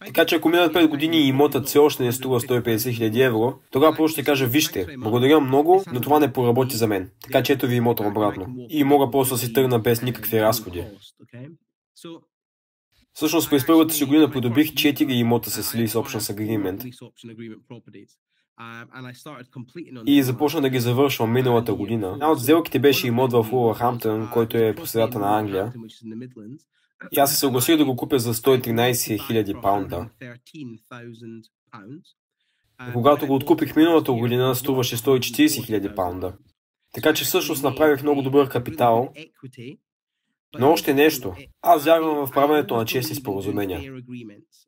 Така 0.07 0.25
че 0.25 0.35
ако 0.35 0.49
минат 0.49 0.75
5 0.75 0.89
години 0.89 1.16
и 1.16 1.29
имотът 1.29 1.66
все 1.66 1.79
още 1.79 2.03
не 2.03 2.12
струва 2.12 2.41
150 2.41 2.62
000 2.77 3.27
евро, 3.27 3.59
тогава 3.71 3.97
просто 3.97 4.12
ще 4.12 4.25
кажа, 4.25 4.47
вижте, 4.47 4.87
благодаря 4.99 5.41
много, 5.41 5.85
но 5.93 6.01
това 6.01 6.18
не 6.18 6.33
поработи 6.33 6.77
за 6.77 6.87
мен. 6.87 7.11
Така 7.23 7.43
че 7.43 7.53
ето 7.53 7.66
ви 7.66 7.75
имота 7.75 8.03
обратно. 8.07 8.66
И 8.68 8.85
мога 8.85 9.11
просто 9.11 9.35
да 9.35 9.39
си 9.39 9.53
тръгна 9.53 9.79
без 9.79 10.03
никакви 10.03 10.41
разходи. 10.41 10.85
Всъщност 13.12 13.51
през 13.51 13.66
първата 13.66 13.95
си 13.95 14.05
година 14.05 14.31
придобих 14.31 14.73
4 14.73 15.12
имота 15.12 15.51
с 15.51 15.73
Lease 15.73 15.87
Options 15.87 16.35
Agreement 16.35 16.85
и 20.07 20.23
започна 20.23 20.61
да 20.61 20.68
ги 20.68 20.81
завършвам 20.81 21.33
миналата 21.33 21.75
година. 21.75 22.11
Една 22.12 22.31
от 22.31 22.41
сделките 22.41 22.79
беше 22.79 23.07
имот 23.07 23.33
в 23.33 23.47
Уолхамптън, 23.53 24.31
който 24.33 24.57
е 24.57 24.75
по 24.75 24.87
средата 24.87 25.18
на 25.18 25.39
Англия. 25.39 25.73
И 27.12 27.18
аз 27.18 27.32
се 27.32 27.38
съгласих 27.38 27.76
да 27.76 27.84
го 27.84 27.96
купя 27.96 28.18
за 28.18 28.34
113 28.34 29.18
000 29.20 29.61
паунда. 29.61 30.09
Когато 32.92 33.26
го 33.26 33.34
откупих 33.34 33.76
миналата 33.76 34.12
година, 34.12 34.55
струваше 34.55 34.96
140 34.96 35.46
000 35.46 35.94
паунда. 35.94 36.32
Така 36.94 37.14
че 37.14 37.24
всъщност 37.24 37.62
направих 37.62 38.03
много 38.03 38.22
добър 38.22 38.48
капитал 38.48 39.12
но 40.59 40.72
още 40.72 40.94
нещо. 40.94 41.34
Аз 41.62 41.84
вярвам 41.84 42.26
в 42.26 42.30
правенето 42.30 42.76
на 42.76 42.84
честни 42.84 43.14
споразумения 43.14 43.92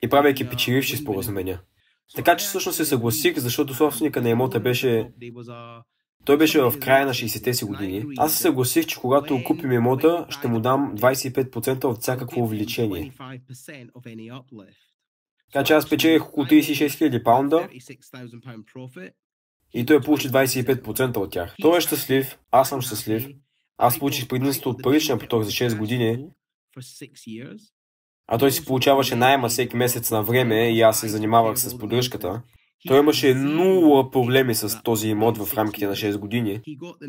и 0.02 0.08
правейки 0.08 0.48
печеливши 0.48 0.96
споразумения. 0.96 1.60
Така 2.14 2.36
че 2.36 2.46
всъщност 2.46 2.76
се 2.76 2.84
съгласих, 2.84 3.38
защото 3.38 3.74
собственика 3.74 4.22
на 4.22 4.28
имота 4.28 4.60
беше... 4.60 5.12
Той 6.24 6.38
беше 6.38 6.60
в 6.60 6.74
края 6.80 7.06
на 7.06 7.14
60-те 7.14 7.54
си 7.54 7.64
години. 7.64 8.04
Аз 8.18 8.32
се 8.32 8.38
съгласих, 8.42 8.86
че 8.86 8.96
когато 8.96 9.44
купим 9.44 9.72
имота, 9.72 10.26
ще 10.30 10.48
му 10.48 10.60
дам 10.60 10.94
25% 10.96 11.84
от 11.84 12.02
всякакво 12.02 12.40
увеличение. 12.40 13.12
Така 15.52 15.64
че 15.64 15.72
аз 15.72 15.90
печелих 15.90 16.22
около 16.28 16.46
36 16.46 16.86
000 16.86 17.22
паунда 17.22 17.68
и 19.74 19.86
той 19.86 20.00
получи 20.00 20.28
25% 20.28 21.16
от 21.16 21.32
тях. 21.32 21.54
Той 21.60 21.78
е 21.78 21.80
щастлив, 21.80 22.38
аз 22.50 22.68
съм 22.68 22.80
щастлив, 22.80 23.28
аз 23.78 23.98
получих 23.98 24.28
предимство 24.28 24.70
от 24.70 24.82
паричния 24.82 25.18
поток 25.18 25.42
за 25.42 25.50
6 25.50 25.78
години, 25.78 26.26
а 28.26 28.38
той 28.38 28.52
си 28.52 28.64
получаваше 28.64 29.16
найема 29.16 29.48
всеки 29.48 29.76
месец 29.76 30.10
на 30.10 30.22
време 30.22 30.70
и 30.70 30.80
аз 30.80 31.00
се 31.00 31.08
занимавах 31.08 31.58
с 31.58 31.78
поддръжката. 31.78 32.42
Той 32.86 32.98
имаше 32.98 33.34
нула 33.34 34.10
проблеми 34.10 34.54
с 34.54 34.82
този 34.82 35.08
имот 35.08 35.38
в 35.38 35.54
рамките 35.54 35.86
на 35.86 35.96
6 35.96 36.18
години. 36.18 36.60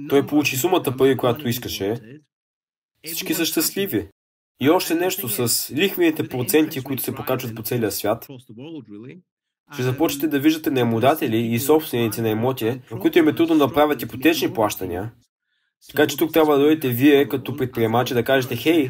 Той 0.09 0.27
получи 0.27 0.57
сумата 0.57 0.95
пари, 0.97 1.17
която 1.17 1.47
искаше. 1.47 1.95
Всички 3.05 3.33
са 3.33 3.45
щастливи. 3.45 4.07
И 4.61 4.69
още 4.69 4.95
нещо 4.95 5.29
с 5.29 5.71
лихвените 5.71 6.27
проценти, 6.27 6.83
които 6.83 7.03
се 7.03 7.15
покачват 7.15 7.55
по 7.55 7.63
целия 7.63 7.91
свят. 7.91 8.27
Ще 9.73 9.83
започнете 9.83 10.27
да 10.27 10.39
виждате 10.39 10.71
наемодатели 10.71 11.37
и 11.37 11.59
собственици 11.59 12.21
на 12.21 12.29
имоти, 12.29 12.81
които 13.01 13.19
им 13.19 13.27
е 13.27 13.35
трудно 13.35 13.57
да 13.57 13.73
правят 13.73 14.01
ипотечни 14.01 14.53
плащания, 14.53 15.11
така 15.89 16.07
че 16.07 16.17
тук 16.17 16.33
трябва 16.33 16.57
да 16.57 16.63
дойдете 16.63 16.89
вие 16.89 17.27
като 17.27 17.57
предприемачи 17.57 18.13
да 18.13 18.23
кажете, 18.23 18.55
хей, 18.55 18.89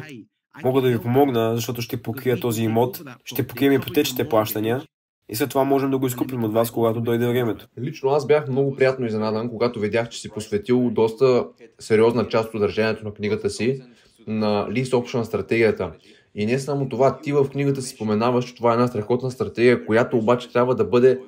мога 0.64 0.80
да 0.80 0.88
ви 0.88 0.98
помогна, 0.98 1.56
защото 1.56 1.82
ще 1.82 2.02
покрия 2.02 2.40
този 2.40 2.62
имот, 2.62 3.02
ще 3.24 3.46
покрием 3.46 3.72
ипотечните 3.72 4.28
плащания 4.28 4.82
и 5.28 5.36
след 5.36 5.50
това 5.50 5.64
можем 5.64 5.90
да 5.90 5.98
го 5.98 6.06
изкупим 6.06 6.44
от 6.44 6.52
вас, 6.52 6.70
когато 6.70 7.00
дойде 7.00 7.26
времето. 7.26 7.68
Лично 7.78 8.10
аз 8.10 8.26
бях 8.26 8.48
много 8.48 8.76
приятно 8.76 9.06
изненадан, 9.06 9.48
когато 9.48 9.80
видях, 9.80 10.08
че 10.08 10.20
си 10.20 10.30
посветил 10.30 10.90
доста 10.90 11.46
сериозна 11.78 12.28
част 12.28 12.54
от 12.54 12.60
държанието 12.60 13.04
на 13.04 13.14
книгата 13.14 13.50
си 13.50 13.82
на 14.26 14.66
Lease 14.70 14.90
Option 14.90 15.22
стратегията. 15.22 15.92
И 16.34 16.46
не 16.46 16.58
само 16.58 16.88
това, 16.88 17.18
ти 17.20 17.32
в 17.32 17.48
книгата 17.50 17.82
си 17.82 17.94
споменаваш, 17.94 18.44
че 18.44 18.54
това 18.54 18.70
е 18.70 18.74
една 18.74 18.86
страхотна 18.86 19.30
стратегия, 19.30 19.86
която 19.86 20.18
обаче 20.18 20.52
трябва 20.52 20.74
да 20.74 20.84
бъде 20.84 21.20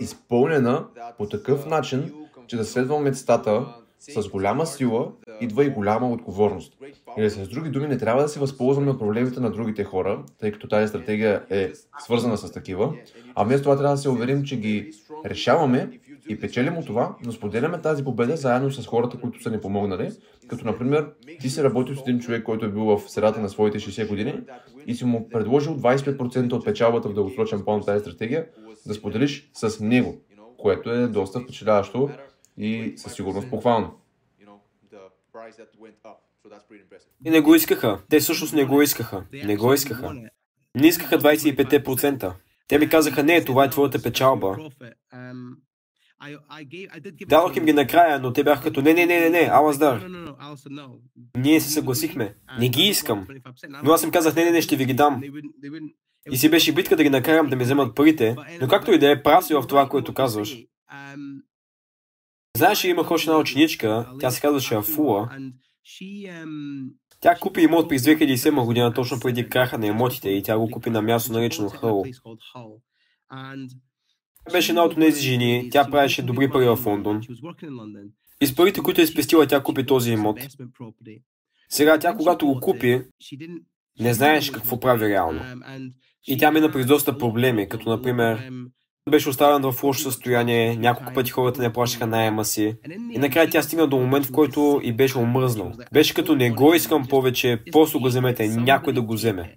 изпълнена 0.00 0.86
по 1.18 1.26
такъв 1.26 1.66
начин, 1.66 2.12
че 2.46 2.56
да 2.56 2.64
следва 2.64 3.00
мечтата 3.00 3.66
с 3.98 4.28
голяма 4.28 4.66
сила 4.66 5.12
идва 5.42 5.64
и 5.64 5.70
голяма 5.70 6.10
отговорност. 6.10 6.72
Или 7.18 7.30
с 7.30 7.48
други 7.48 7.70
думи, 7.70 7.88
не 7.88 7.98
трябва 7.98 8.22
да 8.22 8.28
се 8.28 8.40
възползваме 8.40 8.90
от 8.90 8.98
проблемите 8.98 9.40
на 9.40 9.50
другите 9.50 9.84
хора, 9.84 10.22
тъй 10.40 10.52
като 10.52 10.68
тази 10.68 10.88
стратегия 10.88 11.42
е 11.50 11.72
свързана 11.98 12.36
с 12.36 12.52
такива, 12.52 12.94
а 13.34 13.44
вместо 13.44 13.62
това 13.62 13.76
трябва 13.76 13.94
да 13.94 14.02
се 14.02 14.08
уверим, 14.08 14.44
че 14.44 14.56
ги 14.56 14.90
решаваме 15.26 16.00
и 16.28 16.40
печелим 16.40 16.78
от 16.78 16.86
това, 16.86 17.16
но 17.24 17.32
споделяме 17.32 17.80
тази 17.80 18.04
победа 18.04 18.36
заедно 18.36 18.70
с 18.70 18.86
хората, 18.86 19.20
които 19.20 19.42
са 19.42 19.50
ни 19.50 19.60
помогнали. 19.60 20.10
Като, 20.48 20.64
например, 20.64 21.06
ти 21.40 21.50
си 21.50 21.62
работил 21.62 21.96
с 21.96 22.00
един 22.00 22.20
човек, 22.20 22.42
който 22.42 22.64
е 22.64 22.68
бил 22.68 22.84
в 22.84 23.10
средата 23.10 23.40
на 23.40 23.48
своите 23.48 23.78
60 23.78 24.08
години 24.08 24.34
и 24.86 24.94
си 24.94 25.04
му 25.04 25.28
предложил 25.28 25.76
25% 25.76 26.52
от 26.52 26.64
печалбата 26.64 27.08
в 27.08 27.14
дългосрочен 27.14 27.64
план 27.64 27.80
тази 27.80 28.00
стратегия 28.00 28.46
да 28.86 28.94
споделиш 28.94 29.50
с 29.54 29.80
него, 29.80 30.20
което 30.58 30.90
е 30.90 31.06
доста 31.06 31.40
впечатляващо 31.40 32.10
и 32.58 32.92
със 32.96 33.14
сигурност 33.14 33.50
похвално. 33.50 33.90
И 37.24 37.30
не 37.30 37.40
го 37.40 37.54
искаха. 37.54 38.02
Те 38.08 38.20
всъщност 38.20 38.54
не 38.54 38.64
го 38.64 38.82
искаха. 38.82 39.24
Не 39.32 39.56
го 39.56 39.72
искаха. 39.72 40.14
Не 40.74 40.86
искаха 40.88 41.18
25%. 41.18 42.34
Те 42.68 42.78
ми 42.78 42.88
казаха, 42.88 43.22
не, 43.22 43.44
това 43.44 43.64
е 43.64 43.70
твоята 43.70 44.02
печалба. 44.02 44.56
Дадох 47.26 47.56
им 47.56 47.64
ги 47.64 47.72
накрая, 47.72 48.18
но 48.18 48.32
те 48.32 48.44
бяха 48.44 48.62
като 48.62 48.82
не, 48.82 48.94
не, 48.94 49.06
не, 49.06 49.20
не, 49.20 49.30
не, 49.30 49.48
Алаздар. 49.52 50.08
Ние 51.36 51.60
се 51.60 51.70
съгласихме. 51.70 52.34
Не 52.58 52.68
ги 52.68 52.82
искам. 52.82 53.26
Но 53.82 53.92
аз 53.92 54.02
им 54.02 54.10
казах, 54.10 54.34
не, 54.34 54.44
не, 54.44 54.50
не, 54.50 54.62
ще 54.62 54.76
ви 54.76 54.84
ги 54.84 54.94
дам. 54.94 55.22
И 56.30 56.36
си 56.36 56.50
беше 56.50 56.74
битка 56.74 56.96
да 56.96 57.02
ги 57.02 57.10
накарам 57.10 57.46
да 57.46 57.56
ми 57.56 57.64
вземат 57.64 57.94
парите, 57.94 58.36
но 58.60 58.68
както 58.68 58.92
и 58.92 58.98
да 58.98 59.10
е, 59.10 59.22
прав 59.22 59.44
си 59.44 59.54
в 59.54 59.66
това, 59.68 59.88
което 59.88 60.14
казваш. 60.14 60.56
Знаеш, 62.56 62.84
имах 62.84 63.10
още 63.10 63.30
една 63.30 63.40
ученичка, 63.40 64.12
тя 64.20 64.30
се 64.30 64.40
казваше 64.40 64.74
Афула. 64.74 65.30
Тя 67.20 67.34
купи 67.40 67.60
имот 67.60 67.88
през 67.88 68.02
2007 68.02 68.64
година, 68.64 68.94
точно 68.94 69.20
преди 69.20 69.48
краха 69.48 69.78
на 69.78 69.86
имотите 69.86 70.30
и 70.30 70.42
тя 70.42 70.58
го 70.58 70.70
купи 70.70 70.90
на 70.90 71.02
място 71.02 71.32
наречено 71.32 71.68
Хъл. 71.68 72.04
Беше 74.52 74.72
една 74.72 74.84
от 74.84 74.94
тези 74.94 75.22
жени, 75.22 75.68
тя 75.72 75.90
правеше 75.90 76.22
добри 76.22 76.50
пари 76.50 76.64
в 76.68 76.78
Лондон. 76.86 77.20
И 78.40 78.46
с 78.46 78.54
парите, 78.54 78.80
които 78.80 79.00
е 79.00 79.06
спестила, 79.06 79.46
тя 79.46 79.62
купи 79.62 79.86
този 79.86 80.12
имот. 80.12 80.38
Сега 81.68 81.98
тя, 81.98 82.14
когато 82.16 82.46
го 82.46 82.60
купи, 82.60 83.02
не 84.00 84.14
знаеш 84.14 84.50
какво 84.50 84.80
прави 84.80 85.08
реално. 85.08 85.40
И 86.26 86.38
тя 86.38 86.50
мина 86.50 86.72
през 86.72 86.86
доста 86.86 87.18
проблеми, 87.18 87.68
като 87.68 87.88
например 87.88 88.50
беше 89.10 89.28
оставен 89.28 89.72
в 89.72 89.82
лошо 89.82 90.02
състояние, 90.02 90.76
няколко 90.76 91.12
пъти 91.12 91.30
хората 91.30 91.62
не 91.62 91.72
плащаха 91.72 92.06
найема 92.06 92.44
си. 92.44 92.76
И 93.12 93.18
накрая 93.18 93.50
тя 93.50 93.62
стигна 93.62 93.86
до 93.86 93.96
момент, 93.96 94.26
в 94.26 94.32
който 94.32 94.80
и 94.82 94.92
беше 94.92 95.18
омръзнал. 95.18 95.72
Беше 95.92 96.14
като 96.14 96.36
не 96.36 96.50
го 96.50 96.74
искам 96.74 97.06
повече, 97.08 97.62
просто 97.72 98.00
го 98.00 98.06
вземете, 98.06 98.48
някой 98.48 98.92
да 98.92 99.02
го 99.02 99.12
вземе. 99.12 99.56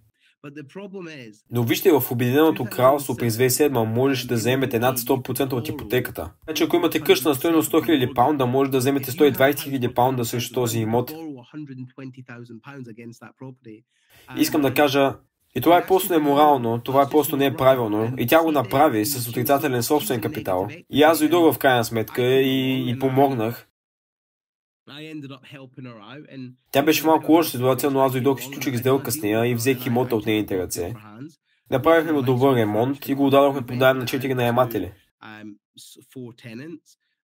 Но 1.51 1.63
вижте, 1.63 1.91
в 1.91 2.03
Обединеното 2.11 2.65
кралство 2.65 3.17
през 3.17 3.37
2007 3.37 3.83
можеше 3.83 4.27
да 4.27 4.35
вземете 4.35 4.79
над 4.79 4.97
100% 4.97 5.53
от 5.53 5.69
ипотеката. 5.69 6.31
Значи 6.43 6.63
ако 6.63 6.75
имате 6.75 6.99
къща 6.99 7.29
на 7.29 7.35
стоеност 7.35 7.71
100 7.71 7.75
000 7.75 8.13
паунда, 8.13 8.45
може 8.45 8.71
да 8.71 8.77
вземете 8.77 9.11
120 9.11 9.53
000 9.53 9.93
паунда 9.93 10.25
срещу 10.25 10.53
този 10.53 10.79
имот. 10.79 11.13
Искам 14.37 14.61
да 14.61 14.73
кажа, 14.73 15.15
и 15.55 15.61
това 15.61 15.77
е 15.77 15.87
просто 15.87 16.13
неморално, 16.13 16.81
това 16.81 17.03
е 17.03 17.09
просто 17.09 17.37
не 17.37 17.45
е 17.45 17.55
правилно. 17.55 18.13
И 18.17 18.27
тя 18.27 18.43
го 18.43 18.51
направи 18.51 19.05
с 19.05 19.29
отрицателен 19.29 19.83
собствен 19.83 20.21
капитал. 20.21 20.67
И 20.89 21.03
аз 21.03 21.19
дойдох 21.19 21.53
в 21.53 21.57
крайна 21.59 21.85
сметка 21.85 22.23
и, 22.23 22.89
и 22.89 22.99
помогнах. 22.99 23.67
Тя 26.71 26.83
беше 26.83 27.05
малко 27.05 27.31
лоша 27.31 27.49
ситуация, 27.49 27.91
но 27.91 27.99
аз 27.99 28.11
дойдох 28.11 28.41
и 28.41 28.43
сключих 28.43 28.75
сделка 28.75 29.11
с 29.11 29.21
нея 29.21 29.45
и 29.45 29.55
взех 29.55 29.85
имота 29.85 30.15
от 30.15 30.25
нейните 30.25 30.57
ръце. 30.57 30.93
Направихме 31.71 32.11
му 32.11 32.21
добър 32.21 32.55
ремонт 32.55 33.07
и 33.07 33.13
го 33.13 33.25
отдадохме 33.25 33.65
под 33.65 33.77
на 33.77 34.05
четири 34.05 34.33
наематели. 34.33 34.91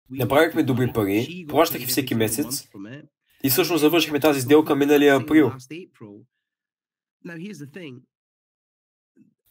Направихме 0.10 0.64
добри 0.64 0.92
пари, 0.94 1.46
плащах 1.50 1.82
всеки 1.82 2.16
месец 2.16 2.70
и 3.44 3.50
всъщност 3.50 3.82
завършихме 3.82 4.20
тази 4.20 4.42
сделка 4.42 4.76
миналия 4.76 5.16
април. 5.16 5.52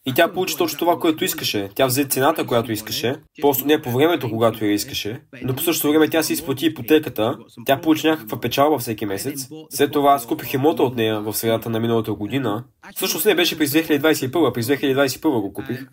И 0.07 0.15
тя 0.15 0.33
получи 0.33 0.57
точно 0.57 0.79
това, 0.79 0.99
което 0.99 1.25
искаше. 1.25 1.71
Тя 1.75 1.87
взе 1.87 2.05
цената, 2.05 2.47
която 2.47 2.73
искаше, 2.73 3.17
просто 3.41 3.67
не 3.67 3.83
по 3.83 3.91
времето, 3.91 4.31
когато 4.31 4.65
я 4.65 4.73
искаше, 4.73 5.23
но 5.43 5.55
по 5.55 5.63
същото 5.63 5.93
време 5.93 6.11
тя 6.11 6.23
си 6.23 6.33
изплати 6.33 6.67
ипотеката, 6.67 7.39
тя 7.67 7.81
получи 7.81 8.07
някаква 8.07 8.41
печалба 8.41 8.79
всеки 8.79 9.07
месец. 9.07 9.49
След 9.71 9.93
това 9.93 10.13
аз 10.13 10.27
купих 10.27 10.55
имота 10.55 10.83
от 10.83 10.97
нея 10.97 11.21
в 11.21 11.35
средата 11.35 11.71
на 11.71 11.81
миналата 11.81 12.13
година. 12.13 12.65
Всъщност 12.97 13.27
не 13.27 13.35
беше 13.35 13.59
през 13.59 13.73
2021, 13.73 14.53
през 14.53 14.67
2021 14.67 15.41
го 15.41 15.53
купих. 15.53 15.87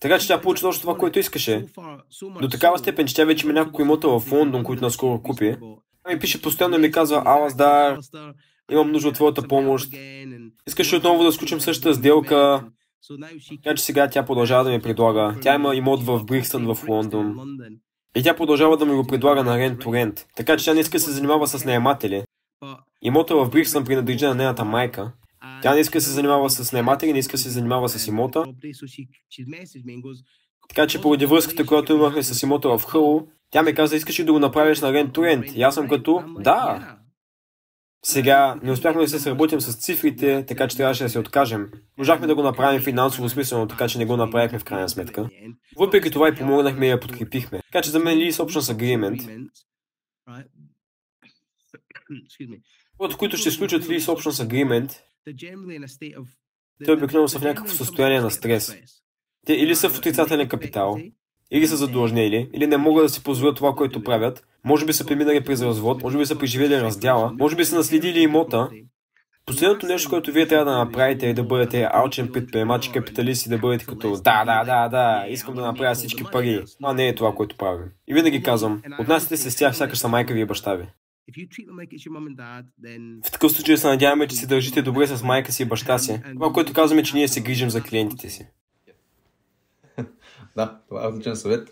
Така 0.00 0.18
че 0.18 0.28
тя 0.28 0.40
получи 0.40 0.62
точно 0.62 0.80
това, 0.80 0.96
което 0.96 1.18
искаше. 1.18 1.64
До 2.40 2.48
такава 2.48 2.78
степен, 2.78 3.06
че 3.06 3.14
тя 3.14 3.24
вече 3.24 3.46
има 3.46 3.52
няколко 3.52 3.82
имота 3.82 4.08
в 4.08 4.32
Лондон, 4.32 4.64
които 4.64 4.84
наскоро 4.84 5.22
купи. 5.22 5.56
Ми 6.08 6.18
пише 6.18 6.42
постоянно 6.42 6.76
и 6.76 6.78
ми 6.78 6.90
казва, 6.90 7.22
Алас, 7.24 7.56
да, 7.56 7.98
имам 8.70 8.92
нужда 8.92 9.08
от 9.08 9.14
твоята 9.14 9.48
помощ. 9.48 9.92
Искаш 10.68 10.92
отново 10.92 11.24
да 11.24 11.32
сключим 11.32 11.60
същата 11.60 11.94
сделка. 11.94 12.64
Така 13.62 13.76
че 13.76 13.84
сега 13.84 14.10
тя 14.10 14.24
продължава 14.24 14.64
да 14.64 14.70
ми 14.70 14.80
предлага. 14.80 15.36
Тя 15.42 15.54
има 15.54 15.74
имот 15.74 16.02
в 16.02 16.24
Брикстън 16.24 16.74
в 16.74 16.88
Лондон. 16.88 17.36
И 18.16 18.22
тя 18.22 18.36
продължава 18.36 18.76
да 18.76 18.86
ми 18.86 18.94
го 18.94 19.06
предлага 19.06 19.44
на 19.44 19.58
рент 19.58 19.80
то 19.80 19.92
рент. 19.94 20.26
Така 20.36 20.56
че 20.56 20.64
тя 20.64 20.74
не 20.74 20.80
иска 20.80 20.92
да 20.92 21.00
се 21.00 21.10
занимава 21.10 21.46
с 21.46 21.64
наематели. 21.64 22.24
Имота 23.02 23.36
в 23.36 23.50
Брикстън 23.50 23.84
принадлежи 23.84 24.24
на 24.24 24.34
нейната 24.34 24.64
майка. 24.64 25.12
Тя 25.62 25.74
не 25.74 25.80
иска 25.80 25.98
да 25.98 26.02
се 26.02 26.10
занимава 26.10 26.50
с 26.50 26.72
наематели, 26.72 27.12
не 27.12 27.18
иска 27.18 27.32
да 27.32 27.38
се 27.38 27.50
занимава 27.50 27.88
с 27.88 28.06
имота. 28.06 28.44
Така 30.68 30.86
че 30.86 31.00
поради 31.00 31.26
връзката, 31.26 31.66
която 31.66 31.92
имахме 31.92 32.22
с 32.22 32.42
имота 32.42 32.78
в 32.78 32.84
Хъл, 32.84 33.26
тя 33.50 33.62
ми 33.62 33.74
каза, 33.74 33.96
искаш 33.96 34.20
ли 34.20 34.24
да 34.24 34.32
го 34.32 34.38
направиш 34.38 34.80
на 34.80 34.92
рент 34.92 35.12
то 35.12 35.22
рент? 35.22 35.44
И 35.54 35.62
аз 35.62 35.74
съм 35.74 35.88
като, 35.88 36.24
да, 36.38 36.96
сега 38.04 38.56
не 38.62 38.72
успяхме 38.72 39.02
да 39.02 39.08
се 39.08 39.20
сработим 39.20 39.60
с 39.60 39.76
цифрите, 39.76 40.44
така 40.48 40.68
че 40.68 40.76
трябваше 40.76 41.04
да 41.04 41.10
се 41.10 41.18
откажем. 41.18 41.70
Можахме 41.98 42.26
да 42.26 42.34
го 42.34 42.42
направим 42.42 42.82
финансово 42.82 43.28
смислено, 43.28 43.68
така 43.68 43.88
че 43.88 43.98
не 43.98 44.06
го 44.06 44.16
направихме 44.16 44.58
в 44.58 44.64
крайна 44.64 44.88
сметка. 44.88 45.28
Въпреки 45.76 46.10
това 46.10 46.28
и 46.28 46.34
помогнахме 46.34 46.86
и 46.86 46.90
я 46.90 47.00
подкрепихме. 47.00 47.60
Така 47.72 47.82
че 47.82 47.90
за 47.90 47.98
мен 47.98 48.18
Lease 48.18 48.30
Options 48.30 48.74
Agreement 48.74 49.48
хората, 52.98 53.16
които 53.16 53.36
ще 53.36 53.50
сключат 53.50 53.84
Lease 53.84 53.98
Options 53.98 54.48
Agreement, 54.48 55.00
те 56.84 56.92
обикновено 56.92 57.28
са 57.28 57.38
в 57.38 57.42
някакво 57.42 57.74
състояние 57.74 58.20
на 58.20 58.30
стрес. 58.30 58.76
Те 59.46 59.54
или 59.54 59.76
са 59.76 59.90
в 59.90 59.98
отрицателен 59.98 60.48
капитал, 60.48 60.98
или 61.54 61.66
са 61.66 61.76
задлъжнели, 61.76 62.48
или 62.52 62.66
не 62.66 62.76
могат 62.76 63.04
да 63.04 63.08
си 63.08 63.22
позволят 63.22 63.56
това, 63.56 63.72
което 63.72 64.04
правят, 64.04 64.46
може 64.64 64.86
би 64.86 64.92
са 64.92 65.06
преминали 65.06 65.40
през 65.40 65.62
развод, 65.62 66.02
може 66.02 66.18
би 66.18 66.26
са 66.26 66.38
преживели 66.38 66.80
раздяла, 66.80 67.32
може 67.38 67.56
би 67.56 67.64
са 67.64 67.76
наследили 67.76 68.20
имота. 68.20 68.70
Последното 69.46 69.86
нещо, 69.86 70.10
което 70.10 70.32
вие 70.32 70.46
трябва 70.46 70.64
да 70.64 70.78
направите 70.78 71.28
е 71.28 71.34
да 71.34 71.44
бъдете 71.44 71.88
алчен 71.92 72.32
предприемач 72.32 72.86
и 72.86 72.92
капиталист 72.92 73.46
и 73.46 73.48
да 73.48 73.58
бъдете 73.58 73.86
като 73.86 74.10
да, 74.10 74.44
да, 74.44 74.64
да, 74.64 74.88
да, 74.88 75.26
искам 75.28 75.54
да 75.54 75.60
направя 75.62 75.94
всички 75.94 76.24
пари. 76.32 76.64
Това 76.78 76.92
не 76.92 77.08
е 77.08 77.14
това, 77.14 77.34
което 77.34 77.56
правим. 77.56 77.86
И 78.08 78.14
винаги 78.14 78.42
казвам, 78.42 78.82
отнасяте 79.00 79.36
се 79.36 79.50
с 79.50 79.56
тях, 79.56 79.76
сякаш 79.76 79.98
са 79.98 80.08
майка 80.08 80.34
ви 80.34 80.40
и 80.40 80.44
баща 80.44 80.74
ви. 80.74 80.84
В 83.24 83.30
такъв 83.32 83.52
случай 83.52 83.76
се 83.76 83.86
надяваме, 83.86 84.26
че 84.26 84.36
се 84.36 84.46
държите 84.46 84.82
добре 84.82 85.06
с 85.06 85.22
майка 85.22 85.52
си 85.52 85.62
и 85.62 85.66
баща 85.66 85.98
си. 85.98 86.20
Това, 86.34 86.52
което 86.52 86.72
казваме, 86.72 87.02
че 87.02 87.16
ние 87.16 87.28
се 87.28 87.40
грижим 87.40 87.70
за 87.70 87.82
клиентите 87.82 88.28
си. 88.28 88.46
Да, 90.56 90.80
това 90.88 91.04
е 91.04 91.08
отличен 91.08 91.36
съвет. 91.36 91.68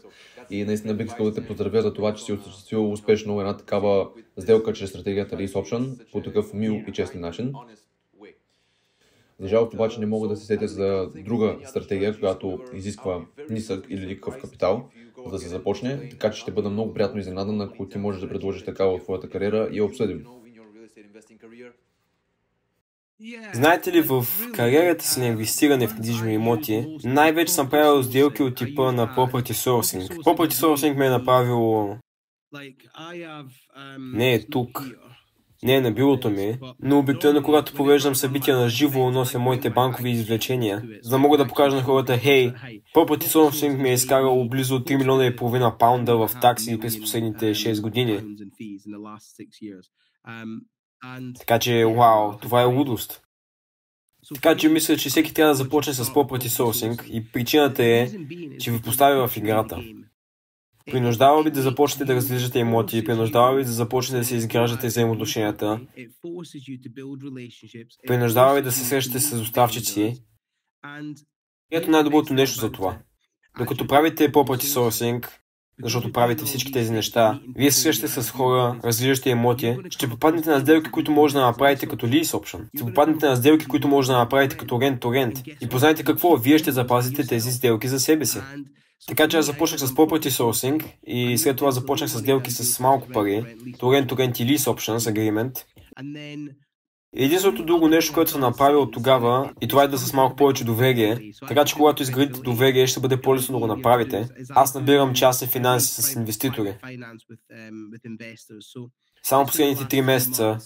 И 0.51 0.65
наистина 0.65 0.95
бих 0.95 1.07
искал 1.07 1.27
да 1.31 1.35
те 1.35 1.47
поздравя 1.47 1.83
за 1.83 1.95
това, 1.95 2.15
че 2.15 2.25
си 2.25 2.33
осъществил 2.33 2.93
успешно 2.93 3.41
една 3.41 3.57
такава 3.57 4.11
сделка 4.39 4.73
чрез 4.73 4.91
стратегията 4.91 5.37
Lease 5.37 5.53
Option 5.53 6.11
по 6.13 6.23
такъв 6.23 6.55
мил 6.55 6.83
и 6.89 6.93
честен 6.93 7.21
начин. 7.21 7.53
За 9.41 9.49
жалост 9.49 9.75
обаче 9.75 10.01
не 10.01 10.07
мога 10.07 10.29
да 10.29 10.37
се 10.37 10.47
сетя 10.47 10.69
за 10.69 11.11
друга 11.15 11.59
стратегия, 11.65 12.19
която 12.19 12.61
изисква 12.75 13.25
нисък 13.51 13.87
или 13.89 14.07
никакъв 14.07 14.41
капитал, 14.41 14.89
за 15.25 15.31
да 15.31 15.39
се 15.39 15.49
започне, 15.49 16.09
така 16.09 16.31
че 16.31 16.41
ще 16.41 16.53
бъда 16.53 16.71
много 16.71 16.95
приятно 16.95 17.21
изненадан, 17.21 17.61
ако 17.61 17.89
ти 17.89 17.99
можеш 17.99 18.21
да 18.21 18.29
предложиш 18.29 18.65
такава 18.65 18.93
от 18.93 19.03
твоята 19.03 19.29
кариера 19.29 19.69
и 19.73 19.79
я 19.79 19.85
обсъдим. 19.85 20.27
Знаете 23.55 23.93
ли, 23.93 24.01
в 24.01 24.27
кариерата 24.55 25.05
си 25.05 25.21
на 25.21 25.27
инвестиране 25.27 25.89
в 25.89 25.95
недвижими 25.95 26.35
имоти, 26.35 26.87
най-вече 27.05 27.53
съм 27.53 27.71
правил 27.71 28.03
сделки 28.03 28.43
от 28.43 28.57
типа 28.57 28.93
на 28.93 29.07
Property 29.17 29.53
Sourcing. 29.53 30.09
Property 30.09 30.51
Sourcing 30.51 30.97
ме 30.97 31.07
е 31.07 31.11
направило... 31.11 31.97
Не 33.99 34.35
е 34.35 34.47
тук, 34.47 34.85
не 35.63 35.75
е 35.75 35.81
на 35.81 35.93
бюрото 35.93 36.31
ми, 36.31 36.59
но 36.83 36.99
обикновено 36.99 37.43
когато 37.43 37.75
провеждам 37.75 38.15
събития 38.15 38.57
на 38.57 38.69
живо, 38.69 39.11
нося 39.11 39.39
моите 39.39 39.71
банкови 39.71 40.11
извлечения, 40.11 40.83
за 41.03 41.11
да 41.11 41.19
мога 41.19 41.39
да 41.39 41.47
покажа 41.47 41.77
на 41.77 41.83
хората, 41.83 42.19
хей, 42.19 42.53
Property 42.95 43.25
Sourcing 43.25 43.77
ми 43.77 43.89
е 43.89 43.93
изкарало 43.93 44.49
близо 44.49 44.79
3 44.79 44.97
милиона 44.97 45.27
и 45.27 45.37
половина 45.37 45.79
паунда 45.79 46.17
в 46.17 46.31
такси 46.41 46.81
през 46.81 47.01
последните 47.01 47.55
6 47.55 47.81
години. 47.81 48.37
Така 51.39 51.59
че, 51.59 51.85
вау, 51.85 52.39
това 52.39 52.63
е 52.63 52.65
лудост. 52.65 53.23
Така 54.35 54.57
че 54.57 54.69
мисля, 54.69 54.97
че 54.97 55.09
всеки 55.09 55.35
трябва 55.35 55.51
да 55.51 55.55
започне 55.55 55.93
с 55.93 56.05
property 56.05 56.47
sourcing 56.47 57.05
и 57.07 57.33
причината 57.33 57.85
е, 57.85 58.09
че 58.61 58.71
ви 58.71 58.83
поставя 58.83 59.29
в 59.29 59.37
играта. 59.37 59.83
Принуждава 60.91 61.43
ви 61.43 61.51
да 61.51 61.63
започнете 61.63 62.05
да 62.05 62.15
разглеждате 62.15 62.59
имоти, 62.59 63.05
принуждава 63.05 63.57
ви 63.57 63.65
да 63.65 63.71
започнете 63.71 64.19
да 64.19 64.25
се 64.25 64.37
изграждате 64.37 64.87
взаимоотношенията, 64.87 65.81
принуждава 68.07 68.55
ви 68.55 68.63
да 68.63 68.73
се 68.73 68.85
срещате 68.85 69.21
с 69.21 69.39
доставчици. 69.39 70.23
Ето 71.71 71.91
най-доброто 71.91 72.35
нещо 72.35 72.61
за 72.61 72.73
това. 72.73 72.99
Докато 73.59 73.87
правите 73.87 74.33
property 74.33 74.63
sourcing, 74.63 75.29
защото 75.83 76.13
правите 76.13 76.45
всички 76.45 76.73
тези 76.73 76.93
неща. 76.93 77.41
Вие 77.57 77.71
срещате 77.71 78.23
с 78.23 78.31
хора, 78.31 78.81
разглеждате 78.85 79.31
емоти, 79.31 79.77
ще 79.91 80.09
попаднете 80.09 80.51
на 80.51 80.61
сделки, 80.61 80.91
които 80.91 81.11
може 81.11 81.35
да 81.35 81.41
направите 81.41 81.87
като 81.87 82.07
lease 82.07 82.23
option. 82.25 82.61
Ще 82.77 82.85
попаднете 82.85 83.27
на 83.27 83.37
сделки, 83.37 83.67
които 83.67 83.89
може 83.89 84.09
да 84.09 84.19
направите 84.19 84.57
като 84.57 84.75
rent 84.75 84.99
to 84.99 85.07
rent. 85.07 85.57
И 85.61 85.69
познайте 85.69 86.05
какво, 86.05 86.37
вие 86.37 86.59
ще 86.59 86.73
запазите 86.73 87.27
тези 87.27 87.53
сделки 87.53 87.89
за 87.89 88.01
себе 88.01 88.27
си. 88.27 88.39
Така 89.09 89.29
че 89.29 89.37
аз 89.37 89.47
започнах 89.47 89.81
с 89.81 89.95
property 89.95 90.29
sourcing 90.29 90.85
и 91.07 91.39
след 91.39 91.57
това 91.57 91.71
започнах 91.71 92.11
с 92.11 92.19
сделки 92.19 92.51
с 92.51 92.81
малко 92.81 93.09
пари, 93.09 93.45
to 93.79 93.81
rent 93.81 94.07
to 94.07 94.15
rent 94.15 94.33
lease 94.33 94.57
options 94.57 94.99
agreement. 94.99 95.65
Единственото 97.17 97.65
друго 97.65 97.89
нещо, 97.89 98.15
което 98.15 98.31
съм 98.31 98.41
направил 98.41 98.91
тогава, 98.91 99.53
и 99.61 99.69
това 99.69 99.83
е 99.83 99.89
да 99.89 99.99
с 99.99 100.13
малко 100.13 100.37
повече 100.37 100.65
доверие, 100.65 101.33
така 101.49 101.65
че 101.65 101.75
когато 101.75 102.03
изградите 102.03 102.41
доверие, 102.41 102.87
ще 102.87 103.01
бъде 103.01 103.21
по-лесно 103.21 103.53
да 103.53 103.59
го 103.59 103.67
направите. 103.67 104.29
Аз 104.51 104.75
набирам 104.75 105.15
частни 105.15 105.49
финанси 105.49 106.03
с 106.03 106.15
инвеститори. 106.15 106.79
Само 109.23 109.47
последните 109.47 109.85
3 109.85 110.01
месеца, 110.01 110.59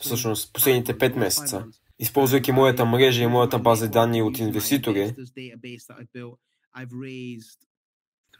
всъщност 0.00 0.52
последните 0.52 0.98
5 0.98 1.16
месеца, 1.16 1.64
използвайки 1.98 2.52
моята 2.52 2.84
мрежа 2.84 3.22
и 3.22 3.26
моята 3.26 3.58
база 3.58 3.88
данни 3.88 4.22
от 4.22 4.38
инвеститори, 4.38 5.14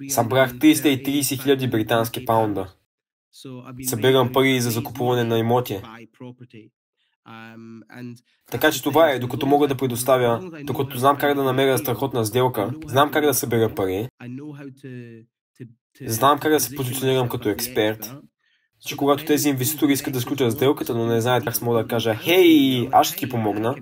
събрах 0.09 0.53
330 0.53 1.43
хиляди 1.43 1.69
британски 1.69 2.25
паунда. 2.25 2.75
Събирам 3.87 4.33
пари 4.33 4.61
за 4.61 4.71
закупуване 4.71 5.25
на 5.25 5.39
имоти. 5.39 5.81
Така 8.51 8.73
че 8.73 8.83
това 8.83 9.11
е, 9.11 9.19
докато 9.19 9.47
мога 9.47 9.69
да 9.69 9.77
предоставя, 9.77 10.51
докато 10.65 10.99
знам 10.99 11.19
как 11.19 11.35
да 11.37 11.43
намеря 11.45 11.79
страхотна 11.79 12.25
сделка, 12.25 12.71
знам 12.87 13.11
как 13.11 13.25
да 13.25 13.35
събера 13.35 13.75
пари, 13.75 14.09
знам 16.07 16.39
как 16.39 16.53
да 16.53 16.61
се 16.61 16.77
позиционирам 16.77 17.29
като 17.29 17.49
експерт, 17.49 18.13
че 18.87 18.97
когато 18.97 19.25
тези 19.25 19.49
инвеститори 19.49 19.93
искат 19.93 20.13
да 20.13 20.21
сключат 20.21 20.53
сделката, 20.53 20.95
но 20.95 21.07
не 21.07 21.21
знаят 21.21 21.45
как 21.45 21.57
смога 21.57 21.83
да 21.83 21.89
кажа, 21.89 22.15
хей, 22.15 22.89
аз 22.93 23.07
ще 23.07 23.17
ти 23.17 23.29
помогна, 23.29 23.75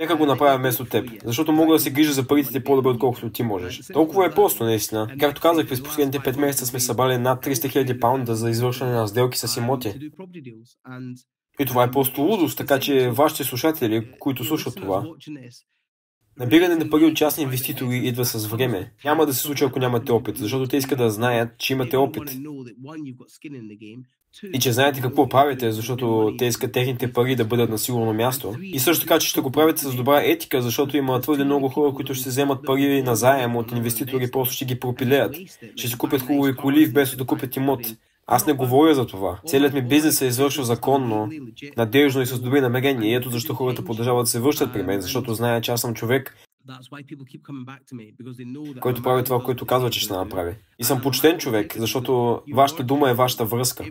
нека 0.00 0.16
го 0.16 0.26
направя 0.26 0.58
вместо 0.58 0.84
теб, 0.84 1.10
защото 1.24 1.52
мога 1.52 1.72
да 1.72 1.78
се 1.78 1.90
грижа 1.90 2.12
за 2.12 2.26
парите 2.26 2.52
ти 2.52 2.64
по-добре, 2.64 2.88
отколкото 2.88 3.30
ти 3.30 3.42
можеш. 3.42 3.80
Толкова 3.92 4.26
е 4.26 4.30
просто, 4.30 4.64
наистина. 4.64 5.08
Както 5.20 5.40
казах, 5.40 5.68
през 5.68 5.82
последните 5.82 6.18
5 6.18 6.38
месеца 6.38 6.66
сме 6.66 6.80
събрали 6.80 7.18
над 7.18 7.44
300 7.44 7.52
000 7.52 8.00
паунда 8.00 8.34
за 8.34 8.50
извършване 8.50 8.92
на 8.92 9.08
сделки 9.08 9.38
с 9.38 9.56
имоти. 9.56 9.94
И 11.60 11.66
това 11.66 11.84
е 11.84 11.90
просто 11.90 12.20
лудост, 12.20 12.58
така 12.58 12.80
че 12.80 13.10
вашите 13.10 13.44
слушатели, 13.44 14.10
които 14.18 14.44
слушат 14.44 14.74
това, 14.76 15.04
Набиране 16.38 16.74
на 16.74 16.90
пари 16.90 17.04
от 17.04 17.16
частни 17.16 17.44
инвеститори 17.44 17.96
идва 17.96 18.24
с 18.24 18.46
време. 18.46 18.92
Няма 19.04 19.26
да 19.26 19.34
се 19.34 19.42
случи, 19.42 19.64
ако 19.64 19.78
нямате 19.78 20.12
опит, 20.12 20.36
защото 20.36 20.66
те 20.66 20.76
искат 20.76 20.98
да 20.98 21.10
знаят, 21.10 21.58
че 21.58 21.72
имате 21.72 21.96
опит. 21.96 22.22
И 24.52 24.58
че 24.58 24.72
знаете 24.72 25.00
какво 25.00 25.28
правите, 25.28 25.72
защото 25.72 26.34
те 26.38 26.44
искат 26.44 26.72
техните 26.72 27.12
пари 27.12 27.36
да 27.36 27.44
бъдат 27.44 27.70
на 27.70 27.78
сигурно 27.78 28.12
място. 28.12 28.54
И 28.62 28.78
също 28.78 29.06
така, 29.06 29.18
че 29.18 29.28
ще 29.28 29.40
го 29.40 29.50
правите 29.50 29.84
с 29.84 29.94
добра 29.94 30.22
етика, 30.24 30.62
защото 30.62 30.96
има 30.96 31.20
твърде 31.20 31.44
много 31.44 31.68
хора, 31.68 31.94
които 31.94 32.14
ще 32.14 32.28
вземат 32.28 32.64
пари 32.66 33.02
на 33.02 33.16
заем 33.16 33.56
от 33.56 33.72
инвеститори, 33.72 34.30
просто 34.30 34.54
ще 34.54 34.64
ги 34.64 34.80
пропилеят. 34.80 35.36
Ще 35.76 35.88
си 35.88 35.98
купят 35.98 36.22
хубави 36.22 36.56
коли, 36.56 36.86
вместо 36.86 37.16
да 37.16 37.24
купят 37.24 37.56
имот. 37.56 37.80
Аз 38.30 38.46
не 38.46 38.52
говоря 38.52 38.94
за 38.94 39.06
това. 39.06 39.40
Целият 39.46 39.74
ми 39.74 39.82
бизнес 39.82 40.18
се 40.18 40.26
извършва 40.26 40.64
законно, 40.64 41.30
надежно 41.76 42.22
и 42.22 42.26
с 42.26 42.40
добри 42.40 42.60
намерения. 42.60 43.10
И 43.10 43.14
ето 43.14 43.30
защо 43.30 43.54
хората 43.54 43.84
продължават 43.84 44.24
да 44.24 44.30
се 44.30 44.40
връщат 44.40 44.72
при 44.72 44.82
мен, 44.82 45.00
защото 45.00 45.34
знаят, 45.34 45.64
че 45.64 45.72
аз 45.72 45.80
съм 45.80 45.94
човек, 45.94 46.36
който 48.80 49.02
прави 49.02 49.24
това, 49.24 49.42
което 49.42 49.66
казва, 49.66 49.90
че 49.90 50.00
ще 50.00 50.12
направи. 50.12 50.54
И 50.80 50.84
съм 50.84 51.00
почтен 51.00 51.38
човек, 51.38 51.74
защото 51.78 52.40
вашата 52.54 52.82
дума 52.82 53.10
е 53.10 53.14
вашата 53.14 53.44
връзка. 53.44 53.84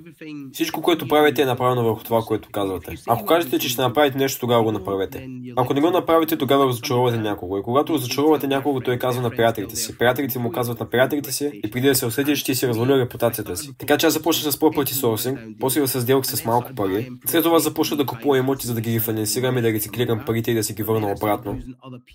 Всичко, 0.53 0.81
което 0.81 1.07
правите 1.07 1.41
е 1.41 1.45
направено 1.45 1.83
върху 1.83 2.03
това, 2.03 2.21
което 2.21 2.49
казвате. 2.51 2.95
Ако 3.07 3.25
кажете, 3.25 3.59
че 3.59 3.69
ще 3.69 3.81
направите 3.81 4.17
нещо, 4.17 4.39
тогава 4.39 4.63
го 4.63 4.71
направете. 4.71 5.27
Ако 5.55 5.73
не 5.73 5.81
го 5.81 5.89
направите, 5.89 6.37
тогава 6.37 6.65
разочаровате 6.65 7.17
някого. 7.17 7.57
И 7.57 7.61
когато 7.61 7.93
разочаровате 7.93 8.47
някого, 8.47 8.79
той 8.79 8.97
казва 8.97 9.21
на 9.21 9.29
приятелите 9.29 9.75
си. 9.75 9.97
Приятелите 9.97 10.39
му 10.39 10.51
казват 10.51 10.79
на 10.79 10.89
приятелите 10.89 11.31
си 11.31 11.51
и 11.63 11.71
преди 11.71 11.87
да 11.87 11.95
се 11.95 12.05
усети, 12.05 12.35
ще 12.35 12.55
си 12.55 12.67
разваля 12.67 12.99
репутацията 12.99 13.57
си. 13.57 13.69
Така 13.77 13.97
че 13.97 14.05
аз 14.05 14.13
започнах 14.13 14.53
с 14.53 14.57
property 14.57 14.91
sourcing, 14.91 15.55
после 15.59 15.87
с 15.87 16.01
сделки 16.01 16.27
с 16.27 16.45
малко 16.45 16.75
пари. 16.75 17.09
След 17.25 17.43
това 17.43 17.59
започна 17.59 17.97
да 17.97 18.05
купувам 18.05 18.39
имоти, 18.39 18.67
за 18.67 18.73
да 18.73 18.81
ги 18.81 18.95
рефинансирам 18.95 19.57
и 19.57 19.61
да 19.61 19.73
рециклирам 19.73 20.23
парите 20.25 20.51
и 20.51 20.55
да 20.55 20.63
си 20.63 20.73
ги 20.73 20.83
върна 20.83 21.11
обратно. 21.11 21.59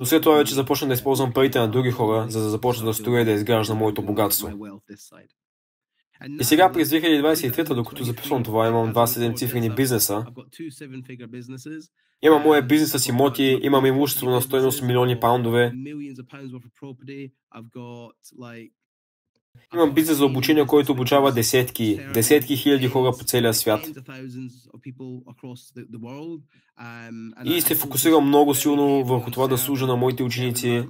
Но 0.00 0.06
след 0.06 0.22
това 0.22 0.36
вече 0.36 0.54
започна 0.54 0.88
да 0.88 0.94
използвам 0.94 1.32
парите 1.32 1.58
на 1.58 1.68
други 1.68 1.90
хора, 1.90 2.26
за 2.28 2.42
да 2.42 2.48
започна 2.48 2.86
да 2.86 2.94
строя 2.94 3.22
и 3.22 3.24
да 3.24 3.32
изгражда 3.32 3.74
моето 3.74 4.02
богатство. 4.02 4.61
И 6.40 6.44
сега 6.44 6.72
през 6.72 6.88
2023, 6.88 7.74
докато 7.74 8.04
записвам 8.04 8.42
това, 8.42 8.68
имам 8.68 8.90
два 8.90 9.06
седемцифрени 9.06 9.70
бизнеса. 9.70 10.26
Имам 12.22 12.42
моя 12.42 12.62
бизнес 12.62 13.02
с 13.02 13.08
имоти, 13.08 13.58
имам 13.62 13.86
имущество 13.86 14.30
на 14.30 14.42
стоеност 14.42 14.82
милиони 14.82 15.20
паундове. 15.20 15.72
Имам 19.74 19.94
бизнес 19.94 20.18
за 20.18 20.26
обучение, 20.26 20.66
който 20.66 20.92
обучава 20.92 21.32
десетки, 21.32 21.98
десетки 22.14 22.56
хиляди 22.56 22.88
хора 22.88 23.12
по 23.18 23.24
целия 23.24 23.54
свят. 23.54 23.80
И 27.44 27.60
се 27.60 27.74
фокусирам 27.74 28.26
много 28.28 28.54
силно 28.54 29.04
върху 29.04 29.30
това 29.30 29.48
да 29.48 29.58
служа 29.58 29.86
на 29.86 29.96
моите 29.96 30.22
ученици. 30.22 30.84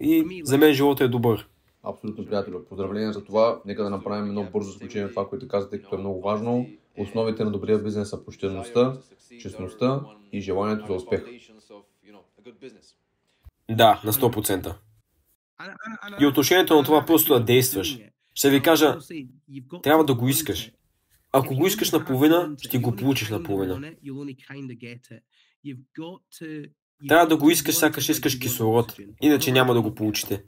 И 0.00 0.42
за 0.44 0.58
мен 0.58 0.72
живота 0.72 1.04
е 1.04 1.08
добър. 1.08 1.48
Абсолютно, 1.82 2.26
приятел. 2.26 2.64
Поздравления 2.64 3.12
за 3.12 3.24
това. 3.24 3.60
Нека 3.64 3.82
да 3.82 3.90
направим 3.90 4.26
едно 4.26 4.48
бързо 4.52 4.70
заключение 4.70 5.04
на 5.04 5.10
това, 5.10 5.28
което 5.28 5.48
казвате, 5.48 5.82
като 5.82 5.94
е 5.94 5.98
много 5.98 6.20
важно. 6.20 6.66
Основите 6.98 7.44
на 7.44 7.50
добрия 7.50 7.78
бизнес 7.78 8.08
са 8.08 8.24
почтеността, 8.24 8.98
честността 9.40 10.00
и 10.32 10.40
желанието 10.40 10.86
за 10.86 10.92
успех. 10.92 11.24
Да, 13.70 14.02
на 14.04 14.12
100%. 14.12 14.74
И 16.20 16.26
отношението 16.26 16.76
на 16.76 16.84
това 16.84 17.04
просто 17.06 17.34
да 17.34 17.44
действаш. 17.44 17.98
Ще 18.34 18.50
ви 18.50 18.62
кажа, 18.62 18.98
трябва 19.82 20.04
да 20.04 20.14
го 20.14 20.28
искаш. 20.28 20.72
Ако 21.32 21.54
го 21.54 21.66
искаш 21.66 21.92
наполовина, 21.92 22.54
ще 22.58 22.78
го 22.78 22.96
получиш 22.96 23.30
наполовина. 23.30 23.92
Трябва 27.08 27.26
да 27.26 27.36
го 27.36 27.50
искаш, 27.50 27.74
сякаш 27.74 28.08
искаш 28.08 28.38
кислород, 28.38 28.96
иначе 29.20 29.52
няма 29.52 29.74
да 29.74 29.82
го 29.82 29.94
получите. 29.94 30.42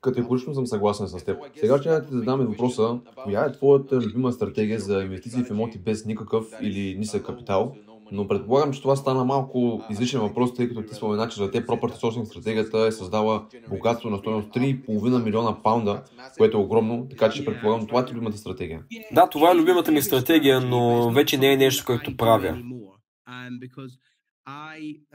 Категорично 0.00 0.54
съм 0.54 0.66
съгласен 0.66 1.08
с 1.08 1.24
теб. 1.24 1.38
Сега 1.60 1.78
ще 1.78 1.88
да 1.88 2.06
ти 2.06 2.14
задам 2.14 2.46
въпроса, 2.46 2.98
коя 3.24 3.44
е 3.44 3.52
твоята 3.52 3.96
любима 3.96 4.32
стратегия 4.32 4.80
за 4.80 5.02
инвестиции 5.02 5.44
в 5.44 5.50
имоти 5.50 5.78
без 5.78 6.04
никакъв 6.04 6.46
или 6.60 6.98
нисък 6.98 7.26
капитал? 7.26 7.74
Но 8.12 8.28
предполагам, 8.28 8.72
че 8.72 8.82
това 8.82 8.96
стана 8.96 9.24
малко 9.24 9.82
излишен 9.90 10.20
въпрос, 10.20 10.54
тъй 10.54 10.68
като 10.68 10.82
ти 10.82 10.94
спомена, 10.94 11.28
че 11.28 11.36
за 11.36 11.50
те 11.50 11.66
Property 11.66 12.02
Sourcing 12.02 12.24
стратегията 12.24 12.78
е 12.78 12.92
създава 12.92 13.44
богатство 13.68 14.10
на 14.10 14.18
стоеност 14.18 14.48
3,5 14.48 15.24
милиона 15.24 15.62
паунда, 15.62 16.02
което 16.38 16.56
е 16.56 16.60
огромно, 16.60 17.06
така 17.10 17.30
че 17.30 17.44
предполагам, 17.44 17.86
това 17.86 18.00
е 18.00 18.12
любимата 18.12 18.38
стратегия. 18.38 18.82
Да, 19.12 19.28
това 19.28 19.50
е 19.50 19.54
любимата 19.54 19.92
ми 19.92 20.02
стратегия, 20.02 20.60
но 20.60 21.10
вече 21.10 21.38
не 21.38 21.52
е 21.52 21.56
нещо, 21.56 21.84
което 21.86 22.16
правя. 22.16 22.58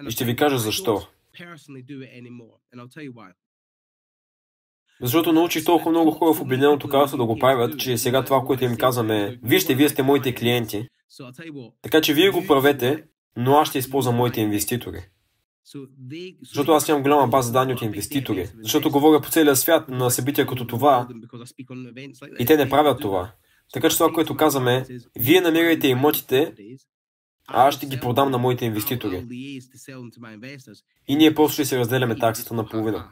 И 0.08 0.12
ще 0.12 0.26
ви 0.26 0.36
кажа 0.36 0.58
защо. 0.58 1.08
Защото 5.02 5.34
научих 5.34 5.66
толкова 5.66 5.91
много 5.91 6.12
хора 6.12 6.34
в 6.34 6.41
Обединеното 6.41 6.90
кралство 6.90 7.18
да 7.18 7.26
го 7.26 7.40
правят, 7.40 7.80
че 7.80 7.98
сега 7.98 8.24
това, 8.24 8.41
което 8.41 8.64
им 8.64 8.78
казваме 8.78 9.22
е, 9.24 9.40
вижте, 9.44 9.76
вие 9.76 9.90
сте 9.90 10.04
моите 10.04 10.36
клиенти. 10.36 10.88
Така 11.82 12.02
че 12.02 12.14
вие 12.14 12.30
го 12.30 12.48
правете, 12.48 13.04
но 13.36 13.58
аз 13.58 13.70
ще 13.70 13.78
използвам 13.80 14.16
моите 14.16 14.41
инвеститори. 14.41 14.99
Защото 16.44 16.72
аз 16.72 16.88
имам 16.90 17.04
голяма 17.04 17.28
база 17.28 17.52
данни 17.52 17.74
от 17.74 17.82
инвеститори. 17.82 18.49
Защото 18.62 18.91
говоря 18.91 19.22
по 19.22 19.30
целия 19.30 19.56
свят 19.56 19.90
на 19.90 20.12
събития 20.12 20.48
като 20.48 20.68
това 20.68 21.08
и 22.40 22.45
те 22.45 22.58
не 22.58 22.70
правят 22.70 23.02
това. 23.02 23.32
Така 23.74 23.90
че 23.90 23.98
това, 23.98 24.12
което 24.14 24.38
казваме 24.38 24.86
вие 25.20 25.41
намирайте 25.41 25.88
имотите, 25.88 26.54
а 27.48 27.68
аз 27.68 27.76
ще 27.76 27.86
ги 27.86 27.99
продам 27.99 28.32
на 28.32 28.38
моите 28.38 28.65
инвеститори. 28.65 29.26
И 31.07 31.15
ние 31.15 31.36
просто 31.36 31.53
ще 31.53 31.65
се 31.65 31.80
разделяме 31.80 32.15
таксата 32.15 32.53
на 32.53 32.65
половина. 32.65 33.10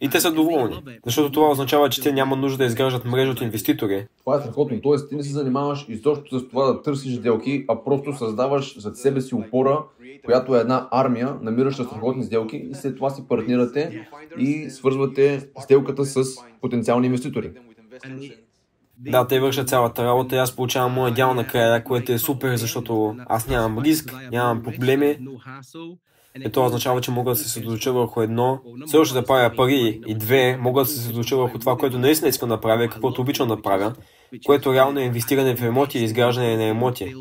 И 0.00 0.08
те 0.08 0.20
са 0.20 0.32
доволни, 0.32 0.82
защото 1.06 1.32
това 1.32 1.50
означава, 1.50 1.88
че 1.88 2.02
те 2.02 2.12
няма 2.12 2.36
нужда 2.36 2.58
да 2.58 2.64
изграждат 2.64 3.04
мрежа 3.04 3.30
от 3.30 3.40
инвеститори. 3.40 4.06
Това 4.20 4.36
е 4.36 4.40
страхотно. 4.40 4.80
Тоест, 4.80 5.08
ти 5.08 5.14
не 5.14 5.22
се 5.22 5.32
занимаваш 5.32 5.86
изобщо 5.88 6.38
с 6.38 6.48
това 6.48 6.66
да 6.66 6.82
търсиш 6.82 7.16
сделки, 7.16 7.64
а 7.68 7.84
просто 7.84 8.12
създаваш 8.12 8.78
зад 8.78 8.96
себе 8.96 9.20
си 9.20 9.34
опора, 9.34 9.84
която 10.24 10.56
е 10.56 10.60
една 10.60 10.88
армия, 10.90 11.36
намираща 11.42 11.84
страхотни 11.84 12.24
сделки 12.24 12.56
и 12.56 12.74
след 12.74 12.96
това 12.96 13.10
си 13.10 13.28
партнирате 13.28 14.08
и 14.38 14.70
свързвате 14.70 15.48
сделката 15.60 16.04
с 16.04 16.24
потенциални 16.60 17.06
инвеститори. 17.06 17.50
Да, 18.98 19.26
те 19.26 19.40
вършат 19.40 19.68
цялата 19.68 20.04
работа. 20.04 20.36
И 20.36 20.38
аз 20.38 20.56
получавам 20.56 20.92
моя 20.92 21.14
дял 21.14 21.34
накрая, 21.34 21.84
което 21.84 22.12
е 22.12 22.18
супер, 22.18 22.56
защото 22.56 23.16
аз 23.26 23.48
нямам 23.48 23.84
риск, 23.84 24.14
нямам 24.32 24.62
проблеми. 24.62 25.18
И 26.44 26.50
това 26.52 26.66
означава, 26.66 27.00
че 27.00 27.10
мога 27.10 27.30
да 27.30 27.36
се 27.36 27.44
съсредоточа 27.44 27.92
върху 27.92 28.20
едно, 28.20 28.60
все 28.86 28.96
още 28.96 29.14
да 29.14 29.24
правя 29.24 29.56
пари 29.56 30.00
и 30.06 30.14
две, 30.14 30.56
мога 30.56 30.82
да 30.82 30.86
се 30.86 30.96
съсредоточа 30.96 31.36
върху 31.36 31.58
това, 31.58 31.76
което 31.76 31.98
наистина 31.98 32.28
искам 32.28 32.48
да 32.48 32.60
правя, 32.60 32.88
каквото 32.88 33.20
обичам 33.20 33.48
да 33.48 33.62
правя, 33.62 33.94
което 34.46 34.72
реално 34.72 35.00
е 35.00 35.04
инвестиране 35.04 35.56
в 35.56 35.62
емоти 35.62 35.98
и 35.98 36.04
изграждане 36.04 36.56
на 36.56 36.64
емоти. 36.64 37.14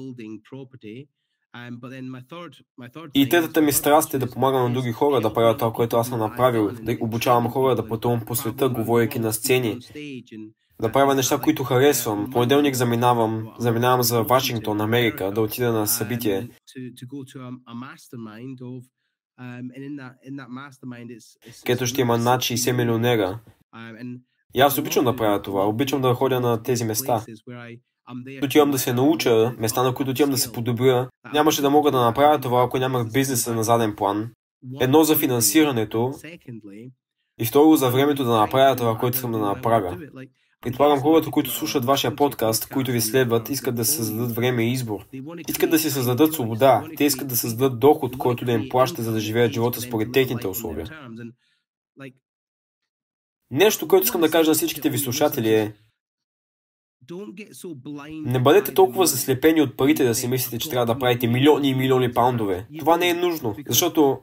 И 3.14 3.30
третата 3.30 3.62
ми 3.62 3.72
страст 3.72 4.14
е 4.14 4.18
да 4.18 4.30
помагам 4.30 4.64
на 4.64 4.74
други 4.74 4.92
хора 4.92 5.22
да 5.22 5.34
правят 5.34 5.58
това, 5.60 5.74
което 5.74 5.98
аз 5.98 6.08
съм 6.08 6.20
направил, 6.20 6.72
да 6.72 6.98
обучавам 7.02 7.50
хора 7.50 7.76
да 7.76 7.88
пътувам 7.88 8.22
по 8.26 8.36
света, 8.36 8.70
говорейки 8.70 9.20
на 9.20 9.34
сцени, 9.34 9.78
да 10.84 10.92
правя 10.92 11.16
неща, 11.16 11.40
които 11.40 11.64
харесвам. 11.64 12.30
Понеделник 12.32 12.76
заминавам, 12.76 13.54
заминавам 13.60 14.04
за 14.04 14.24
Вашингтон, 14.24 14.82
Америка, 14.82 15.32
да 15.32 15.42
отида 15.42 15.74
на 15.74 15.88
събитие. 15.88 16.50
Където 21.66 21.88
ще 21.88 22.02
има 22.02 22.18
над 22.18 22.42
60 22.42 22.72
милионера. 22.72 23.40
И 24.54 24.62
аз 24.62 24.78
обичам 24.78 25.06
да 25.06 25.16
правя 25.16 25.42
това. 25.42 25.68
Обичам 25.68 26.02
да 26.02 26.14
ходя 26.14 26.40
на 26.40 26.64
тези 26.64 26.84
места. 26.86 27.26
Отивам 28.44 28.72
да 28.72 28.80
се 28.80 28.94
науча, 28.94 29.56
места 29.60 29.84
на 29.84 29.94
които 29.94 30.12
отивам 30.12 30.32
да 30.32 30.38
се 30.38 30.52
подобря. 30.52 31.10
Нямаше 31.34 31.62
да 31.62 31.70
мога 31.70 31.92
да 31.92 32.02
направя 32.02 32.40
това, 32.40 32.64
ако 32.64 32.78
нямах 32.78 33.12
бизнеса 33.12 33.56
на 33.56 33.64
заден 33.64 33.96
план. 33.96 34.32
Едно 34.80 35.04
за 35.04 35.16
финансирането 35.16 36.14
и 37.40 37.46
второ 37.46 37.76
за 37.76 37.90
времето 37.90 38.24
да 38.24 38.38
направя 38.38 38.76
това, 38.76 38.98
което 38.98 39.16
искам 39.16 39.32
да 39.32 39.38
направя. 39.38 39.98
Предполагам 40.64 41.00
хората, 41.00 41.32
които 41.32 41.52
слушат 41.52 41.86
вашия 41.86 42.16
подкаст, 42.16 42.70
които 42.70 42.92
ви 42.92 43.02
следват, 43.02 43.50
искат 43.50 43.76
да 43.76 43.86
създадат 43.86 44.36
време 44.36 44.64
и 44.64 44.72
избор. 44.72 45.06
Искат 45.48 45.70
да 45.70 45.80
си 45.80 45.92
създадат 45.92 46.34
свобода. 46.34 46.88
Те 46.98 47.04
искат 47.04 47.28
да 47.28 47.36
създадат 47.36 47.80
доход, 47.80 48.18
който 48.18 48.46
да 48.46 48.52
им 48.52 48.70
плаща, 48.70 49.04
за 49.04 49.12
да 49.12 49.20
живеят 49.20 49.54
живота 49.54 49.82
според 49.82 50.12
техните 50.12 50.48
условия. 50.48 50.88
Нещо, 53.52 53.88
което 53.88 54.04
искам 54.04 54.22
да 54.22 54.32
кажа 54.32 54.50
на 54.50 54.56
всичките 54.56 54.90
ви 54.90 54.98
слушатели 54.98 55.54
е, 55.54 55.74
не 58.10 58.40
бъдете 58.40 58.74
толкова 58.74 59.08
заслепени 59.08 59.62
от 59.62 59.78
парите 59.78 60.04
да 60.04 60.16
си 60.16 60.28
мислите, 60.28 60.60
че 60.60 60.70
трябва 60.70 60.86
да 60.86 61.00
правите 61.00 61.28
милиони 61.28 61.70
и 61.70 61.76
милиони 61.76 62.14
паундове. 62.14 62.68
Това 62.80 62.98
не 62.98 63.10
е 63.10 63.14
нужно, 63.14 63.56
защото 63.68 64.20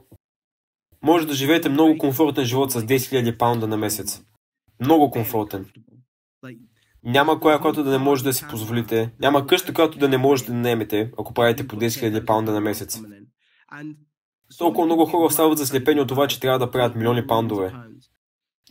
може 1.03 1.27
да 1.27 1.33
живеете 1.33 1.69
много 1.69 1.97
комфортен 1.97 2.45
живот 2.45 2.71
с 2.71 2.81
10 2.81 2.95
000 2.95 3.37
паунда 3.37 3.67
на 3.67 3.77
месец. 3.77 4.21
Много 4.79 5.11
комфортен. 5.11 5.65
Няма 7.03 7.39
коя, 7.39 7.59
която 7.59 7.83
да 7.83 7.91
не 7.91 7.97
може 7.97 8.23
да 8.23 8.33
си 8.33 8.45
позволите. 8.49 9.11
Няма 9.19 9.47
къща, 9.47 9.73
която 9.73 9.97
да 9.97 10.09
не 10.09 10.17
можете 10.17 10.51
да 10.51 10.57
наемете, 10.57 11.11
ако 11.19 11.33
правите 11.33 11.67
по 11.67 11.75
10 11.75 11.87
000 11.87 12.25
паунда 12.25 12.51
на 12.51 12.61
месец. 12.61 13.01
Толкова 14.57 14.85
много 14.85 15.05
хора 15.05 15.25
остават 15.25 15.57
заслепени 15.57 16.01
от 16.01 16.07
това, 16.07 16.27
че 16.27 16.39
трябва 16.39 16.59
да 16.59 16.71
правят 16.71 16.95
милиони 16.95 17.27
паундове. 17.27 17.73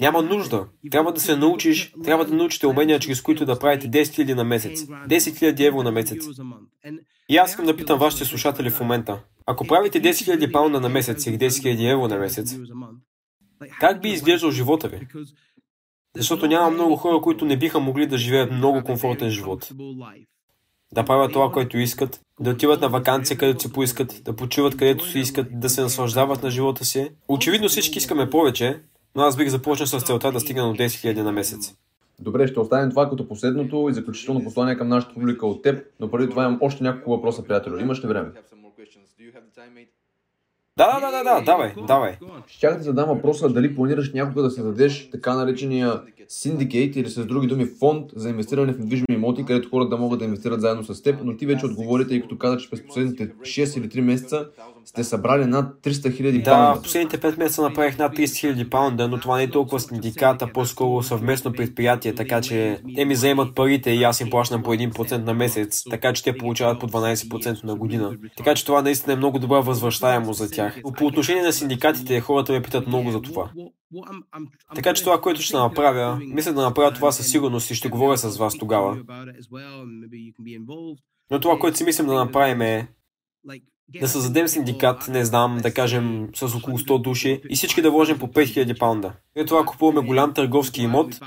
Няма 0.00 0.22
нужда. 0.22 0.68
Трябва 0.90 1.12
да 1.12 1.20
се 1.20 1.36
научиш, 1.36 1.94
трябва 2.04 2.24
да 2.24 2.34
научите 2.34 2.66
умения, 2.66 2.98
чрез 2.98 3.22
които 3.22 3.44
да 3.44 3.58
правите 3.58 3.90
10 3.90 4.02
000 4.02 4.34
на 4.34 4.44
месец. 4.44 4.80
10 4.80 5.08
000 5.08 5.66
евро 5.66 5.82
на 5.82 5.92
месец. 5.92 6.26
И 7.28 7.36
аз 7.36 7.50
искам 7.50 7.66
да 7.66 7.76
питам 7.76 7.98
вашите 7.98 8.24
слушатели 8.24 8.70
в 8.70 8.80
момента. 8.80 9.22
Ако 9.46 9.66
правите 9.66 10.02
10 10.02 10.10
000 10.10 10.52
паунда 10.52 10.80
на 10.80 10.88
месец 10.88 11.26
или 11.26 11.38
10 11.38 11.48
000 11.48 11.92
евро 11.92 12.08
на 12.08 12.16
месец, 12.18 12.56
как 13.80 14.02
би 14.02 14.08
изглеждал 14.08 14.50
живота 14.50 14.88
ви? 14.88 15.08
Защото 16.16 16.46
няма 16.46 16.70
много 16.70 16.96
хора, 16.96 17.20
които 17.20 17.44
не 17.44 17.56
биха 17.56 17.80
могли 17.80 18.06
да 18.06 18.18
живеят 18.18 18.52
много 18.52 18.82
комфортен 18.82 19.30
живот. 19.30 19.70
Да 20.92 21.04
правят 21.04 21.32
това, 21.32 21.52
което 21.52 21.78
искат, 21.78 22.20
да 22.40 22.50
отиват 22.50 22.80
на 22.80 22.88
вакансия, 22.88 23.36
където 23.36 23.62
се 23.62 23.72
поискат, 23.72 24.22
да 24.24 24.36
почиват 24.36 24.76
където 24.76 25.06
си 25.06 25.18
искат, 25.18 25.60
да 25.60 25.68
се 25.68 25.80
наслаждават 25.82 26.42
на 26.42 26.50
живота 26.50 26.84
си. 26.84 27.10
Очевидно 27.28 27.68
всички 27.68 27.98
искаме 27.98 28.30
повече, 28.30 28.80
но 29.14 29.22
аз 29.22 29.36
бих 29.36 29.48
започнал 29.48 29.86
с 29.86 30.00
целта 30.00 30.32
да 30.32 30.40
стигна 30.40 30.68
до 30.68 30.74
10 30.74 30.86
000 30.86 31.22
на 31.22 31.32
месец. 31.32 31.74
Добре, 32.20 32.46
ще 32.46 32.60
оставим 32.60 32.90
това 32.90 33.10
като 33.10 33.28
последното 33.28 33.86
и 33.90 33.94
заключително 33.94 34.44
послание 34.44 34.78
към 34.78 34.88
нашата 34.88 35.14
публика 35.14 35.46
от 35.46 35.62
теб, 35.62 35.86
но 36.00 36.10
преди 36.10 36.30
това 36.30 36.44
имам 36.44 36.58
още 36.60 36.84
няколко 36.84 37.10
въпроса, 37.10 37.44
приятелю. 37.44 37.78
Имаш 37.78 38.04
ли 38.04 38.08
време? 38.08 38.30
Да, 40.80 41.00
да, 41.00 41.10
да, 41.10 41.24
да, 41.24 41.40
давай, 41.40 41.72
давай. 41.86 42.16
Щях 42.46 42.76
да 42.76 42.82
задам 42.82 43.08
въпроса 43.08 43.48
дали 43.48 43.74
планираш 43.76 44.12
някога 44.12 44.42
да 44.42 44.50
създадеш 44.50 45.10
така 45.10 45.34
наречения 45.34 46.00
синдикейт 46.28 46.96
или 46.96 47.08
с 47.08 47.26
други 47.26 47.46
думи 47.46 47.66
фонд 47.66 48.10
за 48.16 48.30
инвестиране 48.30 48.72
в 48.72 48.78
недвижими 48.78 49.06
имоти, 49.10 49.44
където 49.44 49.70
хората 49.70 49.90
да 49.90 49.96
могат 49.96 50.18
да 50.18 50.24
инвестират 50.24 50.60
заедно 50.60 50.84
с 50.84 51.02
теб, 51.02 51.20
но 51.24 51.36
ти 51.36 51.46
вече 51.46 51.66
отговори, 51.66 52.08
тъй 52.08 52.20
като 52.22 52.38
каза, 52.38 52.56
че 52.56 52.70
през 52.70 52.86
последните 52.86 53.28
6 53.28 53.78
или 53.78 53.88
3 53.88 54.00
месеца 54.00 54.48
сте 54.84 55.04
събрали 55.04 55.44
над 55.44 55.82
300 55.82 56.16
хиляди 56.16 56.38
да, 56.38 56.50
паунда. 56.50 56.74
Да, 56.74 56.80
в 56.80 56.82
последните 56.82 57.18
5 57.18 57.38
месеца 57.38 57.62
направих 57.62 57.98
над 57.98 58.16
30 58.16 58.40
хиляди 58.40 58.70
паунда, 58.70 59.08
но 59.08 59.20
това 59.20 59.36
не 59.36 59.42
е 59.42 59.50
толкова 59.50 59.80
синдиката, 59.80 60.52
по-скоро 60.52 61.02
съвместно 61.02 61.52
предприятие, 61.52 62.14
така 62.14 62.40
че 62.40 62.80
те 62.94 63.04
ми 63.04 63.16
заемат 63.16 63.54
парите 63.54 63.90
и 63.90 64.02
аз 64.02 64.20
им 64.20 64.30
плащам 64.30 64.62
по 64.62 64.74
1% 64.74 65.16
на 65.16 65.34
месец, 65.34 65.84
така 65.90 66.12
че 66.12 66.22
те 66.22 66.38
получават 66.38 66.80
по 66.80 66.88
12% 66.88 67.64
на 67.64 67.74
година. 67.74 68.16
Така 68.36 68.54
че 68.54 68.66
това 68.66 68.82
наистина 68.82 69.12
е 69.12 69.16
много 69.16 69.38
добра 69.38 69.60
възвръщаемост 69.60 70.38
за 70.38 70.50
тях. 70.50 70.78
По 70.98 71.06
отношение 71.06 71.42
на 71.42 71.52
синдикатите, 71.52 72.20
хората 72.20 72.52
ме 72.52 72.62
питат 72.62 72.86
много 72.86 73.10
за 73.10 73.22
това. 73.22 73.50
Така 74.74 74.94
че 74.94 75.02
това, 75.02 75.20
което 75.20 75.42
ще 75.42 75.56
направя, 75.56 76.20
мисля 76.20 76.52
да 76.52 76.62
направя 76.62 76.92
това 76.92 77.12
със 77.12 77.30
сигурност 77.30 77.70
и 77.70 77.74
ще 77.74 77.88
говоря 77.88 78.16
с 78.16 78.36
вас 78.36 78.58
тогава. 78.58 78.98
Но 81.30 81.40
това, 81.40 81.58
което 81.58 81.76
си 81.76 81.84
мислим 81.84 82.06
да 82.06 82.14
направим 82.14 82.60
е 82.60 82.88
да 84.00 84.08
създадем 84.08 84.48
синдикат, 84.48 85.08
не 85.08 85.24
знам, 85.24 85.58
да 85.62 85.74
кажем 85.74 86.28
с 86.34 86.54
около 86.54 86.78
100 86.78 87.02
души 87.02 87.40
и 87.50 87.56
всички 87.56 87.82
да 87.82 87.90
вложим 87.90 88.18
по 88.18 88.26
5000 88.26 88.78
паунда. 88.78 89.12
И 89.36 89.44
това 89.44 89.64
купуваме 89.64 90.06
голям 90.06 90.34
търговски 90.34 90.82
имот 90.82 91.20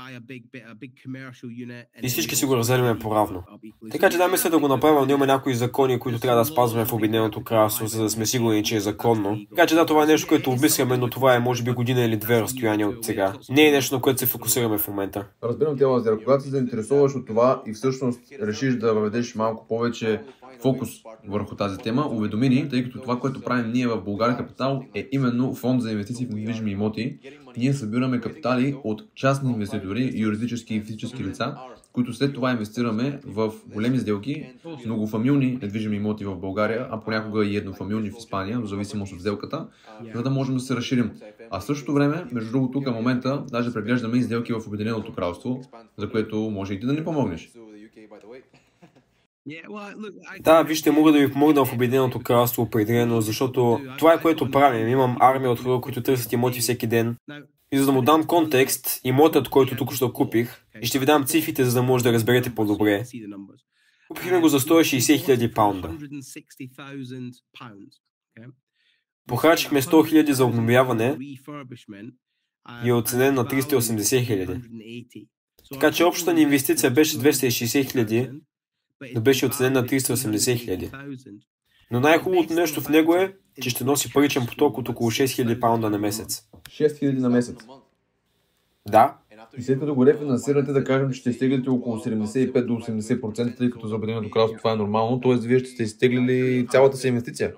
и 2.02 2.08
всички 2.08 2.36
си 2.36 2.46
го 2.46 2.56
разделяме 2.56 2.98
по-равно. 2.98 3.42
Така 3.90 4.10
че 4.10 4.18
да, 4.18 4.28
мисля 4.28 4.50
да 4.50 4.58
го 4.58 4.68
направим, 4.68 5.08
но 5.08 5.14
има 5.14 5.26
някои 5.26 5.54
закони, 5.54 5.98
които 5.98 6.18
трябва 6.18 6.38
да 6.38 6.44
спазваме 6.44 6.84
в 6.84 6.92
Обединеното 6.92 7.44
кралство, 7.44 7.86
за 7.86 8.02
да 8.02 8.10
сме 8.10 8.26
сигурни, 8.26 8.64
че 8.64 8.76
е 8.76 8.80
законно. 8.80 9.38
Така 9.50 9.66
че 9.66 9.74
да, 9.74 9.86
това 9.86 10.02
е 10.02 10.06
нещо, 10.06 10.28
което 10.28 10.50
обмисляме, 10.50 10.96
но 10.96 11.10
това 11.10 11.34
е 11.34 11.38
може 11.38 11.62
би 11.62 11.70
година 11.70 12.04
или 12.04 12.16
две 12.16 12.40
разстояние 12.40 12.86
от 12.86 13.04
сега. 13.04 13.32
Не 13.50 13.68
е 13.68 13.72
нещо, 13.72 13.94
на 13.94 14.00
което 14.00 14.20
се 14.20 14.26
фокусираме 14.26 14.78
в 14.78 14.88
момента. 14.88 15.26
Разбирам 15.42 15.78
те, 15.78 15.84
Лазер. 15.84 16.18
Когато 16.24 16.44
се 16.44 16.50
заинтересуваш 16.50 17.14
от 17.14 17.26
това 17.26 17.62
и 17.66 17.72
всъщност 17.72 18.20
решиш 18.42 18.74
да 18.74 18.94
въведеш 18.94 19.34
малко 19.34 19.68
повече 19.68 20.20
фокус 20.62 20.90
върху 21.28 21.56
тази 21.56 21.78
тема, 21.78 22.08
уведоми 22.10 22.48
ни, 22.48 22.68
тъй 22.68 22.84
като 22.84 23.00
това, 23.00 23.20
което 23.20 23.40
правим 23.40 23.72
ние 23.72 23.86
в 23.86 24.02
България 24.04 24.36
Капитал 24.36 24.82
е 24.94 25.08
именно 25.12 25.54
фонд 25.54 25.82
за 25.82 25.90
инвестиции 25.90 26.26
в 26.26 26.34
недвижими 26.34 26.70
имоти. 26.70 27.18
Ние 27.56 27.72
събираме 27.72 28.20
капитали 28.20 28.76
от 28.84 29.02
частни 29.14 29.52
инвеститори, 29.52 30.12
юридически 30.14 30.74
и 30.74 30.80
физически 30.80 31.24
лица, 31.24 31.54
които 31.92 32.12
след 32.12 32.34
това 32.34 32.50
инвестираме 32.50 33.20
в 33.26 33.52
големи 33.74 33.98
сделки, 33.98 34.46
многофамилни 34.86 35.58
недвижими 35.62 35.96
имоти 35.96 36.24
в 36.24 36.36
България, 36.36 36.88
а 36.90 37.00
понякога 37.00 37.44
и 37.46 37.56
еднофамилни 37.56 38.10
в 38.10 38.18
Испания, 38.18 38.60
в 38.60 38.66
зависимост 38.66 39.12
от 39.12 39.20
сделката, 39.20 39.66
за 40.14 40.22
да 40.22 40.30
можем 40.30 40.54
да 40.54 40.60
се 40.60 40.76
разширим. 40.76 41.10
А 41.50 41.60
в 41.60 41.64
същото 41.64 41.92
време, 41.92 42.24
между 42.32 42.52
другото, 42.52 42.82
към 42.82 42.94
момента, 42.94 43.44
даже 43.50 43.72
преглеждаме 43.72 44.18
и 44.18 44.22
сделки 44.22 44.52
в 44.52 44.66
Обединеното 44.66 45.12
кралство, 45.12 45.60
за 45.98 46.10
което 46.10 46.36
може 46.36 46.74
и 46.74 46.80
ти 46.80 46.86
да 46.86 46.92
ни 46.92 47.04
помогнеш. 47.04 47.50
Да, 50.40 50.62
вижте, 50.62 50.90
мога 50.90 51.12
да 51.12 51.18
ви 51.18 51.32
помогна 51.32 51.64
в 51.64 51.72
Обединеното 51.72 52.20
кралство 52.20 52.62
определено, 52.62 53.20
защото 53.20 53.80
това 53.98 54.14
е 54.14 54.20
което 54.20 54.50
правим. 54.50 54.88
Имам 54.88 55.16
армия 55.20 55.50
от 55.50 55.60
хора, 55.60 55.80
които 55.80 56.02
търсят 56.02 56.32
имоти 56.32 56.60
всеки 56.60 56.86
ден. 56.86 57.16
И 57.72 57.78
за 57.78 57.86
да 57.86 57.92
му 57.92 58.02
дам 58.02 58.26
контекст, 58.26 59.00
имотът, 59.04 59.48
който 59.48 59.76
тук 59.76 59.92
що 59.92 60.12
купих, 60.12 60.64
и 60.82 60.86
ще 60.86 60.98
ви 60.98 61.06
дам 61.06 61.24
цифрите, 61.24 61.64
за 61.64 61.74
да 61.74 61.82
може 61.82 62.04
да 62.04 62.12
разберете 62.12 62.54
по-добре. 62.54 63.04
Купихме 64.08 64.40
го 64.40 64.48
за 64.48 64.60
160 64.60 65.24
хиляди 65.24 65.52
паунда. 65.52 65.98
Похарчихме 69.26 69.82
100 69.82 70.08
хиляди 70.08 70.32
за 70.32 70.44
обновяване 70.44 71.16
и 72.84 72.88
е 72.88 72.92
оценен 72.92 73.34
на 73.34 73.44
380 73.44 74.26
хиляди. 74.26 74.60
Така 75.72 75.92
че 75.92 76.04
общата 76.04 76.34
ни 76.34 76.42
инвестиция 76.42 76.90
беше 76.90 77.18
260 77.18 77.90
хиляди, 77.90 78.30
но 79.14 79.20
беше 79.20 79.46
оценен 79.46 79.72
на 79.72 79.84
380 79.84 80.56
хиляди. 80.56 80.90
Но 81.90 82.00
най-хубавото 82.00 82.54
нещо 82.54 82.80
в 82.80 82.88
него 82.88 83.14
е, 83.14 83.34
че 83.60 83.70
ще 83.70 83.84
носи 83.84 84.12
паричен 84.12 84.46
поток 84.46 84.78
от 84.78 84.88
около 84.88 85.10
6000 85.10 85.60
паунда 85.60 85.90
на 85.90 85.98
месец. 85.98 86.42
6000 86.68 87.18
на 87.18 87.30
месец? 87.30 87.56
Да. 88.88 89.16
И 89.58 89.62
след 89.62 89.80
като 89.80 89.94
го 89.94 90.06
рефинансирате, 90.06 90.72
да 90.72 90.84
кажем, 90.84 91.10
че 91.10 91.20
ще 91.20 91.30
изтеглите 91.30 91.70
около 91.70 91.96
75 91.96 92.66
до 92.66 92.72
80%, 92.72 93.56
тъй 93.56 93.70
като 93.70 93.86
за 93.86 93.94
Обединеното 93.96 94.30
кралство 94.30 94.58
това 94.58 94.72
е 94.72 94.76
нормално, 94.76 95.20
т.е. 95.20 95.34
вие 95.34 95.58
ще 95.58 95.68
сте 95.68 95.82
изтеглили 95.82 96.66
цялата 96.70 96.96
си 96.96 97.08
инвестиция. 97.08 97.54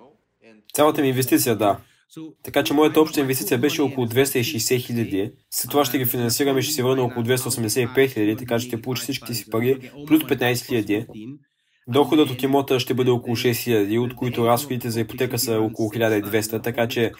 Цялата 0.74 1.02
ми 1.02 1.08
инвестиция, 1.08 1.56
да. 1.56 1.78
Така 2.42 2.64
че 2.64 2.74
моята 2.74 3.00
обща 3.00 3.20
инвестиция 3.20 3.58
беше 3.58 3.82
около 3.82 4.06
260 4.06 4.86
хиляди. 4.86 5.32
След 5.50 5.70
това 5.70 5.84
ще 5.84 5.98
ги 5.98 6.04
финансираме 6.04 6.60
и 6.60 6.62
ще 6.62 6.74
се 6.74 6.82
върна 6.82 7.02
около 7.02 7.24
285 7.26 8.12
хиляди, 8.12 8.36
така 8.36 8.58
че 8.58 8.66
ще 8.66 8.82
получи 8.82 9.02
всичките 9.02 9.34
си 9.34 9.50
пари, 9.50 9.90
плюс 10.06 10.22
15 10.22 10.66
хиляди. 10.66 11.06
Доходът 11.88 12.30
от 12.30 12.42
имота 12.42 12.80
ще 12.80 12.94
бъде 12.94 13.10
около 13.10 13.36
6 13.36 13.56
хиляди, 13.56 13.98
от 13.98 14.16
които 14.16 14.46
разходите 14.46 14.90
за 14.90 15.00
ипотека 15.00 15.38
са 15.38 15.60
около 15.60 15.90
1200, 15.90 16.62
така 16.62 16.88
че 16.88 17.12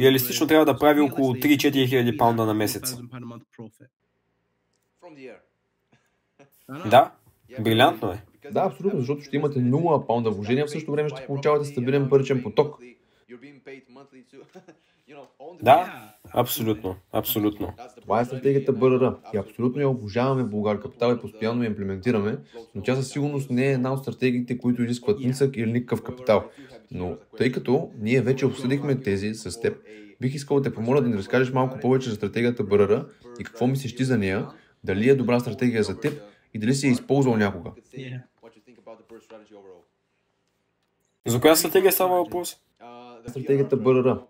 реалистично 0.00 0.46
трябва 0.46 0.66
да 0.66 0.78
прави 0.78 1.00
около 1.00 1.34
3-4 1.34 1.88
хиляди 1.88 2.16
паунда 2.16 2.46
на 2.46 2.54
месец. 2.54 2.96
Да, 6.90 7.12
брилянтно 7.60 8.10
е. 8.10 8.24
Да, 8.52 8.60
абсолютно, 8.60 8.98
защото 8.98 9.22
ще 9.22 9.36
имате 9.36 9.58
0 9.58 10.06
паунда 10.06 10.30
вложения, 10.30 10.66
в 10.66 10.70
същото 10.70 10.92
време 10.92 11.08
ще 11.08 11.26
получавате 11.26 11.64
стабилен 11.64 12.08
паричен 12.08 12.42
поток. 12.42 12.78
Да, 15.62 16.12
абсолютно, 16.32 16.96
абсолютно. 17.12 17.72
Това 18.02 18.20
е 18.20 18.24
стратегията 18.24 18.72
БРР 18.72 19.14
и 19.34 19.36
абсолютно 19.36 19.80
я 19.80 19.88
обожаваме 19.88 20.42
в 20.42 20.50
Българ 20.50 20.80
Капитал 20.80 21.14
и 21.14 21.20
постоянно 21.20 21.62
я 21.62 21.66
имплементираме, 21.66 22.38
но 22.74 22.82
тя 22.82 22.96
със 22.96 23.10
сигурност 23.10 23.50
не 23.50 23.66
е 23.66 23.72
една 23.72 23.92
от 23.92 23.98
стратегиите, 23.98 24.58
които 24.58 24.82
изискват 24.82 25.20
нисък 25.20 25.56
или 25.56 25.72
никакъв 25.72 26.02
капитал. 26.02 26.50
Но 26.90 27.16
тъй 27.38 27.52
като 27.52 27.90
ние 27.98 28.20
вече 28.20 28.46
обсъдихме 28.46 29.00
тези 29.00 29.34
с 29.34 29.60
теб, 29.60 29.76
бих 30.20 30.34
искал 30.34 30.60
да 30.60 30.62
те 30.62 30.74
помоля 30.74 31.00
да 31.00 31.08
ни 31.08 31.16
разкажеш 31.16 31.52
малко 31.52 31.78
повече 31.80 32.10
за 32.10 32.16
стратегията 32.16 32.64
БРР 32.64 33.06
и 33.40 33.44
какво 33.44 33.66
мислиш 33.66 33.96
ти 33.96 34.04
за 34.04 34.18
нея, 34.18 34.48
дали 34.84 35.08
е 35.08 35.14
добра 35.14 35.40
стратегия 35.40 35.82
за 35.82 36.00
теб 36.00 36.22
и 36.54 36.58
дали 36.58 36.74
си 36.74 36.86
я 36.86 36.92
използвал 36.92 37.36
някога. 37.36 37.70
За 41.26 41.40
коя 41.40 41.56
стратегия 41.56 41.92
става 41.92 42.16
въпрос? 42.16 42.56
Стратегията 43.28 43.76
БРР. 43.76 44.20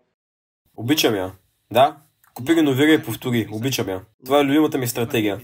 Обичам 0.77 1.15
я. 1.15 1.33
Да, 1.73 1.97
купи, 2.35 2.57
реновира 2.57 2.93
и 2.93 3.03
повтори. 3.03 3.49
Обичам 3.53 3.89
я. 3.89 4.05
Това 4.25 4.41
е 4.41 4.45
любимата 4.45 4.79
ми 4.79 4.87
стратегия. 4.87 5.41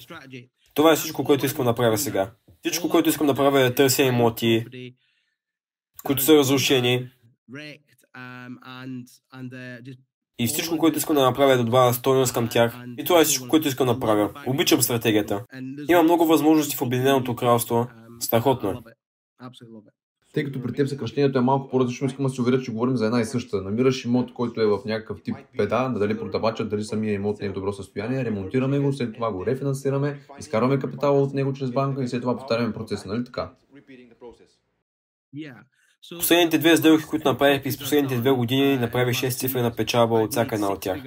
Това 0.74 0.92
е 0.92 0.96
всичко, 0.96 1.24
което 1.24 1.46
искам 1.46 1.64
да 1.64 1.70
направя 1.70 1.98
сега. 1.98 2.30
Всичко, 2.60 2.88
което 2.88 3.08
искам 3.08 3.26
да 3.26 3.34
правя 3.34 3.60
е 3.60 3.64
да 3.64 3.74
търся 3.74 4.02
имоти, 4.02 4.66
които 6.04 6.22
са 6.22 6.34
разрушени. 6.34 7.10
И 10.38 10.46
всичко, 10.46 10.78
което 10.78 10.98
искам 10.98 11.16
да 11.16 11.22
направя 11.22 11.52
е 11.52 11.56
да 11.56 11.64
добавя 11.64 11.94
стойност 11.94 12.34
към 12.34 12.48
тях. 12.48 12.76
И 12.98 13.04
това 13.04 13.20
е 13.20 13.24
всичко, 13.24 13.48
което 13.48 13.68
искам 13.68 13.86
да 13.86 13.92
направя. 13.92 14.42
Обичам 14.46 14.82
стратегията. 14.82 15.44
Има 15.88 16.02
много 16.02 16.26
възможности 16.26 16.76
в 16.76 16.82
Обединеното 16.82 17.36
кралство. 17.36 17.86
Страхотно 18.20 18.70
е. 18.70 18.74
Тъй 20.34 20.44
като 20.44 20.62
при 20.62 20.72
теб 20.72 20.88
съкръщението 20.88 21.38
е 21.38 21.42
малко 21.42 21.68
по-различно, 21.68 22.06
искам 22.06 22.26
да 22.26 22.30
се 22.30 22.40
уверя, 22.40 22.62
че 22.62 22.72
говорим 22.72 22.96
за 22.96 23.06
една 23.06 23.20
и 23.20 23.24
съща. 23.24 23.62
Намираш 23.62 24.04
имот, 24.04 24.34
който 24.34 24.60
е 24.60 24.66
в 24.66 24.78
някакъв 24.84 25.22
тип 25.22 25.36
беда, 25.56 25.88
дали 25.88 26.18
продавачът, 26.18 26.68
дали 26.68 26.84
самия 26.84 27.14
имот 27.14 27.40
не 27.40 27.46
е 27.46 27.50
в 27.50 27.52
добро 27.52 27.72
състояние, 27.72 28.24
ремонтираме 28.24 28.78
го, 28.78 28.92
след 28.92 29.14
това 29.14 29.32
го 29.32 29.46
рефинансираме, 29.46 30.20
изкарваме 30.38 30.78
капитала 30.78 31.22
от 31.22 31.34
него 31.34 31.52
чрез 31.52 31.70
банка 31.70 32.02
и 32.04 32.08
след 32.08 32.20
това 32.20 32.36
повтаряме 32.38 32.72
процеса, 32.72 33.08
нали 33.08 33.24
така? 33.24 33.52
Последните 36.10 36.58
две 36.58 36.76
сделки, 36.76 37.04
които 37.04 37.28
направих 37.28 37.62
през 37.62 37.78
последните 37.78 38.16
две 38.16 38.30
години, 38.30 38.76
направих 38.78 39.16
6 39.16 39.30
цифри 39.30 39.62
на 39.62 39.76
печалба 39.76 40.14
от 40.14 40.30
всяка 40.30 40.54
една 40.54 40.72
от 40.72 40.80
тях. 40.80 41.02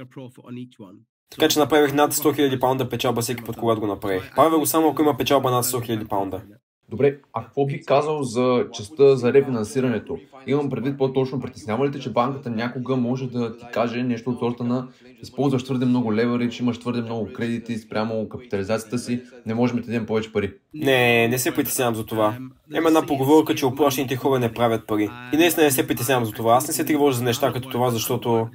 Така 1.29 1.47
че 1.49 1.59
направих 1.59 1.93
над 1.93 2.13
100 2.13 2.55
000 2.55 2.59
паунда 2.59 2.89
печалба 2.89 3.21
всеки 3.21 3.43
път, 3.43 3.57
когато 3.57 3.81
го 3.81 3.87
направих. 3.87 4.35
Правя 4.35 4.59
го 4.59 4.65
само 4.65 4.89
ако 4.89 5.01
има 5.01 5.17
печалба 5.17 5.51
над 5.51 5.65
100 5.65 5.99
000 5.99 6.07
паунда. 6.07 6.41
Добре, 6.89 7.17
а 7.33 7.43
какво 7.43 7.65
би 7.65 7.81
казал 7.81 8.23
за 8.23 8.65
частта 8.73 9.15
за 9.15 9.33
рефинансирането? 9.33 10.17
Имам 10.47 10.69
предвид 10.69 10.97
по-точно, 10.97 11.41
притеснява 11.41 11.87
ли 11.87 11.91
те, 11.91 11.99
че 11.99 12.11
банката 12.11 12.49
някога 12.49 12.95
може 12.95 13.27
да 13.27 13.57
ти 13.57 13.65
каже 13.73 14.03
нещо 14.03 14.29
от 14.29 14.39
сорта 14.39 14.63
на 14.63 14.87
използваш 15.21 15.63
твърде 15.63 15.85
много 15.85 16.15
леверидж, 16.15 16.59
имаш 16.59 16.79
твърде 16.79 17.01
много 17.01 17.29
кредити 17.33 17.77
спрямо 17.77 18.29
капитализацията 18.29 18.97
си, 18.97 19.21
не 19.45 19.53
можем 19.53 19.77
да 19.77 19.83
ти 19.83 19.87
дадем 19.87 20.05
повече 20.05 20.33
пари? 20.33 20.53
Не, 20.73 21.27
не 21.27 21.39
се 21.39 21.55
притеснявам 21.55 21.95
за 21.95 22.05
това. 22.05 22.37
Има 22.75 22.87
една 22.87 23.05
поговорка, 23.05 23.55
че 23.55 23.65
оплашените 23.65 24.15
хора 24.15 24.39
не 24.39 24.53
правят 24.53 24.87
пари. 24.87 25.09
И 25.33 25.37
наистина 25.37 25.65
не 25.65 25.71
се 25.71 25.87
притеснявам 25.87 26.25
за 26.25 26.31
това. 26.31 26.53
Аз 26.53 26.67
не 26.67 26.73
се 26.73 26.85
тревожа 26.85 27.17
за 27.17 27.23
неща 27.23 27.53
като 27.53 27.69
това, 27.69 27.89
защото 27.89 28.47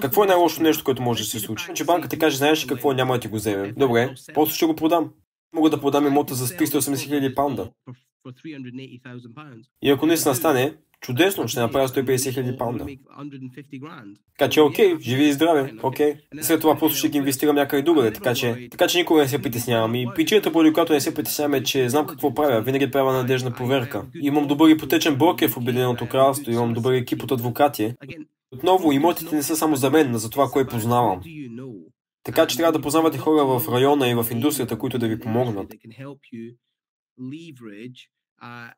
какво 0.00 0.24
е 0.24 0.26
най-лошото 0.26 0.62
нещо, 0.62 0.84
което 0.84 1.02
може 1.02 1.22
да 1.22 1.28
се 1.28 1.38
случи? 1.38 1.66
Че 1.74 1.84
банката 1.84 2.18
каже, 2.18 2.36
знаеш 2.36 2.64
ли 2.64 2.68
какво, 2.68 2.92
няма 2.92 3.14
да 3.14 3.20
ти 3.20 3.28
го 3.28 3.36
вземем. 3.36 3.74
Добре, 3.76 4.14
после 4.34 4.54
ще 4.54 4.66
го 4.66 4.76
продам. 4.76 5.10
Мога 5.54 5.70
да 5.70 5.80
продам 5.80 6.06
имота 6.06 6.34
за 6.34 6.46
380 6.46 6.98
хиляди 6.98 7.34
паунда. 7.34 7.70
И 9.82 9.90
ако 9.90 10.06
наистина 10.06 10.34
стане, 10.34 10.74
чудесно, 11.00 11.48
ще 11.48 11.60
направя 11.60 11.88
150 11.88 12.32
хиляди 12.32 12.56
паунда. 12.58 12.86
Така 14.38 14.50
че, 14.50 14.60
окей, 14.60 14.96
живи 15.00 15.24
и 15.24 15.32
здраве, 15.32 15.74
окей. 15.82 16.14
След 16.40 16.60
това 16.60 16.78
просто 16.78 16.98
ще 16.98 17.08
ги 17.08 17.18
инвестирам 17.18 17.56
някъде 17.56 17.82
другаде, 17.82 18.12
така 18.12 18.34
че, 18.34 18.68
така 18.70 18.86
че 18.88 18.98
никога 18.98 19.20
не 19.20 19.28
се 19.28 19.42
притеснявам. 19.42 19.94
И 19.94 20.06
причината, 20.14 20.52
поради 20.52 20.72
която 20.72 20.92
не 20.92 21.00
се 21.00 21.14
притеснявам 21.14 21.54
е, 21.54 21.62
че 21.62 21.88
знам 21.88 22.06
какво 22.06 22.34
правя, 22.34 22.62
винаги 22.62 22.90
правя 22.90 23.12
надежна 23.12 23.52
проверка. 23.52 24.06
Имам 24.20 24.46
добър 24.46 24.70
ипотечен 24.70 25.16
брокер 25.16 25.48
в 25.50 25.56
Обединеното 25.56 26.08
кралство, 26.08 26.52
имам 26.52 26.72
добър 26.72 26.92
екип 26.94 27.22
от 27.22 27.30
адвокати. 27.32 27.94
Отново, 28.52 28.92
имотите 28.92 29.34
не 29.36 29.42
са 29.42 29.56
само 29.56 29.76
за 29.76 29.90
мен, 29.90 30.14
а 30.14 30.18
за 30.18 30.30
това, 30.30 30.48
кое 30.52 30.66
познавам. 30.66 31.20
Така 32.26 32.46
че 32.46 32.56
трябва 32.56 32.72
да 32.72 32.80
познавате 32.80 33.18
хора 33.18 33.44
в 33.44 33.68
района 33.72 34.08
и 34.08 34.14
в 34.14 34.26
индустрията, 34.30 34.78
които 34.78 34.98
да 34.98 35.08
ви 35.08 35.20
помогнат. 35.20 35.74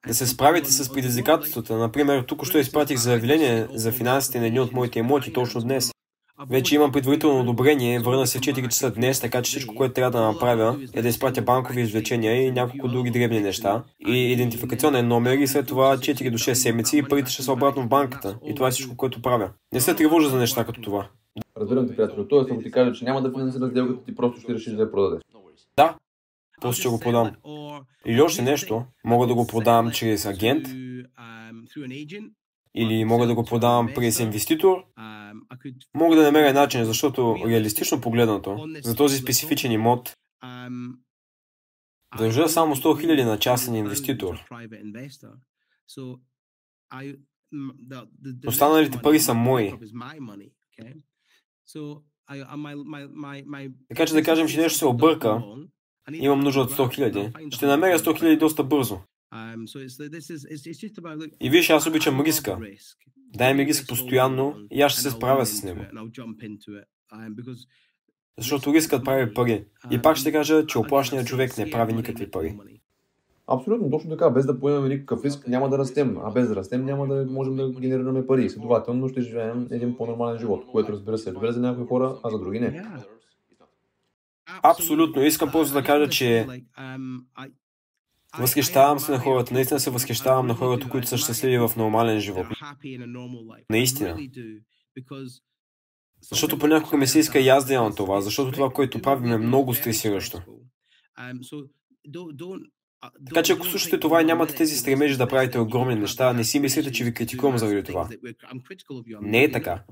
Да 0.07 0.15
се 0.15 0.27
справите 0.27 0.73
с 0.73 0.93
предизвикателствата. 0.93 1.77
Например, 1.77 2.23
тук 2.23 2.47
що 2.47 2.59
изпратих 2.59 2.99
заявление 2.99 3.67
за 3.71 3.93
финансите 3.93 4.41
на 4.41 4.47
едни 4.47 4.61
от 4.61 4.73
моите 4.73 4.99
имоти 4.99 5.33
точно 5.33 5.61
днес. 5.61 5.93
Вече 6.51 6.75
имам 6.75 6.93
предварително 6.93 7.41
одобрение, 7.41 8.01
върна 8.01 8.27
се 8.27 8.39
в 8.39 8.41
4 8.41 8.69
часа 8.69 8.91
днес, 8.91 9.21
така 9.21 9.43
че 9.43 9.49
всичко, 9.49 9.75
което 9.75 9.95
трябва 9.95 10.19
да 10.19 10.27
направя 10.27 10.79
е 10.95 11.03
да 11.03 11.09
изпратя 11.09 11.43
банкови 11.43 11.81
извлечения 11.81 12.43
и 12.43 12.51
няколко 12.51 12.89
други 12.89 13.11
дребни 13.11 13.41
неща 13.41 13.85
и 14.09 14.33
идентификационен 14.33 15.09
номер 15.09 15.37
и 15.37 15.47
след 15.47 15.67
това 15.67 15.97
4 15.97 16.31
до 16.31 16.39
6 16.39 16.53
седмици 16.53 16.99
и 16.99 17.03
парите 17.03 17.31
ще 17.31 17.43
са 17.43 17.53
обратно 17.53 17.83
в 17.83 17.89
банката. 17.89 18.39
И 18.47 18.55
това 18.55 18.69
е 18.69 18.71
всичко, 18.71 18.97
което 18.97 19.23
правя. 19.23 19.51
Не 19.73 19.81
се 19.81 19.95
тревожа 19.95 20.29
за 20.29 20.37
неща 20.37 20.65
като 20.65 20.81
това. 20.81 21.09
Разбирам 21.61 21.89
те, 21.89 21.97
приятел. 21.97 22.29
Тоест, 22.29 22.51
ако 22.51 22.63
ти 22.63 22.71
кажа, 22.71 22.93
че 22.93 23.05
няма 23.05 23.23
да 23.23 23.31
финансира 23.31 23.71
сделката, 23.71 24.05
ти 24.05 24.15
просто 24.15 24.41
ще 24.41 24.55
решиш 24.55 24.73
да 24.73 24.83
я 24.83 24.91
продадеш. 24.91 25.23
Да, 25.77 25.99
после 26.61 26.81
ще 26.81 26.89
го 26.89 27.01
продам. 27.01 27.37
Или 28.07 28.21
още 28.21 28.43
нещо, 28.43 28.85
мога 29.05 29.27
да 29.27 29.35
го 29.35 29.47
продам 29.47 29.91
чрез 29.91 30.27
агент, 30.27 30.67
или 32.75 33.05
мога 33.05 33.27
да 33.27 33.35
го 33.35 33.45
продавам 33.45 33.89
през 33.95 34.21
инвеститор, 34.21 34.85
мога 35.95 36.17
да 36.17 36.23
намеря 36.23 36.53
начин, 36.53 36.85
защото 36.85 37.37
реалистично 37.47 38.01
погледнато, 38.01 38.69
за 38.83 38.97
този 38.97 39.17
специфичен 39.17 39.73
имот, 39.73 40.17
държа 42.19 42.49
само 42.49 42.77
100 42.77 42.83
000 42.83 43.25
на 43.25 43.39
частен 43.39 43.75
инвеститор. 43.75 44.45
Останалите 48.47 48.99
пари 49.03 49.21
са 49.21 49.35
мои. 49.35 49.73
Така 53.89 54.07
че 54.07 54.15
да 54.15 54.23
кажем, 54.23 54.49
че 54.49 54.61
нещо 54.61 54.79
се 54.79 54.87
обърка, 54.87 55.43
имам 56.15 56.41
нужда 56.41 56.61
от 56.61 56.71
100 56.73 56.95
хиляди. 56.95 57.19
Ще 57.51 57.67
намеря 57.67 57.99
100 57.99 58.19
хиляди 58.19 58.37
доста 58.37 58.65
бързо. 58.65 58.99
И 61.41 61.51
виж, 61.51 61.71
аз 61.71 61.87
обичам 61.87 62.21
риска. 62.21 62.59
Дай 63.17 63.55
ми 63.55 63.67
риск 63.67 63.89
постоянно 63.89 64.37
и 64.71 64.83
аз 64.83 64.93
ще 64.93 65.01
се 65.01 65.11
справя 65.11 65.47
с 65.47 65.63
него. 65.63 65.81
Защото 68.39 68.75
рискът 68.75 69.05
прави 69.05 69.35
пари. 69.35 69.65
И 69.91 70.03
пак 70.03 70.17
ще 70.17 70.33
кажа, 70.33 70.67
че 70.67 70.79
оплашният 70.79 71.27
човек 71.27 71.59
не 71.59 71.71
прави 71.71 71.93
никакви 71.93 72.31
пари. 72.31 72.57
Абсолютно, 73.49 73.91
точно 73.91 74.11
така. 74.11 74.31
Без 74.31 74.47
да 74.47 74.61
поемаме 74.61 74.89
никакъв 74.89 75.25
риск, 75.25 75.49
няма 75.49 75.69
да 75.69 75.79
растем. 75.79 76.19
А 76.23 76.31
без 76.31 76.49
да 76.49 76.57
растем, 76.57 76.85
няма 76.85 77.07
да 77.07 77.27
можем 77.31 77.57
да 77.57 77.71
генерираме 77.71 78.27
пари. 78.27 78.51
Следователно 78.51 79.09
ще 79.09 79.21
живеем 79.21 79.69
един 79.71 79.97
по-нормален 79.97 80.39
живот, 80.39 80.65
което 80.73 80.93
разбира 80.93 81.19
се 81.19 81.31
е 81.31 81.33
добре 81.33 81.53
за 81.53 81.61
някои 81.61 81.87
хора, 81.87 82.19
а 82.23 82.31
за 82.31 82.39
други 82.39 82.61
не. 82.61 82.83
Абсолютно. 84.63 85.23
Искам 85.23 85.51
просто 85.51 85.75
да 85.75 85.83
кажа, 85.83 86.09
че 86.09 86.47
Възхищавам 88.39 88.99
се 88.99 89.13
на 89.13 89.19
хората. 89.19 89.55
Наистина 89.55 89.81
се 89.81 89.91
възхищавам 89.91 90.47
на 90.47 90.55
хората, 90.55 90.89
които 90.89 91.09
са 91.09 91.19
щастливи 91.19 91.59
в 91.59 91.71
нормален 91.77 92.21
живот. 92.21 92.47
Наистина. 93.71 94.17
Защото 96.31 96.59
понякога 96.59 96.97
ми 96.97 97.07
се 97.07 97.19
иска 97.19 97.39
и 97.39 97.49
аз 97.49 97.67
да 97.67 97.75
имам 97.75 97.95
това, 97.95 98.21
защото 98.21 98.53
това, 98.53 98.71
което 98.71 99.03
правим 99.03 99.33
е 99.33 99.39
много 99.39 99.75
стресиращо. 99.75 100.43
Така 103.27 103.43
че 103.43 103.53
ако 103.53 103.67
слушате 103.67 104.01
това 104.01 104.21
и 104.21 104.25
нямате 104.25 104.55
тези 104.55 104.77
стремежи 104.77 105.17
да 105.17 105.29
правите 105.29 105.59
огромни 105.59 105.95
неща, 105.95 106.33
не 106.33 106.45
си 106.45 106.61
мислите, 106.61 106.93
че 106.93 107.05
ви 107.05 107.15
критикувам 107.15 107.59
заради 107.59 107.83
това. 107.83 108.09
Не 109.21 109.45
е 109.45 109.53
така. 109.53 109.85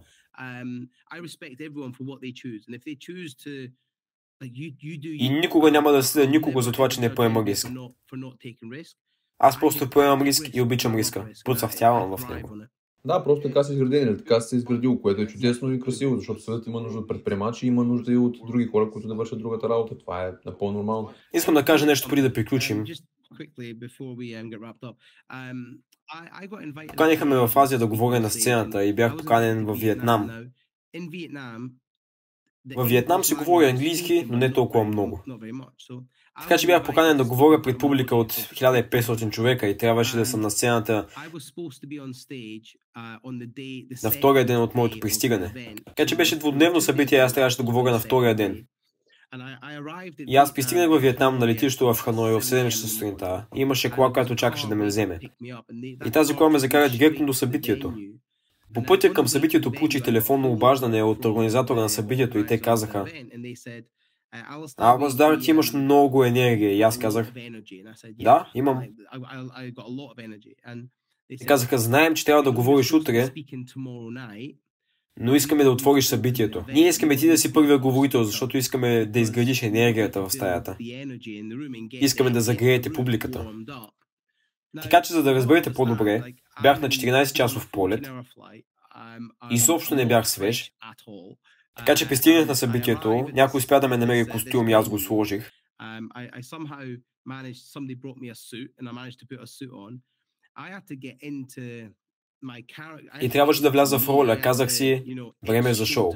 И 5.03 5.29
никога 5.31 5.71
няма 5.71 5.93
да 5.93 6.03
съдя 6.03 6.31
никого 6.31 6.61
за 6.61 6.73
това, 6.73 6.89
че 6.89 7.01
не 7.01 7.15
поема 7.15 7.45
риск. 7.47 7.69
Аз 9.39 9.61
просто 9.61 9.91
поемам 9.91 10.23
риск 10.23 10.55
и 10.55 10.61
обичам 10.61 10.97
риска. 10.97 11.29
Процъфтявам 11.45 12.17
в 12.17 12.29
него. 12.29 12.57
Да, 13.07 13.25
просто 13.25 13.49
така 13.49 13.63
се 13.63 13.73
изградени, 13.73 14.19
така 14.19 14.41
се 14.41 14.57
изградил, 14.57 15.01
което 15.01 15.23
е 15.23 15.27
чудесно 15.27 15.73
и 15.73 15.81
красиво, 15.81 16.17
защото 16.17 16.43
съдът 16.43 16.67
има 16.67 16.81
нужда 16.81 16.99
от 16.99 17.09
предприемачи, 17.09 17.67
има 17.67 17.85
нужда 17.85 18.13
и 18.13 18.17
от 18.17 18.37
други 18.47 18.67
хора, 18.67 18.91
които 18.91 19.09
да 19.09 19.15
вършат 19.15 19.39
другата 19.39 19.69
работа. 19.69 19.99
Това 19.99 20.27
е 20.27 20.33
напълно 20.47 20.79
нормално. 20.79 21.11
Искам 21.35 21.55
да 21.55 21.65
кажа 21.65 21.87
нещо 21.87 22.09
преди 22.09 22.23
да 22.23 22.33
приключим. 22.33 22.85
Поканиха 26.89 27.25
ме 27.25 27.37
в 27.37 27.51
Азия 27.57 27.79
да 27.79 27.87
говоря 27.87 28.21
на 28.21 28.31
сцената 28.31 28.85
и 28.85 28.95
бях 28.95 29.17
поканен 29.17 29.65
в 29.65 29.75
Виетнам. 29.75 30.31
В 32.77 32.85
Виетнам 32.85 33.25
се 33.25 33.35
говори 33.35 33.67
английски, 33.67 34.27
но 34.29 34.39
не 34.39 34.53
толкова 34.53 34.85
много. 34.85 35.23
Така 36.43 36.59
че 36.59 36.67
бях 36.67 36.85
поканен 36.85 37.17
да 37.17 37.25
говоря 37.25 37.63
пред 37.63 37.79
публика 37.79 38.17
от 38.17 38.33
1500 38.33 39.31
човека 39.31 39.69
и 39.69 39.77
трябваше 39.77 40.17
да 40.17 40.27
съм 40.27 40.41
на 40.41 40.51
сцената 40.51 41.07
на 44.03 44.11
втория 44.11 44.47
ден 44.47 44.63
от 44.63 44.75
моето 44.75 45.01
пристигане. 45.01 45.75
Така 45.87 46.07
че 46.07 46.17
беше 46.17 46.39
двудневно 46.39 46.81
събитие 46.81 47.19
и 47.19 47.21
аз 47.21 47.35
трябваше 47.35 47.57
да 47.57 47.63
говоря 47.63 47.91
на 47.91 47.99
втория 47.99 48.35
ден. 48.35 48.67
И 50.27 50.37
аз 50.37 50.55
пристигнах 50.55 50.89
във 50.89 51.03
Виетнам 51.03 51.39
на 51.39 51.47
летището 51.47 51.95
в 51.95 52.01
Ханой 52.01 52.33
в 52.33 52.41
7 52.41 52.69
часа 52.71 52.89
сутринта. 52.89 53.47
Имаше 53.55 53.91
кола, 53.91 54.13
която 54.13 54.37
чакаше 54.37 54.69
да 54.69 54.75
ме 54.75 54.87
вземе. 54.87 55.19
И 56.07 56.11
тази 56.13 56.35
кола 56.35 56.51
ме 56.51 56.59
закара 56.59 56.91
директно 56.91 57.27
до 57.27 57.33
събитието. 57.33 57.95
По 58.75 58.83
пътя 58.83 59.13
към 59.13 59.29
събитието 59.29 59.73
получих 59.73 60.03
телефонно 60.03 60.53
обаждане 60.53 61.03
от 61.03 61.25
организатора 61.25 61.81
на 61.81 61.89
събитието 61.89 62.39
и 62.39 62.47
те 62.47 62.61
казаха 62.61 63.05
Албаздар, 64.77 65.39
ти 65.39 65.51
имаш 65.51 65.73
много 65.73 66.25
енергия. 66.25 66.77
И 66.77 66.83
аз 66.83 66.99
казах, 66.99 67.33
да, 68.19 68.51
имам. 68.55 68.83
И 71.31 71.47
казаха, 71.47 71.79
знаем, 71.79 72.15
че 72.15 72.25
трябва 72.25 72.43
да 72.43 72.53
говориш 72.53 72.93
утре, 72.93 73.33
но 75.21 75.35
искаме 75.35 75.65
да 75.65 75.71
отвориш 75.71 76.07
събитието. 76.07 76.65
Ние 76.69 76.89
искаме 76.89 77.17
ти 77.17 77.29
да 77.29 77.39
си 77.39 77.53
първия 77.53 77.79
говорител, 77.79 78.25
защото 78.25 78.57
искаме 78.57 79.07
да 79.07 79.21
изградиш 79.21 79.63
енергията 79.63 80.23
в 80.23 80.31
стаята. 80.33 80.77
Искаме 81.93 82.31
да 82.31 82.41
загреете 82.41 82.93
публиката. 82.93 83.53
Така 84.83 85.03
че, 85.03 85.13
за 85.13 85.23
да 85.23 85.35
разберете 85.35 85.75
по-добре, 85.75 86.23
бях 86.63 86.81
на 86.81 86.89
14-часов 86.89 87.71
полет 87.71 88.11
и 89.51 89.59
съобщо 89.59 89.95
не 89.95 90.07
бях 90.07 90.29
свеж. 90.29 90.73
Така 91.77 91.95
че 91.95 92.09
пристигнах 92.09 92.47
на 92.47 92.55
събитието, 92.57 93.29
някой 93.33 93.59
успя 93.59 93.81
да 93.81 93.89
ме 93.89 93.97
намери 93.97 94.29
костюм 94.29 94.69
и 94.69 94.73
аз 94.73 94.89
го 94.89 94.99
сложих. 94.99 95.51
И 103.21 103.29
трябваше 103.31 103.63
да 103.63 103.71
вляза 103.71 103.99
в 103.99 104.09
роля. 104.09 104.41
Казах 104.41 104.73
си, 104.73 105.05
време 105.47 105.71
е 105.71 105.75
за 105.75 105.87
шоу. 105.87 106.13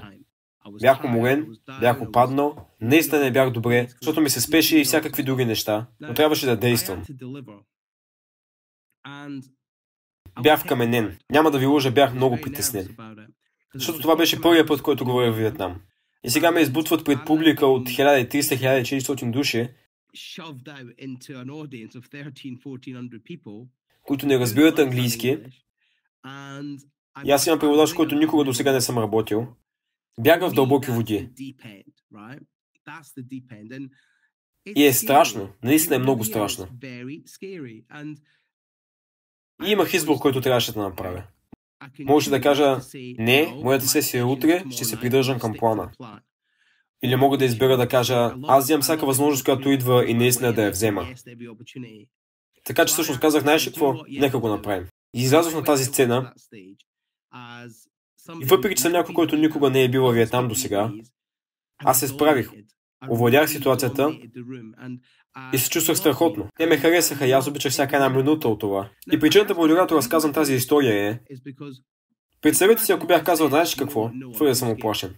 Бях 0.81 1.05
уморен, 1.05 1.47
бях 1.81 2.01
опаднал, 2.03 2.57
наистина 2.81 3.20
не 3.20 3.32
бях 3.32 3.51
добре, 3.51 3.89
защото 4.03 4.20
ми 4.20 4.31
се 4.31 4.41
спеше 4.41 4.78
и 4.78 4.85
всякакви 4.85 5.23
други 5.23 5.45
неща, 5.45 5.87
но 6.01 6.15
трябваше 6.15 6.47
да 6.47 6.57
действам. 6.57 7.03
Бях 10.43 10.61
вкаменен. 10.61 11.19
Няма 11.31 11.51
да 11.51 11.59
ви 11.59 11.66
лъжа, 11.66 11.91
бях 11.91 12.15
много 12.15 12.39
притеснен. 12.43 12.97
Защото 13.75 14.01
това 14.01 14.17
беше 14.17 14.41
първият 14.41 14.69
път, 14.69 14.83
който 14.83 15.05
говоря 15.05 15.33
в 15.33 15.37
Виетнам. 15.37 15.81
И 16.25 16.31
сега 16.31 16.51
ме 16.51 16.61
избутват 16.61 17.05
пред 17.05 17.19
публика 17.27 17.67
от 17.67 17.89
1300-1400 17.89 19.31
души, 19.31 19.69
които 24.03 24.27
не 24.27 24.39
разбират 24.39 24.79
английски. 24.79 25.39
И 27.25 27.31
аз 27.31 27.47
имам 27.47 27.59
преводач, 27.59 27.93
който 27.93 28.15
никога 28.15 28.45
до 28.45 28.55
сега 28.55 28.73
не 28.73 28.81
съм 28.81 28.99
работил. 28.99 29.47
Бях 30.21 30.41
в 30.41 30.53
дълбоки 30.53 30.91
води. 30.91 31.31
И 34.77 34.87
е 34.87 34.93
страшно. 34.93 35.53
Наистина 35.63 35.97
е 35.97 35.99
много 35.99 36.25
страшно. 36.25 36.69
И 39.67 39.71
имах 39.71 39.95
избор, 39.95 40.19
който 40.19 40.41
трябваше 40.41 40.73
да 40.73 40.81
направя. 40.81 41.23
Може 41.98 42.31
да 42.31 42.40
кажа, 42.40 42.78
не, 43.19 43.55
моята 43.62 43.86
сесия 43.86 44.20
е 44.20 44.24
утре, 44.24 44.65
ще 44.70 44.85
се 44.85 45.01
придържам 45.01 45.39
към 45.39 45.55
плана. 45.59 45.90
Или 47.02 47.16
мога 47.16 47.39
да 47.39 47.44
избера 47.44 47.77
да 47.77 47.89
кажа, 47.89 48.35
аз 48.48 48.65
вземам 48.65 48.82
всяка 48.82 49.07
възможност, 49.07 49.44
която 49.44 49.70
идва 49.70 50.11
и 50.11 50.15
наистина 50.15 50.52
да 50.52 50.65
я 50.65 50.70
взема. 50.70 51.09
Така 52.65 52.85
че 52.85 52.93
всъщност 52.93 53.20
казах, 53.20 53.43
знаеш 53.43 53.66
какво? 53.66 53.94
Нека 54.09 54.39
го 54.39 54.48
направим. 54.48 54.86
И 55.15 55.23
излязох 55.23 55.55
на 55.55 55.65
тази 55.65 55.85
сцена. 55.85 56.32
И 58.43 58.44
въпреки, 58.44 58.74
че 58.74 58.82
съм 58.82 58.93
някой, 58.93 59.15
който 59.15 59.36
никога 59.36 59.70
не 59.70 59.85
е 59.85 59.90
бил 59.90 60.02
в 60.02 60.12
Виетнам 60.12 60.48
до 60.48 60.55
сега, 60.55 60.93
аз 61.78 62.01
се 62.01 62.09
справих. 62.09 62.51
Овладях 63.11 63.51
ситуацията 63.51 64.19
и 65.52 65.59
се 65.59 65.70
чувствах 65.70 65.98
страхотно. 65.98 66.48
Те 66.57 66.66
ме 66.66 66.77
харесаха 66.77 67.27
и 67.27 67.32
аз 67.32 67.47
обичах 67.47 67.73
всяка 67.73 67.97
една 67.97 68.09
минута 68.09 68.48
от 68.48 68.61
това. 68.61 68.90
И 69.12 69.20
причината, 69.20 69.55
по 69.55 69.61
която 69.61 69.97
разказвам 69.97 70.32
тази 70.32 70.55
история 70.55 71.11
е... 71.11 71.19
Представете 72.40 72.82
си, 72.85 72.93
ако 72.93 73.07
бях 73.07 73.24
казал, 73.24 73.48
знаеш 73.48 73.74
какво? 73.74 74.11
Твърде 74.35 74.55
съм 74.55 74.70
оплашен. 74.70 75.15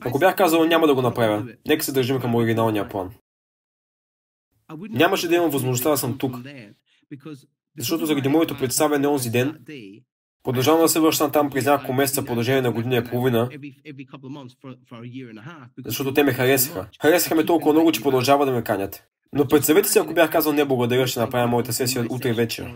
Ако 0.00 0.18
бях 0.18 0.36
казал, 0.36 0.64
няма 0.64 0.86
да 0.86 0.94
го 0.94 1.02
направя, 1.02 1.46
нека 1.68 1.84
се 1.84 1.92
държим 1.92 2.20
към 2.20 2.34
оригиналния 2.34 2.88
план. 2.88 3.14
Нямаше 4.78 5.28
да 5.28 5.34
имам 5.34 5.50
възможността 5.50 5.90
да 5.90 5.96
съм 5.96 6.18
тук. 6.18 6.36
Защото 7.78 8.06
заради 8.06 8.28
моето 8.28 8.58
представяне 8.58 9.08
онзи 9.08 9.30
ден, 9.30 9.64
Продължавам 10.42 10.80
да 10.80 10.88
се 10.88 11.00
връщам 11.00 11.32
там 11.32 11.50
през 11.50 11.66
няколко 11.66 11.92
месеца, 11.92 12.24
продължение 12.24 12.62
на 12.62 12.72
година 12.72 12.96
и 12.96 13.04
половина, 13.04 13.48
защото 15.84 16.14
те 16.14 16.22
ме 16.22 16.32
харесаха. 16.32 16.88
Харесаха 17.02 17.34
ме 17.34 17.46
толкова 17.46 17.72
много, 17.72 17.92
че 17.92 18.02
продължава 18.02 18.46
да 18.46 18.52
ме 18.52 18.64
канят. 18.64 19.04
Но 19.32 19.48
представете 19.48 19.88
си, 19.88 19.98
ако 19.98 20.14
бях 20.14 20.30
казал 20.30 20.52
не 20.52 20.64
благодаря, 20.64 21.06
ще 21.06 21.20
направя 21.20 21.46
моята 21.46 21.72
сесия 21.72 22.06
утре 22.10 22.32
вечер. 22.32 22.74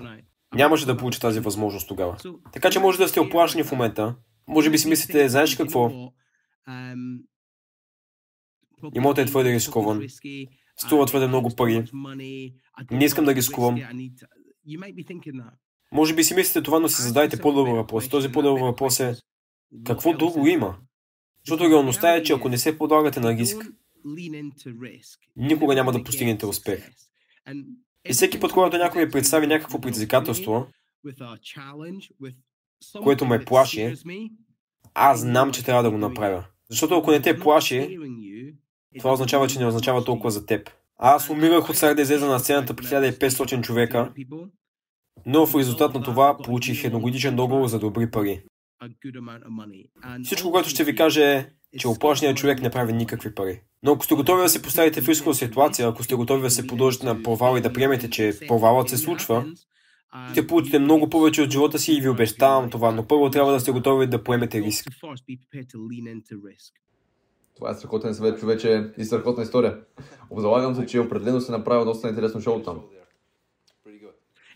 Нямаше 0.54 0.86
да 0.86 0.96
получа 0.96 1.20
тази 1.20 1.40
възможност 1.40 1.88
тогава. 1.88 2.16
Така 2.52 2.70
че 2.70 2.78
може 2.80 2.98
да 2.98 3.08
сте 3.08 3.20
оплашени 3.20 3.64
в 3.64 3.72
момента. 3.72 4.14
Може 4.48 4.70
би 4.70 4.78
си 4.78 4.88
мислите, 4.88 5.28
знаеш 5.28 5.56
какво? 5.56 6.10
Имотът 8.94 9.26
е 9.26 9.30
твърде 9.30 9.52
рискован. 9.52 10.02
Струва 10.76 11.06
твърде 11.06 11.26
много 11.26 11.56
пари. 11.56 11.84
Не 12.90 13.04
искам 13.04 13.24
да 13.24 13.34
рискувам. 13.34 13.80
Може 15.92 16.14
би 16.14 16.24
си 16.24 16.34
мислите 16.34 16.62
това, 16.62 16.80
но 16.80 16.88
си 16.88 17.02
задайте 17.02 17.40
по-добър 17.40 17.72
въпрос. 17.72 18.08
Този 18.08 18.32
по-добър 18.32 18.60
въпрос 18.60 19.00
е 19.00 19.16
какво 19.84 20.12
друго 20.12 20.46
има? 20.46 20.76
Защото 21.46 21.70
реалността 21.70 22.14
е, 22.14 22.22
че 22.22 22.32
ако 22.32 22.48
не 22.48 22.58
се 22.58 22.78
подлагате 22.78 23.20
на 23.20 23.32
риск, 23.32 23.66
никога 25.36 25.74
няма 25.74 25.92
да 25.92 26.04
постигнете 26.04 26.46
успех. 26.46 26.90
И 28.08 28.12
всеки 28.12 28.40
път, 28.40 28.52
когато 28.52 28.76
някой 28.76 29.04
ми 29.04 29.10
представи 29.10 29.46
някакво 29.46 29.80
предизвикателство, 29.80 30.66
което 33.02 33.26
ме 33.26 33.44
плаши, 33.44 33.94
аз 34.94 35.20
знам, 35.20 35.52
че 35.52 35.64
трябва 35.64 35.82
да 35.82 35.90
го 35.90 35.98
направя. 35.98 36.44
Защото 36.70 36.98
ако 36.98 37.10
не 37.10 37.22
те 37.22 37.38
плаши, 37.38 37.98
това 38.98 39.12
означава, 39.12 39.48
че 39.48 39.58
не 39.58 39.66
означава 39.66 40.04
толкова 40.04 40.30
за 40.30 40.46
теб. 40.46 40.70
Аз 40.96 41.30
умирах 41.30 41.70
от 41.70 41.76
да 41.80 42.02
излеза 42.02 42.26
на 42.26 42.38
сцената 42.38 42.76
при 42.76 42.86
1500 42.86 43.62
човека 43.62 44.12
но 45.26 45.46
в 45.46 45.54
резултат 45.54 45.94
на 45.94 46.02
това 46.02 46.36
получих 46.44 46.84
едногодишен 46.84 47.36
договор 47.36 47.66
за 47.66 47.78
добри 47.78 48.10
пари. 48.10 48.42
Всичко, 50.24 50.50
което 50.50 50.68
ще 50.68 50.84
ви 50.84 50.96
кажа 50.96 51.24
е, 51.24 51.50
че 51.78 51.88
оплашният 51.88 52.36
човек 52.36 52.62
не 52.62 52.70
прави 52.70 52.92
никакви 52.92 53.34
пари. 53.34 53.60
Но 53.82 53.92
ако 53.92 54.04
сте 54.04 54.14
готови 54.14 54.42
да 54.42 54.48
се 54.48 54.62
поставите 54.62 55.00
в 55.00 55.08
рискова 55.08 55.34
ситуация, 55.34 55.88
ако 55.88 56.02
сте 56.02 56.14
готови 56.14 56.42
да 56.42 56.50
се 56.50 56.66
подложите 56.66 57.06
на 57.06 57.22
провал 57.22 57.56
и 57.56 57.60
да 57.60 57.72
приемете, 57.72 58.10
че 58.10 58.38
провалът 58.48 58.88
се 58.88 58.96
случва, 58.96 59.44
ще 60.32 60.46
получите 60.46 60.78
много 60.78 61.10
повече 61.10 61.42
от 61.42 61.50
живота 61.50 61.78
си 61.78 61.92
и 61.92 62.00
ви 62.00 62.08
обещавам 62.08 62.70
това, 62.70 62.92
но 62.92 63.06
първо 63.06 63.30
трябва 63.30 63.52
да 63.52 63.60
сте 63.60 63.70
готови 63.70 64.06
да 64.06 64.24
поемете 64.24 64.62
риск. 64.62 64.88
Това 67.56 67.70
е 67.70 67.74
страхотен 67.74 68.14
съвет, 68.14 68.40
човече, 68.40 68.90
и 68.98 69.04
страхотна 69.04 69.42
история. 69.42 69.78
Обзалагам 70.30 70.74
се, 70.74 70.86
че 70.86 71.00
определено 71.00 71.40
се 71.40 71.52
направи 71.52 71.84
доста 71.84 72.08
интересно 72.08 72.40
шоу 72.40 72.62
там. 72.62 72.80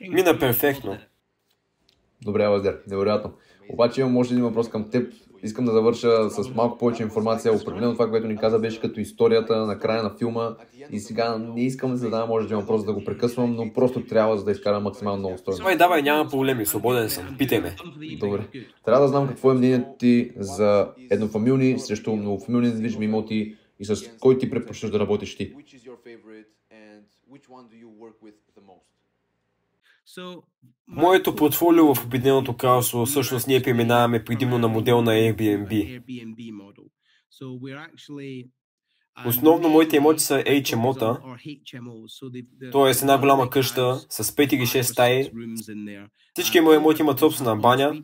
Мина 0.08 0.38
перфектно. 0.38 0.98
Добре, 2.22 2.46
Лазер, 2.46 2.80
невероятно. 2.86 3.32
Обаче 3.72 4.00
имам 4.00 4.16
още 4.16 4.34
един 4.34 4.44
въпрос 4.44 4.68
към 4.68 4.90
теб. 4.90 5.12
Искам 5.42 5.64
да 5.64 5.72
завърша 5.72 6.30
с 6.30 6.54
малко 6.54 6.78
повече 6.78 7.02
информация. 7.02 7.52
Определено 7.52 7.92
това, 7.92 8.10
което 8.10 8.26
ни 8.26 8.36
каза, 8.36 8.58
беше 8.58 8.80
като 8.80 9.00
историята 9.00 9.66
на 9.66 9.78
края 9.78 10.02
на 10.02 10.16
филма. 10.18 10.56
И 10.90 11.00
сега 11.00 11.38
не 11.38 11.64
искам 11.64 11.90
да 11.90 11.96
задавам 11.96 12.28
може 12.28 12.44
един 12.44 12.58
въпрос 12.58 12.84
да 12.84 12.92
го 12.92 13.04
прекъсвам, 13.04 13.54
но 13.56 13.72
просто 13.72 14.06
трябва 14.06 14.38
за 14.38 14.44
да 14.44 14.50
изкара 14.50 14.80
максимално 14.80 15.18
много 15.18 15.38
стойност. 15.38 15.58
Давай, 15.58 15.76
давай, 15.76 16.02
няма 16.02 16.30
проблеми, 16.30 16.66
свободен 16.66 17.10
съм. 17.10 17.36
Питай 17.38 17.60
ме. 17.60 17.76
Добре. 18.20 18.46
Трябва 18.84 19.02
да 19.02 19.08
знам 19.08 19.28
какво 19.28 19.50
е 19.50 19.54
мнението 19.54 19.88
ти 19.98 20.32
за 20.36 20.88
еднофамилни 21.10 21.78
срещу 21.78 22.16
многофамилни 22.16 22.68
недвижими 22.68 23.04
имоти 23.04 23.56
и 23.80 23.84
с 23.84 24.10
кой 24.20 24.38
ти 24.38 24.50
предпочиташ 24.50 24.90
да 24.90 24.98
работиш 24.98 25.36
ти. 25.36 25.54
Моето 30.88 31.36
портфолио 31.36 31.94
в 31.94 32.04
Обединеното 32.04 32.56
кралство 32.56 33.06
всъщност 33.06 33.46
ние 33.46 33.62
преминаваме 33.62 34.24
предимно 34.24 34.58
на 34.58 34.68
модел 34.68 35.02
на 35.02 35.10
Airbnb. 35.10 36.02
Основно 39.26 39.68
моите 39.68 39.96
имоти 39.96 40.22
са 40.22 40.42
HMO-та, 40.42 41.20
т.е. 42.72 42.90
една 42.90 43.18
голяма 43.18 43.50
къща 43.50 43.94
с 44.08 44.24
5 44.24 44.54
или 44.54 44.62
6 44.62 44.82
стаи. 44.82 45.30
Всички 46.34 46.60
мои 46.60 46.76
имоти 46.76 47.02
имат 47.02 47.18
собствена 47.18 47.56
баня 47.56 48.02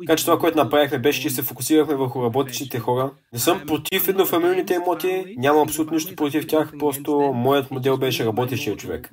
Така 0.00 0.16
че 0.16 0.24
това, 0.24 0.38
което 0.38 0.58
направихме, 0.58 0.98
беше, 0.98 1.22
че 1.22 1.30
се 1.30 1.42
фокусирахме 1.42 1.94
върху 1.94 2.22
работещите 2.22 2.78
хора. 2.78 3.12
Не 3.32 3.38
съм 3.38 3.62
против 3.66 4.08
еднофамилните 4.08 4.74
имоти, 4.74 5.34
нямам 5.38 5.62
абсолютно 5.62 5.94
нищо 5.94 6.16
против 6.16 6.46
тях, 6.46 6.72
просто 6.78 7.32
моят 7.34 7.70
модел 7.70 7.96
беше 7.98 8.26
работещия 8.26 8.76
човек. 8.76 9.10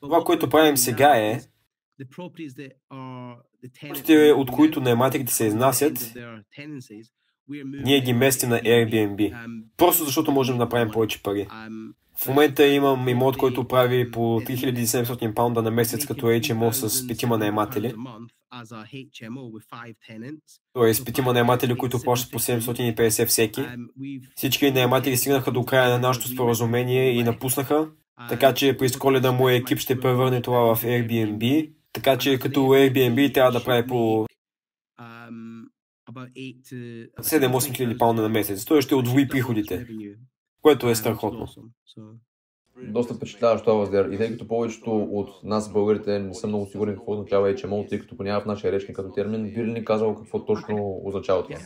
Това, 0.00 0.24
което 0.24 0.48
правим 0.48 0.76
сега 0.76 1.16
е, 1.16 1.40
имотите, 3.82 4.32
от 4.32 4.50
които 4.50 4.80
наемателите 4.80 5.32
се 5.32 5.46
изнасят, 5.46 6.12
ние 7.84 8.00
ги 8.00 8.12
местим 8.12 8.48
на 8.48 8.60
Airbnb. 8.60 9.46
Просто 9.76 10.04
защото 10.04 10.32
можем 10.32 10.56
да 10.58 10.64
направим 10.64 10.92
повече 10.92 11.22
пари. 11.22 11.48
В 12.16 12.28
момента 12.28 12.66
имам 12.66 13.08
имот, 13.08 13.36
който 13.36 13.68
прави 13.68 14.10
по 14.10 14.20
3700 14.20 15.34
паунда 15.34 15.62
на 15.62 15.70
месец 15.70 16.06
като 16.06 16.26
HMO 16.26 16.70
с 16.70 17.06
петима 17.06 17.38
наематели. 17.38 17.94
Тоест 20.72 21.06
петима 21.06 21.32
наематели, 21.32 21.76
които 21.76 22.02
плащат 22.02 22.32
по 22.32 22.38
750 22.38 23.26
всеки. 23.26 23.64
Всички 24.36 24.70
наематели 24.70 25.16
стигнаха 25.16 25.52
до 25.52 25.64
края 25.64 25.90
на 25.90 25.98
нашето 25.98 26.28
споразумение 26.28 27.10
и 27.10 27.22
напуснаха. 27.22 27.88
Така 28.28 28.54
че 28.54 28.76
през 28.76 28.96
коледа 28.96 29.32
моят 29.32 29.62
екип 29.62 29.78
ще 29.78 30.00
превърне 30.00 30.42
това 30.42 30.74
в 30.74 30.82
Airbnb. 30.82 31.72
Така 31.92 32.18
че 32.18 32.38
като 32.38 32.60
Airbnb 32.60 33.34
трябва 33.34 33.52
да 33.52 33.64
прави 33.64 33.86
по 33.86 34.26
7-8 36.12 37.76
хиляди 37.76 37.98
паунда 37.98 38.22
на 38.22 38.28
месец. 38.28 38.64
Той 38.64 38.82
ще 38.82 38.94
отвои 38.94 39.28
приходите, 39.28 39.86
което 40.64 40.90
е 40.90 40.94
страхотно. 40.94 41.46
Доста 42.82 43.14
впечатляващо 43.14 43.64
това 43.64 43.78
въздер. 43.78 44.08
И 44.12 44.16
тъй 44.16 44.30
като 44.30 44.48
повечето 44.48 44.96
от 44.96 45.44
нас, 45.44 45.72
българите, 45.72 46.18
не 46.18 46.34
са 46.34 46.46
много 46.46 46.66
сигурни 46.66 46.94
какво 46.94 47.12
означава 47.12 47.54
HMO, 47.54 47.88
тъй 47.88 47.98
като 47.98 48.22
няма 48.22 48.40
в 48.40 48.46
нашия 48.46 48.72
речник 48.72 48.96
като 48.96 49.12
термин, 49.12 49.52
би 49.54 49.64
ли 49.64 49.72
ни 49.72 49.84
казал 49.84 50.14
какво 50.14 50.44
точно 50.44 51.00
означава 51.04 51.42
това? 51.42 51.58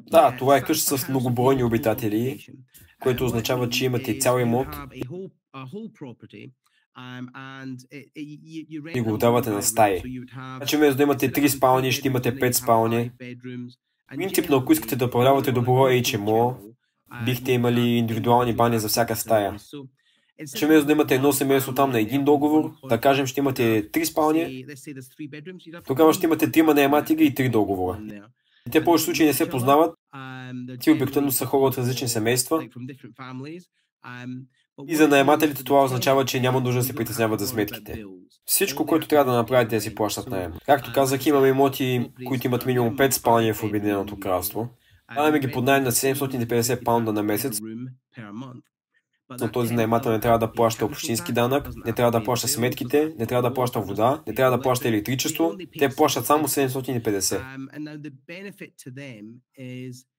Да, 0.00 0.36
това 0.38 0.56
е 0.56 0.62
къща 0.62 0.98
с 0.98 1.08
многобройни 1.08 1.64
обитатели, 1.64 2.46
което 3.02 3.24
означава, 3.24 3.68
че 3.68 3.84
имате 3.84 4.18
цял 4.18 4.38
имот 4.38 4.68
и 8.94 9.00
го 9.00 9.12
отдавате 9.12 9.50
на 9.50 9.62
стаи. 9.62 10.02
Значи 10.56 10.76
вместо 10.76 10.96
да 10.96 11.02
имате 11.02 11.32
3 11.32 11.46
спални, 11.46 11.92
ще 11.92 12.08
имате 12.08 12.38
5 12.38 12.52
спални. 12.52 13.10
Принципно, 14.16 14.56
ако 14.56 14.72
искате 14.72 14.96
да 14.96 15.04
управлявате 15.06 15.52
добро 15.52 15.70
HMO, 15.72 16.54
бихте 17.24 17.52
имали 17.52 17.80
индивидуални 17.80 18.52
бани 18.52 18.78
за 18.78 18.88
всяка 18.88 19.16
стая. 19.16 19.56
Че 20.56 20.66
вместо 20.66 20.86
да 20.86 20.92
имате 20.92 21.14
едно 21.14 21.32
семейство 21.32 21.74
там 21.74 21.90
на 21.90 22.00
един 22.00 22.24
договор, 22.24 22.72
да 22.88 23.00
кажем 23.00 23.26
ще 23.26 23.40
имате 23.40 23.90
три 23.90 24.06
спални, 24.06 24.66
тогава 25.86 26.12
ще 26.12 26.26
имате 26.26 26.52
трима 26.52 26.74
наематели 26.74 27.24
и 27.26 27.34
три 27.34 27.48
договора. 27.48 28.00
Те 28.72 28.84
повече 28.84 29.04
случаи 29.04 29.26
не 29.26 29.34
се 29.34 29.50
познават. 29.50 29.94
Ти 30.80 30.90
обикновено 30.90 31.30
са 31.30 31.46
хора 31.46 31.64
от 31.64 31.78
различни 31.78 32.08
семейства. 32.08 32.68
И 34.86 34.96
за 34.96 35.08
наемателите 35.08 35.64
това 35.64 35.84
означава, 35.84 36.24
че 36.24 36.40
няма 36.40 36.60
нужда 36.60 36.80
да 36.80 36.86
се 36.86 36.94
притесняват 36.94 37.40
за 37.40 37.46
сметките. 37.46 38.04
Всичко, 38.44 38.86
което 38.86 39.08
трябва 39.08 39.32
да 39.32 39.38
направите 39.38 39.74
е 39.74 39.78
да 39.78 39.82
си 39.82 39.94
плащат 39.94 40.30
наем. 40.30 40.52
Както 40.66 40.92
казах, 40.92 41.26
имаме 41.26 41.48
имоти, 41.48 42.10
които 42.26 42.46
имат 42.46 42.66
минимум 42.66 42.96
5 42.96 43.10
спалния 43.10 43.54
в 43.54 43.64
Обединеното 43.64 44.20
кралство. 44.20 44.68
Даваме 45.14 45.38
ги 45.38 45.52
под 45.52 45.64
найем 45.64 45.84
на 45.84 45.92
750 45.92 46.84
паунда 46.84 47.12
на 47.12 47.22
месец, 47.22 47.60
но 49.40 49.52
този 49.52 49.74
наемател 49.74 50.12
не 50.12 50.20
трябва 50.20 50.38
да 50.38 50.52
плаща 50.52 50.84
общински 50.84 51.32
данък, 51.32 51.68
не 51.86 51.92
трябва 51.92 52.10
да 52.10 52.24
плаща 52.24 52.48
сметките, 52.48 53.12
не 53.18 53.26
трябва 53.26 53.50
да 53.50 53.54
плаща 53.54 53.80
вода, 53.80 54.22
не 54.26 54.34
трябва 54.34 54.56
да 54.56 54.62
плаща 54.62 54.88
електричество. 54.88 55.52
Те 55.78 55.88
плащат 55.88 56.26
само 56.26 56.48
750. 56.48 57.40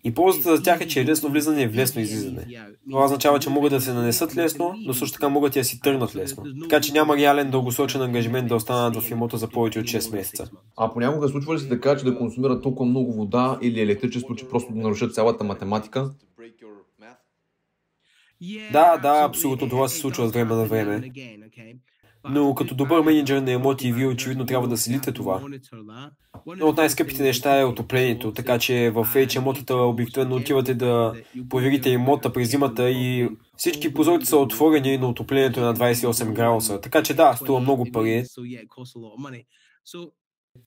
И 0.04 0.14
ползата 0.14 0.56
за 0.56 0.64
тях 0.64 0.82
е, 0.82 0.88
че 0.88 1.02
е 1.02 1.06
лесно 1.06 1.30
влизане 1.30 1.62
и 1.62 1.70
лесно 1.70 2.02
излизане. 2.02 2.46
Това 2.90 3.06
означава, 3.06 3.40
че 3.40 3.50
могат 3.50 3.72
да 3.72 3.82
се 3.82 3.94
нанесат 3.94 4.38
лесно, 4.38 4.74
но 4.86 4.94
също 4.94 5.14
така 5.14 5.30
могат 5.30 5.56
и 5.56 5.60
да 5.60 5.66
си 5.66 5.80
тръгнат 5.80 6.16
лесно. 6.16 6.44
Така 6.62 6.82
че 6.82 6.94
няма 6.94 7.18
реален 7.18 7.52
дългосрочен 7.52 8.02
ангажимент 8.02 8.48
да 8.48 8.56
останат 8.56 9.04
в 9.04 9.12
имота 9.12 9.38
за 9.38 9.48
повече 9.48 9.80
от 9.80 9.86
6 9.86 10.16
месеца. 10.16 10.50
А 10.78 10.94
понякога 10.94 11.28
случва 11.28 11.56
ли 11.56 11.60
се 11.60 11.70
така, 11.70 11.98
че 11.98 12.06
да 12.06 12.18
консумират 12.18 12.64
толкова 12.64 12.90
много 12.90 13.14
вода 13.14 13.60
или 13.62 13.82
електричество, 13.82 14.36
че 14.36 14.50
просто 14.50 14.74
да 14.74 14.80
нарушат 14.80 15.16
цялата 15.16 15.44
математика? 15.44 16.12
Да, 18.72 18.98
да, 18.98 19.24
абсолютно 19.24 19.70
това 19.70 19.88
се 19.88 20.00
случва 20.00 20.24
от 20.24 20.34
време 20.34 20.56
на 20.56 20.66
време. 20.66 21.12
Но 22.30 22.56
като 22.56 22.76
добър 22.76 23.02
менеджер 23.02 23.42
на 23.42 23.52
емоти, 23.52 23.94
вие 23.94 24.08
очевидно 24.08 24.46
трябва 24.46 24.68
да 24.68 24.78
следите 24.78 25.12
това. 25.12 25.42
Но 26.58 26.68
от 26.68 26.78
най-скъпите 26.78 27.24
неща 27.24 27.60
е 27.60 27.66
отоплението, 27.66 28.34
така 28.34 28.60
че 28.60 28.92
в 28.92 29.06
HMO-тата 29.06 29.74
обикновено 29.74 30.36
отивате 30.36 30.74
да 30.74 31.14
проверите 31.50 31.90
имота 31.90 32.34
през 32.34 32.50
зимата 32.50 32.90
и 32.92 33.30
всички 33.58 33.94
позорите 33.94 34.26
са 34.26 34.38
отворени, 34.38 34.98
но 34.98 35.10
отоплението 35.10 35.60
е 35.60 35.64
на 35.64 35.76
28 35.76 36.34
градуса. 36.34 36.82
Така 36.82 37.04
че 37.04 37.14
да, 37.14 37.34
струва 37.34 37.60
много 37.60 37.92
пари. 37.92 38.30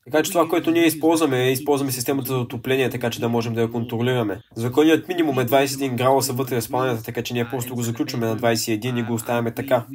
Така 0.04 0.22
че 0.22 0.30
това, 0.30 0.48
което 0.48 0.70
ние 0.70 0.86
използваме, 0.86 1.48
е 1.48 1.52
използваме 1.52 1.92
системата 1.92 2.28
за 2.28 2.38
отопление, 2.38 2.90
така 2.90 3.10
че 3.10 3.20
да 3.20 3.28
можем 3.28 3.54
да 3.54 3.60
я 3.60 3.70
контролираме. 3.70 4.40
Законният 4.56 5.08
минимум 5.08 5.40
е 5.40 5.46
21 5.46 5.96
градуса 5.96 6.32
вътре 6.32 6.60
в 6.60 6.64
спалнята, 6.64 7.02
така 7.02 7.22
че 7.22 7.34
ние 7.34 7.48
просто 7.50 7.74
го 7.74 7.82
заключваме 7.82 8.26
на 8.26 8.36
21 8.36 9.00
и 9.00 9.02
го 9.02 9.14
оставяме 9.14 9.54
така. 9.54 9.86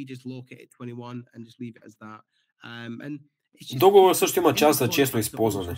Договор 3.76 4.14
също 4.14 4.40
има 4.40 4.54
част 4.54 4.80
за 4.80 4.90
честно 4.90 5.20
използване. 5.20 5.76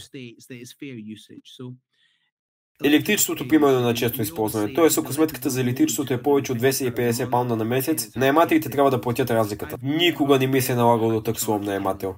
Електричеството, 2.83 3.47
примерно, 3.47 3.79
на 3.79 3.93
често 3.93 4.21
използване. 4.21 4.73
Тоест, 4.73 4.97
ако 4.97 5.13
сметката 5.13 5.49
за 5.49 5.61
електричеството 5.61 6.13
е 6.13 6.21
повече 6.21 6.51
от 6.51 6.59
250 6.59 7.29
паунда 7.29 7.55
на 7.55 7.65
месец, 7.65 8.15
наемателите 8.15 8.69
трябва 8.69 8.91
да 8.91 9.01
платят 9.01 9.31
разликата. 9.31 9.77
Никога 9.81 10.39
не 10.39 10.47
ми 10.47 10.61
се 10.61 10.71
е 10.71 10.75
налагало 10.75 11.11
да 11.11 11.23
таксувам 11.23 11.61
наемател. 11.61 12.15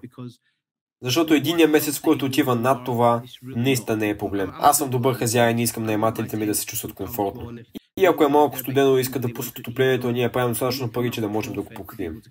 Защото 1.04 1.34
единия 1.34 1.68
месец, 1.68 2.00
който 2.00 2.26
отива 2.26 2.56
над 2.56 2.86
това, 2.86 3.22
наистина 3.44 3.98
не 3.98 4.10
е 4.10 4.18
проблем. 4.18 4.52
Аз 4.60 4.78
съм 4.78 4.90
добър 4.90 5.16
хазяин 5.16 5.60
и 5.60 5.64
искам 5.64 5.84
наемателите 5.84 6.38
ми 6.38 6.46
да 6.46 6.56
се 6.56 6.66
чувстват 6.66 6.94
комфортно. 6.94 7.52
И 7.98 8.06
ако 8.06 8.24
е 8.24 8.28
малко 8.28 8.58
студено 8.58 8.98
и 8.98 9.02
искат 9.02 9.22
да 9.22 9.34
пуснат 9.34 9.60
отоплението, 9.60 10.12
ние 10.12 10.32
правим 10.32 10.52
достатъчно 10.52 10.92
пари, 10.92 11.12
че 11.12 11.22
да 11.22 11.28
можем 11.28 11.54
да 11.54 11.62
го 11.62 11.70
покрием. 11.76 12.22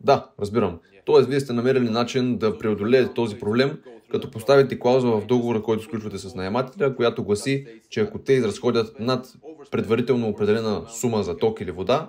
Да, 0.00 0.26
разбирам. 0.40 0.78
Тоест, 1.04 1.28
вие 1.28 1.40
сте 1.40 1.52
намерили 1.52 1.90
начин 1.90 2.38
да 2.38 2.58
преодолеете 2.58 3.14
този 3.14 3.36
проблем, 3.38 3.78
като 4.10 4.30
поставите 4.30 4.78
клауза 4.78 5.08
в 5.08 5.26
договора, 5.26 5.62
който 5.62 5.84
сключвате 5.84 6.18
с 6.18 6.34
наемателя, 6.34 6.96
която 6.96 7.24
гласи, 7.24 7.66
че 7.90 8.00
ако 8.00 8.18
те 8.18 8.32
изразходят 8.32 9.00
над 9.00 9.26
предварително 9.70 10.28
определена 10.28 10.82
сума 10.88 11.22
за 11.22 11.36
ток 11.36 11.60
или 11.60 11.70
вода, 11.70 12.08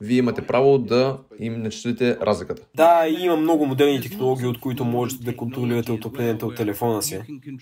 вие 0.00 0.18
имате 0.18 0.46
право 0.46 0.78
да 0.78 1.18
им 1.40 1.62
начислите 1.62 2.16
разликата. 2.16 2.62
Да, 2.74 3.06
и 3.08 3.24
има 3.24 3.36
много 3.36 3.66
модерни 3.66 4.00
технологии, 4.00 4.46
от 4.46 4.60
които 4.60 4.84
можете 4.84 5.24
да 5.24 5.36
контролирате 5.36 5.92
отоплението 5.92 6.46
от 6.46 6.56
телефона 6.56 7.02
си. 7.02 7.20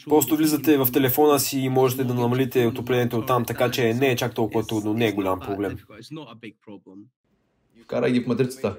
Просто 0.09 0.37
влизате 0.37 0.79
в 0.79 0.89
телефона 0.93 1.41
си 1.41 1.59
и 1.59 1.69
можете 1.69 2.05
да 2.05 2.15
намалите 2.15 2.67
отоплението 2.67 3.19
от 3.19 3.27
там, 3.27 3.45
така 3.45 3.71
че 3.71 3.95
не 3.95 4.11
е 4.11 4.17
чак 4.17 4.35
толкова 4.35 4.67
трудно, 4.67 4.95
не 4.95 5.07
е 5.07 5.13
голям 5.13 5.41
проблем. 5.41 5.79
Вкарай 7.83 8.13
ги 8.13 8.21
в 8.21 8.27
матрицата. 8.27 8.77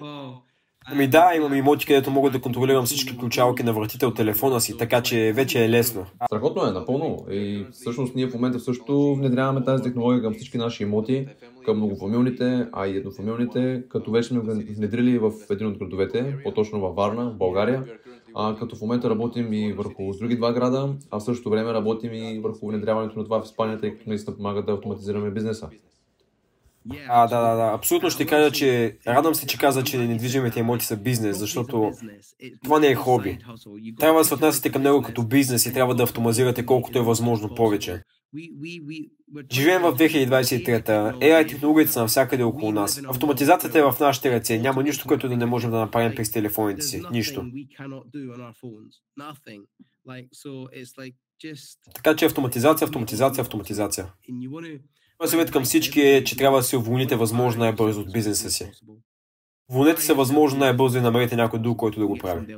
Ами 0.84 1.08
да, 1.08 1.32
имам 1.36 1.54
имоти, 1.54 1.86
където 1.86 2.10
мога 2.10 2.30
да 2.30 2.40
контролирам 2.40 2.84
всички 2.84 3.18
ключалки 3.18 3.62
на 3.62 3.72
вратите 3.72 4.06
от 4.06 4.16
телефона 4.16 4.60
си, 4.60 4.76
така 4.76 5.02
че 5.02 5.32
вече 5.32 5.64
е 5.64 5.70
лесно. 5.70 6.06
Страхотно 6.26 6.66
е, 6.66 6.70
напълно. 6.70 7.26
И 7.30 7.66
всъщност 7.72 8.14
ние 8.14 8.26
в 8.26 8.34
момента 8.34 8.60
също 8.60 9.14
внедряваме 9.14 9.64
тази 9.64 9.82
технология 9.82 10.22
към 10.22 10.34
всички 10.34 10.58
наши 10.58 10.82
имоти, 10.82 11.26
към 11.64 11.76
многофамилните, 11.76 12.66
а 12.72 12.86
и 12.86 12.96
еднофамилните, 12.96 13.82
като 13.88 14.10
вече 14.10 14.28
сме 14.28 14.40
внедрили 14.76 15.18
в 15.18 15.32
един 15.50 15.66
от 15.66 15.78
градовете, 15.78 16.36
по-точно 16.44 16.80
във 16.80 16.96
Варна, 16.96 17.30
в 17.30 17.36
България. 17.36 17.84
А, 18.34 18.56
като 18.56 18.76
в 18.76 18.80
момента 18.80 19.10
работим 19.10 19.52
и 19.52 19.72
върху 19.72 20.12
други 20.18 20.36
два 20.36 20.52
града, 20.52 20.94
а 21.10 21.18
в 21.18 21.24
същото 21.24 21.50
време 21.50 21.72
работим 21.72 22.14
и 22.14 22.40
върху 22.42 22.68
внедряването 22.68 23.18
на 23.18 23.24
това 23.24 23.42
в 23.42 23.44
Испания, 23.44 23.78
тъй 23.78 23.90
като 23.90 24.08
наистина 24.08 24.36
помага 24.36 24.62
да 24.62 24.72
автоматизираме 24.72 25.30
бизнеса. 25.30 25.68
А, 27.08 27.26
да, 27.26 27.40
да, 27.40 27.56
да. 27.56 27.72
Абсолютно 27.74 28.10
ще 28.10 28.26
кажа, 28.26 28.50
че 28.50 28.98
радвам 29.06 29.34
се, 29.34 29.46
че 29.46 29.58
каза, 29.58 29.84
че 29.84 29.98
недвижимите 29.98 30.60
имоти 30.60 30.84
са 30.84 30.96
бизнес, 30.96 31.38
защото 31.38 31.92
това 32.64 32.78
не 32.78 32.86
е 32.86 32.94
хоби. 32.94 33.38
Трябва 34.00 34.20
да 34.20 34.24
се 34.24 34.34
отнасяте 34.34 34.72
към 34.72 34.82
него 34.82 35.02
като 35.02 35.22
бизнес 35.22 35.66
и 35.66 35.72
трябва 35.72 35.94
да 35.94 36.02
автоматизирате 36.02 36.66
колкото 36.66 36.98
е 36.98 37.02
възможно 37.02 37.54
повече. 37.54 38.02
Живеем 39.52 39.82
в 39.82 39.96
2023-та. 39.96 41.12
AI 41.12 41.48
технологията 41.48 41.92
са 41.92 42.00
навсякъде 42.00 42.42
около 42.42 42.72
нас. 42.72 43.02
Автоматизацията 43.08 43.78
е 43.78 43.82
в 43.82 43.96
нашите 44.00 44.32
ръце. 44.32 44.58
Няма 44.58 44.82
нищо, 44.82 45.08
което 45.08 45.28
да 45.28 45.36
не 45.36 45.46
можем 45.46 45.70
да 45.70 45.78
направим 45.78 46.14
през 46.16 46.30
телефоните 46.30 46.82
си. 46.82 47.02
Нищо. 47.12 47.46
Така 51.94 52.16
че 52.16 52.24
автоматизация, 52.24 52.86
автоматизация, 52.86 53.42
автоматизация. 53.42 54.12
Моят 55.22 55.30
съвет 55.30 55.50
към 55.50 55.64
всички 55.64 56.00
е, 56.00 56.24
че 56.24 56.36
трябва 56.36 56.58
да 56.58 56.62
се 56.62 56.76
уволните 56.76 57.16
възможно 57.16 57.60
най-бързо 57.60 58.00
от 58.00 58.12
бизнеса 58.12 58.50
си. 58.50 58.70
Вонете 59.70 60.02
се 60.02 60.14
възможно 60.14 60.58
най-бързо 60.58 60.98
и 60.98 61.00
намерите 61.00 61.36
някой 61.36 61.58
друг, 61.58 61.78
който 61.78 62.00
да 62.00 62.06
го 62.06 62.18
прави. 62.18 62.56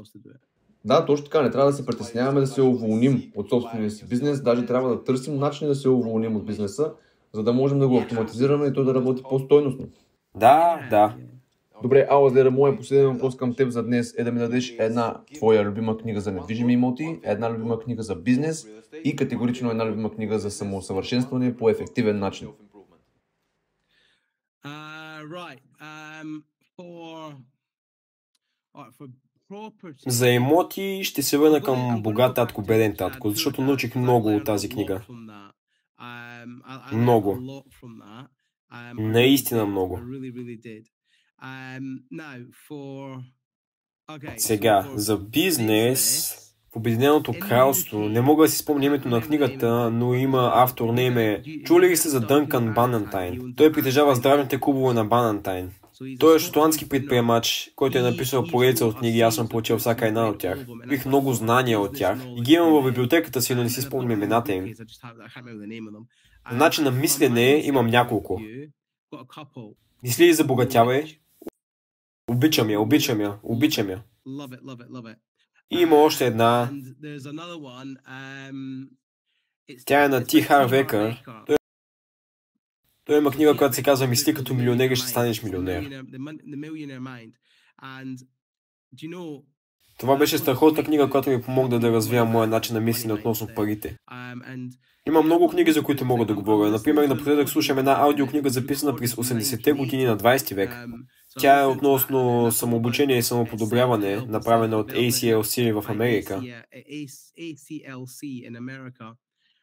Да, 0.84 1.06
точно 1.06 1.24
така. 1.24 1.42
Не 1.42 1.50
трябва 1.50 1.70
да 1.70 1.76
се 1.76 1.86
притесняваме 1.86 2.40
да 2.40 2.46
се 2.46 2.62
уволним 2.62 3.32
от 3.36 3.48
собствения 3.50 3.90
си 3.90 4.08
бизнес. 4.08 4.42
Даже 4.42 4.66
трябва 4.66 4.88
да 4.88 5.04
търсим 5.04 5.38
начини 5.38 5.68
да 5.68 5.74
се 5.74 5.88
уволним 5.88 6.36
от 6.36 6.46
бизнеса, 6.46 6.92
за 7.32 7.42
да 7.42 7.52
можем 7.52 7.78
да 7.78 7.88
го 7.88 7.98
автоматизираме 7.98 8.66
и 8.66 8.72
той 8.72 8.84
да 8.84 8.94
работи 8.94 9.22
по-стойностно. 9.22 9.86
Да, 10.36 10.86
да. 10.90 11.14
Добре, 11.84 12.06
Алазера, 12.10 12.50
моят 12.50 12.76
последен 12.76 13.12
въпрос 13.12 13.36
към 13.36 13.54
теб 13.54 13.70
за 13.70 13.82
днес 13.82 14.14
е 14.18 14.24
да 14.24 14.32
ми 14.32 14.38
дадеш 14.38 14.74
една 14.78 15.20
твоя 15.34 15.64
любима 15.64 15.98
книга 15.98 16.20
за 16.20 16.32
недвижими 16.32 16.72
имоти, 16.72 17.20
една 17.22 17.50
любима 17.50 17.78
книга 17.78 18.02
за 18.02 18.16
бизнес 18.16 18.66
и 19.04 19.16
категорично 19.16 19.70
една 19.70 19.86
любима 19.86 20.14
книга 20.14 20.38
за 20.38 20.50
самоусъвършенстване 20.50 21.56
по 21.56 21.70
ефективен 21.70 22.18
начин. 22.18 22.48
Uh. 24.66 25.58
Um. 25.80 26.42
За 30.06 30.28
имоти 30.28 31.00
ще 31.04 31.22
се 31.22 31.38
върна 31.38 31.62
към 31.62 32.02
богат 32.02 32.34
татко, 32.34 32.62
беден 32.62 32.96
татко, 32.96 33.30
защото 33.30 33.62
научих 33.62 33.94
много 33.94 34.36
от 34.36 34.44
тази 34.44 34.68
книга. 34.68 35.02
Много. 36.92 37.62
Наистина 38.94 39.66
много. 39.66 40.00
Сега, 44.36 44.88
за 44.94 45.18
бизнес, 45.18 46.34
в 46.72 46.76
Обединеното 46.76 47.34
кралство, 47.40 47.98
не 47.98 48.20
мога 48.20 48.44
да 48.44 48.48
си 48.48 48.58
спомня 48.58 48.84
името 48.84 49.08
на 49.08 49.20
книгата, 49.20 49.90
но 49.90 50.14
има 50.14 50.52
автор 50.54 50.88
на 50.88 51.02
име. 51.02 51.42
Чули 51.64 51.88
ли 51.88 51.96
сте 51.96 52.08
за 52.08 52.20
Дънкан 52.20 52.74
Банантайн? 52.74 53.54
Той 53.56 53.72
притежава 53.72 54.14
здравните 54.14 54.60
клубове 54.60 54.94
на 54.94 55.04
Банантайн. 55.04 55.70
Той 56.18 56.36
е 56.36 56.38
шотландски 56.38 56.88
предприемач, 56.88 57.70
който 57.76 57.98
е 57.98 58.02
написал 58.02 58.44
поредица 58.44 58.86
от 58.86 58.98
книги, 58.98 59.20
аз 59.20 59.34
съм 59.34 59.48
получил 59.48 59.78
всяка 59.78 60.06
една 60.06 60.28
от 60.28 60.38
тях. 60.38 60.66
Бих 60.88 61.06
много 61.06 61.32
знания 61.32 61.80
от 61.80 61.96
тях 61.96 62.18
и 62.36 62.42
ги 62.42 62.52
имам 62.52 62.82
в 62.82 62.84
библиотеката 62.84 63.42
си, 63.42 63.54
но 63.54 63.62
не 63.62 63.70
си 63.70 63.82
спомням 63.82 64.10
имената 64.10 64.52
им. 64.52 64.74
В 66.50 66.56
начин 66.56 66.84
на 66.84 66.90
мислене 66.90 67.62
имам 67.64 67.86
няколко. 67.86 68.40
Мисли 70.02 70.26
и 70.26 70.34
забогатявай. 70.34 71.18
Обичам 72.28 72.70
я, 72.70 72.80
обичам 72.80 73.20
я, 73.20 73.38
обичам 73.42 73.90
я. 73.90 74.02
И 75.70 75.78
има 75.78 75.96
още 75.96 76.26
една. 76.26 76.70
Тя 79.86 80.04
е 80.04 80.08
на 80.08 80.24
Ти 80.24 80.42
Харвекър. 80.42 81.22
Той 81.46 81.56
той 83.04 83.18
има 83.18 83.30
книга, 83.30 83.56
която 83.56 83.74
се 83.74 83.82
казва 83.82 84.06
Мисли 84.06 84.34
като 84.34 84.54
милионер 84.54 84.90
и 84.90 84.96
ще 84.96 85.08
станеш 85.08 85.42
милионер. 85.42 86.02
Това 89.98 90.16
беше 90.16 90.38
страхотна 90.38 90.84
книга, 90.84 91.10
която 91.10 91.30
ми 91.30 91.42
помогна 91.42 91.80
да 91.80 91.92
развия 91.92 92.24
моя 92.24 92.46
начин 92.48 92.74
на 92.74 92.80
мислене 92.80 93.14
относно 93.14 93.48
парите. 93.54 93.96
Има 95.08 95.22
много 95.22 95.48
книги, 95.48 95.72
за 95.72 95.82
които 95.82 96.04
мога 96.04 96.26
да 96.26 96.34
говоря. 96.34 96.70
Например, 96.70 97.08
напоследък 97.08 97.48
слушам 97.48 97.78
една 97.78 97.92
аудиокнига, 98.00 98.50
записана 98.50 98.96
през 98.96 99.14
80-те 99.14 99.72
години 99.72 100.04
на 100.04 100.18
20 100.18 100.54
век. 100.54 100.70
Тя 101.38 101.60
е 101.60 101.66
относно 101.66 102.52
самообучение 102.52 103.18
и 103.18 103.22
самоподобряване, 103.22 104.16
направена 104.16 104.76
от 104.76 104.92
ACLC 104.92 105.80
в 105.80 105.90
Америка. 105.90 106.42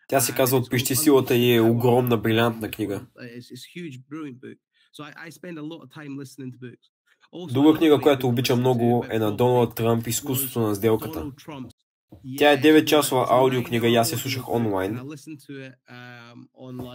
Тя 0.08 0.20
се 0.20 0.36
казва 0.36 0.58
Отпищи 0.58 0.96
силата 0.96 1.36
и 1.36 1.56
е 1.56 1.62
огромна, 1.62 2.18
брилянтна 2.18 2.72
книга. 2.72 3.06
Друга 7.54 7.78
книга, 7.78 8.02
която 8.02 8.28
обичам 8.28 8.60
много 8.60 9.06
е 9.10 9.20
на 9.20 9.36
Доналд 9.36 9.76
Тръмп 9.76 10.08
Изкуството 10.08 10.60
на 10.60 10.76
сделката. 10.76 11.32
Тя 12.38 12.52
е 12.52 12.62
9-часова 12.62 13.26
аудиокнига 13.30 13.88
и 13.88 13.96
аз 13.96 14.10
се 14.10 14.18
слушах 14.18 14.50
онлайн. 14.50 15.00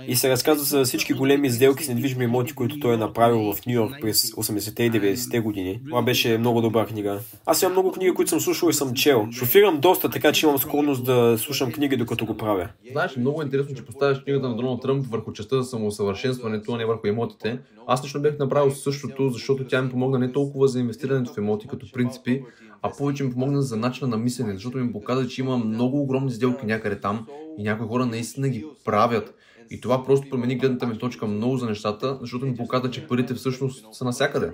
И 0.07 0.17
се 0.17 0.31
разказва 0.31 0.65
за 0.65 0.85
всички 0.85 1.13
големи 1.13 1.51
сделки 1.51 1.85
с 1.85 1.89
недвижими 1.89 2.25
имоти, 2.25 2.55
които 2.55 2.81
той 2.81 2.95
е 2.95 2.97
направил 2.97 3.53
в 3.53 3.67
Нью 3.67 3.75
Йорк 3.75 3.95
през 4.01 4.31
80-те 4.31 4.83
и 4.83 4.91
90-те 4.91 5.41
години. 5.41 5.81
Това 5.89 6.03
беше 6.03 6.39
много 6.39 6.61
добра 6.61 6.87
книга. 6.87 7.21
Аз 7.47 7.63
имам 7.63 7.73
много 7.73 7.93
книги, 7.93 8.15
които 8.15 8.29
съм 8.29 8.41
слушал 8.41 8.69
и 8.69 8.73
съм 8.73 8.95
чел. 8.95 9.29
Шофирам 9.33 9.81
доста, 9.81 10.11
така 10.11 10.33
че 10.33 10.47
имам 10.47 10.59
склонност 10.59 11.05
да 11.05 11.37
слушам 11.39 11.73
книги, 11.73 11.97
докато 11.97 12.27
го 12.27 12.37
правя. 12.37 12.69
Знаеш, 12.93 13.17
много 13.17 13.43
е 13.43 13.45
интересно, 13.45 13.77
че 13.77 13.85
поставяш 13.85 14.23
книгата 14.25 14.49
на 14.49 14.57
Доналд 14.57 14.83
Тръмп 14.83 15.07
върху 15.07 15.33
частта 15.33 15.57
за 15.57 15.65
самоусъвършенстването, 15.65 16.73
а 16.73 16.77
не 16.77 16.87
върху 16.87 17.07
имотите. 17.07 17.59
Аз 17.87 18.05
лично 18.05 18.23
бях 18.23 18.39
направил 18.39 18.71
същото, 18.71 19.31
защото 19.31 19.65
тя 19.65 19.83
ми 19.83 19.91
помогна 19.91 20.19
не 20.19 20.33
толкова 20.33 20.69
за 20.69 20.81
инвестирането 20.81 21.35
в 21.35 21.39
имоти 21.39 21.69
като 21.69 21.87
принципи, 21.93 22.43
а 22.87 22.97
повече 22.99 23.25
ми 23.25 23.33
помогна 23.33 23.63
за 23.63 23.77
начина 23.77 24.09
на 24.09 24.17
мислене, 24.17 24.55
защото 24.55 24.79
ми 24.79 24.93
показа, 24.93 25.29
че 25.29 25.41
има 25.41 25.59
много 25.59 26.01
огромни 26.01 26.31
сделки 26.31 26.67
някъде 26.67 27.01
там 27.01 27.27
и 27.59 27.63
някои 27.63 27.87
хора 27.87 28.07
наистина 28.07 28.49
ги 28.49 28.65
правят. 28.85 29.35
И 29.71 29.81
това 29.81 30.05
просто 30.05 30.31
промени 30.31 30.57
гледната 30.57 30.87
ми 30.87 30.99
точка 30.99 31.27
много 31.27 31.57
за 31.57 31.67
нещата, 31.67 32.19
защото 32.21 32.47
ми 32.47 32.57
показа, 32.57 32.91
че 32.91 33.07
парите 33.07 33.35
всъщност 33.35 33.95
са 33.95 34.05
навсякъде. 34.05 34.53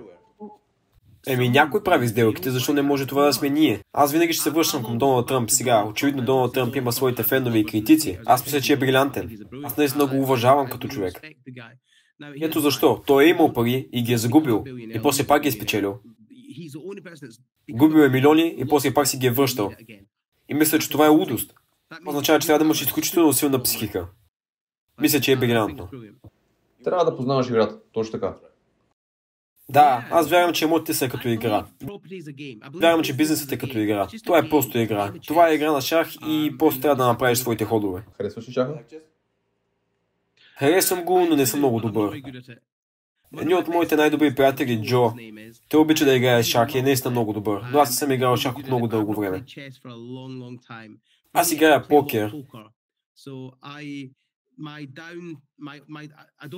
Еми, 1.27 1.49
някой 1.49 1.83
прави 1.83 2.09
сделките, 2.09 2.51
защо 2.51 2.73
не 2.73 2.83
може 2.83 3.07
това 3.07 3.25
да 3.25 3.33
сме 3.33 3.49
ние? 3.49 3.81
Аз 3.93 4.13
винаги 4.13 4.33
ще 4.33 4.43
се 4.43 4.51
връщам 4.51 4.85
към 4.85 4.99
Доналд 4.99 5.29
Тръмп 5.29 5.51
сега. 5.51 5.85
Очевидно 5.85 6.25
Доналд 6.25 6.55
Тръмп 6.55 6.77
има 6.77 6.93
своите 6.93 7.23
фенове 7.23 7.59
и 7.59 7.65
критици. 7.65 8.19
Аз 8.27 8.45
мисля, 8.45 8.61
че 8.61 8.73
е 8.73 8.77
брилянтен. 8.77 9.39
Аз 9.65 9.77
наистина 9.77 10.07
го 10.07 10.17
уважавам 10.17 10.69
като 10.71 10.89
човек. 10.89 11.21
Ето 12.43 12.61
защо. 12.61 13.03
Той 13.07 13.25
е 13.25 13.29
имал 13.29 13.53
пари 13.53 13.89
и 13.93 14.03
ги 14.03 14.13
е 14.13 14.19
загубил. 14.19 14.65
И 14.95 15.03
после 15.03 15.27
пак 15.27 15.43
ги 15.43 15.49
е 15.49 15.53
спечелил. 15.53 15.99
Губил 17.70 17.98
е 17.98 18.09
милиони 18.09 18.55
и 18.59 18.68
после 18.68 18.94
пак 18.94 19.06
си 19.06 19.18
ги 19.18 19.26
е 19.26 19.30
връщал. 19.30 19.72
И 20.48 20.55
мисля, 20.55 20.78
че 20.78 20.90
това 20.90 21.06
е 21.06 21.09
лудост. 21.09 21.55
Означава, 22.06 22.39
че 22.39 22.47
трябва 22.47 22.59
да 22.59 22.64
имаш 22.64 22.82
изключително 22.82 23.32
силна 23.32 23.62
психика. 23.62 24.06
Мисля, 25.01 25.20
че 25.20 25.32
е 25.32 25.36
брилянтно. 25.36 25.89
Трябва 26.84 27.05
да 27.05 27.16
познаваш 27.16 27.48
играта, 27.48 27.78
точно 27.93 28.12
така. 28.12 28.36
Да, 29.68 30.09
аз 30.10 30.30
вярвам, 30.30 30.52
че 30.52 30.64
имотите 30.64 30.94
са 30.94 31.09
като 31.09 31.28
игра. 31.28 31.66
Вярвам, 32.74 33.02
че 33.02 33.16
бизнесът 33.16 33.52
е 33.52 33.59
като 33.59 33.78
игра. 33.78 34.09
Това 34.24 34.39
е 34.39 34.48
просто 34.48 34.78
игра. 34.78 35.12
Това 35.26 35.48
е 35.48 35.55
игра 35.55 35.72
на 35.72 35.80
шах 35.80 36.14
и 36.26 36.55
просто 36.59 36.80
трябва 36.80 36.97
да 36.97 37.06
направиш 37.06 37.39
своите 37.39 37.64
ходове. 37.64 38.05
Харесваш 38.16 38.48
ли 38.48 38.52
шаха? 38.52 38.78
Харесвам 40.59 41.05
го, 41.05 41.26
но 41.26 41.36
не 41.36 41.47
съм 41.47 41.59
много 41.60 41.80
добър. 41.80 42.22
Един 43.41 43.57
от 43.57 43.69
моите 43.69 43.97
най-добри 43.97 44.35
приятели, 44.35 44.83
Джо, 44.83 45.13
той 45.69 45.81
обича 45.81 46.05
да 46.05 46.15
играе 46.15 46.43
шах 46.43 46.75
и 46.75 46.79
е 46.79 46.83
наистина 46.83 47.11
много 47.11 47.33
добър, 47.33 47.63
но 47.73 47.79
аз 47.79 47.91
не 47.91 47.97
съм 47.97 48.11
играл 48.11 48.37
шах 48.37 48.59
от 48.59 48.67
много 48.67 48.89
дълго 48.89 49.15
време. 49.15 49.45
Аз 51.33 51.53
играя 51.53 51.89
покер. 51.89 52.33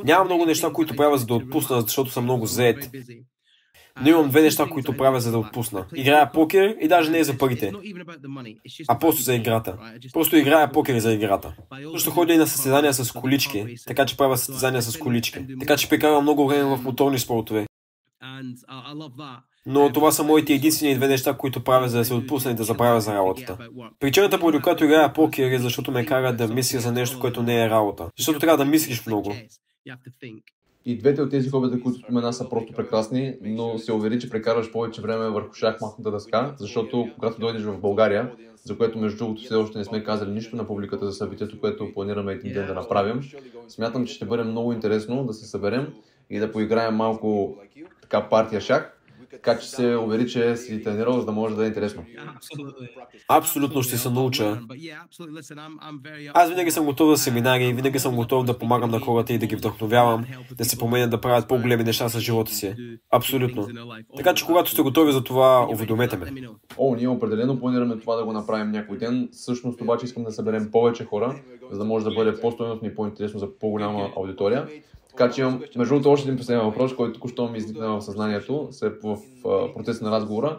Няма 0.05 0.25
много 0.25 0.47
неща, 0.47 0.73
които 0.73 0.97
правя 0.97 1.19
за 1.19 1.27
да 1.27 1.35
отпусна, 1.35 1.81
защото 1.81 2.11
съм 2.11 2.25
много 2.25 2.47
заед. 2.47 2.91
Но 4.03 4.09
имам 4.09 4.29
две 4.29 4.43
неща, 4.43 4.66
които 4.71 4.97
правя 4.97 5.21
за 5.21 5.31
да 5.31 5.39
отпусна. 5.39 5.87
Играя 5.95 6.33
покер 6.33 6.77
и 6.81 6.89
даже 6.89 7.11
не 7.11 7.19
е 7.19 7.25
за 7.25 7.39
парите, 7.39 7.73
а 8.89 8.99
просто 8.99 9.23
за 9.23 9.35
играта. 9.35 9.79
Просто 10.12 10.37
играя 10.37 10.73
покер 10.73 10.99
за 10.99 11.12
играта. 11.12 11.57
Също 11.93 12.11
ходя 12.11 12.35
и 12.35 12.39
на 12.39 12.47
състезания 12.47 12.95
с 12.95 13.12
колички, 13.12 13.66
така 13.87 14.07
че 14.07 14.16
правя 14.16 14.37
състезания 14.37 14.83
с 14.83 14.99
колички. 14.99 15.47
Така 15.61 15.77
че 15.77 15.89
прекарвам 15.89 16.23
много 16.23 16.49
време 16.49 16.77
в 16.77 16.83
моторни 16.83 17.19
спортове. 17.19 17.66
Но 19.66 19.93
това 19.93 20.12
са 20.12 20.25
моите 20.25 20.55
единствени 20.55 20.95
две 20.95 21.09
неща, 21.09 21.37
които 21.37 21.65
правя 21.65 21.89
за 21.89 21.99
да 21.99 22.05
се 22.05 22.15
отпусна 22.15 22.51
и 22.51 22.55
да 22.55 22.65
забравя 22.65 23.01
за 23.01 23.15
работата. 23.15 23.59
Причината, 24.01 24.41
поради 24.41 24.62
която 24.62 24.85
играя 24.85 25.12
покер 25.12 25.51
е 25.51 25.59
защото 25.59 25.93
ме 25.93 26.07
кара 26.07 26.37
да 26.37 26.49
мисля 26.49 26.81
за 26.81 26.93
нещо, 26.93 27.21
което 27.21 27.43
не 27.43 27.65
е 27.65 27.71
работа. 27.71 28.11
Защото 28.19 28.39
трябва 28.39 28.65
да 28.65 28.71
мислиш 28.71 29.07
много. 29.07 29.35
И 30.86 30.98
двете 30.98 31.23
от 31.23 31.31
тези 31.31 31.51
хобита, 31.51 31.81
които 31.81 31.98
спомена, 31.98 32.32
са 32.32 32.48
просто 32.48 32.73
прекрасни, 32.73 33.36
но 33.43 33.78
се 33.78 33.93
увери, 33.93 34.20
че 34.20 34.31
прекарваш 34.31 34.73
повече 34.73 35.02
време 35.02 35.28
върху 35.28 35.55
шахматната 35.55 36.11
дъска, 36.11 36.55
защото 36.59 37.09
когато 37.15 37.40
дойдеш 37.40 37.62
в 37.62 37.81
България, 37.81 38.32
за 38.65 38.78
което 38.78 38.98
между 38.98 39.19
другото 39.19 39.43
все 39.43 39.55
още 39.55 39.78
не 39.78 39.85
сме 39.85 40.05
казали 40.05 40.31
нищо 40.31 40.56
на 40.56 40.66
публиката 40.66 41.06
за 41.06 41.12
събитието, 41.12 41.61
което 41.61 41.94
планираме 41.94 42.32
един 42.32 42.52
ден 42.52 42.66
да 42.66 42.74
направим, 42.74 43.20
смятам, 43.69 44.06
че 44.06 44.15
ще 44.15 44.24
бъде 44.24 44.43
много 44.43 44.73
интересно 44.73 45.24
да 45.24 45.32
се 45.32 45.47
съберем 45.47 45.94
и 46.31 46.39
да 46.39 46.52
поиграем 46.52 46.94
малко 46.94 47.56
така 48.02 48.28
партия 48.28 48.61
шах 48.61 48.94
така 49.35 49.59
че 49.59 49.69
се 49.69 49.97
увери, 49.97 50.28
че 50.28 50.56
си 50.56 50.82
тренирал, 50.82 51.20
за 51.20 51.27
да 51.27 51.32
може 51.32 51.56
да 51.56 51.65
е 51.65 51.66
интересно. 51.66 52.05
Абсолютно 53.28 53.82
ще 53.82 53.98
се 53.98 54.11
науча. 54.11 54.61
Аз 56.35 56.48
винаги 56.48 56.70
съм 56.70 56.85
готов 56.85 57.11
за 57.11 57.23
семинари, 57.23 57.73
винаги 57.73 57.98
съм 57.98 58.16
готов 58.16 58.44
да 58.44 58.59
помагам 58.59 58.90
на 58.90 59.01
хората 59.01 59.32
и 59.32 59.39
да 59.39 59.47
ги 59.47 59.56
вдъхновявам, 59.56 60.24
да 60.56 60.65
се 60.65 60.78
променят 60.78 61.11
да 61.11 61.20
правят 61.20 61.48
по-големи 61.48 61.85
неща 61.85 62.09
с 62.09 62.20
живота 62.20 62.55
си. 62.55 62.74
Абсолютно. 63.11 63.69
Така 64.16 64.35
че 64.35 64.47
когато 64.47 64.70
сте 64.70 64.82
готови 64.82 65.12
за 65.12 65.24
това, 65.24 65.69
уведомете 65.73 66.16
ме. 66.16 66.32
О, 66.78 66.94
ние 66.94 67.09
определено 67.09 67.61
планираме 67.61 67.98
това 67.98 68.16
да 68.16 68.24
го 68.24 68.32
направим 68.32 68.70
някой 68.70 68.98
ден. 68.98 69.28
Всъщност 69.32 69.81
обаче 69.81 70.05
искам 70.05 70.24
да 70.24 70.32
съберем 70.32 70.70
повече 70.73 71.05
хора, 71.05 71.40
за 71.70 71.78
да 71.78 71.85
може 71.85 72.05
да 72.05 72.11
бъде 72.11 72.40
по-стойностно 72.40 72.89
и 72.89 72.94
по-интересно 72.94 73.40
за 73.40 73.59
по-голяма 73.59 74.11
аудитория. 74.16 74.69
Така 75.16 75.32
че 75.32 75.41
имам, 75.41 75.62
между 75.77 75.95
другото, 75.95 76.11
още 76.11 76.28
един 76.28 76.39
последен 76.39 76.65
въпрос, 76.65 76.97
който 76.97 77.12
току-що 77.12 77.49
ми 77.49 77.59
изникна 77.59 77.89
в 77.89 78.03
съзнанието, 78.03 78.69
се 78.70 78.89
в 78.89 79.16
а, 79.47 79.74
процеса 79.74 80.05
на 80.05 80.11
разговора. 80.11 80.59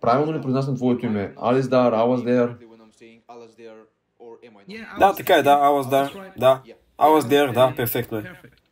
Правилно 0.00 0.38
ли 0.38 0.42
произнасям 0.42 0.76
твоето 0.76 1.06
име? 1.06 1.34
Ализдар, 1.36 1.92
Алаздер? 1.92 2.56
Да, 4.98 5.14
така 5.14 5.34
е, 5.34 5.42
да, 5.42 5.50
was 5.50 5.82
there, 5.82 6.38
да. 6.38 6.62
There, 6.98 7.54
да, 7.54 7.72
перфектно 7.76 8.18
е. 8.18 8.22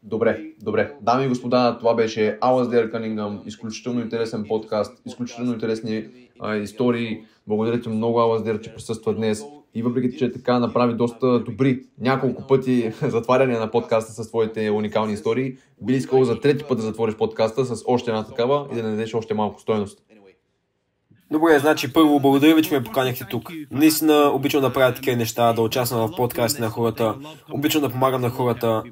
Добре, 0.02 0.40
добре. 0.62 0.92
Дами 1.00 1.24
и 1.24 1.28
господа, 1.28 1.76
това 1.78 1.94
беше 1.94 2.38
Алаздер 2.40 2.90
Кънингъм. 2.90 3.42
Изключително 3.46 4.00
интересен 4.00 4.44
подкаст, 4.48 5.02
изключително 5.06 5.52
интересни 5.52 6.06
а, 6.40 6.56
истории. 6.56 7.24
Благодаря 7.46 7.80
ти 7.80 7.88
много, 7.88 8.20
Алаздер, 8.20 8.60
че 8.60 8.74
присъства 8.74 9.14
днес. 9.14 9.44
И 9.74 9.82
въпреки, 9.82 10.18
че 10.18 10.32
така 10.32 10.58
направи 10.58 10.94
доста 10.94 11.40
добри 11.40 11.82
няколко 12.00 12.46
пъти 12.46 12.92
затваряне 13.02 13.58
на 13.58 13.70
подкаста 13.70 14.24
с 14.24 14.28
твоите 14.28 14.70
уникални 14.70 15.12
истории, 15.12 15.56
би 15.82 15.92
искал 15.92 16.24
за 16.24 16.40
трети 16.40 16.64
път 16.64 16.78
да 16.78 16.84
затвориш 16.84 17.16
подкаста 17.16 17.64
с 17.64 17.82
още 17.86 18.10
една 18.10 18.24
такава 18.24 18.68
и 18.72 18.74
да 18.74 18.82
не 18.82 18.90
дадеш 18.90 19.14
още 19.14 19.34
малко 19.34 19.60
стойност. 19.60 19.98
Добре, 21.30 21.58
значи 21.58 21.92
първо 21.92 22.20
благодаря 22.20 22.54
ви, 22.54 22.62
че 22.62 22.74
ме 22.74 22.84
поканихте 22.84 23.26
тук. 23.30 23.50
Наистина 23.70 24.30
обичам 24.34 24.60
да 24.60 24.72
правя 24.72 24.94
такива 24.94 25.16
неща, 25.16 25.52
да 25.52 25.62
участвам 25.62 26.08
в 26.08 26.16
подкасти 26.16 26.60
на 26.60 26.68
хората, 26.68 27.14
обичам 27.52 27.82
да 27.82 27.90
помагам 27.90 28.20
на 28.20 28.30
хората. 28.30 28.82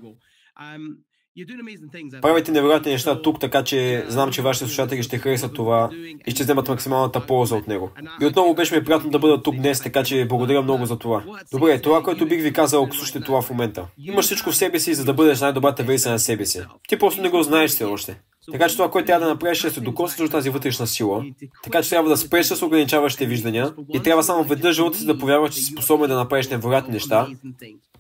Правите 2.23 2.53
невероятни 2.53 2.93
неща 2.93 3.23
тук, 3.23 3.41
така 3.41 3.65
че 3.65 4.05
знам, 4.09 4.31
че 4.31 4.43
вашите 4.43 4.65
слушатели 4.65 5.03
ще 5.03 5.19
харесат 5.19 5.55
това 5.55 5.91
и 6.27 6.31
ще 6.31 6.43
вземат 6.43 6.69
максималната 6.69 7.27
полза 7.27 7.57
от 7.57 7.67
него. 7.67 7.91
И 8.21 8.27
отново 8.27 8.55
беше 8.55 8.77
ми 8.77 8.85
приятно 8.85 9.11
да 9.11 9.19
бъда 9.19 9.43
тук 9.43 9.57
днес, 9.57 9.81
така 9.81 10.05
че 10.05 10.27
благодаря 10.29 10.63
много 10.63 10.87
за 10.87 10.99
това. 10.99 11.25
Добре, 11.53 11.81
това, 11.81 12.03
което 12.03 12.27
бих 12.27 12.43
ви 12.43 12.53
казал, 12.53 12.85
ако 12.85 12.97
слушате 12.97 13.21
това 13.21 13.43
в 13.43 13.51
момента. 13.51 13.87
Имаш 13.99 14.25
всичко 14.25 14.51
в 14.51 14.57
себе 14.57 14.81
си, 14.81 14.95
за 14.95 15.05
да 15.05 15.15
бъдеш 15.15 15.41
най-добрата 15.41 15.83
версия 15.83 16.13
на 16.13 16.19
себе 16.19 16.47
си. 16.47 16.61
Ти 16.89 16.99
просто 16.99 17.23
не 17.23 17.29
го 17.29 17.43
знаеш 17.43 17.71
все 17.71 17.85
още. 17.85 18.21
Така 18.53 18.69
че 18.69 18.77
това, 18.77 18.91
което 18.91 19.07
трябва 19.07 19.27
да 19.27 19.33
направиш 19.33 19.65
е 19.65 19.67
да 19.67 19.75
се 19.75 19.81
докоснеш 19.81 20.29
до 20.29 20.33
тази 20.33 20.51
вътрешна 20.51 20.87
сила. 20.87 21.25
Така 21.63 21.83
че 21.83 21.91
трябва 21.91 22.11
да 22.11 22.17
спреш 22.17 22.47
с 22.47 22.63
ограничаващите 22.63 23.27
виждания 23.27 23.75
и 23.95 24.01
трябва 24.03 24.23
само 24.23 24.45
веднъж 24.45 24.77
живота 24.77 24.99
си 24.99 25.07
да 25.07 25.19
повярваш, 25.19 25.55
че 25.55 25.61
си 25.61 25.73
способен 25.73 26.09
да 26.09 26.17
направиш 26.17 26.49
невероятни 26.49 26.93
неща. 26.93 27.27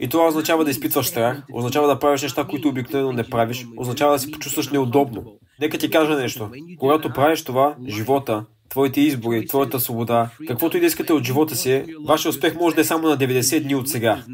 И 0.00 0.08
това 0.08 0.28
означава 0.28 0.64
да 0.64 0.70
изпитваш 0.70 1.06
страх, 1.06 1.42
означава 1.52 1.86
да 1.88 1.98
правиш 1.98 2.22
неща, 2.22 2.44
които 2.44 2.68
обикновено 2.68 3.12
не 3.12 3.24
правиш, 3.24 3.66
означава 3.76 4.12
да 4.12 4.18
се 4.18 4.30
почувстваш 4.30 4.68
неудобно. 4.68 5.24
Нека 5.60 5.78
ти 5.78 5.90
кажа 5.90 6.16
нещо. 6.16 6.50
Когато 6.78 7.10
правиш 7.12 7.42
това, 7.44 7.76
живота, 7.88 8.44
твоите 8.68 9.00
избори, 9.00 9.46
твоята 9.46 9.80
свобода, 9.80 10.30
каквото 10.48 10.76
и 10.76 10.80
да 10.80 10.86
искате 10.86 11.12
от 11.12 11.24
живота 11.24 11.56
си, 11.56 11.84
вашия 12.06 12.30
успех 12.30 12.54
може 12.54 12.74
да 12.74 12.80
е 12.80 12.84
само 12.84 13.08
на 13.08 13.18
90 13.18 13.62
дни 13.62 13.74
от 13.74 13.88
сега. 13.88 14.24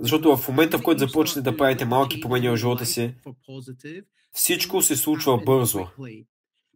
Защото 0.00 0.36
в 0.36 0.48
момента, 0.48 0.78
в 0.78 0.82
който 0.82 0.98
започнете 0.98 1.50
да 1.50 1.56
правите 1.56 1.84
малки 1.84 2.20
промени 2.20 2.48
в 2.48 2.56
живота 2.56 2.86
си, 2.86 3.14
всичко 4.36 4.82
се 4.82 4.96
случва 4.96 5.38
бързо. 5.46 5.86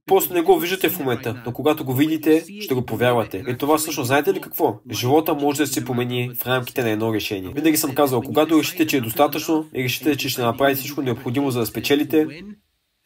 Просто 0.06 0.34
не 0.34 0.42
го 0.42 0.58
виждате 0.58 0.88
в 0.88 0.98
момента, 0.98 1.42
но 1.46 1.52
когато 1.52 1.84
го 1.84 1.94
видите, 1.94 2.44
ще 2.60 2.74
го 2.74 2.82
повярвате. 2.82 3.44
И 3.48 3.56
това 3.56 3.78
всъщност 3.78 4.06
знаете 4.06 4.34
ли 4.34 4.40
какво? 4.40 4.78
Живота 4.90 5.34
може 5.34 5.58
да 5.58 5.66
се 5.66 5.84
промени 5.84 6.30
в 6.34 6.46
рамките 6.46 6.82
на 6.82 6.90
едно 6.90 7.14
решение. 7.14 7.52
Винаги 7.54 7.76
съм 7.76 7.94
казал, 7.94 8.22
когато 8.22 8.58
решите, 8.58 8.86
че 8.86 8.96
е 8.96 9.00
достатъчно 9.00 9.66
и 9.74 9.84
решите, 9.84 10.16
че 10.16 10.28
ще 10.28 10.42
направите 10.42 10.80
всичко 10.80 11.02
необходимо 11.02 11.50
за 11.50 11.60
да 11.60 11.66
спечелите, 11.66 12.42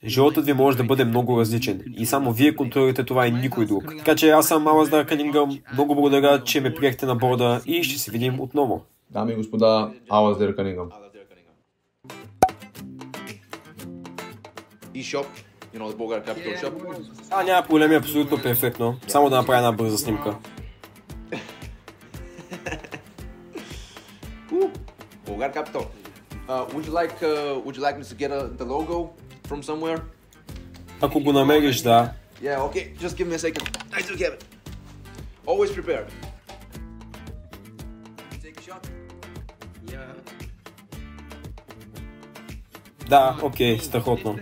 животът 0.04 0.46
ви 0.46 0.52
може 0.52 0.76
да 0.76 0.84
бъде 0.84 1.04
много 1.04 1.40
различен. 1.40 1.82
И 1.98 2.06
само 2.06 2.32
вие 2.32 2.54
контролирате 2.54 3.04
това 3.04 3.26
и 3.26 3.32
никой 3.32 3.66
друг. 3.66 3.94
Така 3.98 4.16
че 4.16 4.30
аз 4.30 4.48
съм 4.48 4.62
Малаз 4.62 4.90
Дарканингъм. 4.90 5.58
Много 5.72 5.94
благодаря, 5.94 6.44
че 6.44 6.60
ме 6.60 6.74
приехте 6.74 7.06
на 7.06 7.14
борда 7.14 7.60
и 7.66 7.84
ще 7.84 7.98
се 7.98 8.10
видим 8.10 8.40
отново. 8.40 8.84
Дами 9.10 9.32
и 9.32 9.36
господа, 9.36 9.92
Алаздер 10.10 10.56
Кънингъм. 10.56 10.88
eShop, 14.94 15.26
you 15.72 15.78
know, 15.80 15.90
the 15.90 15.96
Bulgar 15.96 16.20
Capital 16.26 16.54
Shop. 16.62 16.72
А, 17.30 17.42
няма 17.42 17.66
проблеми, 17.66 17.94
абсолютно 17.94 18.42
перфектно. 18.42 18.98
Само 19.08 19.30
да 19.30 19.36
направя 19.36 19.58
една 19.58 19.72
бърза 19.72 19.98
снимка. 19.98 20.36
Bulgar 25.26 25.52
Capital. 25.54 25.86
Uh, 26.46 26.66
would 26.72 26.84
you 26.86 26.92
like 26.92 27.16
uh, 27.22 27.58
would 27.64 27.74
you 27.76 27.82
like 27.88 27.96
me 27.98 28.04
to 28.04 28.14
get 28.14 28.30
uh, 28.30 28.48
the 28.60 28.64
logo 28.64 29.10
from 29.48 29.62
somewhere? 29.62 30.00
Ако 31.00 31.20
го 31.20 31.32
намериш, 31.32 31.80
да. 31.82 32.12
Yeah, 32.42 32.58
okay. 32.58 32.94
Just 33.00 33.16
give 33.18 33.26
me 33.26 33.34
a 33.34 33.38
second. 33.38 33.64
I 33.92 34.00
do 34.02 34.14
have 34.16 34.34
it. 34.36 34.44
Always 35.46 35.70
prepared. 35.72 36.08
Take 38.42 38.58
a 38.58 38.62
shot. 38.62 38.88
Yeah. 39.86 40.14
Да, 43.08 43.36
окей, 43.42 43.78
страхотно. 43.78 44.38